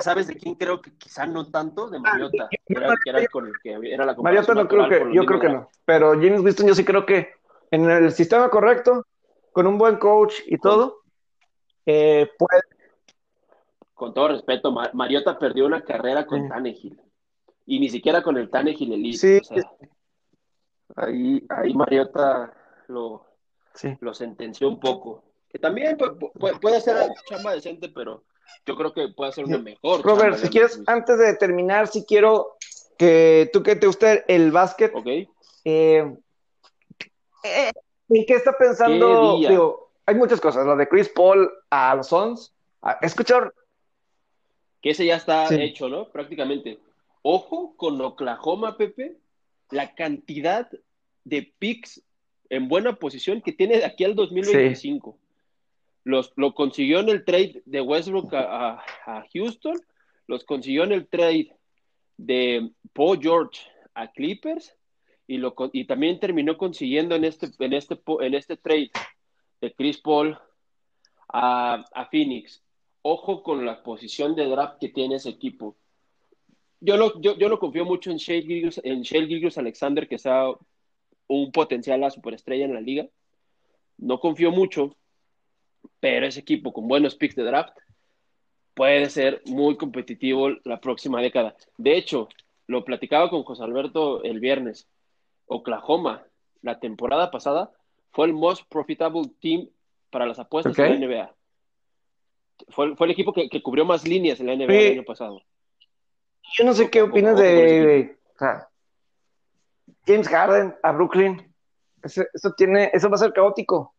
¿Sabes 0.00 0.26
de 0.26 0.36
quién 0.36 0.54
creo 0.54 0.82
que 0.82 0.92
quizá 0.96 1.26
no 1.26 1.50
tanto? 1.50 1.88
De 1.88 1.98
Mariota, 1.98 2.48
que 2.50 2.74
era, 2.74 2.94
que 3.02 3.10
era 3.10 3.26
con 3.28 3.46
el 3.46 3.52
que 3.62 3.78
era 3.82 4.04
la 4.04 4.14
Mariota 4.14 4.54
no 4.54 4.68
creo 4.68 4.88
que, 4.88 5.14
yo 5.14 5.24
creo 5.24 5.40
que 5.40 5.48
no, 5.48 5.68
pero 5.84 6.12
James 6.12 6.40
Winston 6.40 6.66
yo 6.66 6.74
sí 6.74 6.84
creo 6.84 7.06
que 7.06 7.32
en 7.70 7.90
el 7.90 8.12
sistema 8.12 8.50
correcto, 8.50 9.06
con 9.52 9.66
un 9.66 9.78
buen 9.78 9.96
coach 9.96 10.34
y 10.46 10.58
todo, 10.58 11.02
eh, 11.86 12.30
puede... 12.38 12.60
Con 13.94 14.14
todo 14.14 14.28
respeto, 14.28 14.70
Mariota 14.92 15.38
perdió 15.38 15.66
una 15.66 15.82
carrera 15.82 16.26
con 16.26 16.42
sí. 16.42 16.48
Tannehill, 16.48 17.00
y 17.66 17.80
ni 17.80 17.88
siquiera 17.88 18.22
con 18.22 18.36
el 18.36 18.50
Tannehill 18.50 18.92
Elite. 18.92 19.18
Sí, 19.18 19.40
ahí, 20.96 21.44
ahí 21.48 21.74
Mariota 21.74 22.52
lo, 22.88 23.24
lo 24.00 24.14
sentenció 24.14 24.68
un 24.68 24.78
poco. 24.78 25.24
Que 25.48 25.58
también 25.58 25.96
puede, 25.96 26.80
ser 26.80 27.10
chamba 27.28 27.54
decente, 27.54 27.88
pero 27.88 28.24
yo 28.66 28.76
creo 28.76 28.92
que 28.92 29.08
puede 29.08 29.32
ser 29.32 29.46
una 29.46 29.58
mejor. 29.58 30.02
Robert, 30.02 30.36
si 30.36 30.48
quieres, 30.48 30.80
antes 30.86 31.18
de 31.18 31.34
terminar, 31.34 31.88
si 31.88 32.04
quiero 32.04 32.56
que 32.98 33.48
tú 33.52 33.62
que 33.62 33.76
te 33.76 33.86
guste 33.86 34.24
el 34.28 34.52
básquet. 34.52 34.94
Ok. 34.94 35.06
Eh, 35.06 35.28
eh, 37.44 37.72
¿En 38.10 38.26
qué 38.26 38.34
está 38.34 38.56
pensando? 38.56 39.38
hay 40.06 40.14
muchas 40.14 40.40
cosas, 40.40 40.64
lo 40.64 40.76
de 40.76 40.88
Chris 40.88 41.08
Paul 41.10 41.50
a 41.70 41.94
los 41.94 42.08
Suns. 42.08 42.52
Escuchar. 43.02 43.52
Que 44.80 44.90
ese 44.90 45.04
ya 45.04 45.16
está 45.16 45.52
hecho, 45.54 45.88
¿no? 45.88 46.08
Prácticamente. 46.08 46.78
Ojo 47.22 47.74
con 47.76 48.00
Oklahoma, 48.00 48.76
Pepe, 48.76 49.18
la 49.70 49.94
cantidad 49.94 50.70
de 51.24 51.52
picks 51.58 52.02
en 52.48 52.68
buena 52.68 52.94
posición 52.96 53.42
que 53.42 53.52
tiene 53.52 53.78
de 53.78 53.84
aquí 53.84 54.04
al 54.04 54.14
2025. 54.14 55.18
Los, 56.08 56.32
lo 56.36 56.54
consiguió 56.54 57.00
en 57.00 57.10
el 57.10 57.22
trade 57.22 57.60
de 57.66 57.82
Westbrook 57.82 58.32
a, 58.32 58.82
Houston, 59.34 59.78
los 60.26 60.42
consiguió 60.42 60.84
en 60.84 60.92
el 60.92 61.06
trade 61.06 61.54
de 62.16 62.70
Paul 62.94 63.20
George 63.20 63.60
a 63.92 64.10
Clippers 64.10 64.74
y, 65.26 65.36
lo, 65.36 65.54
y 65.74 65.84
también 65.84 66.18
terminó 66.18 66.56
consiguiendo 66.56 67.14
en 67.14 67.26
este, 67.26 67.48
en, 67.58 67.74
este, 67.74 68.00
en 68.20 68.34
este 68.34 68.56
trade 68.56 68.90
de 69.60 69.74
Chris 69.74 69.98
Paul 69.98 70.38
a, 71.28 71.84
Phoenix. 72.10 72.64
Ojo 73.02 73.42
con 73.42 73.66
la 73.66 73.82
posición 73.82 74.34
de 74.34 74.46
draft 74.46 74.78
que 74.80 74.88
tiene 74.88 75.16
ese 75.16 75.28
equipo. 75.28 75.76
Yo 76.80 76.96
no, 76.96 77.20
yo, 77.20 77.36
yo 77.36 77.58
confío 77.58 77.84
mucho 77.84 78.10
en 78.10 78.16
Shea 78.16 78.40
Gilgis, 78.40 78.80
en 78.82 79.60
Alexander, 79.66 80.08
que 80.08 80.16
sea 80.16 80.46
un 81.26 81.52
potencial 81.52 82.02
a 82.02 82.10
superestrella 82.10 82.64
en 82.64 82.72
la 82.72 82.80
liga. 82.80 83.06
No 83.98 84.18
confío 84.20 84.50
mucho, 84.50 84.96
pero 86.00 86.26
ese 86.26 86.40
equipo 86.40 86.72
con 86.72 86.88
buenos 86.88 87.14
picks 87.14 87.36
de 87.36 87.44
draft 87.44 87.76
puede 88.74 89.10
ser 89.10 89.42
muy 89.46 89.76
competitivo 89.76 90.50
la 90.64 90.80
próxima 90.80 91.20
década. 91.20 91.56
De 91.76 91.96
hecho, 91.96 92.28
lo 92.66 92.84
platicaba 92.84 93.30
con 93.30 93.42
José 93.42 93.64
Alberto 93.64 94.22
el 94.22 94.40
viernes. 94.40 94.88
Oklahoma, 95.46 96.22
la 96.62 96.78
temporada 96.78 97.30
pasada, 97.30 97.72
fue 98.12 98.26
el 98.26 98.34
most 98.34 98.68
profitable 98.68 99.22
team 99.40 99.68
para 100.10 100.26
las 100.26 100.38
apuestas 100.38 100.76
de 100.76 100.90
la 100.90 100.96
NBA. 100.96 101.34
Fue, 102.68 102.94
el 102.98 103.10
equipo 103.10 103.32
que, 103.32 103.62
cubrió 103.62 103.84
más 103.84 104.06
líneas 104.06 104.40
en 104.40 104.46
la 104.46 104.56
NBA 104.56 104.72
el 104.72 104.92
año 104.92 105.04
pasado. 105.04 105.42
Yo 106.56 106.64
no 106.64 106.72
sé 106.72 106.90
qué 106.90 107.02
opinas 107.02 107.38
de, 107.38 108.16
James 110.06 110.28
Harden 110.28 110.74
a 110.82 110.92
Brooklyn. 110.92 111.52
Eso, 112.02 112.24
tiene, 112.56 112.90
eso 112.92 113.08
va 113.08 113.16
a 113.16 113.18
ser 113.18 113.32
caótico. 113.32 113.94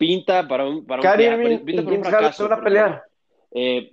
Pinta 0.00 0.48
para 0.48 0.66
un, 0.66 0.86
para 0.86 1.02
un, 1.02 1.62
pinta 1.62 1.84
para 1.84 1.96
un 1.98 2.04
fracaso. 2.04 2.48
Van 2.48 2.58
a 2.58 2.64
pelear. 2.64 3.04
Eh, 3.50 3.90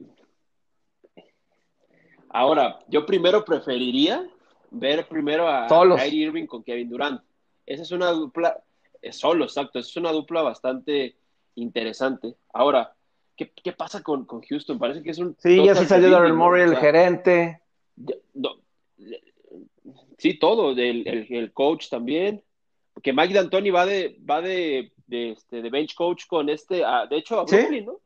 ahora, 2.30 2.80
yo 2.88 3.06
primero 3.06 3.44
preferiría 3.44 4.26
ver 4.72 5.06
primero 5.10 5.50
a 5.50 5.68
Kyrie 5.68 6.28
Irving 6.28 6.46
con 6.46 6.64
Kevin 6.64 6.90
Durant. 6.90 7.22
Esa 7.66 7.84
es 7.84 7.92
una 7.92 8.12
dupla, 8.12 8.58
solo, 9.12 9.44
exacto, 9.44 9.80
esa 9.80 9.90
es 9.90 9.98
una 9.98 10.14
dupla 10.14 10.44
bastante 10.44 11.18
interesante. 11.56 12.36
Ahora, 12.54 12.96
¿qué, 13.36 13.52
qué 13.52 13.74
pasa 13.74 14.02
con, 14.02 14.24
con, 14.24 14.42
Houston? 14.44 14.80
Parece 14.80 15.04
que 15.04 15.12
es 15.12 15.18
un... 15.18 15.36
Sí, 15.40 15.62
ya 15.62 15.76
se 15.76 15.88
salió 15.88 16.10
Daryl 16.10 16.32
Morey, 16.32 16.64
el 16.64 16.78
gerente. 16.78 17.60
sí, 20.18 20.40
todo, 20.40 20.72
el, 20.72 21.06
el, 21.06 21.52
coach 21.52 21.90
también. 21.90 22.42
Porque 22.94 23.12
Mike 23.12 23.34
D'Antoni 23.34 23.72
va 23.72 23.86
de, 23.86 24.18
va 24.28 24.42
de, 24.42 24.94
de, 25.08 25.32
este, 25.32 25.62
de 25.62 25.70
bench 25.70 25.96
coach 25.96 26.28
con 26.28 26.50
este, 26.50 26.84
ah, 26.86 27.08
de 27.10 27.18
hecho, 27.18 27.40
a 27.40 27.46
Brooklyn, 27.46 27.86
¿no? 27.86 28.00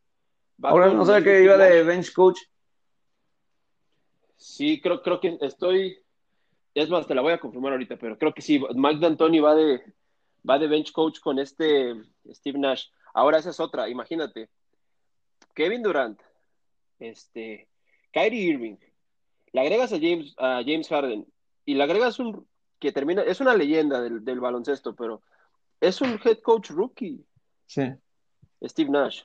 Ahora 0.64 0.94
no 0.94 1.06
sé 1.06 1.24
que 1.24 1.44
iba 1.44 1.58
de 1.58 1.84
bench 1.84 2.14
coach. 2.14 2.40
Sí, 4.38 4.80
creo, 4.80 5.02
creo 5.02 5.20
que 5.20 5.38
estoy, 5.42 6.00
es 6.74 6.90
más, 6.90 7.08
te 7.08 7.16
la 7.16 7.22
voy 7.22 7.34
a 7.34 7.40
confirmar 7.40 7.74
ahorita, 7.74 7.98
pero 7.98 8.18
creo 8.18 8.34
que 8.34 8.42
sí, 8.42 8.60
Mike 8.74 9.00
D'Antoni 9.00 9.40
va 9.40 9.56
de, 9.56 9.82
va 10.48 10.58
de 10.58 10.68
bench 10.68 10.92
coach 10.92 11.20
con 11.20 11.40
este 11.40 11.96
Steve 12.32 12.60
Nash. 12.60 12.86
Ahora 13.14 13.40
esa 13.40 13.50
es 13.50 13.60
otra, 13.60 13.90
imagínate. 13.90 14.50
Kevin 15.54 15.84
Durant, 15.84 16.20
este, 17.00 17.68
Kyrie 18.12 18.50
Irving, 18.52 18.78
le 19.52 19.62
agregas 19.62 19.92
a 19.94 20.00
James, 20.00 20.34
a 20.38 20.62
James 20.66 20.88
Harden 20.88 21.26
y 21.66 21.74
le 21.74 21.84
agregas 21.84 22.20
un 22.20 22.48
que 22.80 22.92
termina, 22.92 23.22
es 23.22 23.42
una 23.42 23.54
leyenda 23.54 24.02
del, 24.02 24.26
del 24.26 24.40
baloncesto, 24.40 24.96
pero 24.96 25.22
es 25.82 26.00
un 26.00 26.20
head 26.24 26.40
coach 26.40 26.70
rookie. 26.70 27.26
Sí. 27.66 27.94
Steve 28.64 28.90
Nash. 28.90 29.24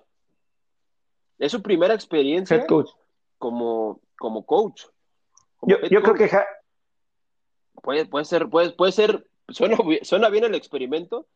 Es 1.39 1.53
su 1.53 1.63
primera 1.63 1.95
experiencia 1.95 2.57
head 2.57 2.67
coach. 2.67 2.91
Como, 3.39 4.01
como 4.19 4.45
coach. 4.47 4.85
yo, 5.63 5.77
yo 5.91 6.03
creo 6.03 6.15
que 6.15 6.31
puede, 7.83 8.07
puede 8.07 8.25
ser, 8.25 8.49
puede, 8.49 8.71
puede 8.71 8.93
ser, 8.93 9.29
suena, 9.49 9.77
suena 10.03 10.31
bien 10.31 10.45
el 10.45 10.55
experimento 10.55 11.29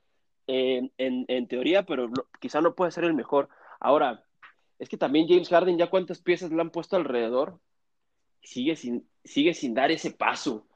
en, 0.47 0.90
en, 0.98 1.47
teoría, 1.47 1.84
pero 1.84 2.10
quizá 2.40 2.60
no 2.60 2.74
puede 2.74 2.90
ser 2.90 3.05
el 3.05 3.14
mejor. 3.14 3.48
Ahora, 3.78 4.24
es 4.78 4.88
que 4.88 4.97
también 4.97 5.28
James 5.28 5.48
Harden, 5.48 5.78
ya 5.78 5.90
cuántas 5.90 6.20
piezas 6.20 6.51
le 6.51 6.60
han 6.60 6.70
puesto 6.70 6.97
alrededor, 6.97 7.60
sigue 8.42 8.74
sin, 8.74 9.09
sigue 9.22 9.55
sin 9.55 9.74
dar 9.74 9.90
ese 9.90 10.10
paso. 10.10 10.66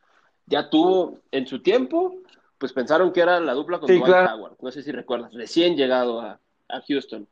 Ya 0.46 0.68
tuvo 0.68 1.18
en 1.30 1.46
su 1.46 1.62
tiempo, 1.62 2.14
pues 2.64 2.72
pensaron 2.72 3.12
que 3.12 3.20
era 3.20 3.40
la 3.40 3.52
dupla 3.52 3.78
con 3.78 3.88
Dwight 3.88 4.06
Howard. 4.06 4.56
No 4.58 4.70
sé 4.70 4.82
si 4.82 4.90
recuerdas, 4.90 5.34
recién 5.34 5.76
llegado 5.76 6.22
a, 6.22 6.40
a, 6.70 6.80
Houston. 6.88 7.28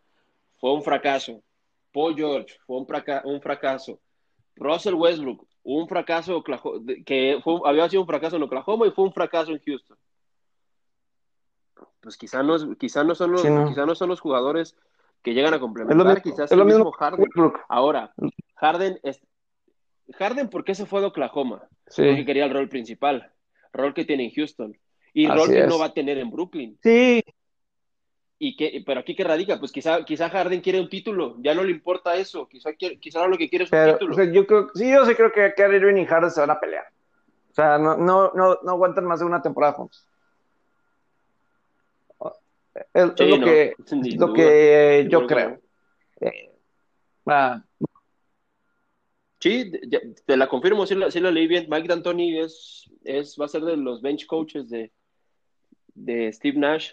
Fue 0.59 0.75
un 0.75 0.83
fracaso. 0.83 1.43
Paul 1.91 2.15
George 2.15 2.59
fue 2.67 2.77
un, 2.77 2.87
un 3.25 3.41
fracaso. 3.41 3.99
Russell 4.57 4.93
Westbrook 4.93 5.47
un 5.63 5.89
fracaso 5.89 6.45
que 7.07 7.41
había 7.65 7.89
sido 7.89 8.03
un 8.03 8.07
fracaso 8.07 8.37
en 8.37 8.43
Oklahoma 8.43 8.87
y 8.87 8.91
fue 8.91 9.07
un 9.07 9.15
fracaso 9.15 9.53
en 9.53 9.63
Houston. 9.65 9.97
Pues 12.03 12.19
quizá 12.19 12.43
no, 12.43 12.77
quizá 12.77 13.03
no, 13.03 13.15
son, 13.15 13.33
los, 13.33 13.41
Quizá 13.41 13.87
no 13.87 13.95
son 13.95 14.11
los 14.11 14.21
jugadores 14.21 14.77
que 15.23 15.33
llegan 15.33 15.55
a 15.55 15.61
complementar, 15.61 16.21
quizás 16.21 16.53
es 16.53 16.59
el 16.59 16.63
mismo, 16.67 16.93
Harden. 16.93 17.27
Ahora, 17.71 18.13
Harden, 18.57 19.01
es, 19.03 19.19
Harden, 20.19 20.51
¿por 20.51 20.63
qué 20.63 20.75
se 20.75 20.85
fue 20.85 21.01
de 21.01 21.07
Oklahoma? 21.07 21.67
Porque 21.87 22.27
quería 22.27 22.45
el 22.45 22.53
rol 22.53 22.69
principal, 22.69 23.33
rol 23.73 23.95
que 23.95 24.05
tiene 24.05 24.27
en 24.27 24.33
Houston 24.33 24.77
y 25.13 25.27
que 25.27 25.67
no 25.67 25.79
va 25.79 25.87
a 25.87 25.95
tener 25.95 26.19
en 26.19 26.31
Brooklyn. 26.31 26.79
Sí, 26.83 27.23
y 28.45 28.57
que, 28.57 28.83
pero 28.85 28.99
aquí 28.99 29.15
que 29.15 29.23
radica, 29.23 29.61
pues 29.61 29.71
quizá, 29.71 30.05
quizá 30.05 30.29
Harden 30.29 30.61
quiere 30.63 30.81
un 30.81 30.89
título, 30.89 31.37
ya 31.39 31.55
no 31.55 31.63
le 31.63 31.71
importa 31.71 32.17
eso, 32.17 32.49
quizá, 32.49 32.73
quizá 32.73 33.25
lo 33.29 33.39
que 33.39 33.49
quiere 33.49 33.67
es 33.67 33.71
un 33.71 33.93
título. 33.93 34.25
yo 34.33 34.45
creo, 34.49 34.69
sí, 34.75 34.91
yo 34.91 35.07
sí 35.07 35.15
creo 35.15 35.31
que 35.31 35.55
Kyrie 35.55 35.77
Irving 35.77 36.03
y 36.03 36.07
Harden 36.07 36.33
se 36.33 36.41
van 36.41 36.51
a 36.51 36.59
pelear. 36.59 36.85
O 37.53 37.55
sea, 37.55 37.79
no, 37.79 37.97
no, 37.97 38.33
no, 38.35 38.59
no 38.61 38.71
aguantan 38.73 39.05
más 39.05 39.21
de 39.21 39.27
una 39.27 39.41
temporada 39.41 39.75
juntos. 39.75 40.09
Es, 42.93 43.05
lo, 43.05 43.15
que, 43.45 43.77
lo 44.19 44.33
que 44.33 45.07
yo 45.09 45.25
creo. 45.29 45.61
Eh, 46.21 46.51
sí, 49.39 49.71
te 50.27 50.37
la 50.37 50.49
confirmo, 50.49 50.85
sí 50.85 50.97
la, 50.97 51.13
sí 51.13 51.21
la 51.21 51.31
leí 51.31 51.47
bien. 51.47 51.69
Mike 51.71 51.87
D'Antoni 51.87 52.41
es, 52.41 52.91
es, 53.05 53.37
va 53.41 53.45
a 53.45 53.49
ser 53.49 53.63
de 53.63 53.77
los 53.77 54.03
bench 54.03 54.27
coaches 54.27 54.69
de, 54.69 54.91
de 55.95 56.33
Steve 56.33 56.59
Nash 56.59 56.93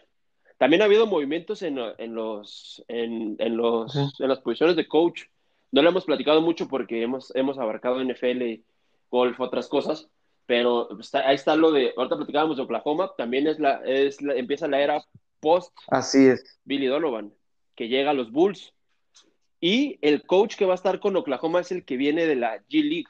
también 0.59 0.81
ha 0.81 0.85
habido 0.85 1.07
movimientos 1.07 1.61
en, 1.61 1.75
los, 1.75 2.83
en, 2.89 3.37
los, 3.55 3.95
en 3.95 4.27
las 4.27 4.39
posiciones 4.39 4.75
de 4.75 4.89
coach. 4.89 5.23
No 5.71 5.81
lo 5.81 5.89
hemos 5.89 6.03
platicado 6.03 6.41
mucho 6.41 6.67
porque 6.67 7.01
hemos, 7.01 7.33
hemos 7.33 7.57
abarcado 7.57 8.03
NFL, 8.03 8.61
golf, 9.09 9.39
otras 9.39 9.69
cosas, 9.69 10.09
pero 10.45 10.89
ahí 11.13 11.35
está 11.35 11.55
lo 11.55 11.71
de, 11.71 11.93
ahorita 11.95 12.17
platicábamos 12.17 12.57
de 12.57 12.63
Oklahoma, 12.63 13.13
también 13.17 13.47
es 13.47 13.57
la, 13.57 13.81
es 13.85 14.17
empieza 14.21 14.67
la 14.67 14.81
era 14.81 15.01
post 15.39 15.73
Así 15.87 16.27
es. 16.27 16.59
Billy 16.65 16.87
Donovan, 16.87 17.31
que 17.75 17.87
llega 17.87 18.11
a 18.11 18.13
los 18.15 18.29
Bulls. 18.29 18.73
Y 19.61 19.97
el 20.01 20.23
coach 20.23 20.57
que 20.57 20.65
va 20.65 20.73
a 20.73 20.75
estar 20.75 20.99
con 20.99 21.15
Oklahoma 21.15 21.61
es 21.61 21.71
el 21.71 21.85
que 21.85 21.95
viene 21.95 22.25
de 22.25 22.35
la 22.35 22.57
G 22.67 22.83
League, 22.83 23.07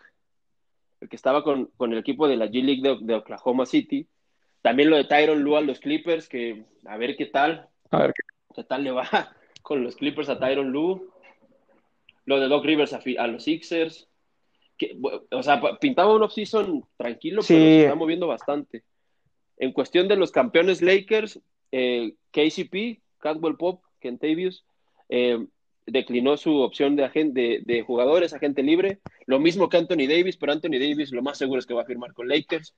el 1.01 1.09
que 1.09 1.15
estaba 1.15 1.43
con, 1.43 1.71
el 1.79 1.97
equipo 1.97 2.27
de 2.27 2.37
la 2.37 2.45
G 2.45 2.63
League 2.63 2.97
de 3.01 3.15
Oklahoma 3.15 3.65
City, 3.65 4.07
también 4.61 4.89
lo 4.89 4.97
de 4.97 5.05
Tyron 5.05 5.41
Lue 5.41 5.57
a 5.57 5.61
los 5.61 5.79
Clippers, 5.79 6.27
que 6.27 6.65
a 6.85 6.97
ver 6.97 7.15
qué 7.15 7.25
tal. 7.25 7.67
A 7.91 7.99
ver 7.99 8.13
qué, 8.55 8.63
tal 8.63 8.83
le 8.83 8.91
va 8.91 9.07
con 9.61 9.83
los 9.83 9.95
Clippers 9.95 10.29
a 10.29 10.39
Tyron 10.39 10.71
Lue. 10.71 11.01
lo 12.25 12.39
de 12.39 12.47
Doc 12.47 12.65
Rivers 12.65 12.93
a, 12.93 13.27
los 13.27 13.43
Sixers. 13.43 14.07
o 15.31 15.43
sea, 15.43 15.61
pintaba 15.79 16.15
un 16.15 16.23
off-season 16.23 16.83
tranquilo, 16.97 17.41
pero 17.47 17.59
se 17.59 17.83
está 17.83 17.95
moviendo 17.95 18.27
bastante. 18.27 18.83
En 19.57 19.73
cuestión 19.73 20.07
de 20.07 20.15
los 20.15 20.31
campeones 20.31 20.81
Lakers, 20.81 21.39
eh, 21.71 22.13
KCP, 22.31 23.01
Caldwell 23.17 23.57
Pop, 23.57 23.83
Kentavious, 23.99 24.65
eh, 25.09 25.45
declinó 25.85 26.37
su 26.37 26.57
opción 26.57 26.95
de, 26.95 27.03
agente, 27.03 27.61
de, 27.65 27.81
jugadores, 27.81 28.33
agente 28.33 28.63
libre. 28.63 28.99
Lo 29.25 29.39
mismo 29.39 29.69
que 29.69 29.77
Anthony 29.77 30.07
Davis, 30.07 30.37
pero 30.37 30.51
Anthony 30.51 30.79
Davis 30.79 31.11
lo 31.11 31.21
más 31.21 31.37
seguro 31.37 31.59
es 31.59 31.65
que 31.65 31.73
va 31.73 31.81
a 31.81 31.85
firmar 31.85 32.13
con 32.13 32.27
Lakers. 32.27 32.73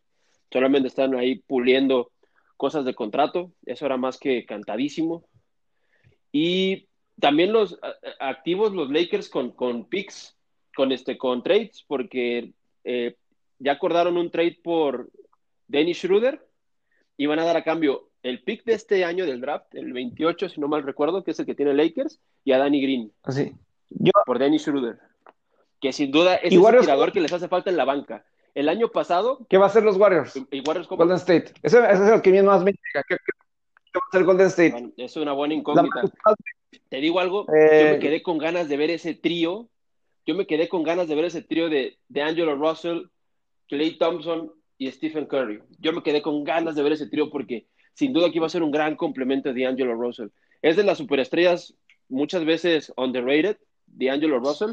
Solamente 0.52 0.88
están 0.88 1.16
ahí 1.16 1.36
puliendo 1.36 2.12
cosas 2.58 2.86
de 2.86 2.94
contrato. 2.94 3.52
Eso 3.66 3.86
era 3.86 3.98
más 3.98 4.18
que 4.18 4.46
cantadísimo. 4.46 5.26
Y 6.32 6.88
también 7.20 7.54
los 7.54 7.80
activos, 8.20 8.74
los 8.74 8.90
Lakers 8.90 9.30
con, 9.30 9.52
con 9.52 9.88
picks, 9.88 10.38
con, 10.76 10.92
este, 10.92 11.18
con 11.18 11.44
trades, 11.44 11.84
porque 11.88 12.54
eh, 12.84 13.16
ya 13.60 13.74
acordaron 13.74 14.18
un 14.18 14.32
trade 14.32 14.60
por 14.64 15.10
Dennis 15.68 16.00
Schroeder 16.00 16.46
y 17.18 17.26
van 17.28 17.40
a 17.40 17.46
dar 17.46 17.58
a 17.58 17.64
cambio 17.64 18.10
el 18.24 18.44
pick 18.44 18.64
de 18.66 18.74
este 18.74 19.04
año 19.06 19.26
del 19.26 19.42
draft, 19.42 19.74
el 19.74 19.94
28, 19.94 20.50
si 20.50 20.62
no 20.62 20.68
mal 20.68 20.84
recuerdo, 20.84 21.24
que 21.24 21.32
es 21.32 21.40
el 21.40 21.46
que 21.46 21.56
tiene 21.56 21.74
Lakers, 21.74 22.20
y 22.44 22.52
a 22.52 22.58
Danny 22.58 22.82
Green. 22.82 23.12
Así. 23.24 23.54
Yo... 23.90 24.12
Por 24.26 24.40
Dennis 24.40 24.64
Schroeder. 24.64 25.00
Que 25.80 25.92
sin 25.94 26.12
duda 26.12 26.36
es 26.36 26.54
el 26.54 26.60
tirador 26.60 27.12
que 27.12 27.22
les 27.22 27.34
hace 27.34 27.48
falta 27.48 27.70
en 27.70 27.78
la 27.78 27.86
banca. 27.86 28.26
El 28.54 28.70
año 28.70 28.90
pasado. 28.90 29.46
¿Qué 29.50 29.58
va 29.58 29.66
a 29.66 29.68
hacer 29.68 29.84
los 29.84 29.98
Warriors? 29.98 30.36
¿Y 30.52 30.62
Warriors 30.68 30.88
Golden 30.88 31.18
State. 31.18 31.54
Ese, 31.64 31.80
ese, 31.80 31.94
es 31.94 32.12
el 32.12 32.22
que 32.22 32.44
más 32.44 32.64
me 32.64 32.72
llega. 32.72 33.04
¿Qué, 33.08 33.16
va 33.16 34.02
a 34.04 34.08
hacer 34.10 34.24
Golden 34.24 34.48
State? 34.48 34.94
Es 34.98 35.16
una 35.16 35.34
buena 35.34 35.54
incógnita. 35.54 36.02
Te 36.90 36.98
digo 36.98 37.20
algo, 37.20 37.46
yo 37.48 37.54
me 37.54 37.96
eh, 37.96 38.00
quedé 38.00 38.22
con 38.22 38.38
ganas 38.38 38.70
de 38.70 38.78
ver 38.78 38.90
ese 38.92 39.14
trío. 39.14 39.70
Yo 40.26 40.36
me 40.36 40.46
quedé 40.46 40.70
con 40.70 40.84
ganas 40.84 41.08
de 41.08 41.16
ver 41.16 41.26
ese 41.26 41.42
trío 41.42 41.70
de, 41.70 41.98
de 42.08 42.22
Angelo 42.22 42.56
Russell, 42.56 43.04
Clay 43.68 43.98
Thompson 43.98 44.52
y 44.78 44.92
Stephen 44.92 45.26
Curry. 45.26 45.62
Yo 45.80 45.94
me 45.94 46.04
quedé 46.04 46.22
con 46.22 46.44
ganas 46.44 46.76
de 46.76 46.84
ver 46.84 46.94
ese 46.94 47.08
trío 47.08 47.30
porque 47.30 47.68
sin 47.94 48.14
duda 48.14 48.30
que 48.30 48.38
iba 48.38 48.46
a 48.46 48.50
ser 48.50 48.64
un 48.64 48.72
gran 48.72 48.96
complemento 48.96 49.54
de 49.54 49.66
Angelo 49.66 49.96
Russell. 49.96 50.28
Es 50.62 50.76
de 50.76 50.84
las 50.84 50.98
superestrellas 50.98 51.76
muchas 52.08 52.46
veces 52.46 52.94
underrated, 52.98 53.58
de 53.88 54.10
Angelo 54.10 54.40
Russell. 54.40 54.72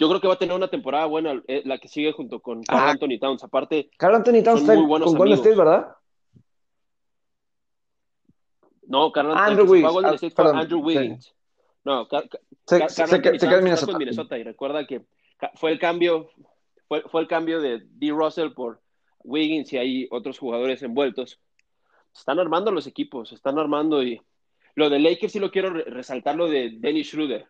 Yo 0.00 0.08
creo 0.08 0.20
que 0.20 0.26
va 0.26 0.34
a 0.34 0.38
tener 0.38 0.56
una 0.56 0.68
temporada 0.68 1.06
buena 1.06 1.40
eh, 1.46 1.62
la 1.64 1.78
que 1.78 1.86
sigue 1.86 2.12
junto 2.12 2.40
con 2.40 2.64
Carl 2.64 2.80
ah. 2.80 2.90
Anthony 2.90 3.18
Towns. 3.20 3.44
Aparte, 3.44 3.90
Carl 3.96 4.16
Anthony 4.16 4.42
Towns 4.42 4.62
está 4.62 4.74
muy 4.74 4.86
buenos 4.86 5.08
con 5.08 5.18
Golden 5.18 5.38
State, 5.38 5.56
¿verdad? 5.56 5.94
No, 8.88 9.12
Carl 9.12 9.32
Andrew 9.36 9.70
Wiggins. 9.70 10.38
Andrew 10.38 10.80
Wiggins. 10.80 11.34
No, 11.84 12.08
se, 12.66 12.88
se, 12.88 13.22
queda 13.22 13.58
en 13.58 13.64
Minnesota. 13.64 13.96
Minnesota. 13.96 14.38
Y 14.38 14.42
recuerda 14.42 14.86
que 14.86 15.02
fue 15.54 15.70
el 15.70 15.78
cambio, 15.78 16.30
fue, 16.88 17.02
fue 17.02 17.20
el 17.20 17.28
cambio 17.28 17.60
de 17.60 17.80
D. 17.84 18.10
Russell 18.10 18.50
por 18.50 18.80
Wiggins 19.22 19.72
y 19.72 19.78
hay 19.78 20.08
otros 20.10 20.38
jugadores 20.38 20.82
envueltos 20.82 21.38
están 22.14 22.38
armando 22.38 22.72
los 22.72 22.86
equipos, 22.86 23.32
están 23.32 23.58
armando 23.58 24.02
y 24.02 24.20
lo 24.74 24.90
de 24.90 24.98
Lakers 24.98 25.32
sí 25.32 25.38
lo 25.38 25.50
quiero 25.50 25.70
resaltar, 25.70 26.36
lo 26.36 26.48
de 26.48 26.70
Dennis 26.78 27.08
Schroeder. 27.08 27.46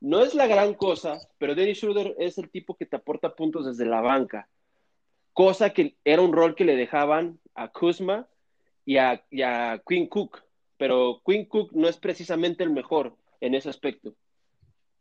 No 0.00 0.20
es 0.20 0.34
la 0.34 0.46
gran 0.46 0.74
cosa, 0.74 1.18
pero 1.38 1.54
Dennis 1.54 1.78
Schroeder 1.78 2.14
es 2.18 2.38
el 2.38 2.50
tipo 2.50 2.74
que 2.74 2.86
te 2.86 2.96
aporta 2.96 3.34
puntos 3.34 3.66
desde 3.66 3.84
la 3.84 4.00
banca, 4.00 4.48
cosa 5.32 5.70
que 5.70 5.96
era 6.04 6.22
un 6.22 6.32
rol 6.32 6.54
que 6.54 6.64
le 6.64 6.76
dejaban 6.76 7.38
a 7.54 7.68
Kuzma 7.68 8.26
y 8.84 8.96
a, 8.96 9.22
Quinn 9.86 10.06
Cook, 10.06 10.42
pero 10.78 11.20
Quinn 11.24 11.44
Cook 11.44 11.72
no 11.72 11.88
es 11.88 11.98
precisamente 11.98 12.64
el 12.64 12.70
mejor 12.70 13.14
en 13.40 13.54
ese 13.54 13.68
aspecto. 13.68 14.14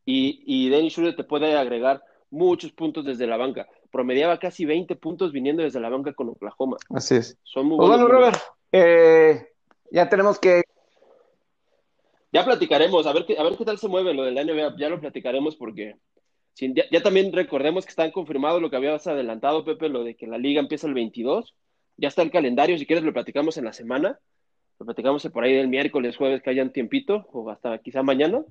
Y, 0.05 0.43
y 0.45 0.69
Dennis 0.69 0.93
Schroeder 0.93 1.15
te 1.15 1.23
puede 1.23 1.55
agregar 1.55 2.03
muchos 2.29 2.71
puntos 2.71 3.05
desde 3.05 3.27
la 3.27 3.37
banca. 3.37 3.67
Promediaba 3.91 4.37
casi 4.37 4.65
20 4.65 4.95
puntos 4.95 5.31
viniendo 5.31 5.63
desde 5.63 5.79
la 5.79 5.89
banca 5.89 6.13
con 6.13 6.29
Oklahoma. 6.29 6.77
Así 6.89 7.15
es. 7.15 7.37
Son 7.43 7.65
muy 7.65 7.77
pues 7.77 7.89
buenos. 7.89 8.07
bueno, 8.07 8.19
Robert, 8.19 8.39
eh, 8.71 9.49
ya 9.91 10.09
tenemos 10.09 10.39
que. 10.39 10.63
Ya 12.31 12.45
platicaremos, 12.45 13.05
a 13.07 13.13
ver, 13.13 13.25
qué, 13.25 13.37
a 13.37 13.43
ver 13.43 13.57
qué 13.57 13.65
tal 13.65 13.77
se 13.77 13.87
mueve 13.87 14.13
lo 14.13 14.23
de 14.23 14.31
la 14.31 14.43
NBA, 14.43 14.75
ya 14.77 14.89
lo 14.89 14.99
platicaremos 14.99 15.55
porque 15.55 15.95
ya, 16.59 17.01
también 17.01 17.31
recordemos 17.31 17.85
que 17.85 17.89
están 17.89 18.11
confirmados 18.11 18.61
lo 18.61 18.69
que 18.69 18.75
habías 18.75 19.07
adelantado, 19.07 19.63
Pepe, 19.63 19.89
lo 19.89 20.03
de 20.03 20.15
que 20.15 20.27
la 20.27 20.37
liga 20.37 20.59
empieza 20.59 20.87
el 20.87 20.93
22. 20.93 21.55
Ya 21.97 22.09
está 22.09 22.21
el 22.21 22.31
calendario, 22.31 22.77
si 22.77 22.85
quieres 22.85 23.03
lo 23.03 23.13
platicamos 23.13 23.57
en 23.57 23.65
la 23.65 23.73
semana. 23.73 24.19
Lo 24.79 24.85
platicamos 24.85 25.27
por 25.33 25.43
ahí 25.43 25.53
del 25.53 25.67
miércoles, 25.67 26.17
jueves, 26.17 26.41
que 26.41 26.49
hayan 26.49 26.71
tiempito, 26.71 27.27
o 27.31 27.49
hasta 27.49 27.77
quizá 27.79 28.03
mañana, 28.03 28.43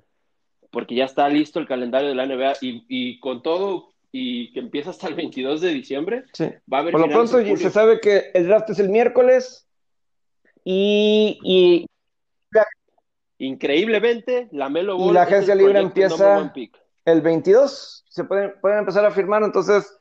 porque 0.70 0.94
ya 0.94 1.04
está 1.04 1.28
listo 1.28 1.58
el 1.58 1.66
calendario 1.66 2.08
de 2.08 2.14
la 2.14 2.26
NBA 2.26 2.54
y, 2.60 2.84
y 2.88 3.20
con 3.20 3.42
todo 3.42 3.92
y 4.10 4.52
que 4.52 4.60
empieza 4.60 4.90
hasta 4.90 5.06
el 5.08 5.14
22 5.14 5.60
de 5.60 5.68
diciembre, 5.72 6.24
va 6.72 6.78
a 6.78 6.80
haber... 6.80 6.92
Por 6.92 7.00
lo 7.02 7.08
pronto 7.08 7.56
se 7.56 7.70
sabe 7.70 8.00
que 8.00 8.30
el 8.32 8.46
draft 8.46 8.70
es 8.70 8.78
el 8.78 8.88
miércoles, 8.88 9.68
y, 10.64 11.86
increíblemente, 13.38 14.48
la 14.52 14.68
Melo 14.68 14.96
y 14.98 15.12
la 15.12 15.22
agencia 15.22 15.54
libre 15.54 15.80
empieza 15.80 16.52
el 17.04 17.20
22. 17.20 18.04
Se 18.08 18.24
pueden, 18.24 18.54
pueden 18.60 18.80
empezar 18.80 19.04
a 19.04 19.10
firmar, 19.10 19.42
entonces 19.42 19.98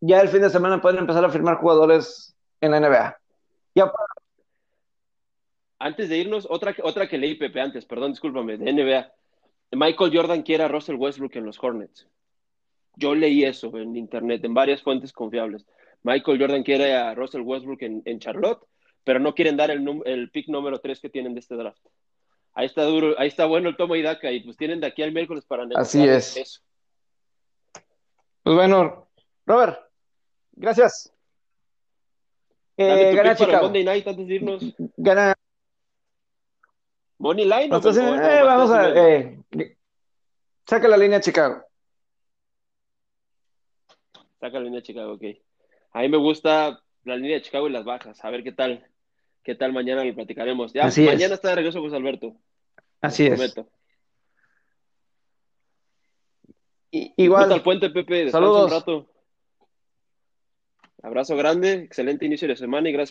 ya 0.00 0.20
el 0.20 0.28
fin 0.28 0.42
de 0.42 0.50
semana 0.50 0.80
pueden 0.80 0.98
empezar 0.98 1.24
a 1.24 1.30
firmar 1.30 1.56
jugadores 1.56 2.36
en 2.60 2.70
la 2.72 2.80
NBA. 2.80 3.18
Ya 3.74 3.92
Antes 5.78 6.08
de 6.08 6.18
irnos, 6.18 6.46
otra, 6.48 6.74
otra 6.82 7.08
que 7.08 7.18
leí, 7.18 7.34
Pepe, 7.34 7.60
antes, 7.60 7.84
perdón, 7.84 8.12
discúlpame, 8.12 8.58
de 8.58 8.72
NBA. 8.72 9.12
Michael 9.72 10.16
Jordan 10.16 10.42
quiere 10.42 10.64
a 10.64 10.68
Russell 10.68 10.96
Westbrook 10.96 11.34
en 11.36 11.46
los 11.46 11.62
Hornets. 11.62 12.06
Yo 12.96 13.14
leí 13.14 13.44
eso 13.44 13.76
en 13.76 13.96
internet, 13.96 14.44
en 14.44 14.54
varias 14.54 14.82
fuentes 14.82 15.12
confiables. 15.12 15.66
Michael 16.02 16.38
Jordan 16.38 16.62
quiere 16.62 16.94
a 16.94 17.14
Russell 17.14 17.40
Westbrook 17.40 17.82
en, 17.82 18.02
en 18.04 18.20
Charlotte 18.20 18.64
pero 19.04 19.20
no 19.20 19.34
quieren 19.34 19.56
dar 19.56 19.70
el, 19.70 20.02
el 20.06 20.30
pick 20.30 20.48
número 20.48 20.80
3 20.80 20.98
que 20.98 21.10
tienen 21.10 21.34
de 21.34 21.40
este 21.40 21.54
draft. 21.54 21.84
Ahí 22.54 22.66
está 22.66 22.84
duro, 22.84 23.14
ahí 23.18 23.28
está 23.28 23.46
bueno 23.46 23.68
el 23.68 23.76
tomo 23.76 23.96
y 23.96 24.02
daca, 24.02 24.30
y 24.30 24.40
pues 24.40 24.56
tienen 24.56 24.80
de 24.80 24.86
aquí 24.86 25.02
al 25.02 25.12
miércoles 25.12 25.44
para 25.44 25.66
negociar 25.66 26.08
Así 26.08 26.38
es. 26.40 26.62
Pues 28.42 28.56
bueno, 28.56 29.08
Robert, 29.44 29.80
gracias. 30.52 31.12
Eh, 32.76 33.14
gana 33.14 33.36
Chicago. 33.36 33.64
Monday 33.64 33.84
Night 33.84 34.06
antes 34.06 34.26
de 34.26 34.34
irnos. 34.34 34.62
Gana. 34.96 35.34
Money 37.18 37.44
Line. 37.44 37.64
Entonces, 37.64 38.02
eh, 38.02 38.42
vamos 38.42 38.70
a. 38.70 38.90
Eh, 38.90 39.38
saca 40.66 40.88
la 40.88 40.96
línea 40.96 41.20
Chicago. 41.20 41.64
Saca 44.40 44.58
la 44.58 44.64
línea 44.64 44.82
Chicago, 44.82 45.14
ok. 45.14 45.22
A 45.92 46.00
mí 46.00 46.08
me 46.08 46.18
gusta 46.18 46.82
la 47.04 47.16
línea 47.16 47.36
de 47.36 47.42
Chicago 47.42 47.68
y 47.68 47.72
las 47.72 47.84
bajas. 47.84 48.22
A 48.24 48.30
ver 48.30 48.42
qué 48.42 48.52
tal. 48.52 48.86
¿Qué 49.44 49.54
tal 49.54 49.74
mañana 49.74 50.02
lo 50.02 50.14
platicaremos? 50.14 50.72
Ya, 50.72 50.84
mañana 50.84 51.34
está 51.34 51.50
de 51.50 51.56
regreso 51.56 51.80
José 51.80 51.96
Alberto. 51.96 52.34
Así 53.02 53.26
es. 53.26 53.54
igual. 56.90 57.52
al 57.52 57.62
puente, 57.62 57.90
Pepe. 57.90 58.30
Saludos. 58.30 58.64
Un 58.64 58.70
rato. 58.70 59.10
Abrazo 61.02 61.36
grande, 61.36 61.74
excelente 61.74 62.24
inicio 62.24 62.48
de 62.48 62.56
semana 62.56 62.88
y 62.88 62.92
gracias 62.92 63.02